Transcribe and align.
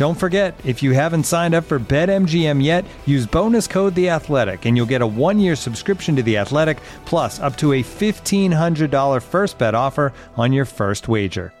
Don't 0.00 0.14
forget, 0.14 0.58
if 0.64 0.82
you 0.82 0.92
haven't 0.92 1.24
signed 1.24 1.54
up 1.54 1.64
for 1.64 1.78
BetMGM 1.78 2.64
yet, 2.64 2.86
use 3.04 3.26
bonus 3.26 3.66
code 3.66 3.94
The 3.94 4.08
Athletic, 4.08 4.64
and 4.64 4.74
you'll 4.74 4.86
get 4.86 5.02
a 5.02 5.06
one-year 5.06 5.54
subscription 5.54 6.16
to 6.16 6.22
The 6.22 6.38
Athletic, 6.38 6.78
plus 7.04 7.38
up 7.38 7.54
to 7.58 7.74
a 7.74 7.82
fifteen 7.82 8.50
hundred 8.50 8.90
dollar 8.90 9.20
first 9.20 9.58
bet 9.58 9.74
offer 9.74 10.14
on 10.38 10.54
your 10.54 10.64
first 10.64 11.06
wager. 11.06 11.52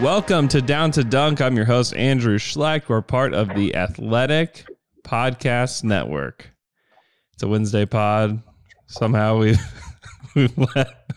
Welcome 0.00 0.46
to 0.46 0.62
Down 0.62 0.92
to 0.92 1.02
Dunk. 1.02 1.40
I'm 1.40 1.56
your 1.56 1.64
host, 1.64 1.96
Andrew 1.96 2.38
Schlecht. 2.38 2.88
We're 2.88 3.02
part 3.02 3.34
of 3.34 3.48
the 3.56 3.74
Athletic 3.74 4.66
Podcast 5.02 5.82
Network. 5.82 6.50
A 7.42 7.48
Wednesday 7.48 7.86
pod. 7.86 8.42
Somehow 8.86 9.38
we've 9.38 9.60
we've 10.34 10.56
let 10.74 11.08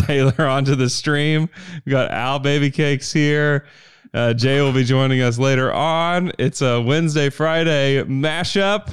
Taylor 0.00 0.46
onto 0.46 0.74
the 0.74 0.88
stream. 0.88 1.48
We 1.84 1.90
got 1.90 2.10
Al 2.10 2.38
Baby 2.38 2.70
Cakes 2.70 3.12
here. 3.12 3.66
Uh, 4.14 4.32
Jay 4.32 4.60
will 4.60 4.72
be 4.72 4.84
joining 4.84 5.20
us 5.20 5.38
later 5.38 5.72
on. 5.72 6.32
It's 6.38 6.62
a 6.62 6.80
Wednesday 6.80 7.30
Friday 7.30 8.02
mashup. 8.04 8.90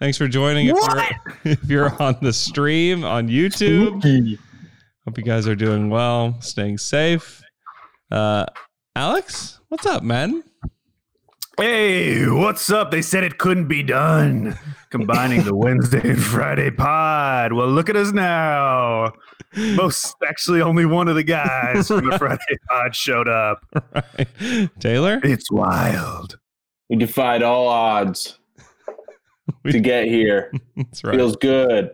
Thanks 0.00 0.16
for 0.16 0.28
joining. 0.28 0.68
If 0.68 0.76
you're, 0.76 1.04
if 1.52 1.64
you're 1.64 2.02
on 2.02 2.16
the 2.22 2.32
stream 2.32 3.04
on 3.04 3.28
YouTube, 3.28 4.38
hope 5.04 5.18
you 5.18 5.24
guys 5.24 5.48
are 5.48 5.56
doing 5.56 5.90
well, 5.90 6.40
staying 6.40 6.78
safe. 6.78 7.42
Uh, 8.10 8.46
Alex, 8.96 9.60
what's 9.68 9.86
up, 9.86 10.02
man? 10.02 10.44
Hey, 11.58 12.28
what's 12.28 12.68
up? 12.70 12.90
They 12.90 13.00
said 13.02 13.22
it 13.22 13.38
couldn't 13.38 13.68
be 13.68 13.82
done. 13.82 14.58
Combining 14.90 15.44
the 15.44 15.54
Wednesday 15.54 16.00
and 16.10 16.20
Friday 16.22 16.70
pod. 16.70 17.52
Well, 17.52 17.68
look 17.68 17.88
at 17.88 17.94
us 17.96 18.12
now. 18.12 19.12
Most 19.56 20.16
actually, 20.26 20.60
only 20.60 20.84
one 20.84 21.06
of 21.06 21.14
the 21.14 21.22
guys 21.22 21.86
from 21.88 22.08
the 22.10 22.18
Friday 22.18 22.58
pod 22.68 22.94
showed 22.96 23.28
up. 23.28 23.64
Right. 23.94 24.70
Taylor, 24.80 25.20
It's 25.22 25.50
wild. 25.50 26.38
We 26.90 26.96
defied 26.96 27.42
all 27.42 27.68
odds 27.68 28.38
to 29.66 29.78
get 29.80 30.06
here. 30.06 30.52
that's 30.76 31.04
right. 31.04 31.14
Feels 31.14 31.36
good. 31.36 31.90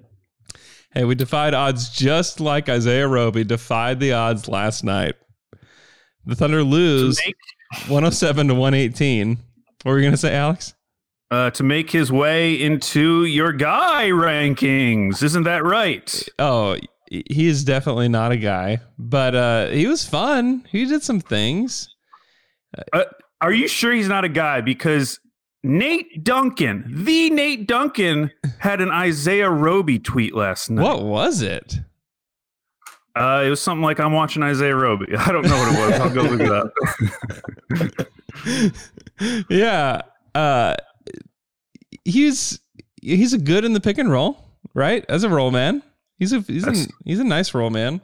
Hey, 0.92 1.04
we 1.04 1.14
defied 1.14 1.52
odds 1.54 1.90
just 1.90 2.40
like 2.40 2.68
Isaiah 2.70 3.06
Roby 3.06 3.44
defied 3.44 4.00
the 4.00 4.12
odds 4.14 4.48
last 4.48 4.84
night. 4.84 5.14
The 6.24 6.34
Thunder 6.34 6.64
lose 6.64 7.20
107 7.88 8.48
to 8.48 8.54
118. 8.54 9.38
What 9.82 9.92
were 9.92 9.98
you 9.98 10.04
going 10.04 10.12
to 10.12 10.18
say, 10.18 10.34
Alex? 10.34 10.74
uh, 11.30 11.50
to 11.50 11.62
make 11.62 11.90
his 11.90 12.10
way 12.10 12.60
into 12.60 13.24
your 13.24 13.52
guy 13.52 14.08
rankings. 14.08 15.22
Isn't 15.22 15.44
that 15.44 15.64
right? 15.64 16.28
Oh, 16.38 16.76
he 17.08 17.46
is 17.46 17.64
definitely 17.64 18.08
not 18.08 18.32
a 18.32 18.36
guy, 18.36 18.80
but 18.98 19.34
uh, 19.34 19.66
he 19.68 19.86
was 19.86 20.04
fun. 20.04 20.66
He 20.70 20.84
did 20.84 21.02
some 21.02 21.20
things. 21.20 21.88
Are 23.40 23.52
you 23.52 23.68
sure 23.68 23.92
he's 23.92 24.08
not 24.08 24.24
a 24.24 24.28
guy? 24.28 24.60
Because 24.60 25.18
Nate 25.62 26.22
Duncan, 26.22 26.84
the 26.88 27.30
Nate 27.30 27.66
Duncan, 27.66 28.30
had 28.58 28.80
an 28.80 28.90
Isaiah 28.90 29.50
Roby 29.50 29.98
tweet 29.98 30.34
last 30.34 30.70
night. 30.70 30.82
What 30.82 31.02
was 31.02 31.42
it? 31.42 31.80
Uh, 33.16 33.42
it 33.44 33.50
was 33.50 33.60
something 33.60 33.82
like 33.82 33.98
I'm 33.98 34.12
watching 34.12 34.40
Isaiah 34.42 34.76
Roby. 34.76 35.06
I 35.16 35.32
don't 35.32 35.44
know 35.44 35.58
what 35.58 35.72
it 35.72 35.78
was. 35.78 35.92
I'll 36.00 36.10
go 36.10 36.22
look 36.22 36.40
it 36.40 36.52
up. 36.52 36.72
yeah. 39.50 40.02
Uh, 40.34 40.76
he's 42.04 42.60
he's 43.02 43.32
a 43.32 43.38
good 43.38 43.64
in 43.64 43.72
the 43.72 43.80
pick 43.80 43.98
and 43.98 44.10
roll, 44.10 44.38
right? 44.74 45.04
As 45.08 45.24
a 45.24 45.28
roll 45.28 45.50
man. 45.50 45.82
He's 46.18 46.32
a 46.32 46.40
he's 46.40 46.66
a, 46.66 46.74
he's 47.04 47.18
a 47.18 47.24
nice 47.24 47.54
roll 47.54 47.70
man. 47.70 48.00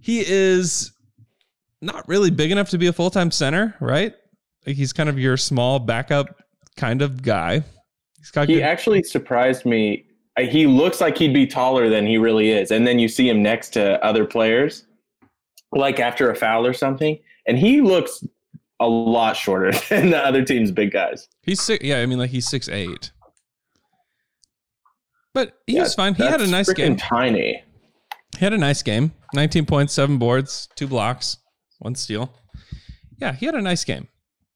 He 0.00 0.20
is 0.20 0.92
not 1.80 2.06
really 2.06 2.30
big 2.30 2.50
enough 2.50 2.70
to 2.70 2.78
be 2.78 2.86
a 2.86 2.92
full 2.92 3.10
time 3.10 3.30
center, 3.30 3.74
right? 3.80 4.14
Like 4.66 4.76
he's 4.76 4.92
kind 4.92 5.08
of 5.08 5.18
your 5.18 5.36
small 5.36 5.78
backup 5.78 6.42
kind 6.76 7.02
of 7.02 7.22
guy. 7.22 7.64
He's 8.18 8.30
got 8.30 8.48
He 8.48 8.56
good, 8.56 8.62
actually 8.62 9.02
surprised 9.02 9.64
me. 9.64 10.06
He 10.38 10.66
looks 10.66 11.00
like 11.00 11.18
he'd 11.18 11.34
be 11.34 11.46
taller 11.46 11.88
than 11.90 12.06
he 12.06 12.16
really 12.16 12.50
is. 12.50 12.70
And 12.70 12.86
then 12.86 12.98
you 12.98 13.08
see 13.08 13.28
him 13.28 13.42
next 13.42 13.70
to 13.70 14.02
other 14.04 14.24
players, 14.24 14.86
like 15.72 16.00
after 16.00 16.30
a 16.30 16.34
foul 16.34 16.64
or 16.66 16.72
something, 16.72 17.18
and 17.46 17.58
he 17.58 17.80
looks 17.82 18.24
a 18.80 18.88
lot 18.88 19.36
shorter 19.36 19.72
than 19.90 20.10
the 20.10 20.18
other 20.18 20.42
team's 20.44 20.70
big 20.70 20.92
guys. 20.92 21.28
he's 21.42 21.60
six. 21.60 21.84
Yeah, 21.84 21.98
I 22.00 22.06
mean 22.06 22.18
like 22.18 22.30
he's 22.30 22.48
six 22.48 22.68
eight. 22.68 23.12
But 25.34 25.58
he 25.66 25.74
Yeah, 25.76 25.82
was 25.82 25.94
fine. 25.94 26.14
He 26.14 26.22
had 26.24 26.40
a 26.40 26.46
nice 26.46 26.72
game. 26.72 26.96
Tiny. 26.96 27.62
He 28.38 28.44
had 28.44 28.52
a 28.52 28.58
nice 28.58 28.82
game. 28.82 29.12
19 29.34 29.66
points, 29.66 29.92
seven 29.92 30.18
boards, 30.18 30.68
two 30.74 30.86
blocks, 30.88 31.36
one 31.78 31.94
steal. 31.94 32.34
Yeah, 33.18 33.32
he 33.34 33.46
had 33.46 33.54
a 33.54 33.62
nice 33.62 33.84
game. 33.84 34.08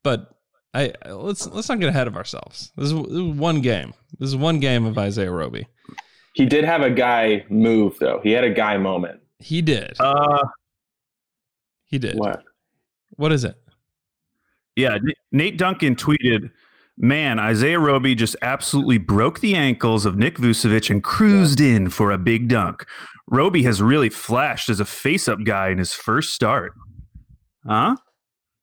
But 0.03 0.34
I 0.75 0.93
let's 1.09 1.47
let's 1.47 1.69
not 1.69 1.79
get 1.81 1.89
ahead 1.89 2.07
of 2.09 2.17
ourselves. 2.17 2.73
This 2.77 2.91
is, 2.91 2.95
this 2.95 3.13
is 3.13 3.33
one 3.39 3.61
game. 3.61 3.95
This 4.19 4.29
is 4.29 4.37
one 4.37 4.59
game 4.61 4.85
of 4.85 4.99
Isaiah 4.99 5.31
Roby. 5.31 5.67
He 6.35 6.47
did 6.47 6.65
have 6.65 6.83
a 6.83 6.91
guy 6.91 7.45
move 7.49 7.97
though. 8.01 8.21
He 8.23 8.33
had 8.33 8.43
a 8.45 8.51
guy 8.51 8.77
moment. 8.77 9.21
He 9.39 9.63
did. 9.63 9.95
Uh, 10.01 10.43
He 11.87 11.99
did. 11.99 12.19
What? 12.19 12.43
What 13.11 13.31
is 13.33 13.45
it? 13.45 13.55
yeah, 14.77 14.99
Nate 15.31 15.57
Duncan 15.57 15.95
tweeted, 15.95 16.51
"Man, 16.99 17.39
Isaiah 17.39 17.79
Roby 17.79 18.17
just 18.17 18.35
absolutely 18.43 18.99
broke 18.99 19.39
the 19.41 19.55
ankles 19.55 20.05
of 20.05 20.17
Nick 20.17 20.39
Vucevic 20.39 20.91
and 20.91 21.03
cruised 21.05 21.61
in 21.61 21.89
for 21.91 22.11
a 22.11 22.19
big 22.19 22.49
dunk. 22.49 22.85
Roby 23.29 23.63
has 23.63 23.81
really 23.81 24.09
flashed 24.11 24.69
as 24.69 24.81
a 24.81 24.85
face-up 24.85 25.45
guy 25.45 25.69
in 25.69 25.79
his 25.79 25.95
first 25.95 26.35
start. 26.35 26.73
Huh? 27.65 27.95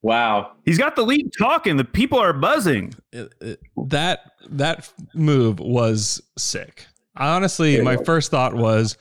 Wow. 0.04 0.54
He's 0.66 0.78
got 0.80 0.96
the 0.96 1.04
league 1.06 1.32
talking. 1.38 1.78
The 1.78 1.84
people 1.84 2.18
are 2.20 2.34
buzzing. 2.34 2.94
It- 3.12 3.34
it- 3.42 3.60
that 3.90 4.32
that 4.50 4.92
move 5.14 5.60
was 5.60 6.22
sick. 6.38 6.88
I 7.16 7.36
honestly, 7.36 7.76
It 7.76 7.84
my 7.84 7.96
was. 7.98 8.06
first 8.06 8.32
thought 8.32 8.54
was 8.56 8.98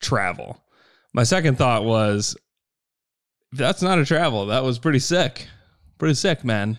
travel. 0.00 0.62
My 1.12 1.24
second 1.24 1.58
thought 1.58 1.84
was 1.84 2.36
that's 3.52 3.82
not 3.82 3.98
a 3.98 4.04
travel. 4.04 4.46
That 4.46 4.62
was 4.64 4.78
pretty 4.78 4.98
sick. 4.98 5.46
Pretty 5.98 6.14
sick, 6.14 6.44
man. 6.44 6.78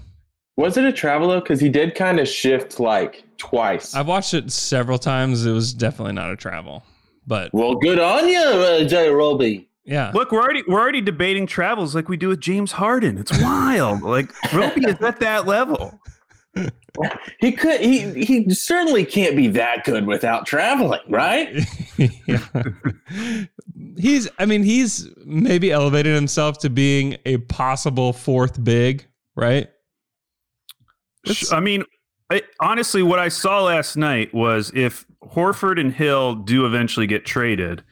Was 0.58 0.76
it 0.78 0.84
a 0.86 0.92
travel 0.92 1.28
though? 1.30 1.40
Because 1.40 1.60
he 1.60 1.70
did 1.70 1.96
kind 1.96 2.20
of 2.20 2.28
shift 2.28 2.80
like 2.80 3.24
twice. 3.38 3.94
I've 3.96 4.08
watched 4.08 4.34
it 4.34 4.52
several 4.52 4.98
times. 5.00 5.46
It 5.46 5.52
was 5.52 5.74
definitely 5.74 6.14
not 6.14 6.32
a 6.32 6.36
travel, 6.36 6.84
but 7.28 7.52
well, 7.54 7.76
good 7.76 8.00
on 8.00 8.28
you, 8.28 8.40
uh, 8.40 8.84
Jay 8.86 9.10
Roby. 9.10 9.69
Yeah, 9.86 10.12
Look, 10.14 10.32
we're 10.32 10.42
already 10.42 10.64
we're 10.68 10.80
already 10.80 11.02
debating 11.02 11.48
travels 11.48 11.96
like 11.96 12.10
we 12.10 12.18
do 12.18 12.28
with 12.30 12.40
James 12.40 12.74
Harden. 12.74 13.18
It's 13.18 13.32
wild. 13.42 14.02
like 14.02 14.32
Roby 14.54 14.86
is 14.88 15.02
at 15.02 15.20
that 15.20 15.48
level. 15.48 16.00
He 17.40 17.52
could. 17.54 17.80
He 17.80 18.12
he 18.26 18.50
certainly 18.54 19.06
can't 19.06 19.36
be 19.36 19.48
that 19.50 19.86
good 19.86 20.06
without 20.06 20.46
traveling, 20.46 21.00
right? 21.08 21.66
yeah. 22.28 22.46
he's. 23.98 24.28
I 24.38 24.46
mean, 24.46 24.64
he's 24.64 25.08
maybe 25.26 25.72
elevated 25.72 26.14
himself 26.14 26.58
to 26.60 26.70
being 26.70 27.18
a 27.26 27.38
possible 27.38 28.12
fourth 28.14 28.62
big, 28.64 29.06
right? 29.36 29.70
It's- 31.26 31.52
I 31.54 31.60
mean, 31.60 31.84
I, 32.30 32.42
honestly, 32.60 33.04
what 33.04 33.20
I 33.20 33.30
saw 33.30 33.64
last 33.64 33.96
night 33.96 34.34
was 34.34 34.72
if 34.76 35.06
Horford 35.24 35.80
and 35.80 35.94
Hill 35.94 36.36
do 36.36 36.66
eventually 36.66 37.08
get 37.08 37.26
traded, 37.26 37.84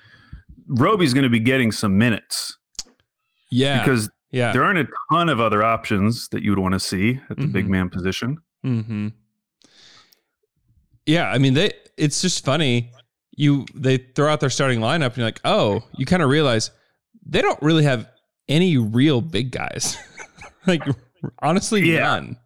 Roby's 0.68 1.14
going 1.14 1.24
to 1.24 1.30
be 1.30 1.40
getting 1.40 1.72
some 1.72 1.98
minutes 1.98 2.58
Yeah. 3.52 3.80
because 3.84 4.10
yeah. 4.32 4.52
there 4.54 4.64
aren't 4.64 4.80
a 4.80 4.88
ton 5.12 5.30
of 5.30 5.40
other 5.40 5.64
options 5.64 6.28
that 6.30 6.44
you 6.44 6.52
would 6.52 6.60
want 6.60 6.74
to 6.74 6.80
see 6.80 7.20
at 7.30 7.38
the 7.38 7.48
big 7.48 7.66
Mhm. 7.66 7.70
man 7.70 7.90
position. 7.90 8.38
Mm-hmm. 8.66 9.08
Yeah, 11.06 11.30
I 11.30 11.38
mean 11.38 11.54
they 11.54 11.72
it's 11.98 12.22
just 12.22 12.44
funny. 12.44 12.92
You 13.36 13.66
they 13.74 13.98
throw 13.98 14.30
out 14.32 14.40
their 14.40 14.50
starting 14.50 14.80
lineup 14.80 15.08
and 15.08 15.18
you're 15.18 15.28
like, 15.28 15.42
oh, 15.46 15.84
you 15.98 16.06
kind 16.06 16.22
of 16.24 16.30
realize 16.30 16.72
they 17.26 17.42
don't 17.42 17.62
really 17.62 17.84
have 17.84 18.10
any 18.50 18.78
real 18.78 19.22
big 19.22 19.52
guys. 19.52 19.98
like 20.68 20.82
honestly, 21.40 21.82
Yeah. 21.94 22.00
none. 22.02 22.38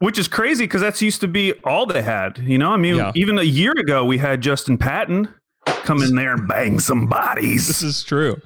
Which 0.00 0.18
is 0.18 0.28
crazy 0.28 0.64
because 0.64 0.82
that's 0.82 1.00
used 1.00 1.20
to 1.22 1.28
be 1.28 1.52
all 1.64 1.86
they 1.86 2.02
had. 2.02 2.38
You 2.38 2.58
know, 2.58 2.70
I 2.72 2.76
mean, 2.76 2.96
Yeah. 2.96 3.12
even 3.14 3.38
a 3.38 3.42
year 3.42 3.72
ago, 3.72 4.04
we 4.04 4.18
had 4.18 4.40
Justin 4.42 4.76
Patton 4.76 5.28
come 5.66 6.02
in 6.02 6.14
there 6.14 6.34
and 6.34 6.48
bang 6.48 6.78
some 6.78 7.06
bodies. 7.06 7.66
This 7.66 7.82
is 7.82 8.02
true. 8.02 8.40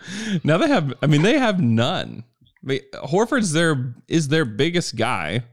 Now 0.45 0.59
they 0.59 0.69
have 0.69 0.95
I 1.03 1.07
mean 1.07 1.23
they 1.23 1.39
have 1.39 1.61
none. 1.61 2.25
I 2.41 2.67
mean, 2.67 2.81
Horford's 2.95 3.53
their 3.53 3.95
is 4.09 4.29
their 4.29 4.45
biggest 4.45 4.97
guy. 4.97 5.45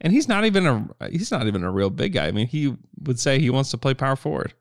And 0.00 0.12
he's 0.12 0.26
not 0.26 0.44
even 0.44 0.66
a 0.66 1.08
he's 1.10 1.30
not 1.30 1.46
even 1.46 1.62
a 1.62 1.70
real 1.70 1.90
big 1.90 2.14
guy. 2.14 2.26
I 2.26 2.32
mean, 2.32 2.48
he 2.48 2.76
would 3.02 3.20
say 3.20 3.38
he 3.38 3.50
wants 3.50 3.70
to 3.70 3.78
play 3.78 3.94
power 3.94 4.16
forward. 4.16 4.52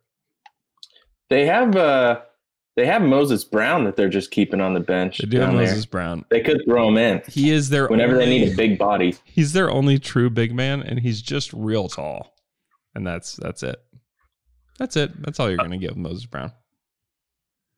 They 1.30 1.46
have 1.46 1.76
uh 1.76 2.22
they 2.76 2.86
have 2.86 3.02
Moses 3.02 3.44
Brown 3.44 3.84
that 3.86 3.96
they're 3.96 4.10
just 4.10 4.32
keeping 4.32 4.62
on 4.62 4.74
the 4.74 4.80
bench 4.80 5.18
They 5.18 5.28
do 5.28 5.40
have 5.40 5.50
down 5.50 5.58
there. 5.58 5.68
Moses 5.68 5.86
Brown. 5.86 6.26
They 6.30 6.42
could 6.42 6.62
throw 6.66 6.88
him 6.88 6.98
in 6.98 7.22
He 7.28 7.50
is 7.50 7.70
their 7.70 7.88
whenever 7.88 8.18
they 8.18 8.30
need 8.30 8.54
a 8.54 8.56
big 8.56 8.78
body. 8.78 9.16
He's 9.24 9.54
their 9.54 9.70
only 9.72 9.98
true 9.98 10.30
big 10.30 10.54
man, 10.54 10.84
and 10.84 11.00
he's 11.00 11.22
just 11.22 11.52
real 11.54 11.90
tall, 11.90 12.36
and 12.94 13.06
that's 13.06 13.36
that's 13.36 13.64
it. 13.64 13.82
That's 14.78 14.96
it. 14.96 15.22
That's 15.22 15.40
all 15.40 15.50
you're 15.50 15.60
uh, 15.60 15.64
gonna 15.64 15.78
give 15.78 15.98
Moses 15.98 16.26
Brown. 16.26 16.52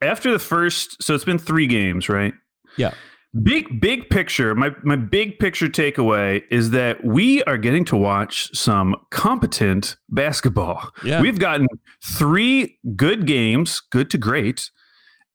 After 0.02 0.32
the 0.32 0.40
first, 0.40 1.02
so 1.02 1.16
it's 1.16 1.24
been 1.24 1.40
three 1.40 1.68
games, 1.68 2.10
right? 2.10 2.34
Yeah. 2.78 2.94
Big 3.42 3.82
big 3.82 4.10
picture. 4.10 4.54
My 4.54 4.72
my 4.84 4.96
big 4.96 5.40
picture 5.40 5.68
takeaway 5.68 6.44
is 6.52 6.70
that 6.70 7.04
we 7.04 7.44
are 7.44 7.58
getting 7.58 7.84
to 7.86 7.98
watch 7.98 8.56
some 8.56 8.96
competent 9.10 9.96
basketball. 10.10 10.92
Yeah. 11.04 11.20
We've 11.20 11.40
gotten 11.40 11.68
three 12.04 12.78
good 12.96 13.26
games, 13.26 13.82
good 13.90 14.12
to 14.12 14.18
great. 14.18 14.70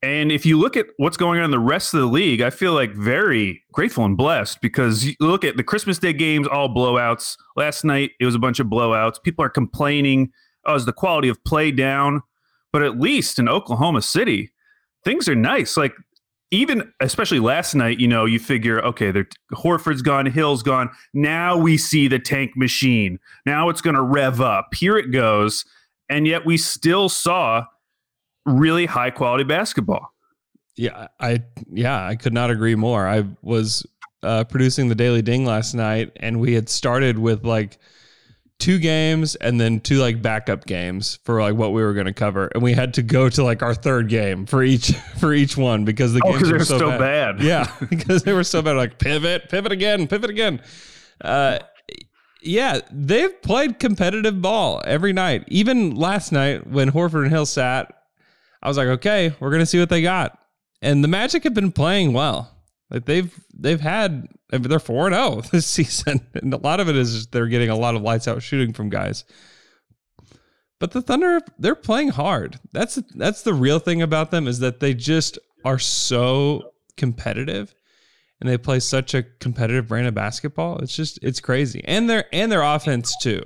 And 0.01 0.31
if 0.31 0.47
you 0.47 0.59
look 0.59 0.77
at 0.77 0.87
what's 0.99 1.17
going 1.17 1.41
on 1.41 1.47
in 1.47 1.51
the 1.51 1.59
rest 1.59 1.93
of 1.93 2.01
the 2.01 2.07
league, 2.07 2.41
I 2.41 2.51
feel 2.51 2.73
like 2.73 2.95
very 2.95 3.65
grateful 3.73 4.05
and 4.05 4.17
blessed 4.17 4.61
because 4.61 5.05
you 5.05 5.15
look 5.19 5.45
at 5.45 5.57
the 5.57 5.65
Christmas 5.65 5.99
Day 5.99 6.13
games, 6.13 6.47
all 6.47 6.69
blowouts. 6.69 7.37
Last 7.57 7.85
night, 7.85 8.13
it 8.21 8.25
was 8.25 8.37
a 8.37 8.39
bunch 8.39 8.61
of 8.61 8.69
blowouts. 8.69 9.21
People 9.21 9.45
are 9.45 9.51
complaining, 9.51 10.31
oh, 10.67 10.75
is 10.75 10.85
the 10.85 10.93
quality 10.93 11.29
of 11.29 11.43
play 11.45 11.71
down? 11.71 12.23
But 12.73 12.83
at 12.83 13.01
least 13.01 13.39
in 13.39 13.49
Oklahoma 13.49 14.03
City, 14.03 14.51
things 15.05 15.29
are 15.29 15.35
nice. 15.35 15.77
Like, 15.77 15.95
even 16.51 16.93
especially 17.01 17.41
last 17.41 17.75
night, 17.75 17.99
you 17.99 18.09
know, 18.09 18.25
you 18.25 18.39
figure, 18.39 18.81
okay, 18.83 19.11
they're, 19.11 19.29
Horford's 19.53 20.03
gone, 20.03 20.27
Hill's 20.27 20.63
gone. 20.63 20.91
Now 21.13 21.57
we 21.57 21.77
see 21.77 22.09
the 22.09 22.19
tank 22.19 22.57
machine. 22.57 23.19
Now 23.45 23.69
it's 23.69 23.81
going 23.81 23.97
to 23.97 24.03
rev 24.03 24.41
up. 24.41 24.75
Here 24.75 24.97
it 24.97 25.11
goes. 25.11 25.65
And 26.09 26.27
yet 26.27 26.47
we 26.47 26.57
still 26.57 27.09
saw 27.09 27.67
really 28.47 28.87
high 28.87 29.11
quality 29.11 29.45
basketball. 29.45 30.13
Yeah, 30.77 31.09
I 31.21 31.43
yeah, 31.73 32.07
I 32.07 32.15
could 32.15 32.33
not 32.33 32.51
agree 32.51 32.77
more. 32.77 33.07
I 33.07 33.25
was 33.43 33.85
uh, 34.23 34.45
producing 34.45 34.89
the 34.89 34.95
Daily 34.95 35.23
Ding 35.23 35.45
last 35.45 35.75
night, 35.75 36.13
and 36.17 36.41
we 36.41 36.55
had 36.55 36.69
started 36.69 37.19
with 37.19 37.45
like 37.45 37.79
two 38.59 38.79
games 38.79 39.37
and 39.37 39.61
then 39.61 39.79
two 39.81 39.99
like 39.99 40.21
backup 40.21 40.67
games 40.67 41.19
for 41.25 41.41
like 41.41 41.55
what 41.55 41.73
we 41.73 41.83
were 41.83 41.95
going 41.95 42.07
to 42.07 42.13
cover, 42.13 42.47
and 42.55 42.63
we 42.63 42.73
had 42.73 42.95
to 42.95 43.03
go 43.03 43.29
to 43.29 43.43
like 43.45 43.63
our 43.63 43.75
third 43.75 44.09
game 44.09 44.47
for 44.47 44.63
each 44.63 44.93
for 45.19 45.33
each 45.33 45.57
one 45.57 45.85
because 45.85 46.13
the 46.13 46.21
Oh, 46.25 46.33
games 46.33 46.51
were 46.53 46.59
so, 46.65 46.79
so 46.79 46.91
bad. 46.91 47.39
bad. 47.39 47.41
Yeah, 47.45 47.71
because 47.91 48.23
they 48.25 48.33
were 48.33 48.45
so 48.45 48.61
bad. 48.63 48.77
Like 48.77 48.99
pivot, 48.99 49.49
pivot 49.49 49.73
again, 49.73 50.07
pivot 50.09 50.31
again. 50.31 50.61
Uh, 51.21 51.59
yeah, 52.41 52.81
they've 52.93 53.41
played 53.43 53.79
competitive 53.81 54.41
ball 54.41 54.81
every 54.85 55.13
night. 55.13 55.45
Even 55.49 55.95
last 55.97 56.31
night 56.33 56.67
when 56.67 56.91
Horford 56.93 57.23
and 57.23 57.31
Hill 57.31 57.47
sat, 57.47 57.93
I 58.63 58.69
was 58.69 58.77
like, 58.77 58.87
okay, 58.89 59.35
we're 59.41 59.51
gonna 59.51 59.67
see 59.67 59.81
what 59.81 59.89
they 59.89 60.03
got. 60.03 60.39
And 60.83 61.03
the 61.03 61.09
Magic 61.09 61.43
have 61.45 61.55
been 61.55 61.73
playing 61.73 62.13
well. 62.13 62.55
Like 62.91 63.05
they've 63.05 63.33
they've 63.55 63.81
had 63.81 64.29
they're 64.51 64.79
four 64.79 65.07
and 65.07 65.15
zero 65.15 65.27
oh 65.37 65.41
this 65.53 65.67
season, 65.67 66.27
and 66.35 66.53
a 66.55 66.59
lot 66.59 66.81
of 66.81 66.89
it 66.89 66.97
is 66.97 67.27
they're 67.29 67.47
getting 67.49 67.71
a 67.71 67.77
lot 67.77 67.95
of 67.95 68.03
lights 68.03 68.27
out 68.29 68.43
shooting 68.43 68.73
from 68.73 68.89
guys. 68.89 69.25
But 70.81 70.93
the 70.93 71.03
Thunder, 71.03 71.41
they're 71.59 71.75
playing 71.75 72.09
hard. 72.11 72.59
That's 72.73 72.97
that's 73.15 73.43
the 73.43 73.55
real 73.55 73.79
thing 73.79 74.01
about 74.01 74.31
them 74.31 74.47
is 74.47 74.61
that 74.61 74.81
they 74.81 74.95
just 74.95 75.39
are 75.65 75.79
so 75.79 76.73
competitive, 76.97 77.75
and 78.41 78.49
they 78.49 78.57
play 78.57 78.79
such 78.81 79.13
a 79.13 79.25
competitive 79.41 79.89
brand 79.89 80.07
of 80.07 80.15
basketball. 80.15 80.79
It's 80.79 80.95
just 80.95 81.19
it's 81.23 81.41
crazy, 81.41 81.83
and 81.85 82.09
their 82.09 82.25
and 82.33 82.51
their 82.51 82.63
offense 82.63 83.17
too. 83.21 83.43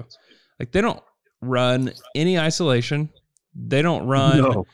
Like 0.60 0.72
they 0.72 0.82
don't 0.82 1.02
run 1.40 1.92
any 2.14 2.38
isolation. 2.38 3.10
They 3.54 3.82
don't 3.82 4.06
run 4.06 4.38
No. 4.38 4.66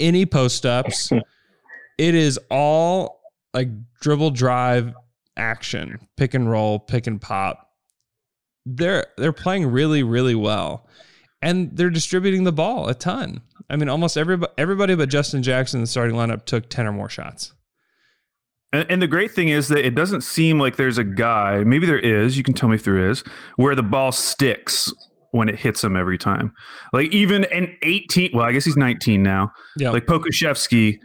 any 0.00 0.26
post 0.26 0.66
ups. 0.66 1.12
it 1.98 2.14
is 2.14 2.38
all 2.50 3.21
like 3.54 3.68
dribble 4.00 4.30
drive 4.30 4.94
action, 5.36 5.98
pick 6.16 6.34
and 6.34 6.50
roll, 6.50 6.78
pick 6.78 7.06
and 7.06 7.20
pop. 7.20 7.68
They're 8.64 9.06
they're 9.16 9.32
playing 9.32 9.66
really 9.66 10.02
really 10.02 10.34
well, 10.34 10.88
and 11.40 11.76
they're 11.76 11.90
distributing 11.90 12.44
the 12.44 12.52
ball 12.52 12.88
a 12.88 12.94
ton. 12.94 13.42
I 13.68 13.76
mean, 13.76 13.88
almost 13.88 14.16
everybody 14.16 14.52
everybody 14.58 14.94
but 14.94 15.08
Justin 15.08 15.42
Jackson 15.42 15.78
in 15.78 15.82
the 15.82 15.88
starting 15.88 16.16
lineup 16.16 16.44
took 16.44 16.68
ten 16.68 16.86
or 16.86 16.92
more 16.92 17.08
shots. 17.08 17.52
And, 18.72 18.90
and 18.90 19.02
the 19.02 19.06
great 19.06 19.32
thing 19.32 19.48
is 19.48 19.68
that 19.68 19.84
it 19.84 19.94
doesn't 19.94 20.22
seem 20.22 20.58
like 20.58 20.76
there's 20.76 20.98
a 20.98 21.04
guy, 21.04 21.62
maybe 21.64 21.86
there 21.86 21.98
is, 21.98 22.36
you 22.36 22.42
can 22.42 22.54
tell 22.54 22.68
me 22.68 22.76
if 22.76 22.84
there 22.84 23.10
is, 23.10 23.22
where 23.56 23.74
the 23.74 23.82
ball 23.82 24.12
sticks 24.12 24.92
when 25.32 25.48
it 25.48 25.58
hits 25.58 25.82
him 25.84 25.96
every 25.96 26.18
time. 26.18 26.52
Like 26.92 27.10
even 27.10 27.44
an 27.44 27.76
18, 27.82 28.30
well, 28.32 28.44
I 28.44 28.52
guess 28.52 28.64
he's 28.64 28.76
19 28.76 29.22
now. 29.22 29.50
Yeah, 29.76 29.90
Like 29.90 30.06
Pokusevski, 30.06 30.98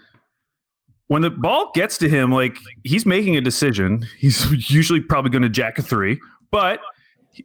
when 1.08 1.22
the 1.22 1.30
ball 1.30 1.72
gets 1.74 1.98
to 2.00 2.10
him, 2.10 2.32
like 2.32 2.58
he's 2.84 3.06
making 3.06 3.36
a 3.38 3.42
decision. 3.42 4.06
He's 4.18 4.72
usually 4.72 5.00
probably 5.02 5.32
going 5.32 5.44
to 5.44 5.50
jack 5.50 5.78
a 5.80 5.82
three, 5.82 6.20
but 6.52 6.80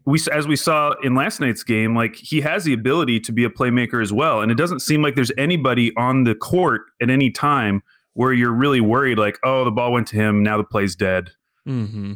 we, 0.07 0.19
as 0.33 0.49
we 0.49 0.57
saw 0.57 0.93
in 1.03 1.15
last 1.15 1.39
night's 1.41 1.63
game, 1.63 1.95
like 1.95 2.15
he 2.17 2.41
has 2.41 2.65
the 2.65 2.73
ability 2.73 3.21
to 3.21 3.33
be 3.33 3.45
a 3.45 3.51
playmaker 3.51 4.03
as 4.03 4.13
well. 4.13 4.41
And 4.41 4.51
it 4.51 4.57
doesn't 4.57 4.81
seem 4.81 5.03
like 5.03 5.15
there's 5.17 5.33
anybody 5.37 5.93
on 5.97 6.25
the 6.25 6.35
court 6.35 6.83
at 7.03 7.11
any 7.11 7.31
time 7.31 7.83
where 8.15 8.33
you're 8.33 8.53
really 8.53 8.81
worried, 8.81 9.19
like, 9.19 9.39
oh, 9.45 9.65
the 9.65 9.71
ball 9.71 9.93
went 9.93 10.07
to 10.09 10.17
him. 10.17 10.43
Now 10.43 10.57
the 10.57 10.65
play's 10.65 10.95
dead. 10.97 11.31
mm-hmm. 11.69 12.15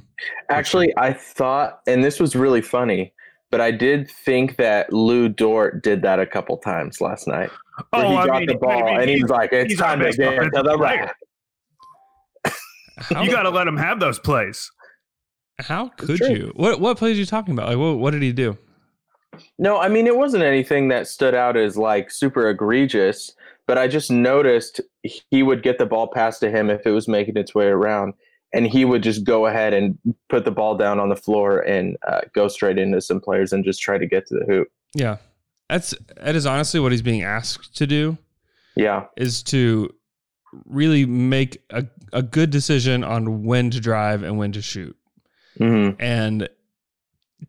Actually, 0.51 0.93
I 0.97 1.13
thought, 1.13 1.81
and 1.87 2.03
this 2.03 2.19
was 2.19 2.35
really 2.35 2.63
funny, 2.63 3.13
but 3.51 3.61
I 3.61 3.71
did 3.71 4.11
think 4.11 4.57
that 4.57 4.93
Lu 4.93 5.29
Dort 5.29 5.83
did 5.83 6.03
that 6.03 6.19
a 6.19 6.27
couple 6.27 6.57
times 6.59 7.01
last 7.01 7.27
night. 7.29 7.51
Where 7.91 8.05
Oh, 8.05 8.09
he 8.11 8.17
I 8.17 8.25
dropped 8.25 8.39
mean, 8.41 8.49
the 8.49 8.55
ball 8.57 8.83
I 8.89 8.91
mean, 8.93 9.01
and 9.03 9.11
he 9.11 9.17
he's- 9.17 9.29
like, 9.31 9.53
"It's 9.53 9.73
he's 9.73 9.79
time 9.79 9.99
to 10.01 10.07
best 10.07 10.19
get 10.19 10.33
into 10.35 10.63
the 10.63 10.79
rack." 10.79 11.15
How, 12.97 13.23
you 13.23 13.31
got 13.31 13.43
to 13.43 13.51
let 13.51 13.67
him 13.67 13.77
have 13.77 14.01
those 14.01 14.19
plays. 14.19 14.71
how 15.59 15.89
could 15.89 16.21
you? 16.21 16.53
What 16.57 16.81
what 16.81 16.99
plays 16.99 17.17
are 17.17 17.21
you 17.21 17.27
talking 17.27 17.55
about? 17.55 17.69
Like 17.69 17.79
what 17.79 17.99
what 17.99 18.11
did 18.13 18.23
he 18.23 18.33
do? 18.33 18.57
No, 19.59 19.79
I 19.79 19.89
mean 19.89 20.07
it 20.07 20.17
wasn't 20.17 20.45
anything 20.45 20.89
that 20.89 21.07
stood 21.07 21.35
out 21.35 21.57
as 21.57 21.77
like 21.77 22.11
super 22.11 22.49
egregious, 22.49 23.33
but 23.67 23.79
I 23.79 23.89
just 23.89 24.11
noticed 24.11 24.81
he 25.03 25.43
would 25.43 25.63
get 25.63 25.79
the 25.79 25.87
ball 25.87 26.09
passed 26.09 26.41
to 26.41 26.51
him 26.51 26.71
if 26.71 26.87
it 26.87 26.91
was 26.91 27.09
making 27.09 27.37
its 27.37 27.55
way 27.55 27.67
around, 27.67 28.15
and 28.55 28.67
he 28.67 28.85
would 28.85 29.03
just 29.03 29.25
go 29.25 29.47
ahead 29.47 29.75
and 29.75 29.99
put 30.29 30.45
the 30.45 30.51
ball 30.51 30.77
down 30.77 30.99
on 30.99 31.09
the 31.09 31.17
floor 31.17 31.61
and 31.61 31.97
uh, 32.07 32.23
go 32.35 32.49
straight 32.49 32.79
into 32.79 33.01
some 33.01 33.21
players 33.21 33.53
and 33.53 33.65
just 33.65 33.81
try 33.81 33.99
to 33.99 34.07
get 34.07 34.27
to 34.29 34.39
the 34.39 34.47
hoop. 34.47 34.69
Yeah, 34.95 35.17
that's 35.69 35.95
that 36.17 36.35
is 36.35 36.47
honestly 36.47 36.81
what 36.81 36.93
he's 36.93 37.03
being 37.03 37.23
asked 37.23 37.77
to 37.77 37.87
do. 37.87 38.17
Yeah, 38.75 39.05
is 39.17 39.43
to 39.45 39.95
really 40.65 41.07
make 41.07 41.63
a, 41.71 41.87
a 42.13 42.23
good 42.23 42.51
decision 42.51 43.05
on 43.05 43.45
when 43.45 43.71
to 43.71 43.81
drive 43.81 44.23
and 44.23 44.39
when 44.39 44.53
to 44.53 44.63
shoot. 44.63 44.97
hmm 45.59 45.91
And 45.99 46.49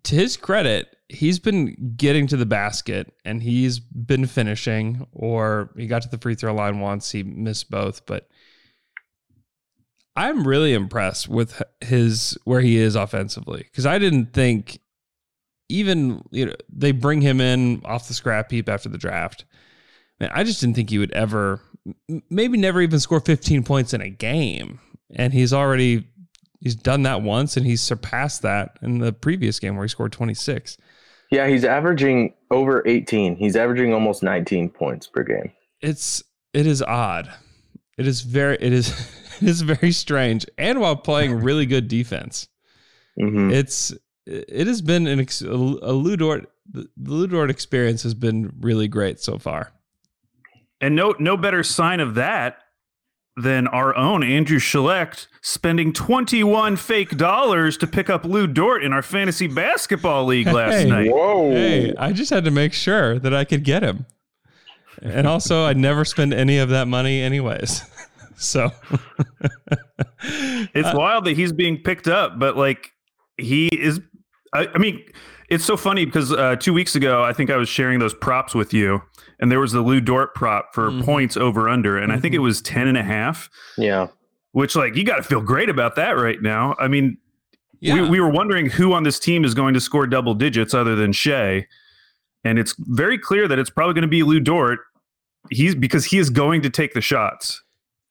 to 0.04 0.16
his 0.16 0.38
credit, 0.38 0.96
he's 1.10 1.40
been 1.40 1.94
getting 1.96 2.28
to 2.28 2.38
the 2.38 2.46
basket 2.46 3.14
and 3.24 3.42
he's 3.42 3.80
been 3.80 4.26
finishing, 4.26 5.08
or 5.14 5.72
he 5.78 5.88
got 5.88 6.02
to 6.02 6.10
the 6.10 6.18
free 6.18 6.36
throw 6.36 6.54
line 6.54 6.80
once, 6.80 7.12
he 7.12 7.24
missed 7.24 7.70
both. 7.70 8.06
But 8.06 8.28
I'm 10.16 10.48
really 10.48 10.74
impressed 10.74 11.30
with 11.30 11.62
his 11.82 12.38
where 12.44 12.62
he 12.62 12.78
is 12.78 12.96
offensively 12.96 13.60
because 13.72 13.86
I 13.86 14.00
didn't 14.00 14.34
think 14.34 14.80
even 15.70 16.24
you 16.32 16.48
know 16.48 16.56
they 16.70 16.92
bring 16.92 17.22
him 17.22 17.40
in 17.40 17.82
off 17.86 18.08
the 18.08 18.14
scrap 18.14 18.52
heap 18.52 18.68
after 18.68 18.90
the 18.90 18.98
draft. 18.98 19.46
Man, 20.20 20.32
I 20.34 20.44
just 20.44 20.60
didn't 20.60 20.76
think 20.76 20.90
he 20.90 20.98
would 20.98 21.12
ever, 21.12 21.62
maybe 22.30 22.58
never 22.58 22.82
even 22.82 23.00
score 23.00 23.20
15 23.20 23.64
points 23.64 23.94
in 23.94 24.02
a 24.02 24.10
game. 24.10 24.80
And 25.16 25.34
he's 25.34 25.54
already 25.54 26.08
he's 26.60 26.76
done 26.76 27.04
that 27.04 27.22
once, 27.22 27.58
and 27.58 27.66
he's 27.66 27.82
surpassed 27.82 28.42
that 28.42 28.78
in 28.82 29.00
the 29.00 29.14
previous 29.14 29.60
game 29.60 29.76
where 29.76 29.86
he 29.86 29.90
scored 29.90 30.12
26. 30.12 30.78
Yeah, 31.32 31.48
he's 31.48 31.66
averaging 31.66 32.34
over 32.52 32.84
18. 32.86 33.36
He's 33.36 33.56
averaging 33.56 33.94
almost 33.94 34.24
19 34.24 34.70
points 34.70 35.08
per 35.08 35.24
game. 35.24 35.52
It's 35.82 36.24
it 36.54 36.66
is 36.66 36.82
odd. 36.82 37.32
It 37.98 38.08
is 38.08 38.22
very 38.22 38.58
it 38.60 38.74
is 38.74 38.90
it 39.42 39.48
is 39.48 39.62
very 39.62 39.92
strange. 39.92 40.46
And 40.58 40.80
while 40.80 40.96
playing 40.96 41.40
really 41.40 41.66
good 41.66 41.88
defense, 41.88 42.48
hmm 43.20 43.52
it's 43.52 43.94
it 44.26 44.68
has 44.68 44.82
been 44.82 45.08
an 45.08 45.22
ex, 45.22 45.42
a 45.42 45.46
Lu 45.54 46.18
Dort 46.18 46.50
the 46.70 46.88
Lu 46.98 47.28
Dort 47.28 47.50
experience 47.50 48.04
has 48.04 48.14
been 48.14 48.54
really 48.60 48.88
great 48.88 49.20
so 49.20 49.38
far. 49.38 49.72
And 50.82 50.96
no 50.96 51.16
no 51.20 51.36
better 51.38 51.64
sign 51.64 52.00
of 52.00 52.16
that 52.16 52.60
than 53.36 53.68
our 53.68 53.96
own 53.96 54.24
Andrew 54.24 54.58
Schlecht 54.60 55.28
spending 55.42 55.94
21 55.94 56.76
fake 56.76 57.18
dollars 57.18 57.78
to 57.78 57.88
pick 57.88 58.10
up 58.10 58.26
Lu 58.26 58.48
Dort 58.48 58.84
in 58.84 58.94
our 58.94 59.04
fantasy 59.04 59.46
basketball 59.48 60.26
league 60.26 60.48
last 60.48 60.74
Hey. 60.74 60.86
night. 60.90 61.12
Whoa. 61.12 61.52
Hey, 61.52 61.94
I 61.98 62.14
just 62.14 62.32
had 62.32 62.46
to 62.46 62.52
make 62.52 62.74
sure 62.74 63.20
that 63.20 63.34
I 63.36 63.44
could 63.46 63.64
get 63.64 63.84
him. 63.84 64.06
And 65.04 65.28
also, 65.28 65.66
I'd 65.66 65.78
never 65.78 66.04
spend 66.06 66.34
any 66.34 66.58
of 66.58 66.70
that 66.70 66.88
money, 66.88 67.22
anyways. 67.22 67.84
So 68.40 68.70
It's 70.22 70.88
Uh, 70.90 70.94
wild 70.96 71.26
that 71.26 71.36
he's 71.36 71.52
being 71.52 71.78
picked 71.82 72.08
up, 72.08 72.38
but 72.38 72.56
like 72.58 72.92
he 73.38 73.68
is. 73.68 74.00
I, 74.54 74.68
I 74.74 74.78
mean, 74.78 75.04
it's 75.50 75.66
so 75.66 75.76
funny 75.76 76.06
because 76.06 76.32
uh, 76.32 76.56
two 76.56 76.72
weeks 76.74 76.96
ago, 76.96 77.24
I 77.24 77.34
think 77.34 77.50
I 77.50 77.58
was 77.58 77.68
sharing 77.68 77.98
those 78.00 78.14
props 78.14 78.54
with 78.56 78.74
you, 78.76 79.02
and 79.40 79.52
there 79.52 79.60
was 79.60 79.72
the 79.72 79.82
Lu 79.82 80.00
Dort 80.02 80.34
prop 80.36 80.74
for 80.74 80.90
Mhm. 80.90 81.04
points 81.06 81.38
over 81.38 81.70
under, 81.70 81.98
and 81.98 82.12
I 82.12 82.20
think 82.20 82.34
it 82.34 82.40
was 82.40 82.62
10 82.62 82.88
and 82.88 82.98
a 82.98 83.04
half, 83.04 83.50
Yeah. 83.78 84.08
which 84.52 84.76
like 84.76 84.96
you 84.96 85.04
got 85.04 85.18
to 85.18 85.24
feel 85.24 85.42
great 85.42 85.70
about 85.70 85.96
that 85.96 86.12
right 86.18 86.42
now. 86.42 86.76
I 86.80 86.88
mean, 86.88 87.18
yeah, 87.80 87.94
we, 88.02 88.10
we 88.10 88.20
were 88.20 88.30
wondering 88.30 88.68
who 88.68 88.94
on 88.94 89.04
this 89.04 89.20
team 89.20 89.46
is 89.46 89.54
going 89.54 89.74
to 89.76 89.80
score 89.80 90.08
double 90.08 90.34
digits 90.34 90.74
other 90.74 90.96
than 90.96 91.12
Shai. 91.12 91.68
And 92.44 92.58
it's 92.58 92.74
very 92.80 93.18
clear 93.18 93.48
that 93.48 93.60
it's 93.60 93.70
probably 93.70 93.94
going 93.94 94.04
to 94.04 94.08
be 94.08 94.24
Lu 94.24 94.40
Dort. 94.40 94.80
He's 95.52 95.76
because 95.76 96.06
he 96.06 96.18
is 96.18 96.30
going 96.30 96.62
to 96.62 96.70
take 96.70 96.94
the 96.94 97.02
shots. 97.02 97.62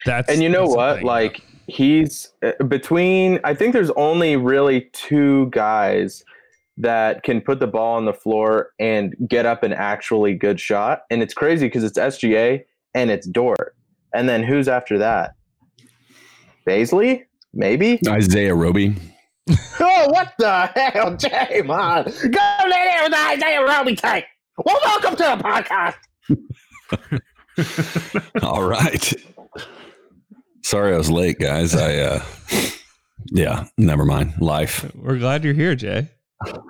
that's 0.05 0.31
And 0.31 0.43
you 0.43 0.49
know 0.49 0.67
what? 0.67 0.97
thing. 0.99 1.07
Like 1.07 1.41
he's 1.67 2.31
uh, 2.45 2.53
between 2.65 3.41
I 3.45 3.55
think 3.55 3.73
there's 3.73 3.91
only 3.93 4.37
really 4.37 4.83
two 4.93 5.47
guys 5.51 6.23
that 6.79 7.23
can 7.23 7.41
put 7.41 7.61
the 7.61 7.67
ball 7.67 7.97
on 7.97 8.05
the 8.05 8.13
floor 8.13 8.71
and 8.79 9.15
get 9.29 9.47
up 9.47 9.63
an 9.63 9.73
actually 9.73 10.35
good 10.35 10.61
shot. 10.61 11.03
And 11.11 11.23
it's 11.23 11.35
crazy 11.35 11.67
because 11.67 11.85
it's 11.85 11.99
SGA 11.99 12.65
and 12.95 13.11
it's 13.11 13.27
Dort. 13.27 13.75
And 14.15 14.29
then 14.29 14.43
who's 14.43 14.69
after 14.69 14.99
that? 14.99 15.35
Bazley? 16.67 17.25
Maybe? 17.55 18.01
Isaiah 18.07 18.55
Roby. 18.55 18.95
Oh, 19.79 20.09
what 20.09 20.33
the 20.39 20.67
hell, 20.75 21.13
Jamon? 21.17 22.05
Go 22.05 22.69
there 22.69 23.03
with 23.05 23.15
Isaiah 23.15 23.65
Roby 23.65 23.95
tank. 23.95 24.25
Well, 24.65 24.79
welcome 24.85 25.15
to 25.17 25.23
the 25.23 25.37
podcast. 25.45 27.23
All 28.43 28.65
right. 28.65 29.15
Sorry 30.65 30.95
I 30.95 30.99
was 30.99 31.11
late, 31.11 31.39
guys. 31.39 31.77
I 31.77 31.97
uh 31.99 32.25
yeah, 33.27 33.67
never 33.79 34.05
mind. 34.05 34.35
Life. 34.41 34.91
we're 34.95 35.19
glad 35.19 35.45
you're 35.45 35.55
here, 35.55 35.75
Jay. 35.77 36.09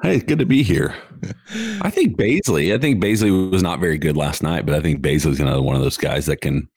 Hey, 0.03 0.21
good 0.21 0.39
to 0.39 0.47
be 0.47 0.63
here. 0.63 0.95
I 1.81 1.91
think 1.91 2.17
Bazley. 2.17 2.75
I 2.75 2.79
think 2.79 3.03
Bazley 3.03 3.51
was 3.51 3.63
not 3.63 3.81
very 3.81 3.99
good 3.99 4.17
last 4.17 4.43
night, 4.43 4.65
but 4.65 4.75
I 4.75 4.81
think 4.81 5.01
Bazley's 5.01 5.41
another 5.41 5.63
one 5.63 5.75
of 5.77 5.83
those 5.83 5.97
guys 5.97 6.27
that 6.27 6.41
can 6.41 6.69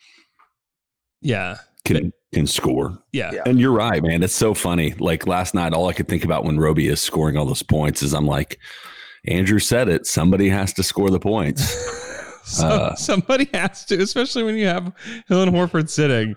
Yeah, 1.22 1.58
can 1.86 2.12
can 2.34 2.48
score. 2.48 2.98
yeah, 3.12 3.32
Yeah. 3.34 3.44
And 3.46 3.60
you're 3.60 3.72
right, 3.74 4.02
man. 4.04 4.24
It's 4.24 4.34
so 4.36 4.54
funny. 4.54 4.94
Like 5.00 5.28
last 5.28 5.54
night, 5.54 5.74
all 5.74 5.88
I 5.88 5.94
could 5.94 6.08
think 6.08 6.24
about 6.26 6.46
when 6.46 6.60
Roby 6.60 6.88
is 6.88 7.00
scoring 7.02 7.38
all 7.38 7.46
those 7.46 7.64
points 7.64 8.02
is 8.04 8.14
I'm 8.14 8.26
like, 8.28 8.60
Andrew 9.26 9.60
said 9.60 9.88
it. 9.90 10.06
Somebody 10.06 10.50
has 10.50 10.74
to 10.74 10.84
score 10.84 11.10
the 11.10 11.20
points. 11.20 11.76
So, 12.44 12.68
Uh, 12.68 12.96
somebody 12.96 13.48
has 13.54 13.86
to, 13.86 14.02
especially 14.02 14.42
when 14.42 14.56
you 14.58 14.66
have 14.66 14.92
Hill 15.28 15.44
and 15.44 15.52
Horford 15.52 15.88
sitting. 15.88 16.36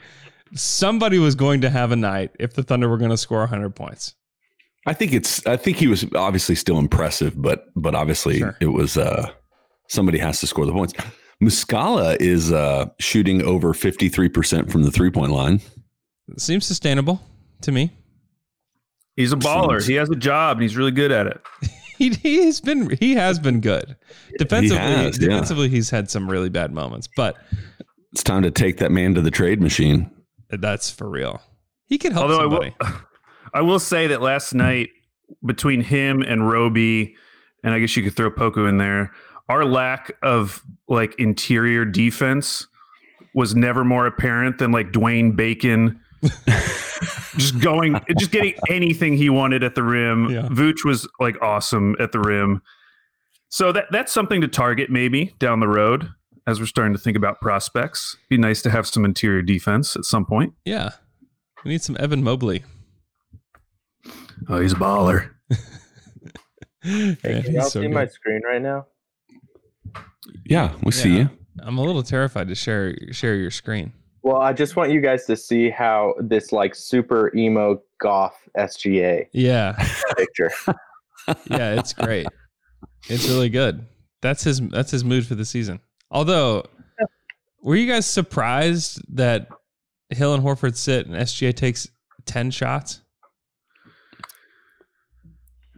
Somebody 0.55 1.19
was 1.19 1.35
going 1.35 1.63
to 1.63 1.71
have 1.71 1.91
a 1.91 1.97
night 1.97 2.33
if 2.39 2.53
the 2.53 2.63
Thunder 2.63 2.87
were 2.87 2.99
going 2.99 3.13
to 3.13 3.17
score 3.17 3.39
100 3.39 3.71
points. 3.75 4.15
I 4.87 4.93
think 4.95 5.13
it's. 5.13 5.47
I 5.47 5.57
think 5.57 5.77
he 5.77 5.87
was 5.87 6.05
obviously 6.15 6.55
still 6.55 6.79
impressive, 6.79 7.41
but 7.41 7.67
but 7.77 7.95
obviously 7.95 8.39
Sure. 8.39 8.57
it 8.61 8.67
was. 8.67 8.97
uh 8.97 9.31
Somebody 9.89 10.19
has 10.19 10.41
to 10.41 10.47
score 10.47 10.65
the 10.65 10.73
points. 10.73 10.95
Muscala 11.43 12.17
is 12.21 12.51
uh 12.53 12.87
shooting 12.99 13.43
over 13.43 13.75
fifty 13.75 14.09
three 14.09 14.29
percent 14.29 14.71
from 14.73 14.83
the 14.85 14.91
three 14.91 15.11
point 15.11 15.33
line. 15.33 15.61
Seems 16.39 16.65
sustainable 16.67 17.21
to 17.63 17.73
me. 17.73 17.91
He's 19.17 19.33
a 19.33 19.37
baller. 19.37 19.73
Seems- 19.81 19.87
He 19.87 19.95
has 19.97 20.09
a 20.11 20.17
job 20.17 20.57
and 20.57 20.63
he's 20.63 20.77
really 20.77 20.93
good 20.93 21.13
at 21.13 21.27
it. 21.27 21.41
He 21.99 22.09
he's 22.11 22.61
been 22.61 22.97
he 22.99 23.15
has 23.15 23.39
been 23.39 23.61
good 23.61 23.95
defensively. 24.39 24.77
has, 24.79 25.19
yeah. 25.21 25.29
defensively, 25.29 25.69
he's 25.69 25.89
had 25.91 26.11
some 26.11 26.29
really 26.29 26.49
bad 26.49 26.73
moments, 26.73 27.07
but 27.17 27.37
It's 28.13 28.25
time 28.25 28.43
to 28.43 28.51
take 28.51 28.79
that 28.79 28.91
man 28.91 29.15
to 29.15 29.21
the 29.21 29.31
trade 29.31 29.61
machine. 29.61 30.11
that's 30.49 30.91
for 30.91 31.09
real. 31.09 31.41
He 31.87 31.99
could 31.99 32.13
help 32.13 32.25
Although 32.25 32.39
I 32.39 32.43
somebody. 32.45 32.75
will, 32.81 32.89
I 33.55 33.61
will 33.63 33.79
say 33.79 34.07
that 34.09 34.23
last 34.23 34.55
night 34.55 34.91
between 35.45 35.81
him 35.81 36.23
and 36.23 36.49
Roby, 36.49 37.15
and 37.65 37.75
I 37.75 37.79
guess 37.79 37.97
you 37.97 38.03
could 38.03 38.17
throw 38.17 38.31
Poku 38.31 38.69
in 38.69 38.79
there, 38.79 39.13
our 39.49 39.65
lack 39.65 40.13
of 40.23 40.63
like 40.89 41.15
interior 41.19 41.85
defense 41.85 42.67
was 43.35 43.55
never 43.55 43.85
more 43.85 44.07
apparent 44.07 44.59
than 44.59 44.73
like 44.73 44.93
Dwayne 44.93 45.35
Bacon 45.37 46.01
just 47.37 47.59
going, 47.61 47.99
just 48.19 48.31
getting 48.31 48.55
anything 48.69 49.17
he 49.17 49.29
wanted 49.29 49.63
at 49.65 49.75
the 49.75 49.83
rim. 49.83 50.31
Yeah. 50.31 50.43
Vooch 50.43 50.85
was 50.85 51.09
like 51.19 51.41
awesome 51.43 51.97
at 51.99 52.13
the 52.13 52.21
rim. 52.21 52.63
So 53.49 53.73
that 53.73 53.87
that's 53.91 54.13
something 54.13 54.41
to 54.41 54.49
target 54.49 54.89
maybe 54.91 55.35
down 55.39 55.61
the 55.61 55.69
road 55.69 56.09
as 56.47 56.59
we're 56.59 56.67
starting 56.67 56.93
to 56.95 56.99
think 56.99 57.17
about 57.17 57.41
prospects. 57.41 58.17
Be 58.29 58.39
nice 58.39 58.63
to 58.63 58.71
have 58.71 58.87
some 58.87 59.05
interior 59.05 59.43
defense 59.43 59.97
at 59.97 60.05
some 60.05 60.25
point. 60.25 60.55
yeah, 60.65 60.91
we 61.65 61.71
need 61.71 61.83
some 61.83 61.97
Evan 62.01 62.23
Mobley. 62.23 62.65
Oh, 64.49 64.61
he's 64.61 64.73
a 64.73 64.77
baller. 64.77 65.31
Yeah, 65.51 65.57
Hey, 66.85 67.17
can 67.23 67.43
he's 67.43 67.51
y'all 67.55 67.63
so 67.65 67.81
see 67.81 67.87
good. 67.87 67.95
my 67.95 68.07
screen 68.07 68.41
right 68.45 68.61
now? 68.61 68.87
Yeah, 70.45 70.75
we 70.83 70.91
see 70.93 71.17
you. 71.19 71.31
I'm 71.61 71.79
a 71.79 71.83
little 71.83 72.03
terrified 72.03 72.49
to 72.49 72.55
share 72.55 72.97
share 73.13 73.35
your 73.37 73.51
screen. 73.51 73.93
Well, 74.23 74.39
I 74.39 74.53
just 74.53 74.77
want 74.77 74.91
you 74.91 75.01
guys 75.01 75.25
to 75.27 75.37
see 75.37 75.69
how 75.71 76.15
this 76.21 76.53
like 76.53 76.75
super 76.75 77.33
emo 77.37 77.81
goth 78.01 78.37
SGA 78.57 79.27
Yeah, 79.33 79.73
picture. 80.17 80.51
yeah, 81.47 81.75
it's 81.79 81.93
great. 81.93 82.27
It's 83.09 83.29
really 83.29 83.49
good. 83.49 83.85
That's 84.21 84.43
his 84.45 84.61
that's 84.61 84.91
his 84.91 85.05
mood 85.05 85.27
for 85.27 85.35
the 85.35 85.45
season. 85.45 85.81
Although, 86.11 86.65
were 87.61 87.77
you 87.77 87.87
guys 87.87 88.07
surprised 88.07 89.01
that 89.17 89.49
Hill 90.11 90.35
and 90.35 90.43
Horford 90.43 90.77
sit 90.77 91.07
and 91.07 91.15
SGA 91.17 91.55
takes 91.55 91.89
ten 92.27 92.51
shots? 92.51 93.01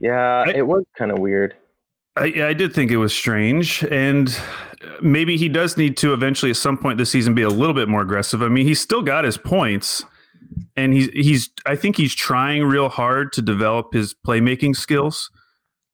Yeah, 0.04 0.44
I- 0.46 0.50
it 0.50 0.66
was 0.66 0.84
kind 0.98 1.10
of 1.10 1.18
weird. 1.18 1.54
I, 2.16 2.26
I 2.50 2.52
did 2.52 2.72
think 2.72 2.92
it 2.92 2.98
was 2.98 3.12
strange, 3.12 3.82
and 3.90 4.28
uh, 4.28 4.88
maybe 5.02 5.36
he 5.36 5.48
does 5.48 5.76
need 5.76 5.96
to 5.96 6.12
eventually, 6.12 6.50
at 6.50 6.56
some 6.56 6.78
point 6.78 6.96
this 6.98 7.10
season, 7.10 7.34
be 7.34 7.42
a 7.42 7.48
little 7.48 7.74
bit 7.74 7.88
more 7.88 8.02
aggressive. 8.02 8.40
I 8.40 8.48
mean, 8.48 8.66
he's 8.66 8.80
still 8.80 9.02
got 9.02 9.24
his 9.24 9.36
points, 9.36 10.04
and 10.76 10.92
he's 10.92 11.08
he's. 11.08 11.50
I 11.66 11.74
think 11.74 11.96
he's 11.96 12.14
trying 12.14 12.62
real 12.64 12.88
hard 12.88 13.32
to 13.32 13.42
develop 13.42 13.94
his 13.94 14.14
playmaking 14.14 14.76
skills 14.76 15.28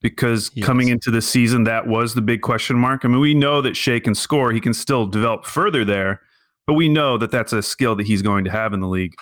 because 0.02 0.50
He 0.54 0.60
coming 0.60 0.88
into 0.88 1.10
the 1.10 1.22
season, 1.22 1.64
that 1.64 1.86
was 1.86 2.14
the 2.14 2.20
big 2.20 2.42
question 2.42 2.76
mark. 2.76 3.04
I 3.04 3.08
mean, 3.08 3.20
we 3.20 3.32
know 3.32 3.62
that 3.62 3.74
Shai 3.74 4.00
can 4.00 4.14
score; 4.14 4.52
he 4.52 4.60
can 4.60 4.74
still 4.74 5.06
develop 5.06 5.46
further 5.46 5.86
there, 5.86 6.20
but 6.66 6.74
we 6.74 6.90
know 6.90 7.16
that 7.16 7.30
that's 7.30 7.54
a 7.54 7.62
skill 7.62 7.96
that 7.96 8.06
he's 8.06 8.20
going 8.20 8.44
to 8.44 8.50
have 8.50 8.74
in 8.74 8.80
the 8.80 8.88
league. 8.88 9.14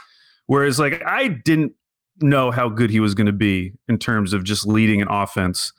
Whereas, 0.47 0.80
like, 0.80 1.00
I 1.07 1.28
didn't 1.28 1.75
know 2.21 2.51
how 2.51 2.69
good 2.69 2.91
he 2.91 3.01
was 3.01 3.15
going 3.15 3.27
to 3.27 3.33
be 3.33 3.73
in 3.89 3.99
terms 3.99 4.33
of 4.33 4.45
just 4.45 4.67
leading 4.67 5.01
an 5.03 5.09
offense. 5.09 5.73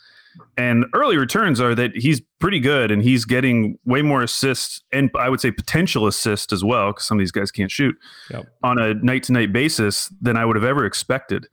And 0.58 0.86
early 0.93 1.17
returns 1.17 1.60
are 1.60 1.74
that 1.75 1.91
he's 1.96 2.22
pretty 2.39 2.60
good 2.60 2.91
and 2.91 3.01
he's 3.01 3.25
getting 3.25 3.77
way 3.86 4.01
more 4.01 4.22
assists 4.22 4.81
and 4.93 5.10
I 5.17 5.27
would 5.29 5.41
say 5.41 5.51
potential 5.51 6.08
assists 6.08 6.53
as 6.53 6.63
well, 6.63 6.91
because 6.91 7.05
some 7.05 7.17
of 7.17 7.19
these 7.19 7.31
guys 7.31 7.51
can't 7.51 7.72
shoot 7.72 7.96
Yep. 8.29 8.46
on 8.63 8.77
a 8.77 8.93
night 8.93 9.24
to 9.24 9.34
night 9.34 9.51
basis 9.51 10.08
than 10.22 10.38
I 10.38 10.46
would 10.46 10.55
have 10.55 10.63
ever 10.65 10.86
expected. 10.86 11.48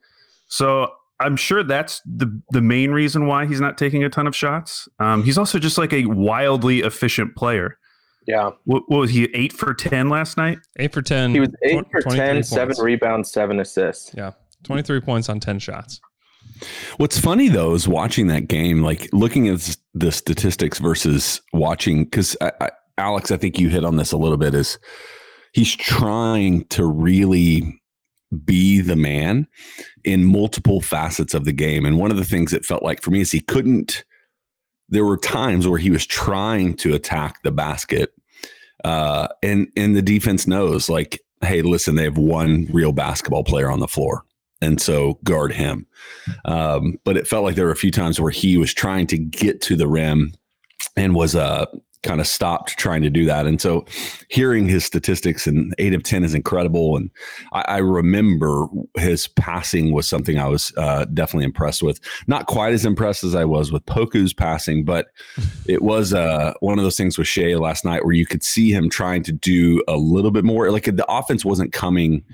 So 0.48 0.92
I'm 1.18 1.36
sure 1.36 1.62
that's 1.64 2.02
the 2.04 2.40
the 2.50 2.60
main 2.60 2.90
reason 2.92 3.26
why 3.26 3.46
he's 3.46 3.60
not 3.60 3.78
taking 3.78 4.04
a 4.04 4.10
ton 4.10 4.26
of 4.26 4.36
shots. 4.36 4.86
Um, 5.00 5.24
he's 5.24 5.38
also 5.38 5.58
just 5.58 5.78
like 5.78 5.92
a 5.94 6.04
wildly 6.06 6.80
efficient 6.80 7.34
player. 7.34 7.78
Yeah, 8.26 8.50
What, 8.64 8.82
what 8.88 8.98
was 8.98 9.10
he? 9.10 9.24
Eight 9.34 9.52
for 9.52 9.72
ten 9.72 10.08
last 10.10 10.36
night. 10.36 10.58
Eight 10.78 10.92
for 10.92 11.00
ten. 11.00 11.30
he 11.32 11.40
was 11.40 11.48
eight 11.62 11.80
tw- 11.84 11.90
for 11.92 12.00
23 12.02 12.16
10, 12.18 12.34
points. 12.34 12.48
seven 12.50 12.76
rebounds, 12.80 13.32
seven 13.32 13.60
assists. 13.60 14.12
Yeah, 14.16 14.32
twenty 14.66 14.82
three 14.82 15.00
points 15.00 15.28
on 15.28 15.40
ten 15.40 15.58
shots. 15.58 16.00
What's 16.96 17.18
funny 17.18 17.48
though 17.48 17.74
is 17.74 17.88
watching 17.88 18.26
that 18.28 18.48
game, 18.48 18.82
like 18.82 19.08
looking 19.12 19.48
at 19.48 19.76
the 19.94 20.12
statistics 20.12 20.78
versus 20.78 21.40
watching. 21.52 22.04
Because 22.04 22.36
Alex, 22.98 23.30
I 23.30 23.36
think 23.36 23.58
you 23.58 23.68
hit 23.68 23.84
on 23.84 23.96
this 23.96 24.12
a 24.12 24.16
little 24.16 24.38
bit. 24.38 24.54
Is 24.54 24.78
he's 25.52 25.74
trying 25.74 26.64
to 26.66 26.84
really 26.84 27.80
be 28.44 28.80
the 28.80 28.96
man 28.96 29.46
in 30.04 30.24
multiple 30.24 30.80
facets 30.80 31.32
of 31.32 31.44
the 31.44 31.52
game, 31.52 31.86
and 31.86 31.98
one 31.98 32.10
of 32.10 32.16
the 32.16 32.24
things 32.24 32.52
it 32.52 32.64
felt 32.64 32.82
like 32.82 33.02
for 33.02 33.10
me 33.10 33.20
is 33.20 33.32
he 33.32 33.40
couldn't 33.40 34.04
there 34.88 35.04
were 35.04 35.16
times 35.16 35.66
where 35.66 35.78
he 35.78 35.90
was 35.90 36.06
trying 36.06 36.74
to 36.76 36.94
attack 36.94 37.42
the 37.42 37.50
basket, 37.50 38.12
uh, 38.84 39.28
and 39.42 39.68
and 39.76 39.96
the 39.96 40.02
defense 40.02 40.46
knows 40.46 40.88
like, 40.88 41.20
hey, 41.42 41.62
listen, 41.62 41.96
they 41.96 42.04
have 42.04 42.18
one 42.18 42.68
real 42.72 42.92
basketball 42.92 43.44
player 43.44 43.70
on 43.70 43.80
the 43.80 43.88
floor, 43.88 44.22
and 44.60 44.80
so 44.80 45.18
guard 45.24 45.52
him. 45.52 45.86
Um, 46.44 46.98
but 47.04 47.16
it 47.16 47.26
felt 47.26 47.44
like 47.44 47.56
there 47.56 47.66
were 47.66 47.72
a 47.72 47.76
few 47.76 47.90
times 47.90 48.20
where 48.20 48.30
he 48.30 48.56
was 48.56 48.72
trying 48.72 49.06
to 49.08 49.18
get 49.18 49.60
to 49.62 49.76
the 49.76 49.88
rim 49.88 50.32
and 50.96 51.14
was 51.14 51.34
uh 51.34 51.66
kind 52.06 52.20
of 52.20 52.26
stopped 52.26 52.78
trying 52.78 53.02
to 53.02 53.10
do 53.10 53.24
that. 53.26 53.46
And 53.46 53.60
so 53.60 53.84
hearing 54.28 54.66
his 54.66 54.84
statistics 54.84 55.46
and 55.46 55.74
eight 55.78 55.92
of 55.92 56.02
10 56.02 56.24
is 56.24 56.34
incredible. 56.34 56.96
And 56.96 57.10
I, 57.52 57.64
I 57.68 57.76
remember 57.78 58.66
his 58.96 59.26
passing 59.26 59.92
was 59.92 60.08
something 60.08 60.38
I 60.38 60.46
was 60.46 60.72
uh, 60.76 61.04
definitely 61.06 61.46
impressed 61.46 61.82
with. 61.82 62.00
Not 62.26 62.46
quite 62.46 62.72
as 62.72 62.84
impressed 62.84 63.24
as 63.24 63.34
I 63.34 63.44
was 63.44 63.72
with 63.72 63.84
Poku's 63.86 64.32
passing, 64.32 64.84
but 64.84 65.08
it 65.66 65.82
was 65.82 66.14
uh, 66.14 66.54
one 66.60 66.78
of 66.78 66.84
those 66.84 66.96
things 66.96 67.18
with 67.18 67.28
Shai 67.28 67.54
last 67.54 67.84
night 67.84 68.04
where 68.04 68.14
you 68.14 68.26
could 68.26 68.44
see 68.44 68.70
him 68.70 68.88
trying 68.88 69.22
to 69.24 69.32
do 69.32 69.82
a 69.88 69.96
little 69.96 70.30
bit 70.30 70.44
more. 70.44 70.70
Like 70.70 70.84
the 70.84 71.06
offense 71.08 71.44
wasn't 71.44 71.72
coming 71.72 72.24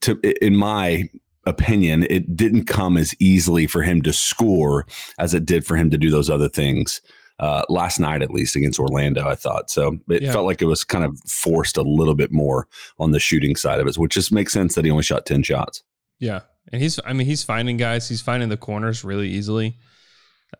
to, 0.00 0.18
in 0.44 0.56
my 0.56 1.08
opinion, 1.46 2.06
it 2.10 2.36
didn't 2.36 2.64
come 2.66 2.96
as 2.96 3.14
easily 3.20 3.66
for 3.66 3.82
him 3.82 4.02
to 4.02 4.12
score 4.12 4.86
as 5.18 5.34
it 5.34 5.44
did 5.46 5.66
for 5.66 5.76
him 5.76 5.90
to 5.90 5.98
do 5.98 6.10
those 6.10 6.30
other 6.30 6.48
things 6.48 7.00
uh, 7.40 7.62
last 7.68 7.98
night, 7.98 8.22
at 8.22 8.30
least 8.30 8.54
against 8.56 8.78
Orlando. 8.78 9.26
I 9.28 9.34
thought 9.34 9.70
so. 9.70 9.98
It 10.08 10.22
Yeah. 10.22 10.32
felt 10.32 10.46
like 10.46 10.62
it 10.62 10.66
was 10.66 10.84
kind 10.84 11.04
of 11.04 11.18
forced 11.28 11.76
a 11.76 11.82
little 11.82 12.14
bit 12.14 12.30
more 12.32 12.68
on 12.98 13.10
the 13.10 13.18
shooting 13.20 13.56
side 13.56 13.80
of 13.80 13.86
it, 13.86 13.96
which 13.96 14.14
just 14.14 14.32
makes 14.32 14.52
sense 14.52 14.74
that 14.74 14.84
he 14.84 14.90
only 14.90 15.02
shot 15.02 15.26
ten 15.26 15.42
shots. 15.42 15.82
Yeah, 16.20 16.40
and 16.72 16.80
he's 16.80 17.00
I 17.04 17.12
mean 17.12 17.26
he's 17.26 17.42
finding 17.42 17.76
guys. 17.76 18.08
He's 18.08 18.20
finding 18.22 18.48
the 18.48 18.56
corners 18.56 19.02
really 19.04 19.28
easily. 19.28 19.78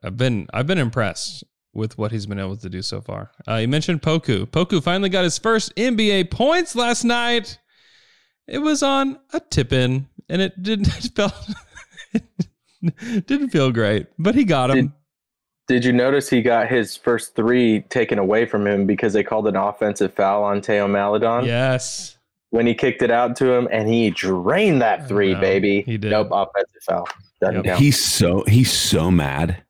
I've 0.02 0.16
been 0.16 0.48
I've 0.52 0.66
been 0.66 0.78
impressed 0.78 1.44
with 1.72 1.96
what 1.98 2.10
he's 2.12 2.26
been 2.26 2.38
able 2.40 2.56
to 2.56 2.68
do 2.68 2.82
so 2.82 3.00
far. 3.00 3.30
Uh, 3.48 3.56
you 3.56 3.68
mentioned 3.68 4.02
Poku. 4.02 4.46
Poku 4.46 4.82
finally 4.82 5.08
got 5.08 5.24
his 5.24 5.38
first 5.38 5.74
NBA 5.76 6.30
points 6.30 6.74
last 6.76 7.04
night. 7.04 7.58
It 8.46 8.58
was 8.58 8.82
on 8.82 9.18
a 9.32 9.40
tip 9.40 9.72
in, 9.72 10.06
and 10.28 10.42
it 10.42 10.62
didn't 10.62 10.88
it 11.04 11.10
felt 11.14 11.34
didn't 13.26 13.50
feel 13.50 13.70
great, 13.72 14.06
but 14.18 14.34
he 14.34 14.44
got 14.44 14.70
him. 14.70 14.76
Did- 14.76 14.92
Did 15.66 15.84
you 15.86 15.92
notice 15.94 16.28
he 16.28 16.42
got 16.42 16.68
his 16.68 16.94
first 16.96 17.34
three 17.34 17.80
taken 17.88 18.18
away 18.18 18.44
from 18.44 18.66
him 18.66 18.84
because 18.86 19.14
they 19.14 19.22
called 19.22 19.46
an 19.48 19.56
offensive 19.56 20.12
foul 20.12 20.44
on 20.44 20.60
Théo 20.60 20.88
Maledon 20.90 21.46
yes, 21.46 22.18
when 22.50 22.66
he 22.66 22.74
kicked 22.74 23.00
it 23.00 23.10
out 23.10 23.34
to 23.36 23.50
him 23.50 23.66
and 23.72 23.88
he 23.88 24.10
drained 24.10 24.82
that 24.82 25.02
oh, 25.04 25.06
three, 25.06 25.32
know. 25.32 25.40
baby. 25.40 25.80
He 25.82 25.96
did. 25.96 26.10
Nope, 26.10 26.28
offensive 26.32 26.82
foul. 26.86 27.08
Doesn't 27.40 27.56
Yep. 27.56 27.64
count. 27.64 27.80
He's 27.80 28.04
so 28.04 28.44
he's 28.46 28.70
so 28.72 29.10
mad. 29.10 29.62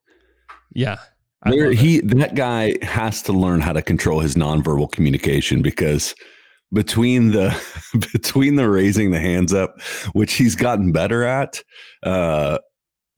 yeah. 0.72 0.98
There, 1.46 1.72
he 1.72 2.00
that 2.00 2.34
guy 2.34 2.74
has 2.82 3.20
to 3.22 3.32
learn 3.34 3.60
how 3.60 3.74
to 3.74 3.82
control 3.82 4.18
his 4.20 4.34
nonverbal 4.34 4.90
communication 4.90 5.60
because 5.62 6.14
between 6.74 7.30
the 7.30 7.56
between 8.12 8.56
the 8.56 8.68
raising 8.68 9.10
the 9.10 9.20
hands 9.20 9.54
up, 9.54 9.80
which 10.12 10.34
he's 10.34 10.56
gotten 10.56 10.92
better 10.92 11.24
at, 11.24 11.62
uh, 12.02 12.58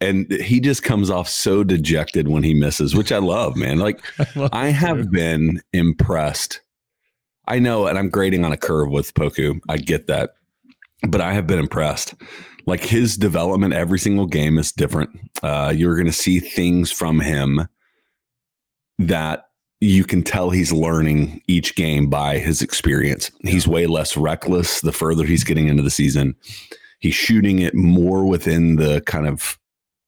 and 0.01 0.31
he 0.31 0.61
just 0.61 0.83
comes 0.83 1.11
off 1.11 1.29
so 1.29 1.65
dejected 1.65 2.29
when 2.29 2.43
he 2.43 2.55
misses, 2.55 2.95
which 2.95 3.11
I 3.11 3.19
love, 3.19 3.57
man. 3.57 3.79
Like 3.79 4.01
love 4.37 4.51
I 4.53 4.69
have 4.69 5.05
too. 5.05 5.11
been 5.11 5.63
impressed. 5.73 6.61
I 7.49 7.59
know, 7.59 7.87
and 7.87 7.99
I'm 7.99 8.11
grading 8.11 8.45
on 8.45 8.53
a 8.53 8.57
curve 8.57 8.91
with 8.91 9.15
Poku. 9.15 9.61
I 9.69 9.79
get 9.79 10.09
that, 10.09 10.35
but 11.09 11.21
I 11.21 11.33
have 11.33 11.47
been 11.47 11.59
impressed. 11.59 12.15
Like 12.67 12.81
his 12.81 13.17
development, 13.17 13.73
every 13.73 14.01
single 14.01 14.27
game 14.27 14.59
is 14.59 14.73
different. 14.73 15.11
Uh, 15.43 15.73
you're 15.75 15.95
going 15.95 16.07
to 16.07 16.13
see 16.13 16.41
things 16.41 16.91
from 16.91 17.21
him 17.21 17.69
that 18.99 19.45
you 19.81 20.05
can 20.05 20.23
tell 20.23 20.51
he's 20.51 20.73
learning 20.73 21.43
each 21.47 21.75
game 21.75 22.09
by 22.09 22.39
his 22.39 22.63
experience. 22.63 23.31
He's 23.43 23.69
way 23.69 23.87
less 23.87 24.17
reckless 24.17 24.81
the 24.81 24.93
further 24.93 25.25
he's 25.25 25.45
getting 25.45 25.69
into 25.69 25.83
the 25.83 25.91
season. 25.91 26.35
He's 26.99 27.15
shooting 27.15 27.59
it 27.59 27.75
more 27.75 28.27
within 28.27 28.77
the 28.77 29.03
kind 29.03 29.27
of 29.29 29.59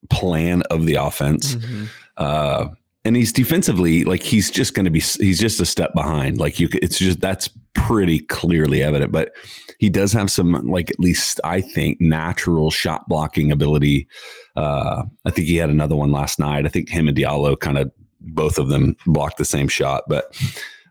plan 0.09 0.62
of 0.70 0.87
the 0.87 0.94
offense. 0.94 1.57
Mhm. 1.57 1.88
Uh, 2.16 2.68
and 3.04 3.14
he's 3.16 3.33
defensively 3.33 4.04
like 4.04 4.22
he's 4.22 4.50
just 4.50 4.74
going 4.74 4.85
to 4.85 4.90
be 4.90 5.00
he's 5.00 5.38
just 5.38 5.61
a 5.61 5.66
step 5.66 5.94
behind. 5.94 6.38
Like 6.38 6.59
you, 6.59 6.68
it's 6.74 6.98
just 6.98 7.20
that's 7.20 7.48
pretty 7.74 8.20
clearly 8.20 8.83
evident. 8.83 9.12
But 9.12 9.33
he 9.78 9.88
does 9.88 10.12
have 10.12 10.31
some 10.31 10.52
like 10.68 10.90
at 10.90 11.00
least 11.00 11.40
I 11.44 11.61
think 11.61 12.00
natural 12.00 12.70
shot 12.70 13.09
blocking 13.09 13.52
ability. 13.52 14.09
Uh, 14.57 15.04
I 15.24 15.31
think 15.31 15.46
he 15.46 15.57
had 15.57 15.70
another 15.70 15.94
one 15.96 16.11
last 16.11 16.38
night. 16.38 16.66
I 16.66 16.68
think 16.68 16.88
him 16.88 17.09
and 17.09 17.16
Diallo 17.16 17.59
kind 17.59 17.78
of 17.78 17.90
both 18.34 18.58
of 18.58 18.68
them 18.68 18.96
blocked 19.06 19.38
the 19.38 19.44
same 19.44 19.68
shot, 19.68 20.04
but 20.08 20.36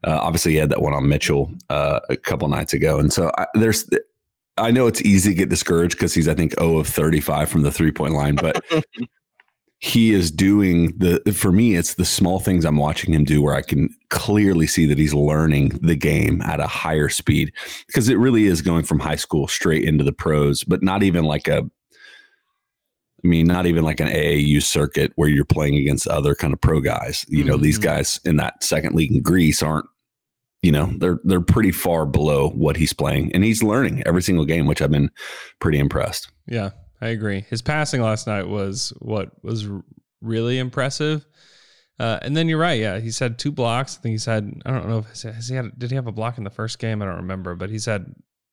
uh, 0.04 0.20
obviously 0.22 0.54
he 0.54 0.58
had 0.58 0.70
that 0.70 0.82
one 0.82 0.94
on 0.94 1.08
Mitchell 1.08 1.52
uh, 1.70 2.00
a 2.10 2.18
couple 2.18 2.48
nights 2.48 2.74
ago. 2.74 3.00
And 3.00 3.12
so 3.12 3.32
I, 3.38 3.48
there's. 3.54 3.90
I 4.60 4.72
know 4.72 4.88
it's 4.88 5.04
easy 5.04 5.30
to 5.30 5.36
get 5.36 5.50
discouraged 5.50 5.96
because 5.96 6.16
he's, 6.16 6.28
I 6.28 6.34
think, 6.34 6.60
0 6.60 6.78
of 6.78 6.88
35 6.88 7.48
from 7.48 7.62
the 7.62 7.72
three 7.72 7.92
point 7.92 8.16
line, 8.16 8.34
but 8.34 8.66
he 9.80 10.12
is 10.12 10.32
doing 10.32 10.98
the 10.98 11.22
for 11.34 11.52
me 11.52 11.76
it's 11.76 11.94
the 11.96 12.06
small 12.06 12.40
things 12.40 12.66
i'm 12.66 12.78
watching 12.78 13.14
him 13.14 13.24
do 13.24 13.42
where 13.44 13.54
i 13.54 13.62
can 13.62 13.90
clearly 14.10 14.66
see 14.66 14.88
that 14.88 14.98
he's 14.98 15.14
learning 15.14 15.70
the 15.84 15.96
game 15.96 16.42
at 16.42 16.60
a 16.60 16.66
higher 16.66 17.10
speed 17.10 17.54
because 17.86 18.10
it 18.10 18.18
really 18.18 18.46
is 18.46 18.62
going 18.62 18.84
from 18.84 19.00
high 19.00 19.16
school 19.16 19.48
straight 19.48 19.84
into 19.84 20.04
the 20.04 20.12
pros 20.12 20.64
but 20.64 20.82
not 20.82 21.04
even 21.04 21.26
like 21.26 21.48
a 21.48 21.70
i 23.24 23.28
mean 23.28 23.48
not 23.48 23.66
even 23.66 23.84
like 23.84 24.00
an 24.00 24.08
aau 24.08 24.62
circuit 24.62 25.12
where 25.16 25.30
you're 25.30 25.46
playing 25.46 25.76
against 25.76 26.08
other 26.08 26.36
kind 26.36 26.54
of 26.54 26.62
pro 26.62 26.80
guys 26.80 27.26
you 27.30 27.44
know 27.44 27.58
these 27.58 27.80
Mhm. 27.80 27.84
guys 27.84 28.20
in 28.26 28.38
that 28.38 28.64
second 28.64 28.96
league 28.96 29.12
in 29.12 29.22
greece 29.22 29.62
aren't 29.64 29.86
you 30.62 30.72
know 30.72 30.92
they're 30.98 31.20
they're 31.24 31.42
pretty 31.42 31.72
far 31.72 32.06
below 32.06 32.50
what 32.50 32.78
he's 32.78 32.94
playing 32.94 33.32
and 33.34 33.44
he's 33.44 33.62
learning 33.64 34.04
every 34.06 34.22
single 34.22 34.46
game 34.46 34.66
which 34.68 34.82
i've 34.82 34.92
been 34.92 35.10
pretty 35.60 35.80
impressed 35.80 36.30
Yeah, 36.48 36.72
I 37.02 37.08
agree. 37.10 37.42
His 37.50 37.62
passing 37.62 38.02
last 38.02 38.26
night 38.26 38.48
was 38.48 38.92
what 39.00 39.30
was 39.44 39.68
really 40.22 40.58
impressive. 40.58 41.26
Uh, 42.00 42.18
and 42.24 42.36
then 42.36 42.48
you're 42.50 42.58
right. 42.60 42.80
Yeah, 42.80 43.00
he's 43.00 43.20
had 43.20 43.38
two 43.38 43.52
blocks. 43.52 43.98
I 43.98 44.02
think 44.02 44.14
he's 44.14 44.26
had. 44.26 44.52
I 44.66 44.72
don't 44.72 44.88
know 44.90 45.00
if 45.00 45.22
has 45.24 45.48
he 45.48 45.56
had. 45.56 45.78
Did 45.78 45.92
he 45.92 45.96
have 45.96 46.08
a 46.08 46.12
block 46.12 46.38
in 46.40 46.44
the 46.44 46.50
first 46.50 46.80
game? 46.80 47.02
I 47.02 47.06
don't 47.06 47.18
remember. 47.18 47.54
But 47.56 47.70
he's 47.70 47.86
had. 47.86 48.06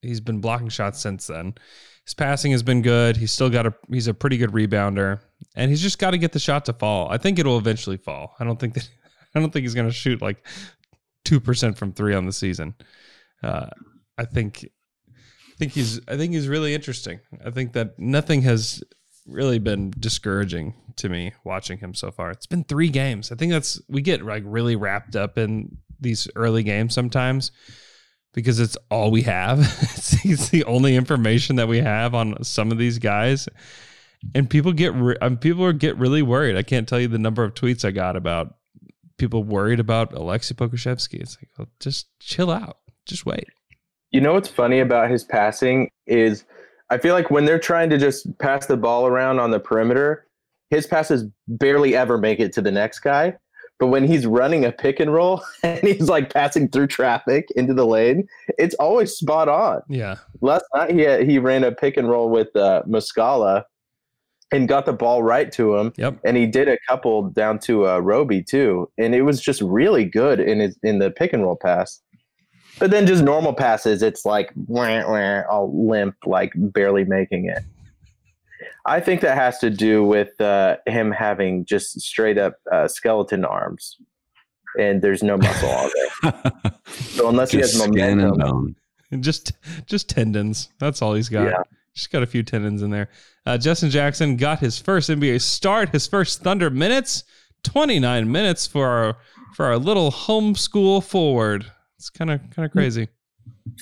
He's 0.02 0.20
been 0.20 0.40
blocking 0.40 0.68
shots 0.68 1.00
since 1.00 1.26
then. 1.26 1.54
His 2.04 2.14
passing 2.14 2.52
has 2.52 2.62
been 2.62 2.82
good. 2.82 3.16
He's 3.16 3.32
still 3.32 3.48
got 3.48 3.66
a. 3.66 3.74
He's 3.90 4.08
a 4.08 4.14
pretty 4.14 4.36
good 4.36 4.50
rebounder, 4.50 5.20
and 5.56 5.70
he's 5.70 5.80
just 5.80 5.98
got 5.98 6.10
to 6.10 6.18
get 6.18 6.32
the 6.32 6.38
shot 6.38 6.66
to 6.66 6.74
fall. 6.74 7.10
I 7.10 7.16
think 7.16 7.38
it'll 7.38 7.58
eventually 7.58 7.96
fall. 7.96 8.34
I 8.38 8.44
don't 8.44 8.60
think 8.60 8.74
that. 8.74 8.88
I 9.34 9.40
don't 9.40 9.52
think 9.52 9.64
he's 9.64 9.74
going 9.74 9.88
to 9.88 9.92
shoot 9.92 10.22
like 10.22 10.46
two 11.24 11.40
percent 11.40 11.78
from 11.78 11.92
three 11.92 12.14
on 12.14 12.26
the 12.26 12.32
season. 12.32 12.74
Uh, 13.42 13.66
I 14.18 14.26
think. 14.26 14.68
I 15.08 15.56
think 15.56 15.72
he's. 15.72 15.98
I 16.06 16.16
think 16.16 16.34
he's 16.34 16.46
really 16.46 16.74
interesting. 16.74 17.20
I 17.44 17.50
think 17.50 17.72
that 17.72 17.98
nothing 17.98 18.42
has 18.42 18.82
really 19.26 19.58
been 19.58 19.90
discouraging 19.98 20.74
to 20.96 21.08
me 21.08 21.32
watching 21.44 21.78
him 21.78 21.94
so 21.94 22.10
far. 22.10 22.30
It's 22.30 22.46
been 22.46 22.64
three 22.64 22.90
games. 22.90 23.32
I 23.32 23.36
think 23.36 23.50
that's 23.50 23.80
we 23.88 24.02
get 24.02 24.22
like 24.22 24.42
really 24.44 24.76
wrapped 24.76 25.16
up 25.16 25.38
in 25.38 25.78
these 26.00 26.28
early 26.36 26.62
games 26.62 26.92
sometimes 26.92 27.50
because 28.34 28.60
it's 28.60 28.76
all 28.90 29.10
we 29.10 29.22
have. 29.22 29.60
it's, 29.80 30.24
it's 30.24 30.48
the 30.50 30.64
only 30.64 30.96
information 30.96 31.56
that 31.56 31.68
we 31.68 31.78
have 31.78 32.14
on 32.14 32.42
some 32.44 32.70
of 32.70 32.78
these 32.78 32.98
guys, 32.98 33.48
and 34.34 34.50
people 34.50 34.72
get 34.72 34.92
re- 34.94 35.16
um, 35.22 35.38
people 35.38 35.64
are 35.64 35.72
get 35.72 35.96
really 35.96 36.22
worried. 36.22 36.56
I 36.56 36.62
can't 36.62 36.86
tell 36.86 37.00
you 37.00 37.08
the 37.08 37.18
number 37.18 37.42
of 37.42 37.54
tweets 37.54 37.84
I 37.84 37.90
got 37.90 38.16
about 38.16 38.54
people 39.16 39.44
worried 39.44 39.80
about 39.80 40.12
Aleksej 40.12 40.54
Pokusevski. 40.54 41.20
It's 41.20 41.38
like 41.40 41.48
well, 41.56 41.68
just 41.80 42.08
chill 42.20 42.50
out, 42.50 42.78
just 43.06 43.24
wait. 43.24 43.46
You 44.10 44.20
know 44.20 44.34
what's 44.34 44.48
funny 44.48 44.80
about 44.80 45.10
his 45.10 45.24
passing 45.24 45.90
is 46.06 46.44
I 46.90 46.98
feel 46.98 47.14
like 47.14 47.30
when 47.30 47.44
they're 47.44 47.58
trying 47.58 47.90
to 47.90 47.98
just 47.98 48.38
pass 48.38 48.66
the 48.66 48.76
ball 48.76 49.06
around 49.06 49.40
on 49.40 49.50
the 49.50 49.58
perimeter, 49.60 50.26
his 50.70 50.86
passes 50.86 51.24
barely 51.48 51.96
ever 51.96 52.18
make 52.18 52.40
it 52.40 52.52
to 52.54 52.62
the 52.62 52.70
next 52.70 53.00
guy. 53.00 53.36
But 53.78 53.88
when 53.88 54.06
he's 54.06 54.26
running 54.26 54.64
a 54.64 54.72
pick 54.72 55.00
and 55.00 55.12
roll 55.12 55.42
and 55.62 55.80
he's 55.80 56.08
like 56.08 56.32
passing 56.32 56.68
through 56.68 56.86
traffic 56.88 57.48
into 57.56 57.74
the 57.74 57.86
lane, 57.86 58.28
it's 58.58 58.74
always 58.76 59.12
spot 59.12 59.48
on. 59.48 59.82
Yeah, 59.88 60.16
Last 60.40 60.64
night 60.74 60.90
he 60.92 61.00
had, 61.00 61.28
he 61.28 61.38
ran 61.38 61.64
a 61.64 61.72
pick 61.72 61.96
and 61.96 62.08
roll 62.08 62.30
with 62.30 62.54
uh, 62.54 62.82
Muscala 62.88 63.64
and 64.52 64.68
got 64.68 64.86
the 64.86 64.92
ball 64.92 65.22
right 65.22 65.50
to 65.52 65.76
him, 65.76 65.92
yep. 65.96 66.16
and 66.24 66.36
he 66.36 66.46
did 66.46 66.68
a 66.68 66.78
couple 66.88 67.30
down 67.30 67.58
to 67.58 67.88
uh, 67.88 67.98
Roby 67.98 68.42
too, 68.42 68.88
and 68.98 69.14
it 69.14 69.22
was 69.22 69.40
just 69.40 69.60
really 69.60 70.04
good 70.04 70.38
in 70.38 70.60
his 70.60 70.78
in 70.82 70.98
the 71.00 71.10
pick 71.10 71.32
and 71.32 71.42
roll 71.42 71.56
pass. 71.56 72.00
But 72.78 72.90
then 72.90 73.06
just 73.06 73.22
normal 73.22 73.52
passes, 73.52 74.02
it's 74.02 74.24
like 74.24 74.52
wah, 74.54 75.02
wah, 75.08 75.42
all 75.50 75.88
limp, 75.88 76.14
like 76.24 76.52
barely 76.54 77.04
making 77.04 77.46
it. 77.46 77.64
I 78.86 79.00
think 79.00 79.20
that 79.22 79.36
has 79.36 79.58
to 79.60 79.70
do 79.70 80.04
with 80.04 80.38
uh, 80.40 80.76
him 80.86 81.10
having 81.10 81.64
just 81.64 82.00
straight 82.00 82.36
up 82.38 82.54
uh, 82.70 82.86
skeleton 82.88 83.44
arms, 83.44 83.96
and 84.78 85.00
there's 85.00 85.22
no 85.22 85.36
muscle 85.36 85.70
on 85.70 85.90
there. 86.22 86.52
So 86.86 87.28
unless 87.28 87.50
he 87.50 87.58
has 87.58 87.72
Just 87.72 87.82
skin 87.84 87.98
and 88.20 88.20
momentum, 88.20 88.74
bone. 89.10 89.20
just 89.22 89.52
just 89.86 90.08
tendons. 90.08 90.68
That's 90.78 91.00
all 91.02 91.14
he's 91.14 91.28
got. 91.28 91.44
Yeah. 91.46 91.62
Just 91.94 92.10
got 92.10 92.22
a 92.22 92.26
few 92.26 92.42
tendons 92.42 92.82
in 92.82 92.90
there. 92.90 93.08
Uh, 93.46 93.56
Justin 93.56 93.88
Jackson 93.90 94.36
got 94.36 94.58
his 94.58 94.78
first 94.78 95.08
NBA 95.08 95.40
start, 95.40 95.90
his 95.90 96.06
first 96.06 96.42
Thunder 96.42 96.70
minutes. 96.70 97.24
29 97.62 98.30
minutes 98.30 98.66
for 98.66 98.86
our 98.86 99.16
for 99.54 99.64
our 99.66 99.78
little 99.78 100.10
homeschool 100.10 101.02
forward. 101.02 101.64
It's 101.98 102.10
kind 102.10 102.30
of 102.30 102.40
kind 102.50 102.66
of 102.66 102.72
crazy 102.72 103.08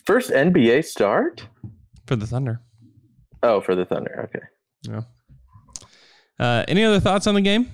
First 0.06 0.30
NBA 0.30 0.84
start? 0.84 1.46
for 2.06 2.14
the 2.16 2.26
Thunder. 2.26 2.60
Oh, 3.42 3.60
for 3.60 3.74
the 3.74 3.84
Thunder. 3.84 4.28
Okay. 4.28 4.44
Yeah. 4.82 5.02
Uh, 6.38 6.64
any 6.68 6.84
other 6.84 7.00
thoughts 7.00 7.26
on 7.26 7.34
the 7.34 7.40
game? 7.40 7.70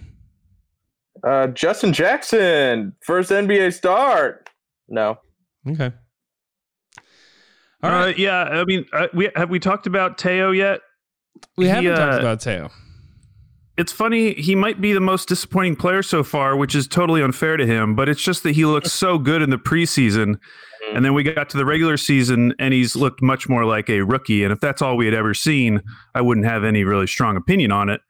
Uh, 1.24 1.48
Justin 1.48 1.92
Jackson, 1.92 2.94
first 3.02 3.30
NBA 3.30 3.72
start. 3.74 4.48
No. 4.88 5.18
Okay. 5.68 5.92
All 7.82 7.90
Uh, 7.90 8.12
yeah, 8.16 8.42
I 8.42 8.64
mean, 8.64 8.86
uh, 8.92 9.08
we 9.14 9.30
have 9.36 9.50
we 9.50 9.58
talked 9.58 9.86
about 9.86 10.18
Théo 10.18 10.56
yet? 10.56 10.80
we 11.56 11.66
he, 11.66 11.70
haven't 11.70 11.94
talked 11.94 12.14
uh, 12.14 12.20
about 12.20 12.40
Théo. 12.40 12.70
It's 13.76 13.92
funny. 13.92 14.34
He 14.34 14.56
might 14.56 14.80
be 14.80 14.92
the 14.92 15.00
most 15.00 15.28
disappointing 15.28 15.76
player 15.76 16.02
so 16.02 16.24
far, 16.24 16.56
which 16.56 16.74
is 16.74 16.88
totally 16.88 17.22
unfair 17.22 17.56
to 17.56 17.64
him. 17.64 17.94
But 17.94 18.08
it's 18.08 18.20
just 18.20 18.42
that 18.42 18.52
he 18.56 18.64
looks 18.64 18.92
so 18.92 19.18
good 19.18 19.40
in 19.40 19.50
the 19.50 19.58
preseason, 19.58 20.40
and 20.94 21.04
then 21.04 21.14
we 21.14 21.22
got 21.22 21.48
to 21.50 21.56
the 21.56 21.64
regular 21.64 21.96
season, 21.96 22.54
and 22.58 22.72
he's 22.74 22.96
looked 22.96 23.22
much 23.22 23.48
more 23.48 23.64
like 23.64 23.88
a 23.88 24.02
rookie. 24.02 24.44
And 24.44 24.52
if 24.52 24.60
that's 24.60 24.82
all 24.82 24.96
we 24.96 25.04
had 25.04 25.14
ever 25.14 25.34
seen, 25.34 25.82
I 26.14 26.20
wouldn't 26.20 26.46
have 26.46 26.64
any 26.64 26.84
really 26.84 27.06
strong 27.06 27.36
opinion 27.36 27.72
on 27.72 27.88
it. 27.88 28.00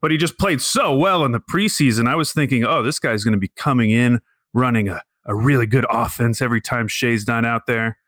But 0.00 0.10
he 0.10 0.16
just 0.16 0.38
played 0.38 0.60
so 0.60 0.96
well 0.96 1.24
in 1.24 1.32
the 1.32 1.40
preseason. 1.40 2.08
I 2.08 2.16
was 2.16 2.32
thinking, 2.32 2.64
oh, 2.64 2.82
this 2.82 2.98
guy's 2.98 3.22
going 3.22 3.32
to 3.32 3.38
be 3.38 3.52
coming 3.56 3.90
in 3.90 4.20
running 4.52 4.88
a, 4.88 5.00
a 5.26 5.34
really 5.34 5.66
good 5.66 5.86
offense 5.88 6.42
every 6.42 6.60
time 6.60 6.88
Shai's 6.88 7.26
not 7.28 7.44
out 7.44 7.66
there. 7.66 7.98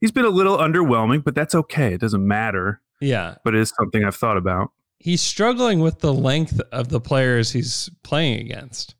He's 0.00 0.12
been 0.12 0.24
a 0.24 0.30
little 0.30 0.58
underwhelming, 0.58 1.24
but 1.24 1.34
that's 1.34 1.54
okay. 1.54 1.94
It 1.94 2.00
doesn't 2.00 2.26
matter. 2.26 2.80
Yeah. 3.00 3.36
But 3.44 3.54
it 3.54 3.60
is 3.60 3.72
something 3.76 4.04
I've 4.04 4.14
thought 4.14 4.36
about. 4.36 4.70
He's 4.98 5.20
struggling 5.20 5.80
with 5.80 5.98
the 5.98 6.14
length 6.14 6.60
of 6.70 6.88
the 6.88 7.00
players 7.00 7.50
he's 7.50 7.90
playing 8.04 8.40
against. 8.40 8.94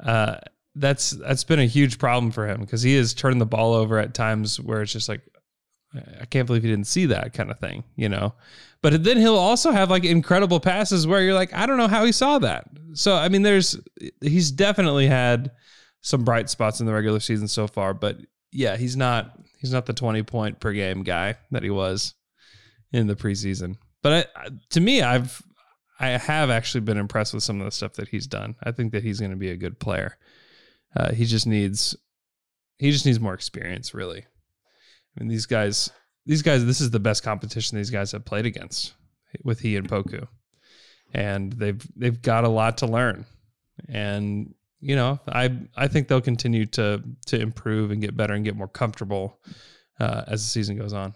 Uh, 0.00 0.38
that's 0.78 1.10
that's 1.10 1.44
been 1.44 1.58
a 1.58 1.66
huge 1.66 1.98
problem 1.98 2.30
for 2.30 2.46
him 2.46 2.60
because 2.60 2.82
he 2.82 2.94
has 2.94 3.14
turned 3.14 3.40
the 3.40 3.46
ball 3.46 3.74
over 3.74 3.98
at 3.98 4.14
times 4.14 4.60
where 4.60 4.82
it's 4.82 4.92
just 4.92 5.08
like, 5.08 5.22
I 6.20 6.24
can't 6.26 6.46
believe 6.46 6.62
he 6.62 6.70
didn't 6.70 6.86
see 6.86 7.06
that 7.06 7.32
kind 7.32 7.50
of 7.50 7.58
thing, 7.58 7.84
you 7.96 8.08
know. 8.08 8.34
But 8.80 9.02
then 9.02 9.16
he'll 9.16 9.36
also 9.36 9.72
have 9.72 9.90
like 9.90 10.04
incredible 10.04 10.60
passes 10.60 11.06
where 11.06 11.22
you're 11.22 11.34
like, 11.34 11.52
I 11.52 11.66
don't 11.66 11.78
know 11.78 11.88
how 11.88 12.04
he 12.04 12.12
saw 12.12 12.38
that. 12.38 12.68
So 12.94 13.14
I 13.14 13.28
mean, 13.28 13.42
there's 13.42 13.78
he's 14.20 14.50
definitely 14.50 15.06
had 15.06 15.50
some 16.00 16.24
bright 16.24 16.48
spots 16.48 16.80
in 16.80 16.86
the 16.86 16.92
regular 16.92 17.20
season 17.20 17.48
so 17.48 17.66
far, 17.66 17.94
but 17.94 18.18
yeah, 18.52 18.76
he's 18.76 18.96
not 18.96 19.38
he's 19.58 19.72
not 19.72 19.86
the 19.86 19.92
20 19.92 20.22
point 20.22 20.60
per 20.60 20.72
game 20.72 21.02
guy 21.02 21.36
that 21.50 21.62
he 21.62 21.70
was 21.70 22.14
in 22.92 23.06
the 23.06 23.16
preseason. 23.16 23.76
But 24.02 24.30
I, 24.36 24.48
to 24.70 24.80
me, 24.80 25.02
I've 25.02 25.42
I 26.00 26.10
have 26.10 26.50
actually 26.50 26.82
been 26.82 26.96
impressed 26.96 27.34
with 27.34 27.42
some 27.42 27.60
of 27.60 27.64
the 27.64 27.72
stuff 27.72 27.94
that 27.94 28.08
he's 28.08 28.26
done. 28.26 28.54
I 28.62 28.70
think 28.70 28.92
that 28.92 29.02
he's 29.02 29.18
going 29.18 29.32
to 29.32 29.36
be 29.36 29.50
a 29.50 29.56
good 29.56 29.80
player. 29.80 30.16
Uh, 30.96 31.12
he 31.12 31.24
just 31.24 31.46
needs 31.46 31.96
he 32.78 32.90
just 32.90 33.06
needs 33.06 33.20
more 33.20 33.34
experience, 33.34 33.92
really. 33.92 34.20
I 34.20 35.20
mean, 35.20 35.28
these 35.28 35.46
guys, 35.46 35.90
these 36.26 36.42
guys, 36.42 36.64
this 36.64 36.80
is 36.80 36.90
the 36.90 37.00
best 37.00 37.22
competition 37.22 37.76
these 37.76 37.90
guys 37.90 38.12
have 38.12 38.24
played 38.24 38.46
against 38.46 38.94
with 39.42 39.60
he 39.60 39.76
and 39.76 39.88
Poku, 39.88 40.26
and 41.12 41.52
they've 41.52 41.84
they've 41.96 42.20
got 42.20 42.44
a 42.44 42.48
lot 42.48 42.78
to 42.78 42.86
learn. 42.86 43.26
And 43.88 44.54
you 44.80 44.96
know, 44.96 45.18
I 45.26 45.56
I 45.76 45.88
think 45.88 46.08
they'll 46.08 46.20
continue 46.20 46.66
to 46.66 47.02
to 47.26 47.40
improve 47.40 47.90
and 47.90 48.00
get 48.00 48.16
better 48.16 48.34
and 48.34 48.44
get 48.44 48.56
more 48.56 48.68
comfortable 48.68 49.40
uh, 50.00 50.24
as 50.28 50.42
the 50.42 50.48
season 50.48 50.78
goes 50.78 50.92
on. 50.92 51.14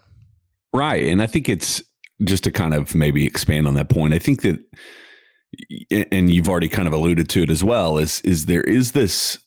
Right. 0.73 1.05
And 1.05 1.21
I 1.21 1.27
think 1.27 1.47
it's 1.47 1.81
just 2.23 2.43
to 2.45 2.51
kind 2.51 2.73
of 2.73 2.95
maybe 2.95 3.25
expand 3.25 3.67
on 3.67 3.75
that 3.75 3.89
point. 3.89 4.13
I 4.13 4.19
think 4.19 4.41
that 4.41 4.59
and 6.11 6.31
you've 6.31 6.49
already 6.49 6.69
kind 6.69 6.87
of 6.87 6.93
alluded 6.93 7.29
to 7.29 7.43
it 7.43 7.49
as 7.49 7.63
well 7.63 7.97
is 7.97 8.21
is 8.21 8.47
there 8.47 8.63
is 8.63 8.93
this 8.93 9.37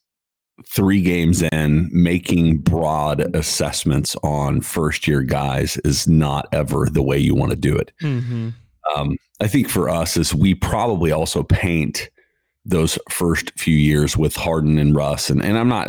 three 0.65 1.03
games 1.03 1.43
in 1.43 1.91
making 1.93 2.59
broad 2.59 3.35
assessments 3.37 4.17
on 4.23 4.61
first 4.61 5.07
year 5.07 5.23
guys 5.23 5.77
is 5.79 6.09
not 6.09 6.49
ever 6.53 6.89
the 6.91 7.03
way 7.03 7.19
you 7.19 7.35
want 7.35 7.51
to 7.51 7.57
do 7.57 7.77
it. 7.77 7.93
Mm-hmm. 8.03 8.51
Um, 8.97 9.19
I 9.41 9.49
think 9.49 9.69
for 9.69 9.89
us 9.89 10.17
is 10.17 10.35
we 10.35 10.55
probably 10.55 11.13
also 11.13 11.43
paint 11.43 12.09
those 12.65 12.99
first 13.11 13.53
few 13.59 13.77
years 13.77 14.17
with 14.17 14.35
Harden 14.35 14.79
and 14.79 14.95
Russ, 14.95 15.31
and 15.31 15.43
and 15.43 15.59
I'm 15.59 15.69
not. 15.69 15.89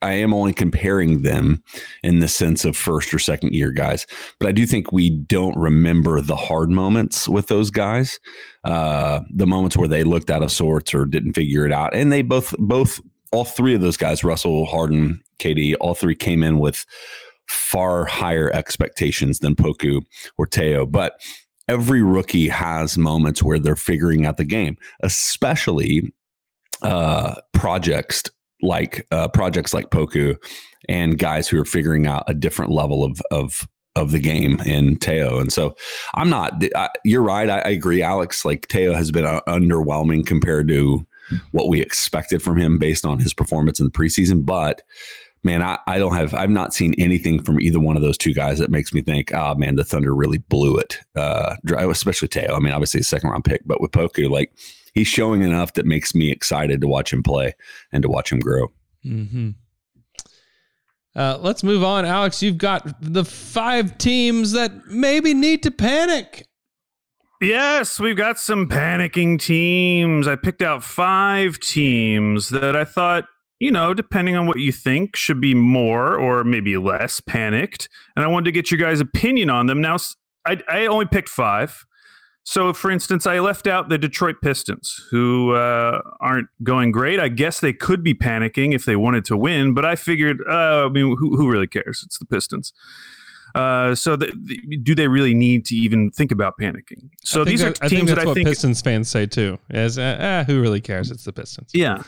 I 0.00 0.14
am 0.14 0.34
only 0.34 0.52
comparing 0.52 1.22
them 1.22 1.62
in 2.02 2.18
the 2.18 2.26
sense 2.26 2.64
of 2.64 2.76
first 2.76 3.14
or 3.14 3.20
second 3.20 3.54
year 3.54 3.70
guys, 3.70 4.04
but 4.40 4.48
I 4.48 4.52
do 4.52 4.66
think 4.66 4.90
we 4.90 5.10
don't 5.10 5.56
remember 5.56 6.20
the 6.20 6.34
hard 6.34 6.70
moments 6.70 7.28
with 7.28 7.46
those 7.46 7.70
guys, 7.70 8.18
uh, 8.64 9.20
the 9.30 9.46
moments 9.46 9.76
where 9.76 9.86
they 9.86 10.02
looked 10.02 10.28
out 10.28 10.42
of 10.42 10.50
sorts 10.50 10.92
or 10.92 11.06
didn't 11.06 11.34
figure 11.34 11.64
it 11.66 11.72
out, 11.72 11.94
and 11.94 12.10
they 12.10 12.22
both 12.22 12.52
both 12.58 13.00
all 13.32 13.44
three 13.44 13.74
of 13.74 13.80
those 13.80 13.96
guys, 13.96 14.22
Russell, 14.22 14.66
Harden, 14.66 15.22
KD, 15.38 15.74
all 15.80 15.94
three 15.94 16.14
came 16.14 16.42
in 16.42 16.58
with 16.58 16.84
far 17.48 18.04
higher 18.04 18.50
expectations 18.52 19.40
than 19.40 19.56
Poku 19.56 20.02
or 20.38 20.46
Théo, 20.46 20.90
but 20.90 21.20
every 21.68 22.02
rookie 22.02 22.48
has 22.48 22.98
moments 22.98 23.42
where 23.42 23.58
they're 23.58 23.76
figuring 23.76 24.26
out 24.26 24.36
the 24.36 24.44
game, 24.44 24.76
especially 25.02 26.12
uh, 26.82 27.36
projects 27.52 28.24
like 28.60 29.06
uh, 29.10 29.28
projects 29.28 29.74
like 29.74 29.90
Poku 29.90 30.36
and 30.88 31.18
guys 31.18 31.48
who 31.48 31.60
are 31.60 31.64
figuring 31.64 32.06
out 32.06 32.24
a 32.26 32.34
different 32.34 32.70
level 32.70 33.04
of 33.04 33.20
of 33.30 33.66
of 33.94 34.10
the 34.10 34.18
game 34.18 34.58
in 34.64 34.96
Théo. 34.96 35.40
And 35.40 35.52
so 35.52 35.76
I'm 36.14 36.30
not. 36.30 36.62
I, 36.74 36.88
you're 37.04 37.22
right. 37.22 37.50
I, 37.50 37.58
I, 37.58 37.68
agree, 37.70 38.02
Alex. 38.02 38.44
Like 38.44 38.68
Théo 38.68 38.94
has 38.94 39.10
been 39.10 39.26
uh, 39.26 39.40
underwhelming 39.46 40.24
compared 40.26 40.68
to 40.68 41.06
what 41.52 41.68
we 41.68 41.80
expected 41.80 42.42
from 42.42 42.56
him 42.56 42.78
based 42.78 43.04
on 43.04 43.18
his 43.18 43.34
performance 43.34 43.80
in 43.80 43.86
the 43.86 43.92
preseason, 43.92 44.44
but 44.44 44.82
man, 45.44 45.62
I, 45.62 45.78
I 45.86 45.98
don't 45.98 46.14
have, 46.14 46.34
I've 46.34 46.50
not 46.50 46.72
seen 46.72 46.94
anything 46.98 47.42
from 47.42 47.60
either 47.60 47.80
one 47.80 47.96
of 47.96 48.02
those 48.02 48.18
two 48.18 48.32
guys 48.32 48.58
that 48.58 48.70
makes 48.70 48.92
me 48.92 49.02
think, 49.02 49.34
oh 49.34 49.54
man, 49.54 49.76
the 49.76 49.84
Thunder 49.84 50.14
really 50.14 50.38
blew 50.38 50.76
it. 50.76 51.00
Uh, 51.16 51.56
especially 51.66 52.28
Théo. 52.28 52.54
I 52.54 52.58
mean, 52.60 52.72
obviously 52.72 53.00
a 53.00 53.04
second 53.04 53.30
round 53.30 53.44
pick, 53.44 53.62
but 53.66 53.80
with 53.80 53.90
Poku, 53.90 54.30
like 54.30 54.52
he's 54.94 55.08
showing 55.08 55.42
enough 55.42 55.74
that 55.74 55.86
makes 55.86 56.14
me 56.14 56.30
excited 56.30 56.80
to 56.80 56.88
watch 56.88 57.12
him 57.12 57.22
play 57.22 57.54
and 57.92 58.02
to 58.02 58.08
watch 58.08 58.30
him 58.30 58.40
grow. 58.40 58.68
Mm-hmm. 59.04 59.50
Uh, 61.14 61.38
let's 61.40 61.62
move 61.62 61.84
on. 61.84 62.06
Alex, 62.06 62.42
you've 62.42 62.58
got 62.58 62.86
the 63.02 63.24
five 63.24 63.98
teams 63.98 64.52
that 64.52 64.86
maybe 64.86 65.34
need 65.34 65.62
to 65.62 65.70
panic. 65.70 66.46
Yes, 67.42 67.98
we've 67.98 68.16
got 68.16 68.38
some 68.38 68.68
panicking 68.68 69.38
teams. 69.38 70.28
I 70.28 70.36
picked 70.36 70.62
out 70.62 70.82
five 70.82 71.58
teams 71.58 72.50
that 72.50 72.76
I 72.76 72.84
thought 72.84 73.24
you 73.62 73.70
know, 73.70 73.94
depending 73.94 74.34
on 74.34 74.48
what 74.48 74.58
you 74.58 74.72
think, 74.72 75.14
should 75.14 75.40
be 75.40 75.54
more 75.54 76.16
or 76.16 76.42
maybe 76.42 76.76
less 76.76 77.20
panicked. 77.20 77.88
And 78.16 78.24
I 78.24 78.28
wanted 78.28 78.46
to 78.46 78.50
get 78.50 78.72
your 78.72 78.78
guys' 78.78 78.98
opinion 78.98 79.50
on 79.50 79.66
them. 79.66 79.80
Now, 79.80 79.98
I, 80.44 80.60
I 80.68 80.86
only 80.86 81.06
picked 81.06 81.28
five. 81.28 81.86
So, 82.42 82.72
for 82.72 82.90
instance, 82.90 83.24
I 83.24 83.38
left 83.38 83.68
out 83.68 83.88
the 83.88 83.98
Detroit 83.98 84.40
Pistons, 84.42 85.06
who 85.12 85.52
uh, 85.52 86.00
aren't 86.18 86.48
going 86.64 86.90
great. 86.90 87.20
I 87.20 87.28
guess 87.28 87.60
they 87.60 87.72
could 87.72 88.02
be 88.02 88.14
panicking 88.14 88.74
if 88.74 88.84
they 88.84 88.96
wanted 88.96 89.24
to 89.26 89.36
win, 89.36 89.74
but 89.74 89.84
I 89.84 89.94
figured, 89.94 90.40
uh, 90.48 90.86
I 90.86 90.88
mean, 90.88 91.16
who, 91.16 91.36
who 91.36 91.48
really 91.48 91.68
cares? 91.68 92.02
It's 92.04 92.18
the 92.18 92.26
Pistons. 92.26 92.72
Uh, 93.54 93.94
so, 93.94 94.16
the, 94.16 94.32
the, 94.44 94.76
do 94.78 94.94
they 94.94 95.08
really 95.08 95.34
need 95.34 95.64
to 95.66 95.74
even 95.74 96.10
think 96.10 96.32
about 96.32 96.54
panicking? 96.60 97.10
So, 97.22 97.44
these 97.44 97.60
that, 97.60 97.82
are 97.82 97.88
teams 97.88 98.10
I 98.10 98.14
that 98.14 98.22
I 98.22 98.26
what 98.26 98.34
think 98.34 98.48
Pistons 98.48 98.80
fans 98.80 99.08
say 99.08 99.26
too. 99.26 99.58
Is 99.70 99.98
uh, 99.98 100.44
who 100.46 100.60
really 100.60 100.80
cares? 100.80 101.10
It's 101.10 101.24
the 101.24 101.32
Pistons. 101.32 101.70
Yeah. 101.72 102.02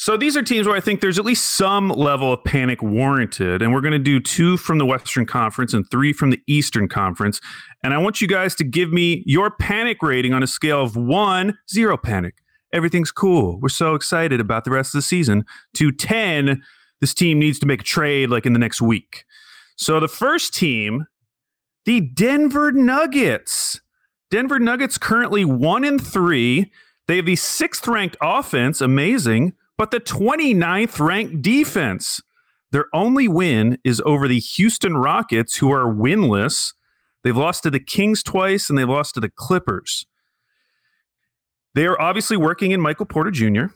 So 0.00 0.16
these 0.16 0.34
are 0.34 0.42
teams 0.42 0.66
where 0.66 0.74
I 0.74 0.80
think 0.80 1.02
there's 1.02 1.18
at 1.18 1.26
least 1.26 1.58
some 1.58 1.90
level 1.90 2.32
of 2.32 2.42
panic 2.42 2.82
warranted. 2.82 3.60
And 3.60 3.70
we're 3.70 3.82
going 3.82 3.92
to 3.92 3.98
do 3.98 4.18
two 4.18 4.56
from 4.56 4.78
the 4.78 4.86
Western 4.86 5.26
Conference 5.26 5.74
and 5.74 5.84
three 5.90 6.14
from 6.14 6.30
the 6.30 6.40
Eastern 6.46 6.88
Conference. 6.88 7.38
And 7.84 7.92
I 7.92 7.98
want 7.98 8.18
you 8.18 8.26
guys 8.26 8.54
to 8.54 8.64
give 8.64 8.90
me 8.90 9.22
your 9.26 9.50
panic 9.50 10.02
rating 10.02 10.32
on 10.32 10.42
a 10.42 10.46
scale 10.46 10.82
of 10.82 10.96
one, 10.96 11.58
zero 11.70 11.98
panic. 11.98 12.36
Everything's 12.72 13.12
cool. 13.12 13.60
We're 13.60 13.68
so 13.68 13.94
excited 13.94 14.40
about 14.40 14.64
the 14.64 14.70
rest 14.70 14.94
of 14.94 14.98
the 15.00 15.02
season. 15.02 15.44
To 15.74 15.92
10, 15.92 16.62
this 17.02 17.12
team 17.12 17.38
needs 17.38 17.58
to 17.58 17.66
make 17.66 17.82
a 17.82 17.84
trade 17.84 18.30
like 18.30 18.46
in 18.46 18.54
the 18.54 18.58
next 18.58 18.80
week. 18.80 19.26
So 19.80 19.98
the 19.98 20.08
first 20.08 20.54
team, 20.54 21.06
the 21.86 22.00
Denver 22.00 22.70
Nuggets. 22.70 23.80
Denver 24.30 24.58
Nuggets 24.58 24.98
currently 24.98 25.44
one 25.44 25.84
and 25.84 26.00
three. 26.04 26.70
They 27.08 27.16
have 27.16 27.26
the 27.26 27.36
sixth 27.36 27.88
ranked 27.88 28.16
offense, 28.22 28.80
amazing 28.80 29.54
but 29.80 29.92
the 29.92 29.98
29th 29.98 31.00
ranked 31.00 31.40
defense. 31.40 32.20
Their 32.70 32.84
only 32.92 33.28
win 33.28 33.78
is 33.82 34.02
over 34.04 34.28
the 34.28 34.38
Houston 34.38 34.94
Rockets, 34.94 35.56
who 35.56 35.72
are 35.72 35.86
winless. 35.90 36.74
They've 37.24 37.34
lost 37.34 37.62
to 37.62 37.70
the 37.70 37.80
Kings 37.80 38.22
twice 38.22 38.68
and 38.68 38.78
they 38.78 38.84
lost 38.84 39.14
to 39.14 39.20
the 39.20 39.30
Clippers. 39.30 40.04
They 41.74 41.86
are 41.86 41.98
obviously 41.98 42.36
working 42.36 42.72
in 42.72 42.80
Michael 42.82 43.06
Porter 43.06 43.30
Jr. 43.30 43.68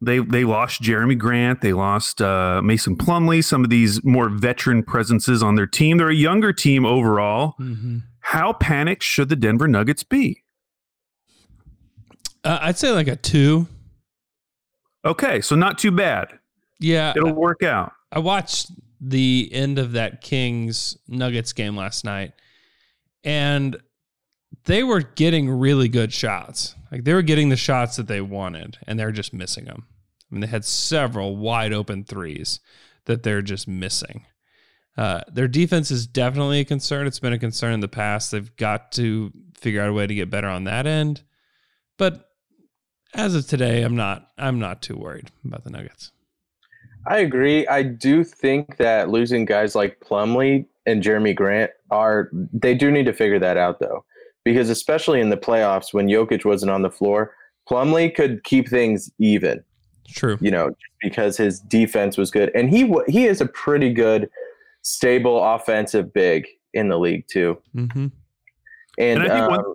They 0.00 0.18
they 0.18 0.44
lost 0.44 0.82
Jerami 0.82 1.18
Grant. 1.18 1.62
They 1.62 1.72
lost 1.72 2.20
uh, 2.20 2.60
Mason 2.62 2.96
Plumlee. 2.96 3.42
Some 3.42 3.64
of 3.64 3.70
these 3.70 4.04
more 4.04 4.28
veteran 4.28 4.82
presences 4.82 5.42
on 5.42 5.54
their 5.54 5.66
team. 5.66 5.96
They're 5.96 6.10
a 6.10 6.14
younger 6.14 6.52
team 6.52 6.84
overall. 6.84 7.54
Mm-hmm. 7.58 7.98
How 8.20 8.52
panicked 8.52 9.02
should 9.02 9.28
the 9.28 9.36
Denver 9.36 9.66
Nuggets 9.66 10.02
be? 10.02 10.42
Uh, 12.44 12.58
I'd 12.62 12.78
say 12.78 12.92
like 12.92 13.08
a 13.08 13.16
two. 13.16 13.66
Okay, 15.04 15.40
so 15.40 15.56
not 15.56 15.78
too 15.78 15.90
bad. 15.90 16.38
Yeah, 16.78 17.12
It'll 17.16 17.32
work 17.32 17.62
out. 17.62 17.92
I 18.12 18.20
watched 18.20 18.70
the 19.00 19.48
end 19.52 19.78
of 19.78 19.92
that 19.92 20.20
Kings 20.20 20.96
Nuggets 21.08 21.52
game 21.52 21.76
last 21.76 22.04
night, 22.04 22.34
and 23.24 23.76
they 24.64 24.84
were 24.84 25.00
getting 25.00 25.50
really 25.50 25.88
good 25.88 26.12
shots. 26.12 26.75
Like 26.90 27.04
they 27.04 27.14
were 27.14 27.22
getting 27.22 27.48
the 27.48 27.56
shots 27.56 27.96
that 27.96 28.08
they 28.08 28.20
wanted, 28.20 28.78
and 28.86 28.98
they're 28.98 29.12
just 29.12 29.32
missing 29.32 29.64
them. 29.64 29.86
I 30.30 30.34
mean, 30.34 30.40
they 30.40 30.46
had 30.46 30.64
several 30.64 31.36
wide 31.36 31.72
open 31.72 32.04
threes 32.04 32.60
that 33.04 33.22
they're 33.22 33.42
just 33.42 33.68
missing. 33.68 34.26
Uh, 34.96 35.20
their 35.28 35.48
defense 35.48 35.90
is 35.90 36.06
definitely 36.06 36.60
a 36.60 36.64
concern. 36.64 37.06
It's 37.06 37.20
been 37.20 37.32
a 37.32 37.38
concern 37.38 37.74
in 37.74 37.80
the 37.80 37.88
past. 37.88 38.30
They've 38.30 38.56
got 38.56 38.92
to 38.92 39.30
figure 39.54 39.82
out 39.82 39.90
a 39.90 39.92
way 39.92 40.06
to 40.06 40.14
get 40.14 40.30
better 40.30 40.48
on 40.48 40.64
that 40.64 40.86
end. 40.86 41.22
But 41.98 42.30
as 43.14 43.34
of 43.34 43.46
today, 43.46 43.82
I'm 43.82 43.96
not. 43.96 44.30
I'm 44.38 44.58
not 44.58 44.82
too 44.82 44.96
worried 44.96 45.30
about 45.44 45.64
the 45.64 45.70
Nuggets. 45.70 46.12
I 47.06 47.18
agree. 47.18 47.66
I 47.68 47.82
do 47.82 48.24
think 48.24 48.78
that 48.78 49.10
losing 49.10 49.44
guys 49.44 49.74
like 49.74 50.00
Plumlee 50.00 50.66
and 50.86 51.02
Jerami 51.02 51.34
Grant 51.34 51.70
are 51.90 52.30
they 52.52 52.74
do 52.74 52.90
need 52.90 53.06
to 53.06 53.12
figure 53.12 53.38
that 53.38 53.56
out 53.56 53.78
though, 53.78 54.04
because 54.46 54.70
especially 54.70 55.20
in 55.20 55.28
the 55.28 55.36
playoffs 55.36 55.92
when 55.92 56.06
Jokic 56.06 56.44
wasn't 56.44 56.70
on 56.70 56.82
the 56.82 56.90
floor, 56.90 57.34
Plumlee 57.68 58.14
could 58.14 58.44
keep 58.44 58.68
things 58.68 59.10
even. 59.18 59.60
True. 60.08 60.38
You 60.40 60.52
know, 60.52 60.70
because 61.02 61.36
his 61.36 61.58
defense 61.58 62.16
was 62.16 62.30
good, 62.30 62.52
and 62.54 62.70
he 62.70 62.94
he 63.08 63.26
is 63.26 63.40
a 63.40 63.46
pretty 63.46 63.92
good, 63.92 64.30
stable 64.82 65.42
offensive 65.42 66.12
big 66.12 66.46
in 66.74 66.88
the 66.88 66.96
league 66.96 67.26
too. 67.26 67.60
Mm-hmm. 67.74 67.98
And, 67.98 68.12
And 68.98 69.22
I 69.24 69.48
think 69.48 69.58
um, 69.58 69.74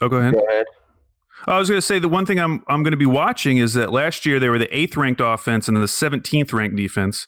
Oh, 0.00 0.08
go 0.08 0.16
ahead. 0.16 0.32
go 0.32 0.40
ahead. 0.48 0.64
I 1.46 1.58
was 1.58 1.68
going 1.68 1.78
to 1.78 1.86
say 1.86 1.98
the 1.98 2.08
one 2.08 2.24
thing 2.24 2.40
I'm 2.40 2.64
I'm 2.66 2.82
going 2.82 2.92
to 2.92 2.96
be 2.96 3.04
watching 3.04 3.58
is 3.58 3.74
that 3.74 3.92
last 3.92 4.24
year 4.24 4.40
they 4.40 4.48
were 4.48 4.58
the 4.58 4.74
eighth 4.74 4.96
ranked 4.96 5.20
offense 5.20 5.68
and 5.68 5.76
the 5.76 5.80
17th 5.80 6.54
ranked 6.54 6.76
defense. 6.76 7.26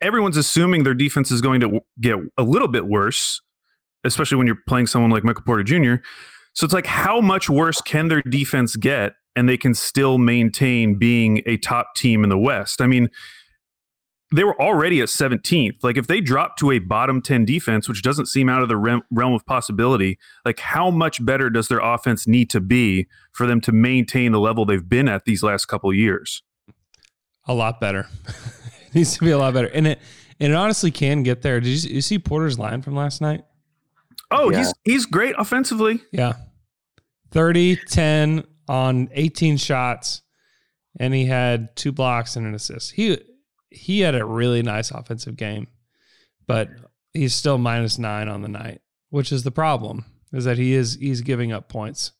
Everyone's 0.00 0.36
assuming 0.36 0.82
their 0.82 0.94
defense 0.94 1.30
is 1.30 1.40
going 1.40 1.60
to 1.60 1.80
get 2.00 2.16
a 2.36 2.42
little 2.42 2.66
bit 2.66 2.86
worse, 2.86 3.40
especially 4.06 4.38
when 4.38 4.46
you're 4.46 4.58
playing 4.66 4.86
someone 4.86 5.10
like 5.10 5.24
Michael 5.24 5.42
Porter 5.44 5.62
Jr. 5.62 5.96
So 6.54 6.64
it's 6.64 6.74
like, 6.74 6.86
how 6.86 7.20
much 7.20 7.50
worse 7.50 7.80
can 7.80 8.08
their 8.08 8.22
defense 8.22 8.76
get, 8.76 9.14
and 9.34 9.48
they 9.48 9.56
can 9.56 9.74
still 9.74 10.18
maintain 10.18 10.98
being 10.98 11.42
a 11.46 11.56
top 11.58 11.94
team 11.94 12.24
in 12.24 12.30
the 12.30 12.38
West? 12.38 12.80
I 12.80 12.86
mean, 12.86 13.10
they 14.34 14.42
were 14.42 14.60
already 14.60 15.00
at 15.00 15.08
17th. 15.08 15.82
Like, 15.82 15.96
if 15.96 16.06
they 16.06 16.20
drop 16.20 16.56
to 16.58 16.70
a 16.70 16.78
bottom 16.78 17.20
10 17.20 17.44
defense, 17.44 17.88
which 17.88 18.02
doesn't 18.02 18.26
seem 18.26 18.48
out 18.48 18.62
of 18.62 18.68
the 18.68 18.76
realm 18.76 19.34
of 19.34 19.44
possibility, 19.46 20.18
like 20.44 20.60
how 20.60 20.90
much 20.90 21.24
better 21.24 21.50
does 21.50 21.68
their 21.68 21.78
offense 21.78 22.26
need 22.26 22.48
to 22.50 22.60
be 22.60 23.06
for 23.32 23.46
them 23.46 23.60
to 23.60 23.72
maintain 23.72 24.32
the 24.32 24.40
level 24.40 24.64
they've 24.64 24.88
been 24.88 25.08
at 25.08 25.26
these 25.26 25.42
last 25.42 25.66
couple 25.66 25.92
years? 25.92 26.42
a 27.46 27.54
lot 27.54 27.80
better. 27.80 28.08
it 28.86 28.94
needs 28.94 29.14
to 29.14 29.24
be 29.24 29.30
a 29.30 29.38
lot 29.38 29.54
better, 29.54 29.68
and 29.68 29.86
it 29.86 30.00
and 30.38 30.52
it 30.52 30.56
honestly 30.56 30.90
can 30.90 31.22
get 31.22 31.42
there. 31.42 31.60
Did 31.60 31.84
you, 31.84 31.96
you 31.96 32.00
see 32.02 32.18
Porter's 32.18 32.58
line 32.58 32.82
from 32.82 32.94
last 32.94 33.20
night? 33.20 33.44
Oh, 34.30 34.50
Yeah. 34.50 34.58
he's 34.58 34.74
he's 34.84 35.06
great 35.06 35.34
offensively. 35.38 36.00
Yeah, 36.12 36.34
30, 37.30 37.76
10 37.88 38.44
on 38.68 39.08
eighteen 39.12 39.56
shots, 39.56 40.22
and 40.98 41.14
he 41.14 41.26
had 41.26 41.74
two 41.76 41.92
blocks 41.92 42.36
and 42.36 42.46
an 42.46 42.54
assist. 42.54 42.92
He 42.92 43.18
he 43.70 44.00
had 44.00 44.14
a 44.14 44.24
really 44.24 44.62
nice 44.62 44.90
offensive 44.90 45.36
game, 45.36 45.68
but 46.46 46.68
he's 47.12 47.34
still 47.34 47.58
minus 47.58 47.98
nine 47.98 48.28
on 48.28 48.42
the 48.42 48.48
night, 48.48 48.80
which 49.10 49.30
is 49.30 49.42
the 49.44 49.50
problem. 49.52 50.04
Is 50.32 50.44
that 50.44 50.58
he 50.58 50.74
is 50.74 50.96
he's 51.00 51.20
giving 51.20 51.52
up 51.52 51.68
points 51.68 52.12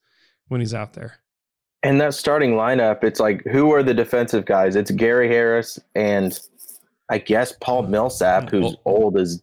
when 0.49 0.61
he's 0.61 0.75
out 0.75 0.93
there. 0.93 1.19
And 1.83 2.01
that 2.01 2.15
starting 2.15 2.53
lineup, 2.53 3.03
it's 3.05 3.19
like 3.21 3.43
who 3.45 3.73
are 3.73 3.83
the 3.83 3.95
defensive 3.95 4.45
guys? 4.45 4.77
It's 4.77 4.91
Gary 4.93 5.29
Harris 5.29 5.79
and 5.97 6.39
I 7.09 7.19
guess 7.19 7.53
Paul 7.61 7.83
Millsap, 7.85 8.51
who's 8.51 8.77
old 8.85 9.19
as 9.19 9.43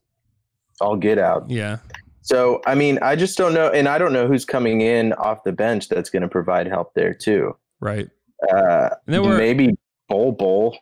all 0.82 0.96
get 0.96 1.18
out. 1.18 1.50
Yeah, 1.50 1.78
So 2.24 2.62
I 2.66 2.74
mean, 2.76 2.98
I 3.02 3.16
just 3.16 3.38
don't 3.38 3.54
know, 3.54 3.68
and 3.70 3.88
I 3.88 3.98
don't 3.98 4.14
know 4.14 4.28
who's 4.28 4.46
coming 4.46 4.82
in 4.82 5.14
off 5.14 5.44
the 5.44 5.52
bench 5.52 5.90
that's 5.90 6.10
going 6.10 6.22
to 6.24 6.28
provide 6.30 6.68
help 6.68 6.94
there 6.96 7.14
too. 7.14 7.56
right. 7.80 8.10
Uh, 8.52 8.90
And 9.06 9.14
then 9.14 9.24
we're 9.24 9.38
maybe 9.38 9.78
Bol 10.10 10.32
Bol. 10.34 10.78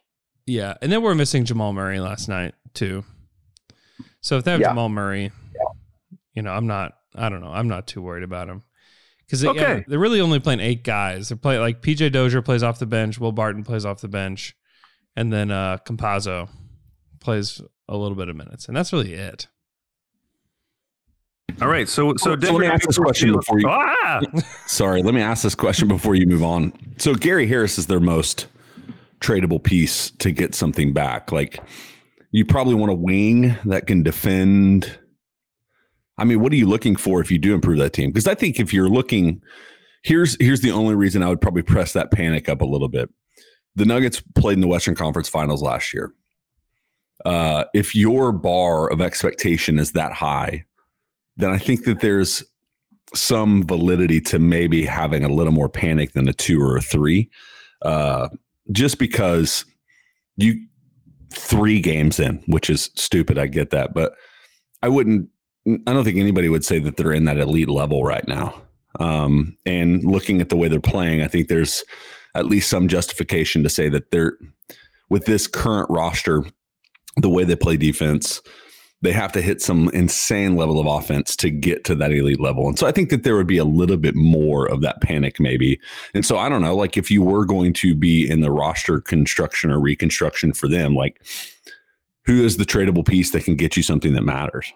Yeah, 0.47 0.75
and 0.81 0.91
then 0.91 1.01
we're 1.03 1.13
missing 1.15 1.45
Jamal 1.45 1.73
Murray 1.73 1.99
last 1.99 2.27
night 2.27 2.53
too. 2.73 3.03
So 4.21 4.37
if 4.37 4.43
they 4.43 4.51
have 4.51 4.59
Yeah. 4.61 4.69
Jamal 4.69 4.89
Murray, 4.89 5.31
you 6.33 6.41
know, 6.41 6.51
I'm 6.51 6.67
not. 6.67 6.93
I 7.15 7.29
don't 7.29 7.41
know. 7.41 7.51
I'm 7.51 7.67
not 7.67 7.87
too 7.87 8.01
worried 8.01 8.23
about 8.23 8.47
him 8.49 8.63
because 9.25 9.43
Okay. 9.43 9.83
they're 9.87 9.99
really 9.99 10.21
only 10.21 10.39
playing 10.39 10.59
eight 10.61 10.83
guys. 10.83 11.29
They're 11.29 11.37
playing 11.37 11.61
like 11.61 11.81
PJ 11.81 12.11
Dozier 12.11 12.41
plays 12.41 12.63
off 12.63 12.79
the 12.79 12.85
bench, 12.85 13.19
Will 13.19 13.31
Barton 13.31 13.63
plays 13.63 13.85
off 13.85 14.01
the 14.01 14.07
bench, 14.07 14.55
and 15.15 15.31
then 15.33 15.51
uh 15.51 15.77
Campazzo 15.85 16.49
plays 17.19 17.61
a 17.87 17.97
little 17.97 18.15
bit 18.15 18.29
of 18.29 18.35
minutes, 18.35 18.67
and 18.67 18.75
that's 18.77 18.93
really 18.93 19.13
it. 19.13 19.47
All 21.61 21.67
right, 21.67 21.87
so 21.89 22.13
so, 22.17 22.35
So 22.39 22.53
let 22.53 22.59
me 22.61 22.67
ask 22.67 22.85
this 22.85 22.97
question 22.97 23.33
before 23.33 23.59
you- 23.59 23.67
Ah, 23.67 24.21
Sorry, 24.67 25.01
let 25.03 25.13
me 25.13 25.21
ask 25.21 25.43
this 25.43 25.55
question 25.55 25.87
before 25.87 26.15
you 26.15 26.25
move 26.27 26.43
on. 26.43 26.73
So 26.97 27.13
Gary 27.15 27.47
Harris 27.47 27.77
is 27.77 27.87
their 27.87 27.99
most 27.99 28.47
tradable 29.19 29.61
piece 29.61 30.11
to 30.19 30.31
get 30.31 30.55
something 30.55 30.93
back. 30.93 31.31
Like 31.31 31.59
you 32.31 32.45
probably 32.45 32.73
want 32.75 32.91
a 32.91 32.95
wing 32.95 33.55
that 33.65 33.87
can 33.87 34.03
defend. 34.03 34.97
I 36.17 36.23
mean, 36.23 36.39
what 36.39 36.51
are 36.51 36.55
you 36.55 36.67
looking 36.67 36.95
for 36.95 37.21
if 37.21 37.31
you 37.31 37.37
do 37.39 37.53
improve 37.53 37.77
that 37.79 37.93
team? 37.93 38.11
Because 38.11 38.27
I 38.27 38.35
think 38.35 38.59
if 38.59 38.73
you're 38.73 38.89
looking, 38.89 39.41
here's 40.03 40.37
here's 40.39 40.61
the 40.61 40.71
only 40.71 40.95
reason 40.95 41.23
I 41.23 41.29
would 41.29 41.41
probably 41.41 41.63
press 41.63 41.93
that 41.93 42.11
panic 42.11 42.47
up 42.49 42.61
a 42.61 42.65
little 42.65 42.89
bit. 42.89 43.09
The 43.75 43.85
Nuggets 43.85 44.21
played 44.35 44.55
in 44.55 44.61
the 44.61 44.67
Western 44.67 44.95
Conference 44.95 45.29
Finals 45.29 45.61
last 45.61 45.93
year. 45.93 46.13
Uh, 47.23 47.65
if 47.73 47.95
your 47.95 48.31
bar 48.31 48.91
of 48.91 48.99
expectation 48.99 49.77
is 49.79 49.91
that 49.91 50.11
high, 50.11 50.65
then 51.41 51.51
I 51.51 51.57
think 51.57 51.85
that 51.85 51.99
there's 52.01 52.43
some 53.13 53.63
validity 53.65 54.21
to 54.21 54.39
maybe 54.39 54.85
having 54.85 55.23
a 55.23 55.29
little 55.29 55.53
more 55.53 55.69
panic 55.69 56.13
than 56.13 56.27
a 56.27 56.33
two 56.33 56.61
or 56.61 56.77
a 56.77 56.81
three, 56.81 57.29
uh, 57.81 58.29
just 58.71 58.99
because 58.99 59.65
you 60.37 60.65
three 61.33 61.79
games 61.79 62.19
in, 62.19 62.43
which 62.47 62.69
is 62.69 62.89
stupid. 62.95 63.37
I 63.37 63.47
get 63.47 63.71
that, 63.71 63.93
but 63.93 64.13
I 64.81 64.89
wouldn't. 64.89 65.29
I 65.67 65.93
don't 65.93 66.03
think 66.03 66.17
anybody 66.17 66.49
would 66.49 66.65
say 66.65 66.79
that 66.79 66.97
they're 66.97 67.13
in 67.13 67.25
that 67.25 67.37
elite 67.37 67.69
level 67.69 68.03
right 68.03 68.27
now. 68.27 68.59
Um, 68.99 69.55
and 69.65 70.03
looking 70.03 70.41
at 70.41 70.49
the 70.49 70.57
way 70.57 70.67
they're 70.67 70.79
playing, 70.79 71.21
I 71.21 71.27
think 71.27 71.47
there's 71.47 71.83
at 72.33 72.47
least 72.47 72.69
some 72.69 72.87
justification 72.87 73.61
to 73.63 73.69
say 73.69 73.87
that 73.89 74.11
they're 74.11 74.37
with 75.09 75.25
this 75.25 75.47
current 75.47 75.89
roster, 75.89 76.43
the 77.17 77.29
way 77.29 77.43
they 77.43 77.55
play 77.55 77.77
defense, 77.77 78.41
they 79.01 79.11
have 79.11 79.31
to 79.31 79.41
hit 79.41 79.61
some 79.61 79.89
insane 79.89 80.55
level 80.55 80.79
of 80.79 80.85
offense 80.85 81.35
to 81.37 81.49
get 81.49 81.83
to 81.85 81.95
that 81.95 82.11
elite 82.11 82.39
level. 82.39 82.67
And 82.67 82.77
so 82.77 82.85
I 82.85 82.91
think 82.91 83.09
that 83.09 83.23
there 83.23 83.35
would 83.35 83.47
be 83.47 83.57
a 83.57 83.65
little 83.65 83.97
bit 83.97 84.15
more 84.15 84.67
of 84.69 84.81
that 84.81 85.01
panic 85.01 85.39
maybe. 85.39 85.79
And 86.13 86.25
so 86.25 86.37
I 86.37 86.49
don't 86.49 86.61
know, 86.61 86.75
like 86.75 86.97
if 86.97 87.09
you 87.09 87.23
were 87.23 87.45
going 87.45 87.73
to 87.73 87.95
be 87.95 88.29
in 88.29 88.41
the 88.41 88.51
roster 88.51 89.01
construction 89.01 89.71
or 89.71 89.79
reconstruction 89.79 90.53
for 90.53 90.67
them, 90.67 90.93
like 90.93 91.21
who 92.25 92.43
is 92.43 92.57
the 92.57 92.65
tradable 92.65 93.05
piece 93.05 93.31
that 93.31 93.43
can 93.43 93.55
get 93.55 93.75
you 93.75 93.83
something 93.83 94.13
that 94.13 94.23
matters? 94.23 94.71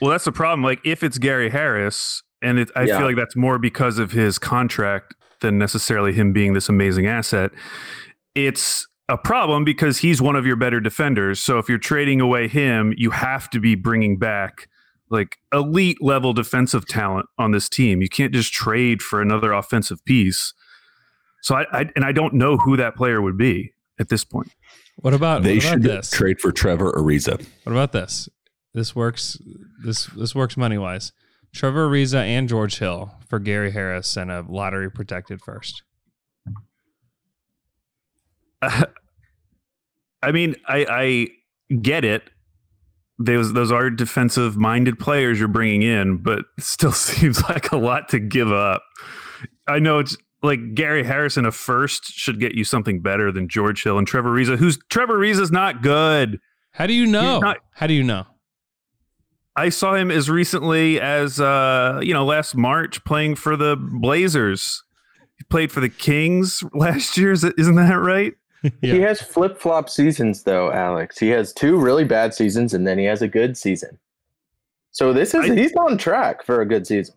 well, 0.00 0.10
that's 0.10 0.24
the 0.24 0.32
problem. 0.32 0.62
Like 0.62 0.80
if 0.84 1.02
it's 1.02 1.16
Gary 1.16 1.48
Harris, 1.48 2.22
and 2.42 2.58
it, 2.58 2.70
I 2.76 2.82
Yeah. 2.84 2.98
feel 2.98 3.06
like 3.06 3.16
that's 3.16 3.34
more 3.36 3.58
because 3.58 3.98
of 3.98 4.12
his 4.12 4.38
contract 4.38 5.14
than 5.40 5.56
necessarily 5.56 6.12
him 6.12 6.32
being 6.34 6.52
this 6.52 6.68
amazing 6.68 7.06
asset. 7.06 7.50
It's 8.34 8.86
a 9.08 9.16
problem 9.16 9.64
because 9.64 9.98
he's 9.98 10.20
one 10.20 10.36
of 10.36 10.46
your 10.46 10.56
better 10.56 10.80
defenders. 10.80 11.40
So 11.40 11.58
if 11.58 11.68
you're 11.68 11.78
trading 11.78 12.20
away 12.20 12.48
him, 12.48 12.92
you 12.96 13.10
have 13.10 13.48
to 13.50 13.60
be 13.60 13.74
bringing 13.74 14.18
back 14.18 14.68
like 15.10 15.38
elite 15.52 16.02
level 16.02 16.32
defensive 16.32 16.86
talent 16.86 17.26
on 17.38 17.52
this 17.52 17.68
team. 17.68 18.02
You 18.02 18.08
can't 18.08 18.32
just 18.32 18.52
trade 18.52 19.02
for 19.02 19.22
another 19.22 19.52
offensive 19.52 20.04
piece. 20.04 20.52
So 21.42 21.54
I, 21.54 21.66
I 21.72 21.90
and 21.94 22.04
I 22.04 22.12
don't 22.12 22.34
know 22.34 22.56
who 22.56 22.76
that 22.76 22.96
player 22.96 23.22
would 23.22 23.38
be 23.38 23.72
at 24.00 24.08
this 24.08 24.24
point. 24.24 24.50
What 24.96 25.14
about 25.14 25.42
they 25.42 25.56
what 25.56 25.64
about 25.64 25.72
should 25.72 25.82
this? 25.82 26.10
trade 26.10 26.40
for 26.40 26.50
Trevor 26.50 26.92
Ariza. 26.92 27.44
What 27.62 27.72
about 27.72 27.92
this? 27.92 28.28
This 28.74 28.96
works. 28.96 29.38
This 29.84 30.06
this 30.06 30.34
works 30.34 30.56
money 30.56 30.78
wise. 30.78 31.12
Trevor 31.54 31.88
Ariza 31.88 32.18
and 32.18 32.48
George 32.48 32.78
Hill 32.78 33.14
for 33.28 33.38
Gary 33.38 33.70
Harris 33.70 34.16
and 34.16 34.30
a 34.30 34.44
lottery 34.46 34.90
protected 34.90 35.40
first. 35.40 35.82
I 40.22 40.32
mean, 40.32 40.56
I, 40.66 40.86
I 41.70 41.74
get 41.74 42.04
it. 42.04 42.22
Those 43.18 43.52
those 43.54 43.72
are 43.72 43.88
defensive 43.88 44.56
minded 44.56 44.98
players 44.98 45.38
you're 45.38 45.48
bringing 45.48 45.82
in, 45.82 46.18
but 46.18 46.44
still 46.58 46.92
seems 46.92 47.42
like 47.44 47.72
a 47.72 47.76
lot 47.76 48.08
to 48.10 48.18
give 48.18 48.52
up. 48.52 48.82
I 49.66 49.78
know 49.78 49.98
it's 49.98 50.16
like 50.42 50.74
Gary 50.74 51.02
Harrison 51.02 51.46
a 51.46 51.52
first 51.52 52.04
should 52.06 52.38
get 52.40 52.54
you 52.54 52.62
something 52.64 53.00
better 53.00 53.32
than 53.32 53.48
George 53.48 53.82
Hill 53.82 53.96
and 53.98 54.06
Trevor 54.06 54.30
Ariza, 54.30 54.56
who's 54.58 54.78
Trevor 54.90 55.18
Ariza's 55.18 55.50
not 55.50 55.82
good. 55.82 56.38
How 56.72 56.86
do 56.86 56.92
you 56.92 57.06
know? 57.06 57.40
not- 57.40 57.58
How 57.72 57.86
do 57.86 57.94
you 57.94 58.04
know? 58.04 58.26
I 59.58 59.70
saw 59.70 59.94
him 59.94 60.10
as 60.10 60.28
recently 60.28 61.00
as 61.00 61.40
uh, 61.40 62.00
you 62.02 62.12
know 62.12 62.26
last 62.26 62.54
March 62.54 63.02
playing 63.04 63.36
for 63.36 63.56
the 63.56 63.76
Blazers. 63.76 64.82
He 65.38 65.44
played 65.44 65.72
for 65.72 65.80
the 65.80 65.88
Kings 65.88 66.62
last 66.74 67.16
year. 67.16 67.32
Isn't 67.32 67.76
that 67.76 67.94
right? 67.94 68.34
He 68.80 69.00
has 69.00 69.20
flip 69.20 69.58
flop 69.60 69.88
seasons 69.88 70.42
though, 70.44 70.72
Alex. 70.72 71.18
He 71.18 71.28
has 71.28 71.52
two 71.52 71.78
really 71.78 72.04
bad 72.04 72.34
seasons 72.34 72.74
and 72.74 72.86
then 72.86 72.98
he 72.98 73.04
has 73.04 73.22
a 73.22 73.28
good 73.28 73.56
season. 73.56 73.98
So 74.92 75.12
this 75.12 75.34
is 75.34 75.50
I- 75.50 75.54
he's 75.54 75.74
on 75.74 75.98
track 75.98 76.44
for 76.44 76.60
a 76.60 76.66
good 76.66 76.86
season. 76.86 77.14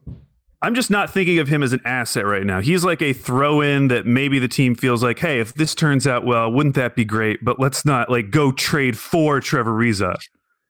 I'm 0.62 0.75
just 0.75 0.91
not 0.91 1.09
thinking 1.09 1.39
of 1.39 1.47
him 1.47 1.63
as 1.63 1.71
an 1.71 1.79
asset 1.85 2.25
right 2.25 2.43
now. 2.45 2.59
He's 2.59 2.83
like 2.83 3.01
a 3.01 3.13
throw 3.13 3.62
in 3.62 3.88
that 3.88 4.05
maybe 4.05 4.39
the 4.39 4.49
team 4.49 4.75
feels 4.75 5.01
like, 5.01 5.19
hey, 5.19 5.39
if 5.39 5.53
this 5.53 5.73
turns 5.73 6.05
out 6.05 6.25
well, 6.25 6.51
wouldn't 6.51 6.75
that 6.75 6.97
be 6.97 7.05
great? 7.05 7.39
But 7.45 7.59
let's 7.62 7.85
not 7.85 8.09
like 8.09 8.29
go 8.29 8.51
trade 8.51 8.97
for 8.97 9.39
Trevor 9.39 9.71
Ariza. 9.71 10.17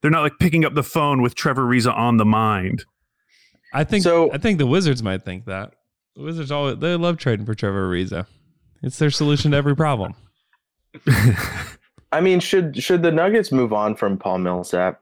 They're 0.00 0.10
not 0.12 0.22
like 0.22 0.38
picking 0.38 0.64
up 0.64 0.74
the 0.74 0.84
phone 0.84 1.22
with 1.22 1.34
Trevor 1.34 1.62
Ariza 1.62 1.92
on 1.92 2.18
the 2.18 2.24
mind. 2.24 2.84
I 3.74 3.82
think 3.82 4.04
So- 4.04 4.32
I 4.32 4.38
think 4.38 4.58
the 4.58 4.66
Wizards 4.66 5.02
might 5.02 5.24
think 5.24 5.46
that. 5.46 5.74
The 6.14 6.22
Wizards 6.22 6.52
always 6.52 6.78
they 6.78 6.94
love 6.94 7.16
trading 7.16 7.44
for 7.44 7.56
Trevor 7.56 7.88
Ariza. 7.90 8.26
It's 8.84 8.98
their 8.98 9.10
solution 9.10 9.50
to 9.50 9.56
every 9.56 9.74
problem. 9.74 10.14
I 12.12 12.20
mean, 12.20 12.40
should 12.40 12.82
should 12.82 13.02
the 13.02 13.12
Nuggets 13.12 13.52
move 13.52 13.72
on 13.72 13.94
from 13.94 14.18
Paul 14.18 14.38
Millsap? 14.38 15.00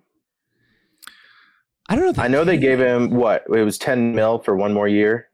I 1.88 1.94
don't 1.94 2.04
know. 2.04 2.10
if 2.10 2.18
I 2.18 2.28
know 2.28 2.44
they 2.44 2.58
gave 2.58 2.78
him 2.78 3.10
what 3.10 3.44
it 3.48 3.62
was 3.62 3.78
ten 3.78 4.14
mil 4.14 4.38
for 4.40 4.54
one 4.56 4.74
more 4.74 4.88
year 4.88 5.28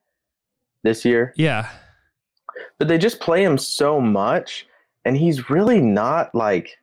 this 0.84 1.04
year, 1.04 1.32
Yeah, 1.36 1.68
but 2.78 2.86
they 2.88 2.98
just 2.98 3.18
play 3.20 3.42
him 3.42 3.58
so 3.58 4.00
much, 4.00 4.66
and 5.04 5.16
he's 5.16 5.50
really 5.50 5.80
not 5.80 6.34
like. 6.34 6.78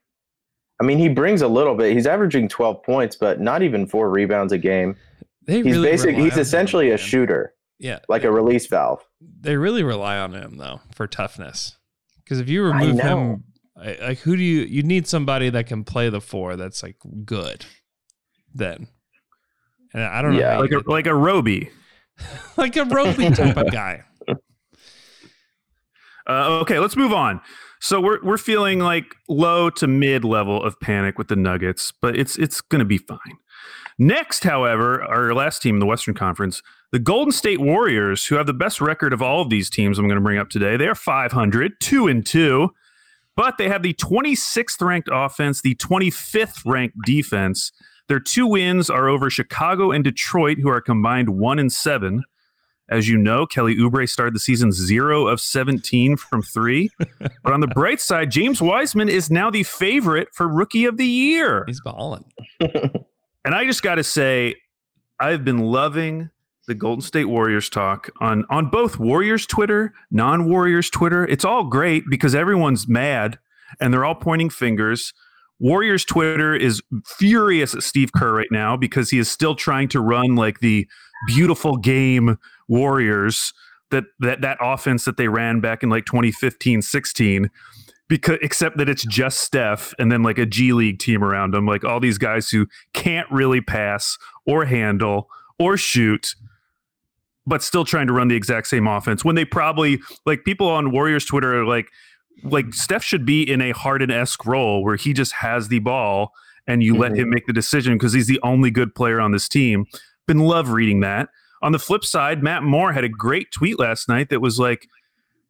I 0.81 0.84
mean, 0.84 0.97
he 0.97 1.10
brings 1.10 1.43
a 1.43 1.47
little 1.47 1.75
bit. 1.75 1.93
He's 1.93 2.07
averaging 2.07 2.49
twelve 2.49 2.84
points, 2.84 3.15
but 3.15 3.39
not 3.39 3.62
even 3.62 3.88
four 3.88 4.10
rebounds 4.10 4.51
a 4.51 4.57
game. 4.57 4.97
they 5.45 5.62
He's 5.62 5.75
really 5.77 5.91
basic. 5.91 6.15
He's 6.15 6.31
on 6.34 6.38
him, 6.38 6.39
essentially 6.39 6.89
a 6.91 6.97
shooter, 6.97 7.53
Yeah, 7.79 7.99
like 8.10 8.23
a 8.25 8.31
release 8.31 8.67
valve. 8.67 9.05
they 9.39 9.55
really 9.55 9.84
rely 9.84 10.17
on 10.17 10.34
him 10.34 10.57
though 10.57 10.81
for 10.93 11.07
toughness. 11.07 11.77
Because 12.17 12.39
if 12.39 12.49
you 12.49 12.63
remove 12.63 12.99
him, 12.99 13.43
like 14.02 14.20
who 14.20 14.36
do 14.36 14.44
you? 14.44 14.62
You 14.63 14.84
need 14.84 15.08
somebody 15.08 15.50
that 15.50 15.67
can 15.67 15.84
play 15.84 16.10
the 16.10 16.22
four. 16.22 16.56
That's 16.56 16.84
like 16.84 16.98
good. 17.26 17.65
Then, 18.54 18.88
and 19.94 20.04
I 20.04 20.22
don't 20.22 20.34
know. 20.34 20.39
Yeah. 20.39 20.52
how 20.52 20.56
you 20.58 20.62
Like 20.62 20.72
a 20.72 20.76
get- 20.78 20.88
like 20.88 21.08
a 21.08 21.15
Roby. 21.15 21.70
like 22.58 22.76
a 22.76 22.86
Roby 22.86 23.30
type 23.32 23.58
of 23.58 23.72
guy. 23.72 24.04
Uh, 26.28 26.60
okay, 26.62 26.80
let's 26.80 26.96
move 26.96 27.12
on. 27.12 27.41
So 27.80 28.00
we're 28.00 28.24
we're 28.24 28.38
feeling 28.38 28.80
like 28.80 29.15
low 29.28 29.70
to 29.72 29.88
mid 29.88 30.24
level 30.24 30.62
of 30.63 30.80
panic 30.80 31.17
with 31.17 31.30
the 31.30 31.36
Nuggets, 31.36 31.91
but 32.00 32.15
it's 32.15 32.38
it's 32.38 32.62
going 32.62 32.80
to 32.80 32.86
be 32.86 33.00
fine. 33.00 33.38
Next, 33.98 34.44
however, 34.44 35.04
our 35.04 35.34
last 35.34 35.62
team 35.62 35.76
in 35.76 35.80
the 35.80 35.86
Western 35.88 36.13
Conference, 36.13 36.62
the 36.91 37.00
Golden 37.00 37.32
State 37.32 37.60
Warriors, 37.60 38.26
who 38.28 38.36
have 38.36 38.46
the 38.46 38.54
best 38.54 38.82
record 38.82 39.13
of 39.13 39.22
all 39.22 39.41
of 39.41 39.50
these 39.50 39.70
teams 39.70 39.98
I'm 39.98 40.08
going 40.08 40.15
to 40.15 40.22
bring 40.24 40.38
up 40.38 40.50
today. 40.50 40.78
They 40.78 40.88
are 40.88 40.96
500, 40.96 41.80
2 41.80 42.08
and 42.08 42.26
2, 42.26 42.70
but 43.41 43.58
they 43.58 43.67
have 43.67 43.82
the 43.82 43.95
26th 43.95 44.80
ranked 44.86 45.10
offense, 45.12 45.63
the 45.63 45.73
25th 45.73 46.62
ranked 46.63 46.95
defense. 47.04 47.71
Their 48.08 48.19
two 48.19 48.45
wins 48.45 48.88
are 48.88 49.10
over 49.10 49.32
Chicago 49.32 49.89
and 49.89 50.04
Detroit, 50.04 50.60
who 50.60 50.69
are 50.69 50.80
combined 50.80 51.27
1 51.27 51.58
and 51.58 51.73
7. 51.73 52.23
As 52.88 53.10
you 53.10 53.17
know, 53.17 53.47
Kelly 53.47 53.75
Oubre 53.77 54.08
started 54.08 54.36
the 54.36 54.39
season 54.39 54.71
0 54.71 55.25
of 55.25 55.41
17 55.41 56.17
from 56.17 56.43
3. 56.43 56.91
but 56.99 57.51
on 57.51 57.62
the 57.62 57.67
bright 57.67 57.99
side, 57.99 58.30
James 58.30 58.62
Wiseman 58.62 59.10
is 59.10 59.32
now 59.32 59.49
the 59.49 59.63
favorite 59.63 60.27
for 60.36 60.47
rookie 60.47 60.86
of 60.86 60.97
the 60.97 61.08
year. 61.08 61.63
He's 61.65 61.82
balling. 61.82 62.25
And 63.43 63.56
I 63.56 63.65
just 63.65 63.82
got 63.82 63.95
to 63.95 64.04
say, 64.04 64.54
I've 65.19 65.43
been 65.43 65.58
loving 65.58 66.30
the 66.67 66.76
Golden 66.76 67.02
State 67.02 67.26
Warriors 67.26 67.69
talk 67.69 68.10
on 68.19 68.45
on 68.50 68.69
both 68.69 69.00
Warriors 69.00 69.45
Twitter, 69.45 69.93
non 70.12 70.50
Warriors 70.50 70.89
Twitter. 70.89 71.26
It's 71.28 71.45
all 71.45 71.63
great 71.63 72.04
because 72.10 72.36
everyone's 72.36 72.88
mad 72.88 73.39
and 73.80 73.93
they're 73.93 74.06
all 74.06 74.15
pointing 74.15 74.50
fingers. 74.50 75.13
Warriors 75.60 76.06
Twitter 76.06 76.56
is 76.56 76.82
furious 77.06 77.76
at 77.76 77.84
Steve 77.84 78.13
Kerr 78.13 78.34
right 78.34 78.52
now 78.52 78.76
because 78.76 79.10
he 79.12 79.19
is 79.19 79.30
still 79.30 79.56
trying 79.56 79.88
to 79.89 80.02
run 80.02 80.36
like 80.36 80.60
the 80.60 80.88
beautiful 81.28 81.78
game 81.78 82.38
Warriors 82.67 83.54
that 83.91 84.06
that 84.19 84.41
that 84.41 84.58
offense 84.60 85.06
that 85.06 85.17
they 85.17 85.28
ran 85.28 85.60
back 85.60 85.84
in 85.84 85.89
like 85.89 86.06
2015 86.06 86.82
16 86.82 87.50
because 88.08 88.38
except 88.41 88.78
that 88.78 88.89
it's 88.89 89.06
just 89.06 89.39
Steph 89.39 89.93
and 89.97 90.12
then 90.12 90.24
like 90.24 90.38
a 90.38 90.45
G 90.45 90.74
League 90.74 91.00
team 91.00 91.24
around 91.24 91.56
him, 91.56 91.65
like 91.65 91.86
all 91.86 92.00
these 92.00 92.17
guys 92.17 92.50
who 92.50 92.67
can't 92.93 93.30
really 93.32 93.62
pass 93.62 94.17
or 94.45 94.65
handle 94.65 95.30
or 95.60 95.78
shoot, 95.78 96.36
but 97.45 97.63
still 97.63 97.86
trying 97.86 98.08
to 98.08 98.13
run 98.13 98.27
the 98.27 98.36
exact 98.36 98.67
same 98.67 98.88
offense 98.88 99.25
when 99.25 99.36
they 99.36 99.45
probably 99.45 99.99
like 100.25 100.43
people 100.45 100.67
on 100.67 100.91
Warriors 100.91 101.25
Twitter 101.25 101.62
are 101.62 101.65
like 101.65 101.89
like 102.43 102.73
Steph 102.73 103.04
should 103.04 103.25
be 103.25 103.43
in 103.43 103.62
a 103.62 103.71
Harden 103.71 104.10
esque 104.12 104.45
role 104.45 104.84
where 104.84 104.95
he 104.95 105.13
just 105.13 105.34
has 105.34 105.67
the 105.67 105.80
ball 105.80 106.32
and 106.67 106.82
you 106.84 106.95
let 106.95 107.12
Mhm. 107.12 107.17
him 107.17 107.30
make 107.32 107.45
the 107.45 107.54
decision 107.54 107.93
because 107.93 108.13
he's 108.13 108.27
the 108.27 108.39
only 108.43 108.71
good 108.71 108.95
player 108.95 109.19
on 109.19 109.32
this 109.32 109.47
team. 109.49 109.86
Been 110.27 110.39
love 110.39 110.69
reading 110.69 111.01
that. 111.01 111.30
On 111.62 111.71
the 111.71 111.80
flip 111.80 112.04
side, 112.06 112.41
Matt 112.41 112.63
Moore 112.63 112.93
had 112.93 113.04
a 113.04 113.10
great 113.10 113.51
tweet 113.51 113.77
last 113.80 114.08
night 114.08 114.30
that 114.30 114.39
was 114.41 114.58
like, 114.60 114.88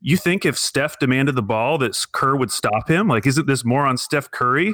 you 0.01 0.17
think 0.17 0.45
if 0.45 0.58
Steph 0.58 0.97
demanded 0.99 1.36
the 1.36 1.43
ball 1.43 1.77
that 1.77 1.95
Kerr 2.12 2.36
would 2.36 2.51
stop 2.51 2.89
him? 2.89 3.08
Like, 3.08 3.27
isn't 3.27 3.45
this 3.47 3.63
more 3.63 3.86
on 3.86 3.95
Steph 3.97 4.32
Curry 4.32 4.73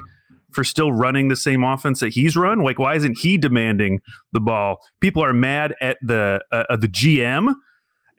for 0.52 0.64
still 0.64 0.92
running 0.92 1.28
the 1.28 1.36
same 1.36 1.64
offense 1.64 2.00
that 2.00 2.14
he's 2.14 2.36
run? 2.36 2.62
Like, 2.62 2.80
why 2.80 2.96
isn't 2.96 3.18
he 3.20 3.38
demanding 3.38 4.02
the 4.32 4.40
ball? 4.40 4.80
People 5.00 5.24
are 5.24 5.34
mad 5.34 5.76
at 5.82 5.98
the 6.02 6.42
uh, 6.52 6.64
uh, 6.70 6.76
the 6.76 6.88
GM 6.88 7.54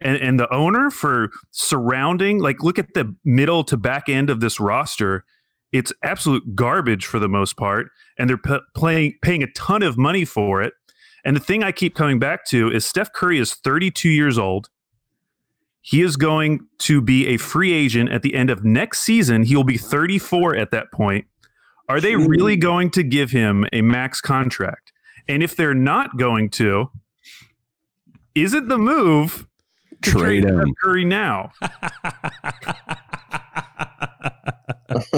and, 0.01 0.17
and 0.19 0.39
the 0.39 0.53
owner 0.53 0.91
for 0.91 1.31
surrounding. 1.51 2.39
Like, 2.41 2.63
look 2.63 2.79
at 2.79 2.95
the 2.95 3.15
middle 3.25 3.65
to 3.65 3.77
back 3.77 4.09
end 4.09 4.31
of 4.31 4.41
this 4.41 4.61
roster. 4.61 5.25
It's 5.73 5.93
absolute 6.03 6.55
garbage 6.55 7.05
for 7.05 7.19
the 7.19 7.29
most 7.29 7.57
part, 7.57 7.91
and 8.19 8.29
they're 8.29 8.39
p- 8.39 8.61
playing 8.75 9.15
paying 9.23 9.43
a 9.43 9.51
ton 9.53 9.83
of 9.83 9.99
money 9.99 10.25
for 10.25 10.63
it. 10.63 10.73
And 11.25 11.37
the 11.37 11.41
thing 11.41 11.63
I 11.63 11.73
keep 11.73 11.95
coming 11.95 12.19
back 12.19 12.47
to 12.47 12.71
is 12.71 12.87
Steph 12.87 13.13
Curry 13.13 13.39
is 13.39 13.55
32 13.55 14.09
years 14.09 14.39
old. 14.39 14.71
He 15.83 16.03
is 16.03 16.17
going 16.17 16.61
to 16.81 17.01
be 17.01 17.27
a 17.29 17.37
free 17.37 17.73
agent 17.73 18.11
at 18.11 18.23
the 18.23 18.35
end 18.35 18.51
of 18.51 18.65
next 18.65 19.01
season. 19.01 19.43
He 19.43 19.57
will 19.57 19.65
be 19.65 19.79
34 19.79 20.57
at 20.57 20.71
that 20.71 20.93
point. 20.93 21.27
Are 21.89 22.01
they 22.01 22.17
really 22.17 22.57
going 22.57 22.91
to 22.91 23.03
give 23.03 23.31
him 23.31 23.67
a 23.73 23.81
max 23.83 24.21
contract? 24.21 24.93
And 25.27 25.43
if 25.43 25.57
they're 25.57 25.75
not 25.75 26.17
going 26.19 26.51
to, 26.51 26.91
is 28.35 28.55
it 28.55 28.69
the 28.69 28.79
move 28.79 29.47
to 30.03 30.11
Trade 30.11 30.45
Steph 30.45 30.55
him. 30.55 30.75
Curry 30.83 31.05
now? 31.05 31.53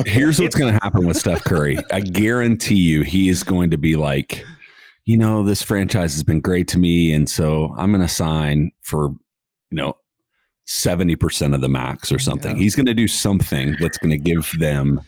Here's 0.06 0.40
what's 0.40 0.56
going 0.56 0.74
to 0.74 0.80
happen 0.83 1.06
with 1.06 1.16
Steph 1.16 1.44
Curry. 1.44 1.78
I 1.92 2.00
guarantee 2.00 2.76
you, 2.76 3.02
he 3.02 3.28
is 3.28 3.44
going 3.44 3.70
to 3.70 3.78
be 3.78 3.96
like, 3.96 4.44
you 5.04 5.16
know, 5.16 5.42
this 5.44 5.62
franchise 5.62 6.12
has 6.14 6.22
been 6.22 6.40
great 6.40 6.68
to 6.68 6.78
me, 6.78 7.12
and 7.12 7.28
so 7.28 7.74
I'm 7.76 7.90
going 7.92 8.02
to 8.02 8.09
sign 8.09 8.72
for, 8.83 9.11
you 9.70 9.76
know, 9.76 9.96
seventy 10.66 11.16
percent 11.16 11.54
of 11.54 11.61
the 11.61 11.68
max 11.68 12.11
or 12.12 12.18
something. 12.18 12.56
Yeah. 12.56 12.62
He's 12.62 12.74
going 12.76 12.87
to 12.87 12.94
do 12.94 13.06
something 13.09 13.76
that's 13.80 13.98
going 13.98 14.11
to 14.11 14.18
give 14.18 14.50
them 14.59 15.00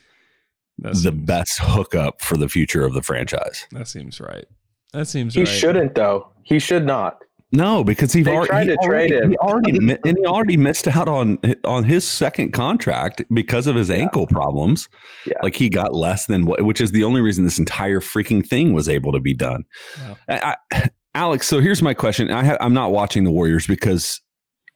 That 0.79 0.95
the 0.95 0.99
seems- 0.99 1.27
best 1.27 1.59
hookup 1.61 2.21
for 2.23 2.37
the 2.37 2.49
future 2.49 2.85
of 2.85 2.95
the 2.95 3.03
franchise. 3.03 3.67
That 3.73 3.89
seems 3.89 4.21
right. 4.21 4.47
That 4.93 5.07
seems 5.07 5.35
He 5.35 5.41
right. 5.41 5.49
shouldn't 5.49 5.95
though. 5.95 6.29
He 6.43 6.59
should 6.59 6.85
not. 6.87 7.19
No, 7.55 7.85
because 7.85 8.15
he 8.15 8.27
already, 8.27 8.49
tried 8.49 8.63
he 8.65 8.71
to 8.71 8.77
trade 8.83 9.13
already, 9.13 9.15
him. 9.17 9.31
he 9.33 9.37
already 9.37 9.77
and 10.07 10.17
he 10.19 10.25
already 10.27 10.57
missed 10.57 10.89
out 10.89 11.07
on 11.09 11.39
on 11.65 11.85
his 11.85 12.07
second 12.09 12.53
contract 12.53 13.23
because 13.33 13.67
of 13.67 13.77
his 13.77 13.91
ankle 13.91 14.27
problems. 14.27 14.89
Yeah. 15.27 15.35
Like 15.43 15.55
he 15.55 15.69
got 15.69 15.95
less 15.95 16.25
than 16.27 16.47
what, 16.47 16.63
which 16.63 16.81
is 16.81 16.93
the 16.93 17.05
only 17.05 17.21
reason 17.21 17.45
this 17.45 17.59
entire 17.59 18.01
freaking 18.01 18.47
thing 18.47 18.73
was 18.73 18.89
able 18.89 19.13
to 19.13 19.21
be 19.21 19.35
done. 19.35 19.65
Wow. 20.01 20.17
I, 20.31 20.57
I, 20.73 20.91
Alex, 21.15 21.47
so 21.47 21.61
here's 21.61 21.83
my 21.83 21.93
question. 21.93 22.31
I 22.31 22.43
ha- 22.43 22.57
I'm 22.61 22.73
not 22.73 22.91
watching 22.91 23.25
the 23.25 23.31
Warriors 23.31 23.67
because 23.67 24.19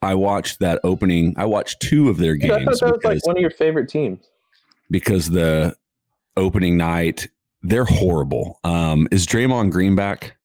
I 0.02 0.14
watched 0.14 0.58
that 0.60 0.78
opening. 0.84 1.32
I 1.38 1.46
watched 1.46 1.80
two 1.80 2.10
of 2.10 2.18
their 2.18 2.34
I 2.42 2.46
thought 2.46 2.58
games 2.58 2.80
that 2.80 2.92
was 2.92 3.04
like 3.04 3.26
one 3.26 3.36
of 3.38 3.40
your 3.40 3.50
favorite 3.50 3.88
teams. 3.88 4.18
because 4.90 5.30
the 5.30 5.74
opening 6.36 6.76
night 6.76 7.28
they're 7.68 7.84
horrible. 7.84 8.60
Um, 8.64 9.08
is 9.10 9.26
Draymond 9.26 9.70
Green 9.70 9.96
back? 9.96 10.36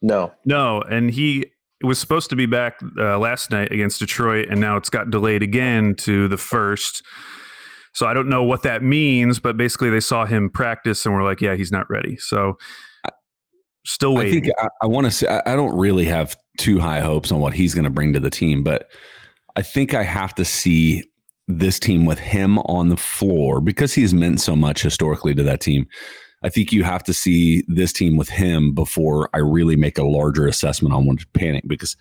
No. 0.00 0.32
No, 0.44 0.82
and 0.82 1.10
he 1.10 1.50
was 1.82 1.98
supposed 1.98 2.30
to 2.30 2.36
be 2.36 2.46
back 2.46 2.78
uh, 2.98 3.18
last 3.18 3.50
night 3.50 3.72
against 3.72 3.98
Detroit, 3.98 4.48
and 4.48 4.60
now 4.60 4.76
it's 4.76 4.90
got 4.90 5.10
delayed 5.10 5.42
again 5.42 5.94
to 5.96 6.28
the 6.28 6.36
first. 6.36 7.02
So 7.94 8.06
I 8.06 8.14
don't 8.14 8.28
know 8.28 8.44
what 8.44 8.62
that 8.62 8.82
means, 8.82 9.40
but 9.40 9.56
basically 9.56 9.90
they 9.90 10.00
saw 10.00 10.24
him 10.24 10.50
practice 10.50 11.04
and 11.04 11.14
were 11.14 11.22
like, 11.22 11.40
"Yeah, 11.40 11.56
he's 11.56 11.72
not 11.72 11.88
ready." 11.90 12.16
So 12.16 12.58
still 13.84 14.16
I 14.16 14.20
waiting. 14.20 14.44
think 14.44 14.54
I, 14.58 14.68
I 14.82 14.86
want 14.86 15.06
to 15.06 15.10
say 15.10 15.26
I, 15.26 15.52
I 15.52 15.56
don't 15.56 15.76
really 15.76 16.04
have 16.04 16.36
too 16.58 16.78
high 16.78 17.00
hopes 17.00 17.32
on 17.32 17.40
what 17.40 17.54
he's 17.54 17.74
going 17.74 17.84
to 17.84 17.90
bring 17.90 18.12
to 18.12 18.20
the 18.20 18.30
team, 18.30 18.62
but 18.62 18.88
I 19.56 19.62
think 19.62 19.94
I 19.94 20.04
have 20.04 20.34
to 20.36 20.44
see 20.44 21.07
this 21.48 21.80
team 21.80 22.04
with 22.04 22.18
him 22.18 22.58
on 22.60 22.90
the 22.90 22.96
floor 22.96 23.60
because 23.60 23.94
he's 23.94 24.12
meant 24.12 24.40
so 24.40 24.54
much 24.54 24.82
historically 24.82 25.34
to 25.34 25.42
that 25.42 25.60
team. 25.60 25.86
I 26.42 26.50
think 26.50 26.72
you 26.72 26.84
have 26.84 27.02
to 27.04 27.14
see 27.14 27.64
this 27.66 27.92
team 27.92 28.16
with 28.16 28.28
him 28.28 28.72
before 28.72 29.28
I 29.34 29.38
really 29.38 29.74
make 29.74 29.98
a 29.98 30.04
larger 30.04 30.46
assessment 30.46 30.94
on 30.94 31.16
to 31.16 31.26
panic 31.32 31.64
because, 31.66 31.96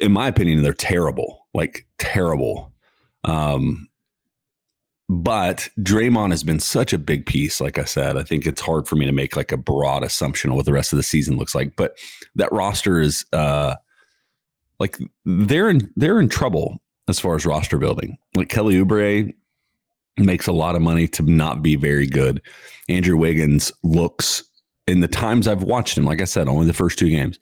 in 0.00 0.12
my 0.12 0.28
opinion, 0.28 0.62
they're 0.62 0.72
terrible, 0.72 1.46
like 1.52 1.86
terrible. 1.98 2.72
Um, 3.24 3.88
but 5.08 5.68
Draymond 5.80 6.30
has 6.30 6.42
been 6.42 6.60
such 6.60 6.94
a 6.94 6.98
big 6.98 7.26
piece. 7.26 7.60
Like 7.60 7.78
I 7.78 7.84
said, 7.84 8.16
I 8.16 8.22
think 8.22 8.46
it's 8.46 8.62
hard 8.62 8.88
for 8.88 8.96
me 8.96 9.04
to 9.04 9.12
make 9.12 9.36
like 9.36 9.52
a 9.52 9.58
broad 9.58 10.02
assumption 10.02 10.50
of 10.50 10.56
what 10.56 10.64
the 10.64 10.72
rest 10.72 10.92
of 10.92 10.96
the 10.96 11.02
season 11.02 11.36
looks 11.36 11.54
like. 11.54 11.76
But 11.76 11.98
that 12.36 12.50
roster 12.52 13.00
is 13.00 13.26
uh, 13.34 13.74
like 14.78 14.98
they're 15.26 15.68
in 15.68 15.92
they're 15.96 16.20
in 16.20 16.30
trouble 16.30 16.80
as 17.12 17.20
far 17.20 17.36
as 17.36 17.44
roster 17.46 17.76
building. 17.78 18.16
Like 18.34 18.48
Kelly 18.48 18.74
Oubre 18.74 19.32
makes 20.16 20.46
a 20.46 20.52
lot 20.52 20.74
of 20.74 20.82
money 20.82 21.06
to 21.08 21.22
not 21.22 21.62
be 21.62 21.76
very 21.76 22.06
good. 22.06 22.40
Andrew 22.88 23.16
Wiggins 23.16 23.70
looks 23.82 24.42
in 24.86 25.00
the 25.00 25.08
times 25.08 25.46
I've 25.46 25.62
watched 25.62 25.96
him, 25.96 26.04
like 26.04 26.20
I 26.20 26.24
said, 26.24 26.48
only 26.48 26.66
the 26.66 26.72
first 26.72 26.98
two 26.98 27.08
games, 27.10 27.38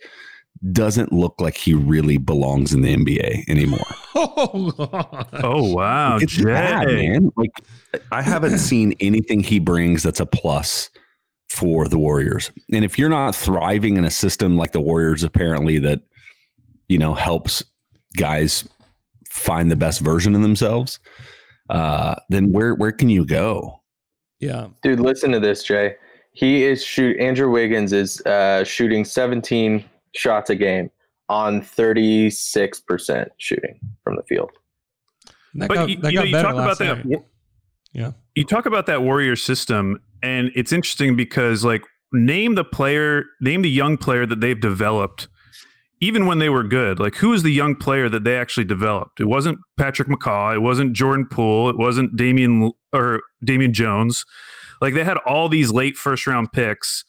doesn't 0.73 1.13
look 1.13 1.41
like 1.41 1.57
he 1.57 1.73
really 1.73 2.19
belongs 2.19 2.75
in 2.75 2.83
the 2.83 2.95
NBA 2.97 3.49
anymore. 3.49 3.79
Oh, 4.13 4.73
God. 4.73 5.29
Oh 5.45 5.73
wow, 5.73 6.17
it's 6.17 6.33
Jay. 6.33 6.43
bad, 6.43 6.89
man. 6.89 7.31
Like 7.37 7.53
I 8.11 8.23
haven't 8.23 8.59
seen 8.71 8.93
anything 8.99 9.41
he 9.41 9.61
brings 9.61 10.03
that's 10.03 10.19
a 10.19 10.27
plus 10.27 10.91
for 11.49 11.87
the 11.87 11.97
Warriors. 11.97 12.51
And 12.73 12.85
if 12.85 12.99
you're 12.99 13.09
not 13.09 13.37
thriving 13.37 13.97
in 13.97 14.05
a 14.05 14.11
system 14.11 14.57
like 14.57 14.73
the 14.73 14.81
Warriors, 14.81 15.23
apparently 15.23 15.79
that 15.79 16.01
you 16.89 16.99
know 16.99 17.15
helps 17.15 17.63
guys 18.17 18.69
find 19.31 19.71
the 19.71 19.77
best 19.77 20.01
version 20.01 20.35
of 20.35 20.43
themselves, 20.43 20.99
uh, 21.71 22.17
then 22.29 22.53
where 22.53 22.75
where 22.75 22.93
can 22.93 23.09
you 23.09 23.25
go? 23.25 23.81
yeah. 24.41 24.69
Dude, 24.83 25.01
listen 25.01 25.31
to 25.33 25.41
this, 25.41 25.63
Jay. 25.63 25.95
He 26.33 26.65
is 26.65 26.83
shoot. 26.83 27.19
Andrew 27.21 27.51
Wiggins 27.51 27.93
is 27.93 28.21
uh, 28.23 28.65
shooting 28.65 29.05
17 29.05 29.85
shots 30.15 30.51
a 30.51 30.57
game 30.57 30.91
on 31.29 31.61
36% 31.61 33.27
shooting 33.39 33.79
from 34.03 34.17
the 34.17 34.23
field. 34.23 34.51
That 35.55 35.69
But 35.69 35.75
got, 35.75 35.89
you, 35.91 35.97
that 35.99 36.13
you 36.13 36.19
know, 36.19 36.25
you 36.25 36.33
talk 36.33 36.55
about 36.55 36.67
last 36.67 36.79
that. 36.79 37.25
Yeah. 37.93 38.13
You 38.35 38.45
talk 38.45 38.67
about 38.67 38.87
that 38.87 39.03
warrior 39.03 39.37
system, 39.37 40.01
and 40.23 40.51
it's 40.55 40.73
interesting 40.73 41.17
because, 41.17 41.65
like, 41.65 41.83
name 42.13 42.55
the 42.55 42.65
player, 42.65 43.25
name 43.41 43.63
the 43.63 43.71
young 43.71 43.97
player 43.97 44.27
that 44.27 44.41
they've 44.41 44.61
developed, 44.61 45.29
even 46.01 46.27
when 46.27 46.39
they 46.39 46.49
were 46.49 46.65
good. 46.65 46.99
Like, 46.99 47.17
who 47.17 47.31
was 47.31 47.43
the 47.43 47.53
young 47.53 47.77
player 47.77 48.09
that 48.09 48.25
they 48.25 48.37
actually 48.37 48.65
developed? 48.65 49.21
It 49.21 49.27
wasn't 49.27 49.59
Patrick 49.77 50.09
McCaw. 50.09 50.55
It 50.55 50.61
wasn't 50.61 50.95
Jordan 50.95 51.27
Poole. 51.31 51.69
It 51.69 51.77
wasn't 51.77 52.17
Damian 52.17 52.73
or 52.93 53.21
Damian 53.45 53.75
Jones. 53.75 54.25
Like, 54.81 54.95
they 54.95 55.05
had 55.05 55.19
all 55.19 55.49
these 55.49 55.71
late 55.71 55.97
first 55.97 56.27
round 56.27 56.53
picks. 56.53 57.05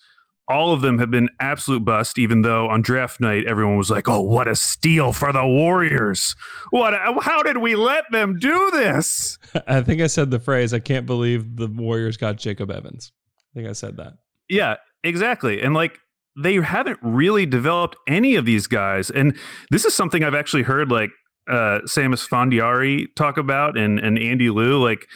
All 0.49 0.73
of 0.73 0.81
them 0.81 0.99
have 0.99 1.09
been 1.09 1.29
absolute 1.39 1.85
bust, 1.85 2.19
even 2.19 2.41
though 2.41 2.67
on 2.67 2.81
draft 2.81 3.21
night 3.21 3.45
everyone 3.47 3.77
was 3.77 3.89
like, 3.89 4.09
"Oh, 4.09 4.19
what 4.19 4.49
a 4.49 4.55
steal 4.55 5.13
for 5.13 5.31
the 5.31 5.45
Warriors! 5.45 6.35
What? 6.71 6.93
A, 6.93 7.15
how 7.21 7.41
did 7.41 7.59
we 7.59 7.75
let 7.75 8.03
them 8.11 8.37
do 8.37 8.69
this?" 8.71 9.37
I 9.67 9.79
think 9.81 10.01
I 10.01 10.07
said 10.07 10.29
the 10.29 10.39
phrase, 10.39 10.73
I 10.73 10.79
can't 10.79 11.05
believe 11.05 11.55
the 11.55 11.67
Warriors 11.67 12.17
got 12.17 12.35
Jacob 12.35 12.69
Evans. 12.69 13.13
I 13.53 13.59
think 13.59 13.69
I 13.69 13.71
said 13.71 13.95
that. 13.97 14.13
Yeah, 14.49 14.75
exactly. 15.05 15.61
And 15.61 15.73
like 15.73 15.99
they 16.37 16.55
haven't 16.55 16.99
really 17.01 17.45
developed 17.45 17.95
any 18.07 18.35
of 18.35 18.45
these 18.45 18.67
guys. 18.67 19.09
And 19.09 19.37
this 19.69 19.85
is 19.85 19.93
something 19.93 20.23
I've 20.23 20.35
actually 20.35 20.63
heard 20.63 20.91
like 20.91 21.11
uh 21.49 21.79
Samus 21.85 22.27
Fondiari 22.27 23.07
talk 23.15 23.37
about 23.37 23.77
and 23.77 23.99
and 23.99 24.17
Andy 24.19 24.49
Liu 24.49 24.77
like 24.81 25.07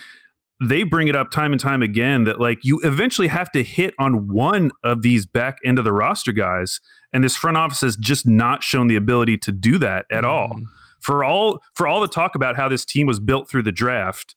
they 0.63 0.83
bring 0.83 1.07
it 1.07 1.15
up 1.15 1.31
time 1.31 1.51
and 1.51 1.59
time 1.61 1.81
again 1.81 2.23
that 2.23 2.39
like 2.39 2.59
you 2.63 2.79
eventually 2.83 3.27
have 3.27 3.51
to 3.51 3.61
hit 3.63 3.93
on 3.99 4.27
one 4.29 4.71
of 4.83 5.01
these 5.01 5.25
back 5.25 5.57
end 5.65 5.77
of 5.77 5.85
the 5.85 5.91
roster 5.93 6.31
guys 6.31 6.79
and 7.13 7.23
this 7.23 7.35
front 7.35 7.57
office 7.57 7.81
has 7.81 7.95
just 7.97 8.25
not 8.25 8.63
shown 8.63 8.87
the 8.87 8.95
ability 8.95 9.37
to 9.37 9.51
do 9.51 9.77
that 9.77 10.05
at 10.11 10.23
all 10.25 10.49
Mhm. 10.55 10.63
for 11.01 11.23
all 11.23 11.61
for 11.75 11.87
all 11.87 11.99
the 12.01 12.07
talk 12.07 12.35
about 12.35 12.55
how 12.55 12.69
this 12.69 12.85
team 12.85 13.05
was 13.05 13.19
built 13.19 13.49
through 13.49 13.63
the 13.63 13.71
draft 13.71 14.33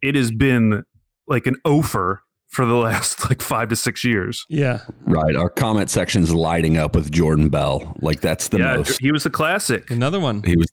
it 0.00 0.14
has 0.14 0.30
been 0.30 0.84
like 1.26 1.46
an 1.46 1.56
ofer 1.64 2.22
for 2.56 2.66
the 2.66 2.74
last 2.74 3.22
like 3.28 3.40
five 3.42 3.68
to 3.68 3.76
six 3.76 4.02
years 4.02 4.44
Yeah. 4.48 4.80
Right. 5.02 5.36
Our 5.36 5.50
comment 5.50 5.90
section's 5.90 6.34
lighting 6.34 6.76
up 6.78 6.94
with 6.94 7.12
Jordan 7.12 7.50
Bell. 7.50 7.94
Like 8.00 8.20
that's 8.20 8.48
the 8.48 8.58
yeah 8.58 8.76
most 8.78 8.98
he 8.98 9.12
was 9.12 9.22
the 9.24 9.30
classic 9.30 9.90
Another 9.90 10.18
one. 10.18 10.42
he 10.42 10.56
was 10.56 10.66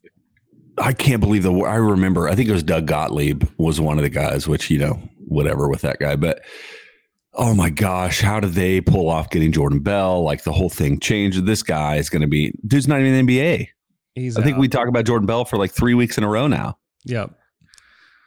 I 0.80 0.94
can't 0.94 1.20
believe 1.20 1.44
the 1.44 1.54
I 1.54 1.76
remember 1.76 2.28
I 2.30 2.36
think 2.36 2.50
it 2.50 2.54
was 2.54 2.64
Doug 2.64 2.88
Gottlieb 2.88 3.44
was 3.58 3.80
one 3.80 3.98
of 4.00 4.04
the 4.04 4.10
guys 4.10 4.48
which 4.48 4.72
you 4.72 4.80
know 4.80 4.94
whatever 5.28 5.70
with 5.70 5.82
that 5.82 6.00
guy 6.00 6.16
but 6.16 6.42
oh 7.34 7.54
my 7.54 7.70
gosh 7.70 8.22
how 8.22 8.40
did 8.40 8.54
they 8.54 8.80
pull 8.82 9.10
off 9.10 9.30
getting 9.30 9.52
Jordan 9.52 9.80
Bell 9.80 10.24
like 10.24 10.44
the 10.44 10.52
whole 10.54 10.70
thing 10.70 11.00
changed 11.00 11.46
this 11.46 11.62
guy 11.64 11.98
is 11.98 12.10
going 12.10 12.22
to 12.22 12.28
be 12.28 12.54
dude's 12.66 12.88
not 12.88 13.00
even 13.02 13.14
in 13.14 13.26
the 13.26 13.38
NBA 13.40 13.68
He's 14.16 14.38
I 14.38 14.44
think 14.44 14.58
we 14.58 14.68
talk 14.68 14.88
about 14.88 15.06
Jordan 15.06 15.26
Bell 15.26 15.44
for 15.44 15.58
like 15.58 15.72
3 15.72 15.94
weeks 15.96 16.18
in 16.18 16.24
a 16.24 16.30
row 16.30 16.48
now 16.48 16.78
Yep. 17.06 17.32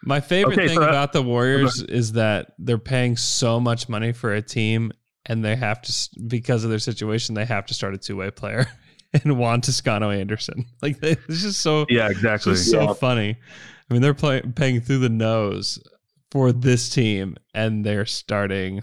My 0.06 0.20
favorite 0.20 0.54
Okay, 0.58 0.68
thing 0.68 0.76
so 0.76 0.80
that- 0.80 0.88
about 0.90 1.12
the 1.12 1.22
Warriors 1.22 1.82
is 1.82 2.12
that 2.12 2.52
they're 2.58 2.78
paying 2.78 3.16
so 3.16 3.58
much 3.60 3.88
money 3.88 4.12
for 4.12 4.32
a 4.32 4.40
team, 4.40 4.92
and 5.26 5.44
they 5.44 5.56
have 5.56 5.82
to, 5.82 5.92
because 6.28 6.62
of 6.64 6.70
their 6.70 6.78
situation, 6.78 7.34
they 7.34 7.44
have 7.44 7.66
to 7.66 7.74
start 7.74 7.92
a 7.94 7.98
two 7.98 8.16
way 8.16 8.30
player 8.30 8.66
and 9.24 9.36
Juan 9.38 9.60
Toscano 9.60 10.10
Anderson. 10.10 10.64
Like 10.82 11.00
they- 11.00 11.16
it's 11.28 11.42
just 11.42 11.60
so, 11.60 11.84
yeah 11.90 12.08
exactly 12.08 12.52
just 12.52 12.70
so 12.70 12.94
funny. 12.94 13.36
I 13.90 13.92
mean, 13.92 14.00
they're 14.02 14.14
play, 14.14 14.40
paying 14.42 14.80
through 14.80 14.98
the 14.98 15.08
nose 15.08 15.78
for 16.30 16.52
this 16.52 16.88
team, 16.88 17.36
and 17.54 17.84
they're 17.84 18.06
starting 18.06 18.82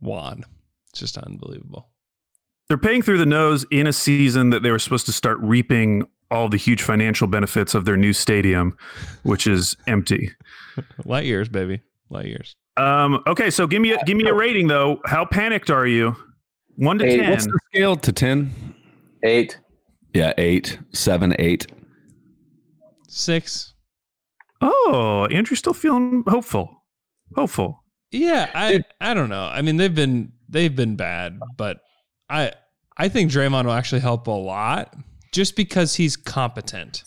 Juan. 0.00 0.44
It's 0.90 1.00
just 1.00 1.16
unbelievable. 1.18 1.88
they're 2.68 2.76
paying 2.78 3.02
through 3.02 3.18
the 3.18 3.26
nose 3.26 3.64
in 3.70 3.86
a 3.86 3.92
season 3.92 4.50
that 4.50 4.62
they 4.62 4.70
were 4.70 4.78
supposed 4.78 5.06
to 5.06 5.12
start 5.12 5.38
reaping 5.40 6.06
all 6.30 6.48
the 6.48 6.56
huge 6.56 6.82
financial 6.82 7.26
benefits 7.26 7.74
of 7.74 7.84
their 7.84 7.96
new 7.98 8.14
stadium 8.14 8.74
which 9.22 9.46
is 9.46 9.76
empty 9.86 10.30
Light 11.04 11.24
years, 11.24 11.48
baby. 11.48 11.80
Light 12.10 12.26
years. 12.26 12.54
um 12.76 13.22
okay 13.26 13.50
so 13.50 13.66
give 13.66 13.80
me 13.82 13.92
a 13.92 13.98
give 14.04 14.16
me 14.16 14.26
a 14.26 14.34
rating 14.34 14.66
though 14.68 15.00
how 15.06 15.24
panicked 15.24 15.70
are 15.70 15.86
you 15.86 16.14
one 16.76 16.98
to 16.98 17.04
Hey, 17.06 17.16
ten 17.18 17.30
what's 17.30 17.44
the 17.46 17.58
scale 17.70 17.96
to 17.96 18.12
10 18.12 18.74
Eight. 19.24 19.58
yeah 20.14 20.32
8 20.38 20.78
7 20.92 21.34
8 21.38 21.66
Six. 23.08 23.74
oh 24.60 25.26
andrew's 25.30 25.58
still 25.58 25.74
feeling 25.74 26.24
hopeful 26.26 26.82
hopeful 27.34 27.82
Yeah, 28.10 28.50
I 28.54 28.72
Dude. 28.72 28.84
I 29.00 29.14
don't 29.14 29.28
know. 29.30 29.44
I 29.44 29.62
mean, 29.62 29.76
they've 29.78 29.94
been 29.94 30.32
they've 30.48 30.74
been 30.76 30.96
bad, 30.96 31.38
but 31.56 31.78
I 32.28 32.52
I 32.98 33.08
think 33.08 33.30
Draymond 33.30 33.64
will 33.64 33.72
actually 33.72 34.02
help 34.02 34.26
a 34.26 34.30
lot 34.32 34.94
just 35.32 35.56
because 35.56 35.94
he's 35.94 36.14
competent. 36.16 37.04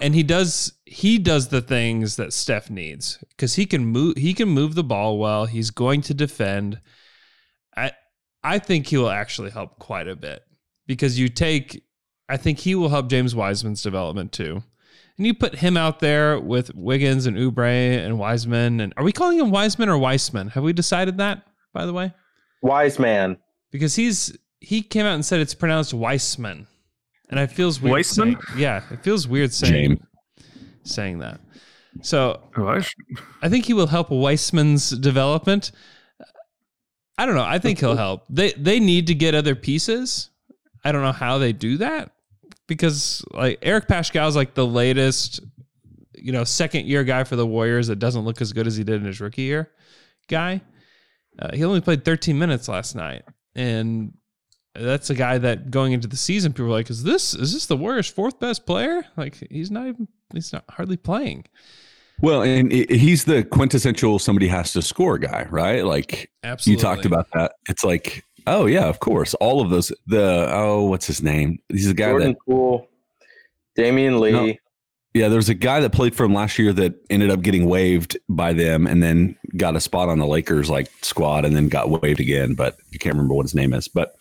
And 0.00 0.14
he 0.14 0.22
does 0.22 0.72
he 0.84 1.18
does 1.18 1.48
the 1.48 1.62
things 1.62 2.16
that 2.16 2.32
Steph 2.32 2.68
needs 2.70 3.18
cuz 3.38 3.54
he 3.54 3.66
can 3.66 3.86
move 3.86 4.16
he 4.16 4.34
can 4.34 4.48
move 4.48 4.74
the 4.74 4.84
ball 4.84 5.18
well. 5.18 5.46
He's 5.46 5.70
going 5.70 6.02
to 6.02 6.14
defend. 6.14 6.80
I 7.76 7.92
I 8.42 8.58
think 8.58 8.88
he 8.88 8.96
will 8.96 9.10
actually 9.10 9.50
help 9.50 9.78
quite 9.78 10.08
a 10.08 10.16
bit 10.16 10.42
because 10.86 11.18
you 11.18 11.28
take 11.28 11.84
I 12.28 12.36
think 12.36 12.60
he 12.60 12.74
will 12.74 12.88
help 12.88 13.08
James 13.08 13.34
Wiseman's 13.34 13.82
development 13.82 14.32
too. 14.32 14.62
And 15.16 15.26
you 15.26 15.34
put 15.34 15.56
him 15.56 15.76
out 15.76 16.00
there 16.00 16.40
with 16.40 16.74
Wiggins 16.74 17.26
and 17.26 17.36
Oubre 17.36 18.04
and 18.04 18.18
Wiseman. 18.18 18.80
And 18.80 18.92
are 18.96 19.04
we 19.04 19.12
calling 19.12 19.38
him 19.38 19.50
Wiseman 19.50 19.88
or 19.88 19.96
Weissman? 19.96 20.48
Have 20.48 20.64
we 20.64 20.72
decided 20.72 21.18
that, 21.18 21.46
by 21.72 21.86
the 21.86 21.92
way? 21.92 22.12
Wiseman. 22.62 23.38
Because 23.70 23.94
he's 23.94 24.36
he 24.60 24.82
came 24.82 25.06
out 25.06 25.14
and 25.14 25.24
said 25.24 25.40
it's 25.40 25.54
pronounced 25.54 25.94
Weissman. 25.94 26.66
And 27.30 27.40
it 27.40 27.50
feels 27.50 27.80
weird. 27.80 27.92
Weissman? 27.92 28.36
saying- 28.48 28.58
yeah, 28.60 28.82
it 28.90 29.02
feels 29.02 29.26
weird 29.26 29.52
saying 29.52 29.72
James. 29.90 30.00
saying 30.84 31.18
that. 31.20 31.40
So 32.02 32.40
I 32.56 32.84
I 33.42 33.48
think 33.48 33.64
he 33.66 33.72
will 33.72 33.86
help 33.86 34.10
Weissman's 34.10 34.90
development. 34.90 35.70
I 37.16 37.26
don't 37.26 37.36
know. 37.36 37.44
I 37.44 37.58
think 37.58 37.78
he'll 37.78 37.96
help. 37.96 38.24
They 38.28 38.52
they 38.52 38.80
need 38.80 39.06
to 39.06 39.14
get 39.14 39.34
other 39.34 39.54
pieces. 39.54 40.30
I 40.84 40.92
don't 40.92 41.02
know 41.02 41.12
how 41.12 41.38
they 41.38 41.52
do 41.52 41.78
that 41.78 42.10
because 42.66 43.24
like 43.32 43.58
Eric 43.62 43.86
Paschall 43.88 44.28
is 44.28 44.36
like 44.36 44.54
the 44.54 44.66
latest, 44.66 45.40
you 46.16 46.32
know, 46.32 46.44
second 46.44 46.86
year 46.86 47.04
guy 47.04 47.24
for 47.24 47.36
the 47.36 47.46
Warriors 47.46 47.86
that 47.86 48.00
doesn't 48.00 48.24
look 48.24 48.40
as 48.42 48.52
good 48.52 48.66
as 48.66 48.76
he 48.76 48.84
did 48.84 48.96
in 48.96 49.04
his 49.06 49.20
rookie 49.20 49.42
year. 49.42 49.70
Guy, 50.28 50.60
uh, 51.38 51.54
he 51.54 51.64
only 51.64 51.80
played 51.80 52.04
13 52.04 52.38
minutes 52.38 52.68
last 52.68 52.94
night, 52.96 53.22
and 53.54 54.12
that's 54.74 55.10
a 55.10 55.14
guy 55.14 55.38
that 55.38 55.70
going 55.70 55.92
into 55.92 56.08
the 56.08 56.16
season, 56.16 56.52
people 56.52 56.66
were 56.66 56.72
like, 56.72 56.90
"Is 56.90 57.02
this 57.02 57.34
is 57.34 57.52
this 57.52 57.66
the 57.66 57.76
Warriors' 57.76 58.08
fourth 58.08 58.40
best 58.40 58.66
player?" 58.66 59.04
Like 59.16 59.36
he's 59.50 59.70
not 59.70 59.86
even 59.86 60.08
he's 60.32 60.52
not 60.52 60.64
hardly 60.68 60.96
playing. 60.96 61.46
Well, 62.20 62.42
and 62.42 62.70
he's 62.70 63.24
the 63.24 63.44
quintessential 63.44 64.18
somebody 64.18 64.46
has 64.48 64.72
to 64.72 64.82
score 64.82 65.18
guy, 65.18 65.46
right? 65.50 65.84
Like 65.84 66.30
Absolutely, 66.42 66.78
you 66.78 66.82
talked 66.82 67.06
about 67.06 67.26
that. 67.34 67.52
It's 67.68 67.84
like, 67.84 68.24
oh 68.46 68.66
yeah, 68.66 68.86
of 68.86 69.00
course. 69.00 69.34
All 69.34 69.60
of 69.60 69.70
those. 69.70 69.92
The 70.06 70.48
oh, 70.50 70.84
what's 70.84 71.06
his 71.06 71.22
name? 71.22 71.58
He's 71.68 71.90
a 71.90 71.94
guy 71.94 72.10
Jordan 72.10 72.28
that 72.32 72.38
Poole. 72.46 72.88
Damian 73.76 74.20
Lee. 74.20 74.32
No. 74.32 74.54
Yeah. 75.14 75.28
There's 75.28 75.48
a 75.48 75.54
guy 75.54 75.80
that 75.80 75.90
played 75.90 76.14
for 76.14 76.24
him 76.24 76.34
last 76.34 76.58
year 76.58 76.72
that 76.74 76.94
ended 77.08 77.30
up 77.30 77.42
getting 77.42 77.66
waived 77.66 78.18
by 78.28 78.52
them, 78.52 78.86
and 78.86 79.02
then 79.02 79.36
got 79.56 79.76
a 79.76 79.80
spot 79.80 80.08
on 80.08 80.18
the 80.18 80.26
Lakers 80.26 80.68
like 80.68 80.90
squad, 81.02 81.44
and 81.44 81.56
then 81.56 81.68
got 81.68 81.90
waived 81.90 82.20
again. 82.20 82.54
But 82.54 82.76
I 82.92 82.98
can't 82.98 83.14
remember 83.14 83.34
what 83.34 83.44
his 83.44 83.54
name 83.54 83.72
is. 83.72 83.88
But 83.88 84.16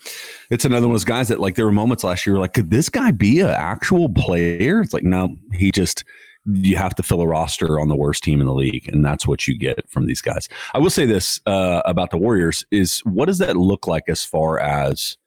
it's 0.49 0.65
another 0.65 0.87
one 0.87 0.95
of 0.95 1.01
those 1.01 1.05
guys 1.05 1.27
that 1.27 1.39
like 1.39 1.55
there 1.55 1.65
were 1.65 1.71
moments 1.71 2.03
last 2.03 2.25
year 2.25 2.37
like, 2.37 2.53
could 2.53 2.69
this 2.69 2.89
guy 2.89 3.11
be 3.11 3.41
an 3.41 3.49
actual 3.49 4.09
player? 4.09 4.81
It's 4.81 4.93
like 4.93 5.03
no, 5.03 5.35
he 5.51 5.71
just 5.71 6.03
you 6.45 6.75
have 6.75 6.93
to 6.95 7.03
fill 7.03 7.21
a 7.21 7.27
roster 7.27 7.79
on 7.79 7.87
the 7.87 7.95
worst 7.95 8.23
team 8.23 8.41
in 8.41 8.47
the 8.47 8.53
league, 8.53 8.87
and 8.89 9.03
that's 9.03 9.25
what 9.25 9.47
you 9.47 9.57
get 9.57 9.89
from 9.89 10.07
these 10.07 10.21
guys. 10.21 10.49
I 10.73 10.79
will 10.79 10.89
say 10.89 11.05
this 11.05 11.39
uh, 11.45 11.81
about 11.85 12.11
the 12.11 12.17
Warriors: 12.17 12.65
is 12.71 12.99
what 12.99 13.25
does 13.25 13.37
that 13.37 13.55
look 13.55 13.87
like 13.87 14.03
as 14.07 14.23
far 14.23 14.59
as 14.59 15.17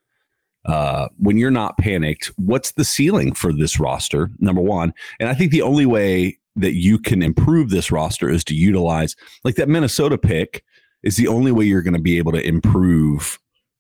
uh, 0.66 1.08
when 1.18 1.36
you're 1.38 1.50
not 1.50 1.78
panicked? 1.78 2.26
What's 2.36 2.72
the 2.72 2.84
ceiling 2.84 3.32
for 3.32 3.52
this 3.52 3.80
roster? 3.80 4.30
Number 4.38 4.60
one, 4.60 4.92
and 5.20 5.28
I 5.28 5.34
think 5.34 5.50
the 5.52 5.62
only 5.62 5.86
way 5.86 6.38
that 6.56 6.74
you 6.74 6.98
can 6.98 7.22
improve 7.22 7.70
this 7.70 7.90
roster 7.90 8.28
is 8.30 8.42
to 8.44 8.54
utilize 8.54 9.14
like 9.44 9.56
that 9.56 9.68
Minnesota 9.68 10.18
pick 10.18 10.64
is 11.02 11.16
the 11.16 11.28
only 11.28 11.52
way 11.52 11.64
you're 11.64 11.82
going 11.82 11.94
to 11.94 12.00
be 12.00 12.18
able 12.18 12.32
to 12.32 12.44
improve 12.46 13.38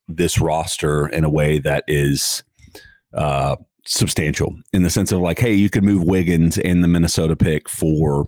this 0.08 0.38
roster 0.40 1.08
in 1.08 1.24
a 1.24 1.30
way 1.30 1.58
that 1.58 1.82
is 1.88 2.44
uh, 3.14 3.56
substantial 3.86 4.54
in 4.72 4.82
the 4.82 4.90
sense 4.90 5.10
of 5.10 5.20
like, 5.20 5.38
hey, 5.38 5.54
you 5.54 5.70
could 5.70 5.82
move 5.82 6.04
Wiggins 6.04 6.58
and 6.58 6.84
the 6.84 6.88
Minnesota 6.88 7.34
pick 7.34 7.68
for 7.68 8.26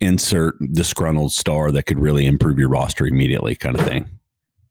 insert 0.00 0.54
disgruntled 0.72 1.32
star 1.32 1.72
that 1.72 1.84
could 1.84 1.98
really 1.98 2.26
improve 2.26 2.58
your 2.58 2.68
roster 2.68 3.06
immediately, 3.06 3.54
kind 3.56 3.78
of 3.78 3.84
thing. 3.86 4.08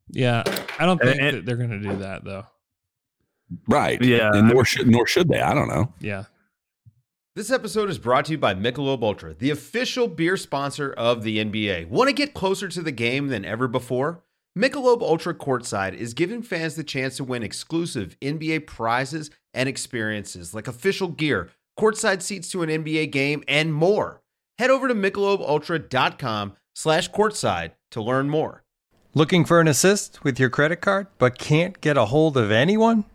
Yeah, 0.09 0.43
I 0.79 0.85
don't 0.85 1.01
think 1.01 1.19
And- 1.19 1.37
that 1.37 1.45
they're 1.45 1.57
going 1.57 1.71
to 1.71 1.79
do 1.79 1.97
that 1.97 2.23
though. 2.23 2.45
Right. 3.67 4.01
Yeah. 4.01 4.31
And 4.33 4.49
nor 4.49 4.65
should 4.65 4.87
nor 4.87 5.05
should 5.07 5.27
they. 5.29 5.41
I 5.41 5.53
don't 5.53 5.67
know. 5.67 5.93
Yeah, 5.99 6.23
This 7.35 7.51
episode 7.51 7.89
is 7.89 7.97
brought 7.99 8.25
to 8.25 8.31
you 8.31 8.37
by 8.37 8.53
Michelob 8.53 9.03
Ultra, 9.03 9.33
the 9.33 9.51
official 9.51 10.07
beer 10.07 10.37
sponsor 10.37 10.91
of 10.93 11.23
the 11.23 11.37
NBA. 11.43 11.87
Want 11.89 12.07
to 12.07 12.13
get 12.13 12.33
closer 12.33 12.67
to 12.67 12.81
the 12.81 12.91
game 12.91 13.27
than 13.27 13.45
ever 13.45 13.67
before? 13.67 14.23
Michelob 14.57 15.01
Ultra 15.01 15.33
Courtside 15.33 15.93
is 15.93 16.13
giving 16.13 16.41
fans 16.41 16.75
the 16.75 16.83
chance 16.83 17.17
to 17.17 17.23
win 17.25 17.43
exclusive 17.43 18.15
NBA 18.21 18.65
prizes 18.67 19.29
and 19.53 19.67
experiences 19.67 20.53
like 20.53 20.67
official 20.67 21.09
gear, 21.09 21.49
courtside 21.77 22.21
seats 22.21 22.49
to 22.51 22.63
an 22.63 22.69
NBA 22.69 23.11
game, 23.11 23.43
and 23.49 23.73
more. 23.73 24.21
Head 24.57 24.69
over 24.69 24.87
to 24.87 24.95
michelobultra.com 24.95 26.53
slash 26.73 27.11
courtside 27.11 27.71
to 27.91 28.01
learn 28.01 28.29
more. 28.29 28.63
Looking 29.13 29.45
for 29.45 29.59
an 29.59 29.67
assist 29.67 30.23
with 30.23 30.39
your 30.39 30.49
credit 30.49 30.77
card 30.81 31.07
but 31.17 31.37
can't 31.37 31.79
get 31.81 31.97
a 31.97 32.05
hold 32.05 32.37
of 32.37 32.51
anyone? 32.51 33.05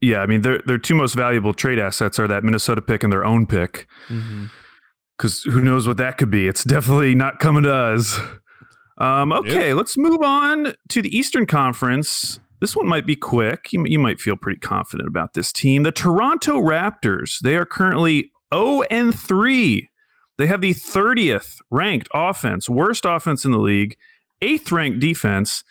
Yeah, 0.00 0.20
I 0.20 0.26
mean, 0.26 0.42
their 0.42 0.62
their 0.64 0.78
two 0.78 0.94
most 0.94 1.14
valuable 1.14 1.52
trade 1.52 1.78
assets 1.78 2.18
are 2.18 2.28
that 2.28 2.44
Minnesota 2.44 2.80
pick 2.80 3.02
and 3.02 3.12
their 3.12 3.24
own 3.24 3.46
pick. 3.46 3.86
mm-hmm. 4.08 4.46
Because 5.16 5.42
who 5.42 5.60
knows 5.60 5.88
what 5.88 5.96
that 5.96 6.16
could 6.16 6.30
be? 6.30 6.46
It's 6.46 6.62
definitely 6.62 7.16
not 7.16 7.40
coming 7.40 7.64
to 7.64 7.74
us. 7.74 8.20
Um, 8.98 9.32
okay, 9.32 9.74
let's 9.74 9.96
move 9.96 10.22
on 10.22 10.74
to 10.90 11.02
the 11.02 11.16
Eastern 11.16 11.44
Conference. 11.44 12.38
This 12.60 12.76
one 12.76 12.86
might 12.86 13.06
be 13.06 13.16
quick. 13.16 13.72
You, 13.72 13.84
you 13.86 13.98
might 13.98 14.20
feel 14.20 14.36
pretty 14.36 14.60
confident 14.60 15.08
about 15.08 15.34
this 15.34 15.52
team. 15.52 15.82
The 15.82 15.92
Toronto 15.92 16.60
Raptors. 16.60 17.38
They 17.40 17.56
are 17.56 17.64
currently 17.64 18.30
0 18.52 18.82
and 18.90 19.16
3. 19.16 19.88
They 20.38 20.46
have 20.46 20.60
the 20.60 20.74
30th 20.74 21.60
ranked 21.70 22.08
offense, 22.14 22.68
worst 22.68 23.04
offense 23.04 23.44
in 23.44 23.52
the 23.52 23.58
league, 23.58 23.96
eighth 24.40 24.70
ranked 24.70 25.00
defense. 25.00 25.64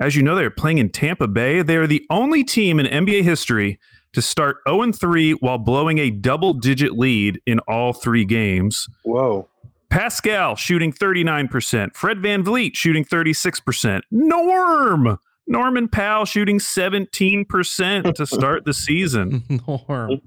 As 0.00 0.16
you 0.16 0.22
know, 0.22 0.34
they're 0.34 0.50
playing 0.50 0.78
in 0.78 0.88
Tampa 0.88 1.28
Bay. 1.28 1.60
They 1.60 1.76
are 1.76 1.86
the 1.86 2.04
only 2.08 2.42
team 2.42 2.80
in 2.80 2.86
NBA 2.86 3.22
history 3.22 3.78
to 4.14 4.22
start 4.22 4.56
0 4.66 4.82
and 4.82 4.98
3 4.98 5.32
while 5.34 5.58
blowing 5.58 5.98
a 5.98 6.10
double 6.10 6.54
digit 6.54 6.98
lead 6.98 7.40
in 7.46 7.58
all 7.60 7.92
three 7.92 8.24
games. 8.24 8.88
Whoa. 9.04 9.46
Pascal 9.90 10.56
shooting 10.56 10.92
39%. 10.92 11.94
Fred 11.94 12.18
VanVleet 12.18 12.74
shooting 12.74 13.04
36%. 13.04 14.00
Norm! 14.10 15.18
Norman 15.46 15.88
Powell 15.88 16.24
shooting 16.24 16.60
17% 16.60 18.14
to 18.14 18.26
start 18.26 18.64
the 18.64 18.72
season. 18.72 19.42
Norm. 19.66 20.20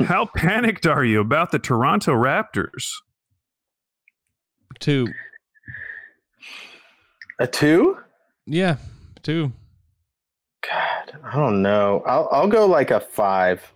How 0.00 0.26
panicked 0.36 0.86
are 0.86 1.04
you 1.04 1.20
about 1.20 1.50
the 1.50 1.58
Toronto 1.58 2.12
Raptors? 2.12 2.92
Two. 4.78 5.06
A 7.38 7.46
two? 7.46 7.96
Yeah, 8.46 8.76
two. 9.22 9.52
God, 10.68 11.18
I 11.24 11.36
don't 11.36 11.62
know. 11.62 12.02
I'll 12.06 12.28
I'll 12.30 12.48
go 12.48 12.66
like 12.66 12.90
a 12.90 13.00
five. 13.00 13.72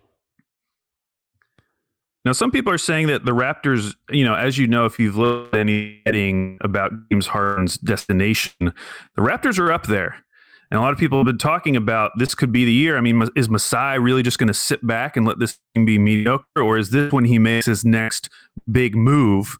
Now, 2.24 2.32
some 2.32 2.50
people 2.50 2.72
are 2.72 2.78
saying 2.78 3.08
that 3.08 3.26
the 3.26 3.32
Raptors, 3.32 3.94
you 4.10 4.24
know, 4.24 4.34
as 4.34 4.56
you 4.56 4.66
know, 4.66 4.86
if 4.86 4.98
you've 4.98 5.16
looked 5.16 5.54
at 5.54 5.60
any 5.60 6.00
heading 6.06 6.56
about 6.62 6.90
James 7.10 7.26
Harden's 7.26 7.76
destination, 7.76 8.54
the 8.60 8.72
Raptors 9.22 9.58
are 9.58 9.70
up 9.70 9.86
there. 9.86 10.16
And 10.70 10.78
a 10.78 10.82
lot 10.82 10.94
of 10.94 10.98
people 10.98 11.18
have 11.18 11.26
been 11.26 11.36
talking 11.36 11.76
about 11.76 12.12
this 12.18 12.34
could 12.34 12.50
be 12.50 12.64
the 12.64 12.72
year. 12.72 12.96
I 12.96 13.02
mean, 13.02 13.28
is 13.36 13.50
Masai 13.50 13.98
really 13.98 14.22
just 14.22 14.38
going 14.38 14.48
to 14.48 14.54
sit 14.54 14.84
back 14.86 15.18
and 15.18 15.26
let 15.26 15.38
this 15.38 15.58
thing 15.74 15.84
be 15.84 15.98
mediocre? 15.98 16.46
Or 16.56 16.78
is 16.78 16.90
this 16.90 17.12
when 17.12 17.26
he 17.26 17.38
makes 17.38 17.66
his 17.66 17.84
next 17.84 18.30
big 18.72 18.96
move? 18.96 19.58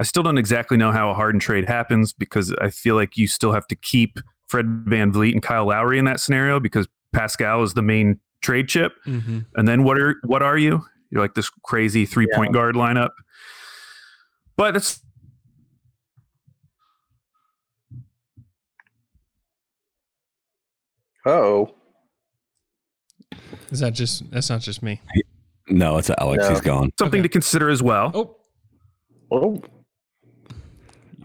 I 0.00 0.04
still 0.04 0.22
don't 0.22 0.38
exactly 0.38 0.76
know 0.76 0.92
how 0.92 1.10
a 1.10 1.14
Harden 1.14 1.40
trade 1.40 1.68
happens 1.68 2.12
because 2.12 2.54
I 2.60 2.70
feel 2.70 2.94
like 2.94 3.16
you 3.16 3.26
still 3.26 3.52
have 3.52 3.66
to 3.66 3.74
keep 3.74 4.20
Fred 4.48 4.66
VanVleet 4.86 5.32
and 5.32 5.42
Kyle 5.42 5.66
Lowry 5.66 5.98
in 5.98 6.04
that 6.06 6.20
scenario 6.20 6.58
because 6.60 6.88
Pascal 7.12 7.62
is 7.62 7.74
the 7.74 7.82
main 7.82 8.18
trade 8.40 8.68
chip. 8.68 8.92
Mm-hmm. 9.06 9.40
And 9.56 9.68
then 9.68 9.84
what 9.84 9.98
are 9.98 10.16
what 10.24 10.42
are 10.42 10.56
you? 10.58 10.84
You're 11.10 11.22
like 11.22 11.34
this 11.34 11.50
crazy 11.64 12.06
three 12.06 12.28
point 12.34 12.52
guard 12.52 12.74
lineup. 12.74 13.10
But 14.56 14.76
it's 14.76 15.00
Oh, 21.26 21.74
Is 23.70 23.80
that 23.80 23.92
just? 23.92 24.30
That's 24.30 24.48
not 24.48 24.60
just 24.60 24.82
me. 24.82 25.00
No, 25.68 25.98
it's 25.98 26.10
Alex. 26.10 26.44
No. 26.44 26.50
He's 26.50 26.60
gone. 26.62 26.90
something 26.98 27.20
Okay. 27.20 27.28
to 27.28 27.32
consider 27.32 27.68
as 27.68 27.82
well. 27.82 28.10
Oh, 28.14 28.36
oh, 29.30 29.62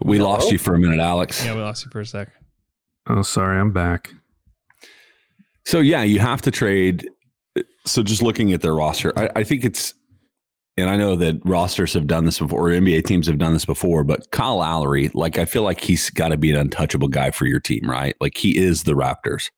We 0.02 0.18
No. 0.18 0.28
lost 0.28 0.52
you 0.52 0.58
for 0.58 0.74
a 0.74 0.78
minute, 0.78 1.00
Alex. 1.00 1.42
yeah, 1.44 1.54
we 1.54 1.60
lost 1.62 1.84
you 1.84 1.90
for 1.90 2.00
a 2.00 2.06
sec. 2.06 2.28
Oh, 3.06 3.22
sorry, 3.22 3.58
I'm 3.58 3.72
back. 3.72 4.10
So 5.66 5.80
yeah, 5.80 6.02
you 6.02 6.18
have 6.20 6.42
to 6.42 6.50
trade. 6.50 7.08
So 7.86 8.02
just 8.02 8.22
looking 8.22 8.52
at 8.52 8.62
their 8.62 8.74
roster, 8.74 9.16
I, 9.18 9.30
I 9.36 9.44
think 9.44 9.64
it's, 9.64 9.94
and 10.76 10.90
I 10.90 10.96
know 10.96 11.14
that 11.16 11.40
rosters 11.44 11.92
have 11.94 12.06
done 12.06 12.24
this 12.24 12.38
before, 12.38 12.68
or 12.68 12.72
NBA 12.72 13.04
teams 13.04 13.26
have 13.26 13.38
done 13.38 13.52
this 13.52 13.64
before, 13.64 14.04
but 14.04 14.30
Kyle 14.30 14.56
Lowry, 14.56 15.10
like 15.14 15.38
I 15.38 15.44
feel 15.44 15.62
like 15.62 15.80
he's 15.80 16.10
got 16.10 16.28
to 16.28 16.36
be 16.36 16.50
an 16.50 16.56
untouchable 16.56 17.08
guy 17.08 17.30
for 17.30 17.46
your 17.46 17.60
team, 17.60 17.88
right? 17.88 18.16
Like 18.20 18.36
he 18.36 18.58
is 18.58 18.82
the 18.82 18.94
Raptors. 18.94 19.50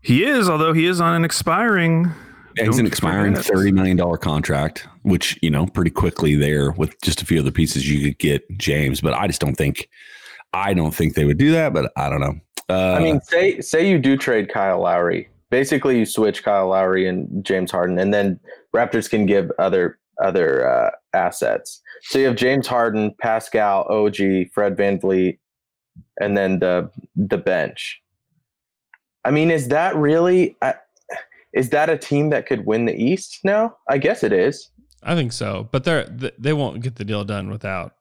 He 0.00 0.22
is, 0.24 0.48
although 0.48 0.72
he 0.72 0.86
is 0.86 1.00
on 1.00 1.14
an 1.14 1.24
expiring. 1.24 2.12
Yeah, 2.56 2.66
he's 2.66 2.78
an 2.78 2.86
expiring 2.86 3.34
thirty 3.34 3.72
million 3.72 3.96
dollar 3.96 4.16
contract, 4.16 4.86
which 5.02 5.36
you 5.42 5.50
know 5.50 5.66
pretty 5.66 5.90
quickly 5.90 6.36
there 6.36 6.70
with 6.70 6.94
just 7.02 7.20
a 7.20 7.26
few 7.26 7.40
other 7.40 7.50
pieces 7.50 7.90
you 7.90 8.00
could 8.00 8.18
get 8.20 8.56
James, 8.56 9.00
but 9.00 9.14
I 9.14 9.26
just 9.26 9.40
don't 9.40 9.56
think, 9.56 9.88
I 10.56 10.72
don't 10.72 10.94
think 10.94 11.14
they 11.14 11.24
would 11.24 11.38
do 11.38 11.52
that. 11.52 11.72
But 11.72 11.92
I 11.96 12.08
don't 12.08 12.20
know. 12.20 12.40
Uh, 12.68 12.94
I 12.94 13.00
mean, 13.00 13.20
say 13.20 13.60
say 13.60 13.88
you 13.88 13.98
do 13.98 14.16
trade 14.16 14.48
Kyle 14.48 14.80
Lowry. 14.80 15.28
Basically, 15.50 15.98
you 15.98 16.06
switch 16.06 16.42
Kyle 16.42 16.68
Lowry 16.68 17.06
and 17.06 17.44
James 17.44 17.70
Harden, 17.70 17.98
and 17.98 18.12
then 18.12 18.40
Raptors 18.74 19.08
can 19.08 19.26
give 19.26 19.50
other 19.58 19.98
other 20.22 20.68
uh, 20.68 20.90
assets. 21.12 21.82
So 22.02 22.18
you 22.18 22.26
have 22.26 22.36
James 22.36 22.66
Harden, 22.66 23.14
Pascal, 23.20 23.86
OG, 23.90 24.16
Fred 24.52 24.76
VanVleet, 24.76 25.38
and 26.20 26.36
then 26.36 26.58
the 26.58 26.90
the 27.14 27.38
bench. 27.38 28.00
I 29.24 29.30
mean, 29.30 29.50
is 29.50 29.68
that 29.68 29.94
really? 29.94 30.56
Uh, 30.62 30.72
is 31.52 31.70
that 31.70 31.88
a 31.90 31.96
team 31.96 32.30
that 32.30 32.46
could 32.46 32.66
win 32.66 32.86
the 32.86 32.94
East 32.94 33.40
now? 33.44 33.76
I 33.88 33.98
guess 33.98 34.22
it 34.22 34.32
is. 34.32 34.70
I 35.02 35.14
think 35.14 35.32
so, 35.32 35.68
but 35.70 35.84
they're 35.84 36.04
they 36.38 36.52
won't 36.52 36.80
get 36.82 36.96
the 36.96 37.04
deal 37.04 37.24
done 37.24 37.50
without 37.50 37.95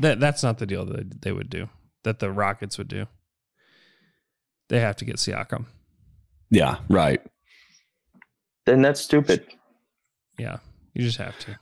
that. 0.00 0.20
That's 0.20 0.42
not 0.42 0.58
the 0.58 0.66
deal 0.66 0.84
that 0.86 1.22
they 1.22 1.32
would 1.32 1.50
do. 1.50 1.68
That 2.04 2.18
the 2.18 2.30
Rockets 2.30 2.78
would 2.78 2.88
do. 2.88 3.06
They 4.68 4.80
have 4.80 4.96
to 4.96 5.04
get 5.04 5.16
Siakam. 5.16 5.64
yeah, 6.50 6.78
right. 6.88 7.20
Then 8.66 8.82
that's 8.82 9.00
stupid. 9.00 9.46
Yeah, 10.38 10.58
you 10.94 11.02
just 11.02 11.18
have 11.18 11.38
to. 11.40 11.58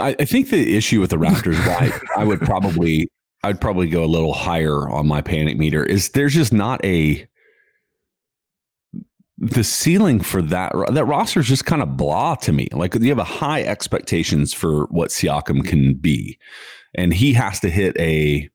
I, 0.00 0.16
I 0.18 0.24
think 0.24 0.50
the 0.50 0.76
issue 0.76 1.00
with 1.00 1.10
the 1.10 1.16
Raptors, 1.16 1.54
why 1.66 1.92
I 2.16 2.24
would 2.24 2.40
probably, 2.40 3.08
I'd 3.44 3.60
probably 3.60 3.88
go 3.88 4.02
a 4.02 4.06
little 4.06 4.32
higher 4.32 4.88
on 4.88 5.06
my 5.06 5.22
panic 5.22 5.56
meter 5.56 5.84
is 5.84 6.10
there's 6.10 6.34
just 6.34 6.52
not 6.52 6.84
a. 6.84 7.26
the 9.38 9.62
ceiling 9.62 10.18
for 10.18 10.42
that 10.42 10.72
that 10.92 11.04
roster 11.04 11.40
is 11.40 11.46
just 11.46 11.66
kind 11.66 11.82
of 11.82 11.96
blah 11.96 12.34
to 12.36 12.52
me. 12.52 12.68
Like 12.72 12.94
you 12.96 13.08
have 13.10 13.18
a 13.18 13.24
high 13.24 13.62
expectations 13.62 14.52
for 14.52 14.86
what 14.86 15.10
Siakam 15.10 15.64
can 15.64 15.94
be, 15.94 16.38
and 16.96 17.14
he 17.14 17.32
has 17.34 17.60
to 17.60 17.70
hit 17.70 17.96
a 17.98 18.48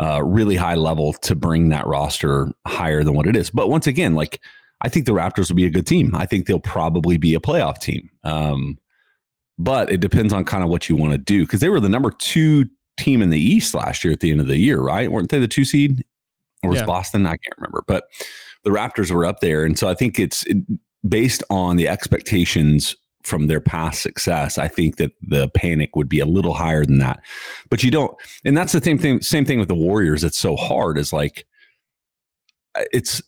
uh, 0.00 0.22
really 0.24 0.56
high 0.56 0.76
level 0.76 1.12
to 1.12 1.34
bring 1.34 1.68
that 1.68 1.86
roster 1.86 2.52
higher 2.66 3.02
than 3.04 3.14
what 3.14 3.26
it 3.26 3.36
is. 3.36 3.50
But 3.50 3.68
once 3.68 3.86
again, 3.86 4.14
like 4.14 4.40
I 4.80 4.88
think 4.88 5.06
the 5.06 5.12
Raptors 5.12 5.48
will 5.48 5.56
be 5.56 5.66
a 5.66 5.70
good 5.70 5.86
team. 5.86 6.14
I 6.14 6.24
think 6.24 6.46
they'll 6.46 6.60
probably 6.60 7.18
be 7.18 7.34
a 7.34 7.40
playoff 7.40 7.78
team. 7.80 8.08
Um, 8.24 8.78
but 9.58 9.90
it 9.90 9.98
depends 9.98 10.32
on 10.32 10.44
kind 10.44 10.62
of 10.62 10.70
what 10.70 10.88
you 10.88 10.94
want 10.94 11.12
to 11.12 11.18
do 11.18 11.44
because 11.44 11.60
they 11.60 11.68
were 11.68 11.80
the 11.80 11.88
number 11.88 12.12
two 12.12 12.66
team 12.96 13.22
in 13.22 13.30
the 13.30 13.40
East 13.40 13.74
last 13.74 14.04
year 14.04 14.12
at 14.12 14.20
the 14.20 14.30
end 14.30 14.40
of 14.40 14.46
the 14.46 14.56
year, 14.56 14.80
right? 14.80 15.10
Weren't 15.10 15.30
they 15.30 15.40
the 15.40 15.48
two 15.48 15.64
seed? 15.64 16.04
Or 16.62 16.70
was 16.70 16.80
Yeah. 16.80 16.86
Boston? 16.86 17.26
I 17.26 17.30
can't 17.30 17.56
remember. 17.56 17.82
But 17.86 18.04
the 18.62 18.70
Raptors 18.70 19.10
were 19.10 19.24
up 19.24 19.40
there. 19.40 19.64
And 19.64 19.76
so 19.76 19.88
I 19.88 19.94
think 19.94 20.18
it's 20.18 20.44
it, 20.46 20.58
based 21.08 21.42
on 21.50 21.76
the 21.76 21.88
expectations 21.88 22.96
from 23.22 23.46
their 23.46 23.60
past 23.60 24.02
success. 24.02 24.58
I 24.58 24.68
think 24.68 24.96
that 24.96 25.12
the 25.22 25.48
panic 25.48 25.96
would 25.96 26.08
be 26.08 26.20
a 26.20 26.26
little 26.26 26.54
higher 26.54 26.84
than 26.84 26.98
that. 26.98 27.20
But 27.68 27.82
you 27.82 27.90
don't, 27.90 28.16
and 28.44 28.56
that's 28.56 28.72
the 28.72 28.80
same 28.80 28.98
thing, 28.98 29.20
same 29.20 29.44
thing 29.44 29.58
with 29.58 29.68
the 29.68 29.74
Warriors. 29.74 30.24
It's 30.24 30.38
so 30.38 30.56
hard 30.56 30.98
is 30.98 31.12
like, 31.12 31.46
it's, 32.92 33.22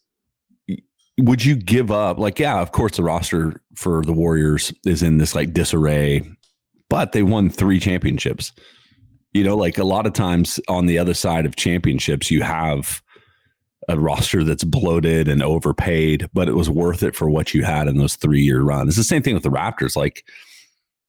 would 1.18 1.44
you 1.44 1.56
give 1.56 1.90
up? 1.90 2.18
Like, 2.18 2.38
yeah, 2.38 2.60
of 2.60 2.72
course, 2.72 2.96
the 2.96 3.02
roster 3.02 3.60
for 3.74 4.02
the 4.02 4.12
Warriors 4.12 4.72
is 4.86 5.02
in 5.02 5.18
this 5.18 5.34
like 5.34 5.52
disarray, 5.52 6.22
but 6.88 7.12
they 7.12 7.22
won 7.22 7.50
three 7.50 7.78
championships. 7.78 8.52
You 9.32 9.44
know, 9.44 9.56
like 9.56 9.76
a 9.78 9.84
lot 9.84 10.06
of 10.06 10.12
times 10.12 10.58
on 10.66 10.86
the 10.86 10.98
other 10.98 11.14
side 11.14 11.46
of 11.46 11.56
championships, 11.56 12.30
you 12.30 12.42
have 12.42 13.02
a 13.88 13.98
roster 13.98 14.44
that's 14.44 14.64
bloated 14.64 15.28
and 15.28 15.42
overpaid, 15.42 16.28
but 16.32 16.48
it 16.48 16.54
was 16.54 16.70
worth 16.70 17.02
it 17.02 17.16
for 17.16 17.30
what 17.30 17.54
you 17.54 17.64
had 17.64 17.88
in 17.88 17.96
those 17.96 18.16
three 18.16 18.42
year 18.42 18.62
run. 18.62 18.88
It's 18.88 18.96
the 18.96 19.04
same 19.04 19.22
thing 19.22 19.34
with 19.34 19.42
the 19.42 19.50
Raptors. 19.50 19.96
Like 19.96 20.24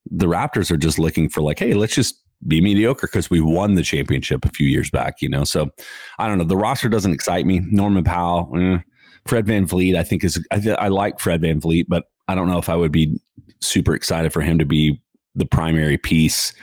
the 0.09 0.27
Raptors 0.27 0.71
are 0.71 0.77
just 0.77 0.97
looking 0.97 1.29
for 1.29 1.41
like, 1.41 1.59
hey, 1.59 1.73
let's 1.73 1.95
just 1.95 2.15
be 2.47 2.61
mediocre 2.61 3.07
because 3.07 3.29
we 3.29 3.39
won 3.39 3.75
the 3.75 3.83
championship 3.83 4.45
a 4.45 4.49
few 4.49 4.67
years 4.67 4.89
back, 4.89 5.21
you 5.21 5.29
know? 5.29 5.43
So 5.43 5.69
I 6.17 6.27
don't 6.27 6.37
know. 6.37 6.43
The 6.43 6.57
roster 6.57 6.89
doesn't 6.89 7.13
excite 7.13 7.45
me. 7.45 7.61
Norman 7.71 8.03
Powell, 8.03 8.51
eh. 8.57 8.79
Fred 9.27 9.45
VanVleet, 9.45 9.95
I 9.95 10.03
think 10.03 10.23
is, 10.23 10.43
I, 10.49 10.59
th- 10.59 10.77
I 10.79 10.87
like 10.87 11.19
Fred 11.19 11.43
VanVleet, 11.43 11.85
but 11.87 12.05
I 12.27 12.33
don't 12.33 12.47
know 12.47 12.57
if 12.57 12.69
I 12.69 12.75
would 12.75 12.91
be 12.91 13.19
super 13.59 13.93
excited 13.93 14.33
for 14.33 14.41
him 14.41 14.57
to 14.57 14.65
be 14.65 14.99
the 15.35 15.45
primary 15.45 15.99
piece 15.99 16.53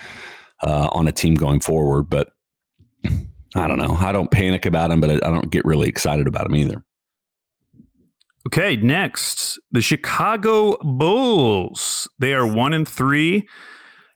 uh, 0.64 0.88
on 0.90 1.06
a 1.06 1.12
team 1.12 1.34
going 1.36 1.60
forward. 1.60 2.10
But 2.10 2.30
I 3.54 3.66
don't 3.66 3.78
know. 3.78 3.94
I 3.94 4.12
don't 4.12 4.30
panic 4.30 4.66
about 4.66 4.90
him, 4.90 5.00
but 5.00 5.10
I, 5.10 5.14
I 5.14 5.30
don't 5.30 5.50
get 5.50 5.64
really 5.64 5.88
excited 5.88 6.26
about 6.26 6.46
him 6.46 6.56
either. 6.56 6.84
Okay, 8.46 8.76
next, 8.76 9.58
the 9.72 9.82
Chicago 9.82 10.76
Bulls. 10.82 12.08
They 12.18 12.34
are 12.34 12.46
one 12.46 12.72
and 12.72 12.88
three, 12.88 13.46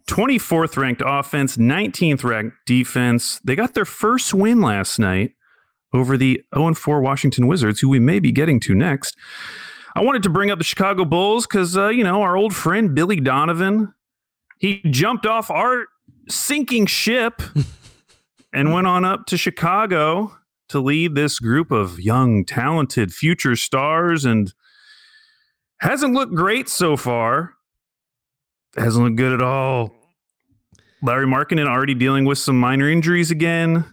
24th 0.09 0.77
ranked 0.77 1.03
offense, 1.05 1.57
19th 1.57 2.25
ranked 2.25 2.57
defense. 2.67 3.41
They 3.45 3.57
got 3.57 3.75
their 3.75 3.85
first 3.85 4.33
win 4.33 4.61
last 4.61 4.99
night 4.99 5.33
over 5.93 6.17
the 6.17 6.43
0 6.55 6.69
and 6.69 6.79
4 6.79 7.01
Washington 7.01 7.47
Wizards, 7.47 7.81
who 7.81 7.89
we 7.89 7.99
may 7.99 8.19
be 8.19 8.33
getting 8.33 8.59
to 8.61 8.75
next. 8.75 9.17
I 9.95 10.01
wanted 10.01 10.23
to 10.23 10.31
bring 10.31 10.51
up 10.51 10.59
the 10.59 10.65
Chicago 10.65 11.05
Bulls 11.05 11.47
because, 11.47 11.77
uh, 11.77 11.89
you 11.89 12.03
know, 12.03 12.23
our 12.23 12.37
old 12.37 12.55
friend 12.55 12.95
Billy 12.95 13.21
Donovan, 13.21 13.93
he 14.59 14.81
jumped 14.89 15.27
off 15.27 15.51
our 15.51 15.87
sinking 16.29 16.87
ship 16.87 17.43
and 18.53 18.73
went 18.73 18.87
on 18.87 19.05
up 19.05 19.27
to 19.27 19.37
Chicago 19.37 20.37
to 20.69 20.81
lead 20.81 21.15
this 21.15 21.39
group 21.39 21.71
of 21.71 22.01
young, 22.01 22.45
talented 22.45 23.13
future 23.13 23.57
stars 23.57 24.25
and 24.25 24.53
hasn't 25.81 26.15
looked 26.15 26.35
great 26.35 26.69
so 26.69 26.97
far. 26.97 27.55
Hasn't 28.77 29.05
looked 29.05 29.17
good 29.17 29.33
at 29.33 29.43
all. 29.43 29.95
Larry 31.03 31.27
Markkanen 31.27 31.67
already 31.67 31.95
dealing 31.95 32.25
with 32.25 32.39
some 32.39 32.59
minor 32.59 32.89
injuries 32.89 33.31
again. 33.31 33.85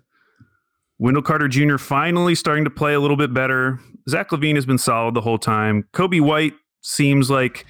Wendell 0.99 1.23
Carter 1.23 1.47
Jr. 1.47 1.77
finally 1.77 2.35
starting 2.35 2.65
to 2.65 2.69
play 2.69 2.93
a 2.93 2.99
little 2.99 3.17
bit 3.17 3.33
better. 3.33 3.79
Zach 4.07 4.29
LaVine 4.29 4.55
has 4.55 4.65
been 4.65 4.77
solid 4.77 5.15
the 5.15 5.21
whole 5.21 5.37
time. 5.37 5.87
Coby 5.93 6.21
White 6.21 6.53
seems 6.81 7.29
like 7.29 7.65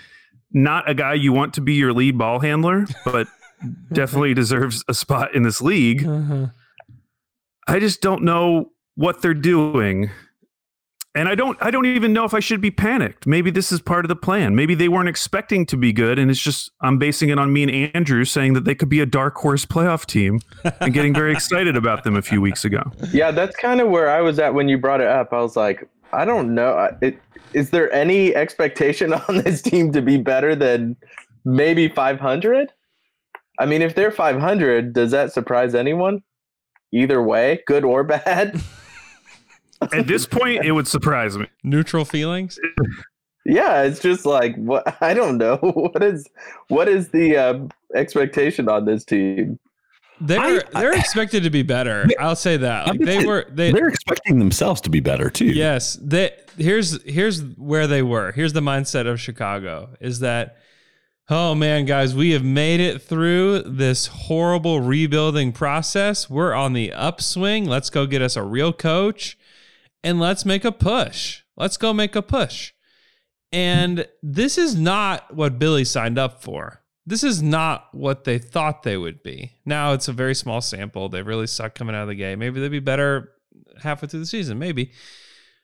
not 0.52 0.90
a 0.90 0.94
guy 0.94 1.14
you 1.14 1.32
want 1.32 1.54
to 1.54 1.62
be 1.62 1.74
your 1.74 1.94
lead 1.94 2.18
ball 2.18 2.40
handler, 2.40 2.86
but 3.06 3.28
definitely 3.94 4.34
deserves 4.34 4.84
a 4.88 4.94
spot 4.94 5.34
in 5.36 5.44
this 5.44 5.62
league. 5.62 6.06
Uh-huh. 6.06 6.48
I 7.70 7.80
just 7.80 8.02
don't 8.02 8.24
know 8.24 8.72
what 8.96 9.22
they're 9.22 9.34
doing. 9.34 10.10
And 11.16 11.28
I 11.28 11.36
don't 11.36 11.58
I 11.62 11.72
don't 11.72 11.86
even 11.86 12.14
know 12.14 12.24
if 12.26 12.34
I 12.34 12.40
should 12.40 12.62
be 12.62 12.70
panicked. 12.72 13.26
Maybe 13.26 13.50
this 13.52 13.72
is 13.72 13.82
part 13.82 14.06
of 14.06 14.10
the 14.10 14.16
plan. 14.16 14.56
Maybe 14.56 14.76
they 14.76 14.88
weren't 14.88 15.10
expecting 15.10 15.66
to 15.68 15.78
be 15.78 15.92
good 15.92 16.20
and 16.20 16.30
it's 16.30 16.40
just 16.40 16.72
I'm 16.82 16.98
basing 16.98 17.30
it 17.30 17.40
on 17.40 17.52
me 17.52 17.64
and 17.64 17.96
Andrew 17.96 18.24
saying 18.26 18.54
that 18.54 18.64
they 18.66 18.76
could 18.76 18.90
be 18.90 19.00
a 19.02 19.06
dark 19.06 19.36
horse 19.36 19.66
playoff 19.66 20.06
team 20.06 20.40
and 20.80 20.94
getting 20.94 21.14
very 21.14 21.32
excited 21.38 21.76
about 21.76 22.04
them 22.04 22.16
a 22.16 22.22
few 22.22 22.42
weeks 22.42 22.64
ago. 22.64 22.84
Yeah, 23.12 23.32
that's 23.32 23.56
kind 23.56 23.82
of 23.82 23.90
where 23.90 24.10
I 24.10 24.22
was 24.22 24.38
at 24.40 24.54
when 24.54 24.70
you 24.70 24.78
brought 24.78 25.02
it 25.02 25.08
up. 25.08 25.34
I 25.34 25.42
was 25.42 25.56
like, 25.56 25.88
I 26.14 26.26
don't 26.26 26.54
know. 26.54 26.74
I- 26.74 26.96
It, 27.02 27.20
is 27.54 27.72
there 27.72 27.92
any 27.92 28.36
expectation 28.36 29.12
on 29.28 29.38
this 29.40 29.62
team 29.64 29.92
to 29.94 30.02
be 30.04 30.18
better 30.18 30.56
than 30.56 30.96
maybe 31.44 31.88
500? 31.88 32.72
I 33.60 33.66
mean, 33.66 33.82
if 33.82 33.96
they're 33.96 34.12
500, 34.12 34.94
does 34.94 35.12
that 35.12 35.34
surprise 35.34 35.74
anyone? 35.76 36.22
Either 36.92 37.22
way, 37.22 37.62
good 37.68 37.84
or 37.84 38.04
bad? 38.04 38.60
At 39.94 40.08
this 40.08 40.26
point 40.26 40.66
it 40.66 40.72
would 40.74 40.88
surprise 40.88 41.38
me. 41.38 41.48
Neutral 41.64 42.04
feelings. 42.04 42.60
yeah, 43.46 43.84
it's 43.84 44.00
just 44.00 44.26
like 44.26 44.56
what 44.58 44.98
I 45.02 45.14
don't 45.14 45.38
know. 45.38 45.56
What 45.62 46.04
is 46.04 46.28
what 46.68 46.90
is 46.90 47.10
the 47.10 47.38
uh, 47.38 47.60
expectation 47.96 48.68
on 48.68 48.86
this 48.86 49.06
team? 49.06 49.58
They're 50.22 50.64
I- 50.76 50.82
they're 50.82 50.98
expected 51.00 51.44
to 51.44 51.50
be 51.50 51.62
better. 51.64 52.06
I'll 52.20 52.36
say 52.36 52.58
that. 52.58 52.88
Like 52.88 53.00
they 53.00 53.26
were 53.26 53.46
they 53.50 53.72
They're 53.72 53.88
expecting 53.88 54.40
themselves 54.40 54.82
to 54.82 54.90
be 54.90 55.00
better 55.00 55.30
too. 55.30 55.46
Yes, 55.46 55.98
they 56.02 56.32
here's 56.58 57.02
here's 57.04 57.42
where 57.56 57.88
they 57.88 58.02
were. 58.02 58.34
Here's 58.34 58.52
the 58.52 58.60
mindset 58.60 59.08
of 59.08 59.22
Chicago 59.22 59.92
is 60.02 60.20
that 60.20 60.58
oh 61.30 61.54
man, 61.54 61.86
guys, 61.86 62.16
we 62.16 62.32
have 62.32 62.44
made 62.44 62.80
it 62.80 63.02
through 63.02 63.62
this 63.62 64.08
horrible 64.08 64.82
rebuilding 64.82 65.52
process. 65.52 66.30
We're 66.30 66.54
on 66.54 66.74
the 66.74 66.92
upswing. 66.92 67.66
Let's 67.66 67.90
go 67.90 68.06
get 68.06 68.22
us 68.22 68.36
a 68.36 68.44
real 68.44 68.74
coach 68.74 69.38
and 70.04 70.20
let's 70.20 70.46
make 70.46 70.66
a 70.66 70.72
push. 70.72 71.44
Let's 71.56 71.78
go 71.78 71.94
make 71.94 72.16
a 72.16 72.22
push. 72.22 72.74
And 73.52 74.08
this 74.22 74.58
is 74.58 74.76
not 74.76 75.36
what 75.36 75.60
Billy 75.60 75.86
signed 75.86 76.18
up 76.18 76.44
for. 76.44 76.82
This 77.06 77.24
is 77.24 77.42
not 77.42 77.88
what 77.92 78.24
they 78.24 78.38
thought 78.38 78.84
they 78.84 78.98
would 78.98 79.24
be. 79.24 79.54
Now 79.66 79.94
it's 79.94 80.08
a 80.08 80.14
very 80.14 80.36
small 80.36 80.62
sample. 80.62 81.10
They 81.10 81.24
really 81.24 81.48
suck 81.48 81.74
coming 81.74 81.96
out 81.96 82.04
of 82.04 82.08
the 82.08 82.16
game. 82.16 82.40
Maybe 82.40 82.60
they'd 82.60 82.70
be 82.70 82.80
better 82.80 83.32
halfway 83.82 84.08
through 84.08 84.20
the 84.20 84.26
season, 84.26 84.60
maybe. 84.60 84.92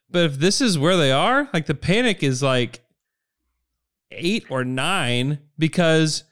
But 0.10 0.26
if 0.26 0.36
this 0.38 0.62
is 0.62 0.80
where 0.80 0.98
they 0.98 1.12
are, 1.12 1.50
like 1.54 1.66
the 1.66 1.76
panic 1.76 2.24
is 2.24 2.42
like 2.42 2.82
eight 4.16 4.46
or 4.50 4.64
nine, 4.64 5.40
because 5.58 6.24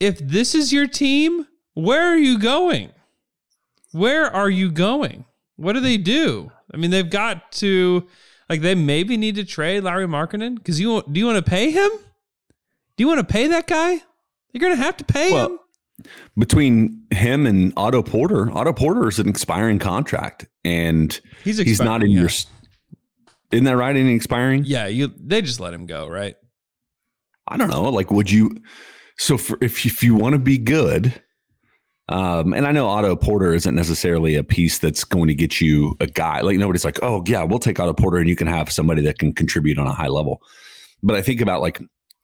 if 0.00 0.18
this 0.18 0.54
is 0.54 0.72
your 0.72 0.86
team, 0.86 1.46
where 1.74 2.02
are 2.02 2.16
you 2.16 2.38
going? 2.38 2.90
Where 3.92 4.26
are 4.26 4.50
you 4.50 4.70
going? 4.70 5.24
What 5.56 5.74
do 5.74 5.80
they 5.80 5.96
do? 5.96 6.50
I 6.72 6.76
mean, 6.76 6.90
they've 6.90 7.08
got 7.08 7.52
to 7.52 8.06
like 8.48 8.60
they 8.60 8.74
maybe 8.74 9.16
need 9.16 9.36
to 9.36 9.44
trade 9.44 9.84
Larry 9.84 10.06
Markkanen 10.06 10.56
because 10.56 10.80
you 10.80 11.02
do 11.10 11.20
you 11.20 11.26
want 11.26 11.44
to 11.44 11.48
pay 11.48 11.70
him? 11.70 11.90
Do 12.96 13.02
you 13.04 13.08
want 13.08 13.20
to 13.20 13.32
pay 13.32 13.46
that 13.48 13.66
guy? 13.66 14.02
You're 14.52 14.60
gonna 14.60 14.76
have 14.76 14.96
to 14.98 15.04
pay 15.04 15.32
Well, 15.32 15.46
him. 15.46 15.58
Between 16.36 17.04
him 17.10 17.46
and 17.46 17.72
Otto 17.76 18.02
Porter, 18.02 18.50
Otto 18.50 18.72
Porter 18.72 19.08
is 19.08 19.18
an 19.20 19.28
expiring 19.28 19.78
contract, 19.78 20.46
and 20.64 21.18
He's 21.44 21.58
he's 21.58 21.80
not 21.80 22.02
in 22.02 22.10
expiring, 22.10 22.12
your. 22.12 22.28
Isn't 23.52 23.64
that 23.64 23.76
right? 23.76 23.94
In 23.94 24.08
expiring? 24.08 24.64
Yeah, 24.64 24.88
you 24.88 25.12
they 25.16 25.40
just 25.40 25.60
let 25.60 25.72
him 25.72 25.86
go, 25.86 26.08
right? 26.08 26.34
I 27.48 27.56
don't 27.56 27.70
know. 27.70 27.82
Like, 27.82 28.10
would 28.10 28.30
you? 28.30 28.56
So, 29.18 29.38
for, 29.38 29.58
if 29.60 29.84
if 29.86 30.02
you 30.02 30.14
want 30.14 30.34
to 30.34 30.38
be 30.38 30.58
good, 30.58 31.22
um, 32.08 32.52
and 32.52 32.66
I 32.66 32.72
know 32.72 32.86
Otto 32.86 33.16
Porter 33.16 33.54
isn't 33.54 33.74
necessarily 33.74 34.34
a 34.34 34.44
piece 34.44 34.78
that's 34.78 35.04
going 35.04 35.28
to 35.28 35.34
get 35.34 35.60
you 35.60 35.96
a 36.00 36.06
guy. 36.06 36.40
Like 36.40 36.58
nobody's 36.58 36.84
like, 36.84 36.98
oh 37.02 37.22
yeah, 37.26 37.42
we'll 37.44 37.58
take 37.58 37.80
Otto 37.80 37.94
Porter, 37.94 38.18
and 38.18 38.28
you 38.28 38.36
can 38.36 38.46
have 38.46 38.70
somebody 38.70 39.02
that 39.02 39.18
can 39.18 39.32
contribute 39.32 39.78
on 39.78 39.86
a 39.86 39.94
high 39.94 40.08
level. 40.08 40.42
But 41.02 41.16
I 41.16 41.22
think 41.22 41.40
about 41.40 41.60
like 41.60 41.80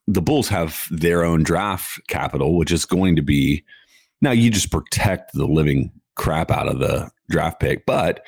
the 0.07 0.23
Bulls 0.23 0.49
have 0.49 0.87
their 0.91 1.25
own 1.25 1.43
draft 1.43 2.01
capital, 2.09 2.57
which 2.57 2.73
is 2.73 2.85
going 2.85 3.17
to 3.17 3.23
be 3.23 3.65
now 4.21 4.33
you 4.33 4.51
just 4.51 4.71
protect 4.71 5.33
the 5.33 5.47
living 5.47 5.91
crap 6.17 6.51
out 6.51 6.69
of 6.69 6.79
the 6.79 7.11
draft 7.31 7.61
pick, 7.61 7.87
but 7.87 8.27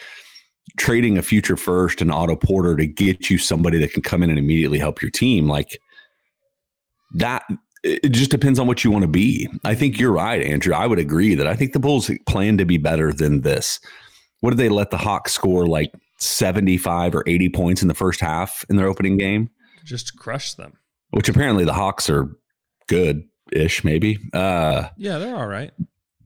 trading 0.79 1.19
a 1.19 1.23
future 1.23 1.57
first 1.57 2.01
and 2.01 2.11
Otto 2.11 2.37
Porter 2.37 2.77
to 2.77 2.87
get 2.87 3.29
you 3.29 3.37
somebody 3.37 3.79
that 3.79 3.93
can 3.93 4.03
come 4.03 4.23
in 4.23 4.31
and 4.31 4.39
immediately 4.39 4.79
help 4.79 5.03
your 5.03 5.11
team, 5.11 5.49
like 5.49 5.79
that 7.15 7.43
it 7.85 8.11
just 8.13 8.31
depends 8.31 8.59
on 8.59 8.67
what 8.67 8.85
you 8.85 8.91
want 8.91 9.03
to 9.03 9.09
be. 9.09 9.49
I 9.65 9.75
think 9.75 9.99
you're 9.99 10.13
right, 10.13 10.41
Andrew. 10.43 10.73
I 10.75 10.87
would 10.87 10.99
agree 11.01 11.35
that 11.35 11.47
I 11.49 11.55
think 11.57 11.73
the 11.73 11.81
Bulls 11.81 12.11
plan 12.27 12.57
to 12.59 12.65
be 12.65 12.79
better 12.79 13.13
than 13.13 13.41
this. 13.41 13.81
What 14.41 14.51
did 14.51 14.59
they 14.59 14.69
let 14.69 14.91
the 14.91 14.99
Hawks 14.99 15.33
score 15.33 15.67
like 15.67 15.93
75 16.19 17.15
or 17.15 17.25
80 17.27 17.49
points 17.51 17.83
in 17.83 17.89
the 17.89 17.95
first 17.95 18.21
half 18.21 18.65
in 18.69 18.77
their 18.77 18.87
opening 18.87 19.17
game? 19.17 19.51
just 19.85 20.17
crush 20.17 20.55
them. 20.55 20.75
which 21.11 21.29
apparently 21.29 21.65
the 21.65 21.73
Hawks 21.73 22.09
are 22.09 22.31
good 22.87 23.25
ish, 23.51 23.83
maybe. 23.83 24.17
Uh, 24.33 24.89
Yeah, 24.97 25.19
they're 25.19 25.35
all 25.37 25.49
right. 25.49 25.73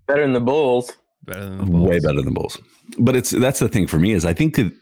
Better 0.07 0.21
than 0.23 0.35
the 0.35 0.41
Bulls. 0.41 0.93
Better 1.25 1.41
than 1.47 1.59
the 1.59 1.65
Bulls. 1.65 1.89
way 1.89 1.99
better 2.01 2.21
than 2.21 2.35
Bulls. 2.35 2.59
But 2.99 3.17
it's 3.17 3.31
that's 3.31 3.59
the 3.61 3.69
thing 3.69 3.87
for 3.87 3.99
me 3.99 4.13
is 4.13 4.25
I 4.27 4.35
think 4.35 4.57
that 4.57 4.73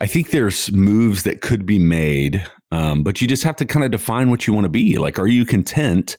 I 0.00 0.06
think 0.06 0.30
there's 0.30 0.70
moves 0.72 1.24
that 1.24 1.40
could 1.40 1.66
be 1.66 1.78
made, 1.78 2.44
um, 2.70 3.02
but 3.02 3.20
you 3.20 3.28
just 3.28 3.42
have 3.42 3.56
to 3.56 3.64
kind 3.64 3.84
of 3.84 3.90
define 3.90 4.30
what 4.30 4.46
you 4.46 4.52
want 4.52 4.64
to 4.64 4.70
be. 4.70 4.98
Like, 4.98 5.18
are 5.18 5.26
you 5.26 5.44
content 5.44 6.16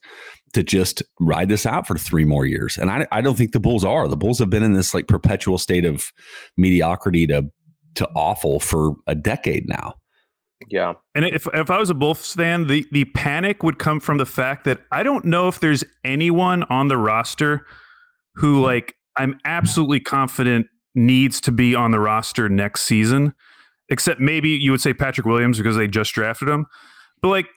to 0.53 0.63
just 0.63 1.03
ride 1.19 1.49
this 1.49 1.65
out 1.65 1.87
for 1.87 1.97
three 1.97 2.25
more 2.25 2.45
years? 2.45 2.77
And 2.77 2.89
I, 2.89 3.07
I 3.11 3.21
don't 3.21 3.37
think 3.37 3.51
the 3.51 3.59
Bulls 3.59 3.85
are. 3.85 4.07
The 4.07 4.17
Bulls 4.17 4.39
have 4.39 4.49
been 4.49 4.63
in 4.63 4.73
this 4.73 4.93
like 4.93 5.07
perpetual 5.07 5.57
state 5.57 5.85
of 5.85 6.11
mediocrity 6.57 7.27
to 7.27 7.49
to 7.95 8.07
awful 8.15 8.59
for 8.59 8.95
a 9.07 9.15
decade 9.15 9.67
now. 9.67 9.95
Yeah. 10.69 10.93
And 11.15 11.25
if 11.25 11.47
if 11.53 11.69
I 11.69 11.77
was 11.77 11.89
a 11.89 11.93
Bulls 11.93 12.33
fan, 12.33 12.67
the 12.67 12.85
the 12.91 13.05
panic 13.05 13.63
would 13.63 13.79
come 13.79 13.99
from 13.99 14.17
the 14.17 14.25
fact 14.25 14.65
that 14.65 14.81
I 14.91 15.03
don't 15.03 15.25
know 15.25 15.47
if 15.47 15.59
there's 15.59 15.83
anyone 16.03 16.63
on 16.63 16.89
the 16.89 16.97
roster 16.97 17.65
who 18.35 18.61
like 18.61 18.95
I'm 19.15 19.39
absolutely 19.45 19.99
confident 19.99 20.67
needs 20.95 21.39
to 21.41 21.51
be 21.51 21.75
on 21.75 21.91
the 21.91 21.99
roster 21.99 22.49
next 22.49 22.81
season, 22.81 23.33
except 23.89 24.19
maybe 24.19 24.49
you 24.49 24.71
would 24.71 24.81
say 24.81 24.93
Patrick 24.93 25.25
Williams 25.25 25.57
because 25.57 25.75
they 25.75 25.87
just 25.87 26.13
drafted 26.13 26.47
him. 26.49 26.65
But 27.21 27.29
like 27.29 27.47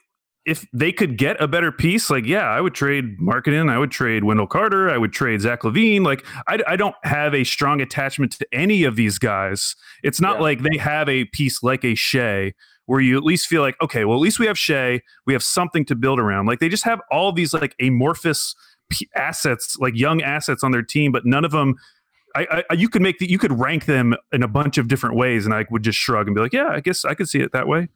if 0.45 0.67
they 0.73 0.91
could 0.91 1.17
get 1.17 1.41
a 1.41 1.47
better 1.47 1.71
piece, 1.71 2.09
like 2.09 2.25
yeah, 2.25 2.49
I 2.49 2.59
would 2.59 2.73
trade 2.73 3.17
Markkanen, 3.19 3.69
I 3.71 3.77
would 3.77 3.91
trade 3.91 4.25
Wendell 4.25 4.47
Carter, 4.47 4.89
I 4.89 4.97
would 4.97 5.13
trade 5.13 5.39
Zach 5.41 5.61
LaVine. 5.61 6.03
Like 6.03 6.25
I, 6.47 6.59
I 6.67 6.75
don't 6.75 6.95
have 7.03 7.33
a 7.33 7.43
strong 7.45 7.79
attachment 7.81 8.33
to 8.33 8.47
any 8.51 8.83
of 8.83 8.95
these 8.97 9.17
guys. 9.19 9.75
It's 10.03 10.19
not 10.19 10.35
Yeah. 10.37 10.41
like 10.41 10.61
they 10.63 10.77
have 10.77 11.07
a 11.07 11.25
piece 11.25 11.63
like 11.63 11.85
a 11.85 11.95
Shai 11.95 12.53
where 12.87 12.99
you 12.99 13.15
at 13.15 13.23
least 13.23 13.47
feel 13.47 13.61
like, 13.61 13.75
okay, 13.81 14.03
well, 14.03 14.17
at 14.17 14.21
least 14.21 14.39
we 14.39 14.45
have 14.45 14.59
Shai, 14.59 14.99
we 15.25 15.31
have 15.31 15.41
something 15.43 15.85
to 15.85 15.95
build 15.95 16.19
around. 16.19 16.47
Like 16.47 16.59
they 16.59 16.67
just 16.67 16.83
have 16.83 16.99
all 17.09 17.31
these 17.31 17.53
like 17.53 17.73
amorphous 17.79 18.53
assets, 19.15 19.77
like 19.79 19.95
young 19.95 20.21
assets 20.21 20.61
on 20.63 20.71
their 20.71 20.83
team, 20.83 21.13
but 21.13 21.25
none 21.25 21.45
of 21.45 21.51
them. 21.51 21.75
I, 22.35 22.63
I 22.69 22.73
you 22.73 22.89
could 22.89 23.01
make 23.01 23.19
the, 23.19 23.29
you 23.29 23.37
could 23.37 23.57
rank 23.59 23.85
them 23.85 24.15
in 24.31 24.43
a 24.43 24.47
bunch 24.47 24.77
of 24.77 24.87
different 24.87 25.15
ways, 25.15 25.45
and 25.45 25.53
I 25.53 25.65
would 25.69 25.83
just 25.83 25.97
shrug 25.97 26.27
and 26.27 26.35
be 26.35 26.41
like, 26.41 26.53
yeah, 26.53 26.69
I 26.69 26.79
guess 26.79 27.05
I 27.05 27.13
could 27.13 27.29
see 27.29 27.39
it 27.39 27.51
that 27.51 27.67
way. 27.67 27.89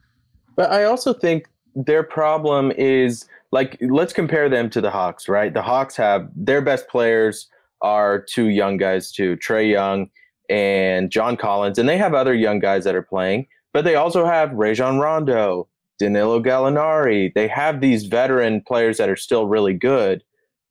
But 0.55 0.71
I 0.71 0.83
also 0.83 1.13
think 1.13 1.47
their 1.75 2.03
problem 2.03 2.71
is 2.71 3.25
like 3.51 3.77
let's 3.81 4.13
compare 4.13 4.49
them 4.49 4.69
to 4.71 4.81
the 4.81 4.91
Hawks, 4.91 5.27
right? 5.27 5.53
The 5.53 5.61
Hawks 5.61 5.95
have 5.95 6.29
their 6.35 6.61
best 6.61 6.87
players 6.87 7.47
are 7.81 8.19
two 8.19 8.47
young 8.49 8.77
guys 8.77 9.11
too, 9.11 9.37
Trae 9.37 9.71
Young 9.71 10.09
and 10.49 11.11
John 11.11 11.37
Collins, 11.37 11.77
and 11.77 11.87
they 11.87 11.97
have 11.97 12.13
other 12.13 12.33
young 12.33 12.59
guys 12.59 12.83
that 12.83 12.95
are 12.95 13.03
playing, 13.03 13.47
but 13.73 13.83
they 13.83 13.95
also 13.95 14.25
have 14.25 14.51
Rajon 14.53 14.97
Rondo, 14.99 15.67
Danilo 15.99 16.41
Gallinari. 16.41 17.33
They 17.33 17.47
have 17.47 17.81
these 17.81 18.05
veteran 18.05 18.61
players 18.61 18.97
that 18.97 19.09
are 19.09 19.15
still 19.15 19.47
really 19.47 19.73
good 19.73 20.23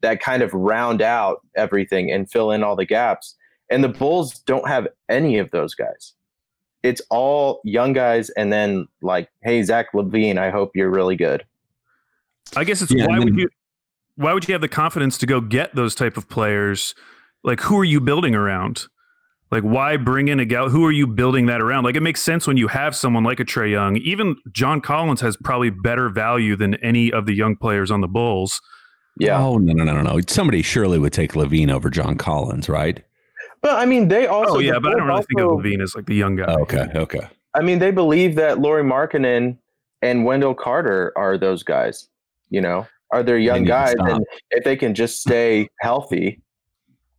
that 0.02 0.20
kind 0.20 0.42
of 0.42 0.52
round 0.52 1.02
out 1.02 1.40
everything 1.56 2.10
and 2.10 2.30
fill 2.30 2.50
in 2.50 2.62
all 2.62 2.76
the 2.76 2.84
gaps. 2.84 3.34
And 3.70 3.82
the 3.82 3.88
Bulls 3.88 4.38
don't 4.40 4.68
have 4.68 4.88
any 5.08 5.38
of 5.38 5.50
those 5.50 5.74
guys 5.74 6.12
it's 6.82 7.00
all 7.10 7.60
young 7.64 7.92
guys 7.92 8.30
and 8.30 8.52
then 8.52 8.86
like 9.02 9.28
hey 9.42 9.60
zach 9.62 9.86
LaVine 9.92 10.38
i 10.38 10.50
hope 10.50 10.70
you're 10.74 10.90
really 10.90 11.16
good 11.16 11.42
I 12.54 12.64
guess 12.64 12.82
it's 12.82 12.92
Yeah, 12.92 13.06
why 13.06 13.16
and 13.16 13.24
would 13.24 13.36
you 13.36 13.48
why 14.16 14.32
would 14.32 14.46
you 14.46 14.52
have 14.52 14.60
the 14.60 14.68
confidence 14.68 15.18
to 15.18 15.26
go 15.26 15.40
get 15.40 15.74
those 15.74 15.94
type 15.94 16.16
of 16.16 16.28
players? 16.28 16.94
Like 17.42 17.60
who 17.60 17.78
are 17.78 17.84
you 17.84 18.00
building 18.00 18.34
around? 18.34 18.86
Like 19.50 19.62
why 19.62 19.96
bring 19.96 20.28
in 20.28 20.40
a 20.40 20.44
gal? 20.44 20.68
Who 20.68 20.84
are 20.84 20.92
you 20.92 21.06
building 21.06 21.46
that 21.46 21.60
around? 21.60 21.84
Like 21.84 21.96
it 21.96 22.02
makes 22.02 22.22
sense 22.22 22.46
when 22.46 22.56
you 22.56 22.68
have 22.68 22.94
someone 22.94 23.24
like 23.24 23.40
a 23.40 23.44
Trae 23.44 23.70
Young. 23.70 23.96
Even 23.98 24.36
John 24.52 24.80
Collins 24.80 25.20
has 25.20 25.36
probably 25.36 25.70
better 25.70 26.08
value 26.08 26.56
than 26.56 26.74
any 26.76 27.12
of 27.12 27.26
the 27.26 27.34
young 27.34 27.56
players 27.56 27.90
on 27.90 28.00
the 28.00 28.08
Bulls. 28.08 28.60
yeah 29.18 29.38
Oh 29.38 29.58
no 29.58 29.72
no 29.72 29.84
no 29.84 30.02
no 30.02 30.02
no! 30.02 30.20
Somebody 30.26 30.62
surely 30.62 30.98
would 30.98 31.12
take 31.12 31.32
LaVine 31.32 31.70
over 31.70 31.90
John 31.90 32.16
Collins, 32.16 32.68
right? 32.68 33.04
But 33.66 33.80
i 33.80 33.84
mean 33.84 34.06
they 34.06 34.28
oh, 34.28 34.44
also 34.44 34.56
oh 34.56 34.58
yeah, 34.60 34.78
but 34.78 34.92
I 34.92 34.94
don't 34.94 35.08
really 35.08 35.16
Bulls 35.16 35.26
think 35.26 35.40
of 35.40 35.48
also- 35.48 35.62
LaVine 35.62 35.82
as 35.82 35.94
like 35.96 36.06
the 36.06 36.14
young 36.14 36.36
guy. 36.36 36.44
Oh, 36.46 36.60
okay 36.62 36.86
okay. 36.94 37.26
i 37.54 37.60
mean 37.60 37.80
they 37.80 37.90
believe 37.90 38.36
that 38.36 38.60
Lauri 38.60 38.84
Markkanen 38.84 39.58
and 40.02 40.24
wendell 40.24 40.54
carter 40.54 41.12
are 41.16 41.36
those 41.36 41.64
guys 41.64 42.08
you 42.48 42.60
know 42.60 42.86
are 43.10 43.24
their 43.24 43.38
young 43.38 43.64
guys 43.64 43.96
and 43.98 44.24
if 44.52 44.62
they 44.62 44.76
can 44.76 44.94
just 44.94 45.20
stay 45.20 45.68
healthy 45.80 46.40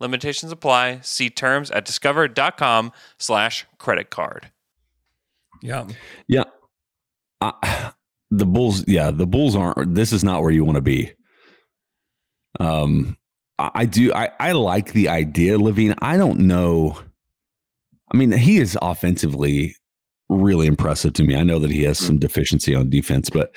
Limitations 0.00 0.50
apply. 0.50 1.00
See 1.02 1.30
terms 1.30 1.70
at 1.70 1.84
discover.com 1.84 2.92
slash 3.18 3.66
credit 3.78 4.10
card. 4.10 4.50
Yeah. 5.62 5.86
Yeah. 6.26 6.44
I, 7.40 7.92
the 8.30 8.46
Bulls, 8.46 8.86
yeah, 8.86 9.10
the 9.10 9.26
Bulls 9.26 9.56
aren't. 9.56 9.94
This 9.94 10.12
is 10.12 10.24
not 10.24 10.42
where 10.42 10.50
you 10.50 10.64
want 10.64 10.76
to 10.76 10.82
be. 10.82 11.12
Um, 12.58 13.16
I, 13.58 13.70
I 13.74 13.84
do. 13.86 14.12
I 14.12 14.30
I 14.38 14.52
like 14.52 14.92
the 14.92 15.08
idea, 15.08 15.58
LaVine. 15.58 15.96
I 16.00 16.16
don't 16.16 16.40
know. 16.40 16.98
I 18.12 18.16
mean, 18.16 18.32
he 18.32 18.58
is 18.58 18.76
offensively 18.80 19.76
really 20.28 20.66
impressive 20.66 21.12
to 21.14 21.24
me. 21.24 21.36
I 21.36 21.42
know 21.42 21.58
that 21.58 21.70
he 21.70 21.82
has 21.84 21.98
some 21.98 22.18
deficiency 22.18 22.74
on 22.74 22.90
defense, 22.90 23.30
but 23.30 23.54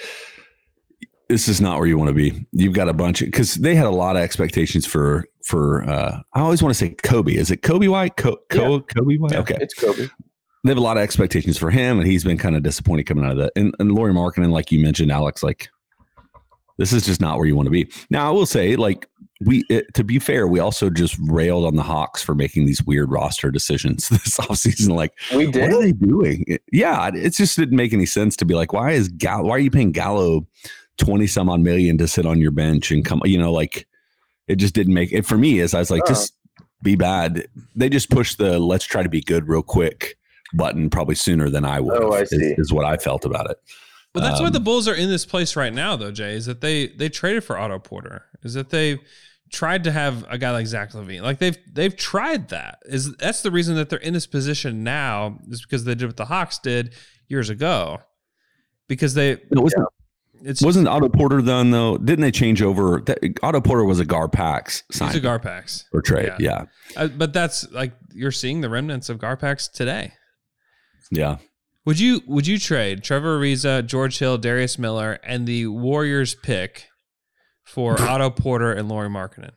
this 1.29 1.47
is 1.47 1.61
not 1.61 1.77
where 1.77 1.87
you 1.87 1.97
want 1.97 2.09
to 2.09 2.13
be. 2.13 2.45
You've 2.51 2.73
got 2.73 2.89
a 2.89 2.93
bunch 2.93 3.21
of 3.21 3.27
because 3.27 3.55
they 3.55 3.75
had 3.75 3.85
a 3.85 3.91
lot 3.91 4.15
of 4.15 4.21
expectations 4.21 4.85
for 4.85 5.25
for. 5.43 5.83
uh 5.89 6.19
I 6.33 6.39
always 6.41 6.61
want 6.63 6.73
to 6.73 6.77
say 6.79 6.89
Kobe. 7.03 7.35
Is 7.35 7.51
it 7.51 7.61
Coby 7.61 7.87
White? 7.89 8.17
Co- 8.17 8.39
Co- 8.49 8.81
Coby 8.81 9.19
White. 9.19 9.35
Okay, 9.35 9.57
it's 9.59 9.73
kobe 9.73 10.07
they 10.65 10.69
have 10.71 10.77
a 10.77 10.81
lot 10.81 10.95
of 10.95 11.03
expectations 11.03 11.57
for 11.57 11.69
him, 11.69 11.99
and 11.99 12.07
he's 12.09 12.23
been 12.23 12.37
kind 12.37 12.55
of 12.55 12.63
disappointed 12.63 13.03
coming 13.03 13.25
out 13.25 13.31
of 13.31 13.37
that. 13.37 13.51
And, 13.57 13.75
and 13.79 13.91
Lauri 13.91 14.13
Markkanen, 14.13 14.49
like 14.51 14.71
you 14.71 14.79
mentioned, 14.79 15.11
Alex, 15.11 15.43
like 15.43 15.67
this 16.77 16.93
is 16.93 17.05
just 17.05 17.19
not 17.19 17.37
where 17.37 17.45
you 17.45 17.53
want 17.55 17.65
to 17.67 17.69
be. 17.71 17.91
Now, 18.09 18.27
I 18.27 18.31
will 18.31 18.45
say, 18.45 18.77
like 18.77 19.05
we, 19.45 19.65
it, 19.69 19.93
to 19.95 20.05
be 20.05 20.19
fair, 20.19 20.47
we 20.47 20.59
also 20.59 20.89
just 20.89 21.17
railed 21.19 21.65
on 21.65 21.75
the 21.75 21.83
Hawks 21.83 22.23
for 22.23 22.33
making 22.33 22.65
these 22.65 22.81
weird 22.81 23.11
roster 23.11 23.51
decisions 23.51 24.07
this 24.09 24.37
offseason. 24.37 24.95
Like, 24.95 25.11
we 25.35 25.51
did. 25.51 25.63
what 25.63 25.73
are 25.73 25.81
they 25.83 25.91
doing? 25.91 26.45
It- 26.47 26.63
yeah, 26.71 27.09
it 27.13 27.31
just 27.31 27.57
didn't 27.57 27.75
make 27.75 27.91
any 27.91 28.05
sense 28.05 28.37
to 28.37 28.45
be 28.45 28.55
like, 28.55 28.71
why 28.71 28.91
is 28.91 29.09
Gallo? 29.09 29.43
Why 29.49 29.55
are 29.57 29.59
you 29.59 29.69
paying 29.69 29.91
Gallo 29.91 30.47
twenty 30.97 31.27
some 31.27 31.49
odd 31.49 31.59
million 31.59 31.97
to 31.97 32.07
sit 32.07 32.25
on 32.25 32.39
your 32.39 32.51
bench 32.51 32.89
and 32.89 33.03
come? 33.03 33.21
You 33.25 33.37
know, 33.37 33.51
like 33.51 33.85
it 34.47 34.55
just 34.55 34.73
didn't 34.73 34.93
make 34.93 35.11
it 35.11 35.25
for 35.25 35.37
me. 35.37 35.59
As 35.59 35.73
I 35.73 35.79
was 35.79 35.91
like, 35.91 36.03
Oh. 36.05 36.09
just 36.09 36.33
be 36.81 36.95
bad. 36.95 37.47
They 37.75 37.89
just 37.89 38.09
pushed 38.09 38.37
the 38.37 38.59
let's 38.59 38.85
try 38.85 39.03
to 39.03 39.09
be 39.09 39.21
good 39.21 39.47
real 39.47 39.63
quick 39.63 40.17
button 40.53 40.89
probably 40.89 41.15
sooner 41.15 41.49
than 41.49 41.65
I 41.65 41.79
would. 41.79 42.01
Oh, 42.03 42.13
I 42.13 42.21
is, 42.21 42.29
see. 42.29 42.53
is 42.57 42.71
what 42.73 42.85
I 42.85 42.97
felt 42.97 43.25
about 43.25 43.49
it. 43.49 43.57
But 44.13 44.21
that's 44.21 44.39
why 44.39 44.47
Um, 44.47 44.53
the 44.53 44.59
Bulls 44.59 44.87
are 44.87 44.93
in 44.93 45.09
this 45.09 45.25
place 45.25 45.55
right 45.55 45.73
now, 45.73 45.95
though, 45.95 46.11
Jay, 46.11 46.33
is 46.33 46.45
that 46.45 46.61
they 46.61 46.87
they 46.87 47.09
traded 47.09 47.43
for 47.43 47.57
Otto 47.57 47.79
Porter. 47.79 48.25
Is 48.43 48.53
that 48.53 48.69
they 48.69 48.99
tried 49.51 49.83
to 49.85 49.91
have 49.91 50.25
a 50.29 50.37
guy 50.37 50.51
like 50.51 50.67
Zach 50.67 50.91
LaVine. 50.91 51.21
Like 51.21 51.39
they've 51.39 51.57
they've 51.71 51.95
tried 51.95 52.49
that. 52.49 52.79
Is 52.85 53.15
that's 53.15 53.41
the 53.41 53.49
reason 53.51 53.75
that 53.75 53.89
they're 53.89 53.99
in 53.99 54.13
this 54.13 54.27
position 54.27 54.83
now, 54.83 55.39
is 55.49 55.61
because 55.61 55.85
they 55.85 55.95
did 55.95 56.05
what 56.07 56.17
the 56.17 56.25
Hawks 56.25 56.59
did 56.59 56.93
years 57.27 57.49
ago. 57.49 57.99
Because 58.87 59.13
they 59.15 59.37
No, 59.49 59.61
wasn't, 59.61 59.87
it's 60.43 60.61
wasn't 60.61 60.87
Otto 60.87 61.09
Porter 61.09 61.41
done 61.41 61.71
though? 61.71 61.97
Didn't 61.97 62.21
they 62.21 62.31
change 62.31 62.61
over? 62.61 63.01
That, 63.05 63.19
Otto 63.41 63.61
Porter 63.61 63.85
was 63.85 63.99
a 63.99 64.05
Garpax 64.05 64.83
it's 64.89 64.97
sign 64.97 65.15
a 65.15 65.19
Garpax. 65.19 65.85
or 65.93 66.01
trade. 66.01 66.31
Yeah. 66.39 66.65
Yeah, 66.95 67.01
Uh, 67.03 67.07
but 67.07 67.33
that's 67.33 67.69
like 67.71 67.93
you're 68.13 68.31
seeing 68.31 68.61
the 68.61 68.69
remnants 68.69 69.09
of 69.09 69.17
Garpax 69.19 69.71
today. 69.71 70.13
yeah. 71.11 71.37
Would 71.85 71.99
you 71.99 72.21
would 72.27 72.47
you 72.47 72.57
trade 72.59 73.03
Trevor 73.03 73.37
Ariza, 73.39 73.85
George 73.85 74.19
Hill, 74.19 74.37
Darius 74.37 74.79
Miller, 74.79 75.19
and 75.23 75.45
the 75.45 75.67
Warriors 75.67 76.33
pick 76.33 76.85
for 77.65 77.99
Otto 78.01 78.29
Porter 78.29 78.71
and 78.71 78.87
Lauri 78.87 79.09
Markkanen? 79.09 79.51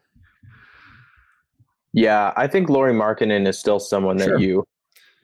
Yeah, 1.93 2.33
I 2.37 2.47
think 2.47 2.69
Lauri 2.69 2.93
Markkanen 2.93 3.47
is 3.47 3.59
still 3.59 3.79
someone 3.81 4.17
that 4.19 4.25
Sure. 4.27 4.39
you 4.39 4.57
put 4.57 4.61
on 4.61 4.76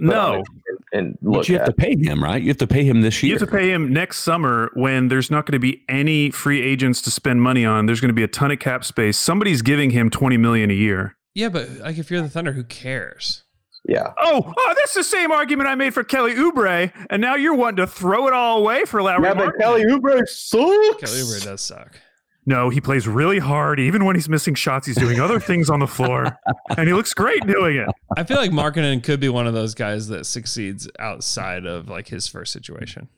No, 0.03 0.33
a 0.33 0.37
team 0.37 0.45
and 0.93 1.19
But 1.23 1.49
you 1.49 1.55
have 1.59 1.63
at. 1.63 1.67
to 1.67 1.73
pay 1.73 1.97
him, 1.97 2.23
right? 2.23 2.43
You 2.43 2.49
have 2.49 2.59
to 2.59 2.67
pay 2.67 2.85
him 2.85 3.01
this 3.03 3.23
year. 3.23 3.33
you 3.33 3.39
have 3.39 3.49
to 3.49 3.55
pay 3.57 3.71
him 3.71 3.93
next 3.93 4.19
summer 4.19 4.71
when 4.75 5.09
there's 5.09 5.31
not 5.31 5.47
going 5.47 5.53
to 5.53 5.59
be 5.59 5.83
any 5.89 6.31
free 6.31 6.61
agents 6.61 7.01
to 7.03 7.11
spend 7.11 7.41
money 7.43 7.65
on. 7.65 7.87
There's 7.87 8.01
going 8.01 8.09
to 8.11 8.15
be 8.15 8.23
a 8.23 8.29
ton 8.29 8.51
of 8.51 8.59
cap 8.59 8.85
space. 8.85 9.17
Somebody's 9.17 9.63
giving 9.63 9.91
him 9.91 10.11
20 10.11 10.37
million 10.37 10.71
a 10.71 10.75
year. 10.75 11.17
Yeah, 11.35 11.49
but 11.49 11.71
like 11.79 11.97
if 11.99 12.11
you're 12.11 12.21
the 12.21 12.29
Thunder, 12.29 12.53
who 12.53 12.65
cares? 12.65 13.45
Yeah, 13.89 14.13
Oh, 14.21 14.53
oh, 14.57 14.75
that's 14.77 14.95
the 14.95 15.03
same 15.03 15.33
argument 15.33 15.69
I 15.69 15.75
made 15.75 15.93
for 15.93 16.05
Kelly 16.05 16.35
Oubre, 16.35 16.93
and 17.11 17.21
now 17.21 17.35
you're 17.35 17.55
wanting 17.57 17.79
to 17.79 17.87
throw 17.89 18.29
it 18.29 18.33
all 18.33 18.59
away 18.61 18.85
for 18.85 19.03
Larry. 19.03 19.25
yeah, 19.25 19.35
but 19.35 19.59
Kelly 19.59 19.83
Oubre 19.85 20.19
sucks. 20.29 21.01
Kelly 21.01 21.21
Oubre 21.23 21.43
does 21.43 21.63
suck. 21.63 21.97
No, 22.45 22.71
he 22.71 22.81
plays 22.81 23.07
really 23.07 23.39
hard. 23.39 23.79
Even 23.79 24.05
when 24.05 24.17
he's 24.17 24.29
missing 24.29 24.55
shots, 24.55 24.87
he's 24.87 24.97
doing 24.97 25.21
other 25.21 25.39
things 25.39 25.71
on 25.71 25.79
the 25.79 25.87
floor, 25.87 26.37
and 26.77 26.89
he 26.89 26.93
looks 26.95 27.15
great 27.15 27.47
doing 27.47 27.77
it. 27.77 27.89
I 28.17 28.25
feel 28.25 28.37
like 28.37 28.51
Markkanen 28.51 29.03
could 29.05 29.21
be 29.21 29.29
one 29.29 29.47
of 29.47 29.55
those 29.55 29.75
guys 29.75 30.09
that 30.09 30.27
succeeds 30.27 30.89
outside 30.99 31.67
of 31.67 31.89
like 31.89 32.09
his 32.09 32.27
first 32.27 32.53
situation. 32.53 33.09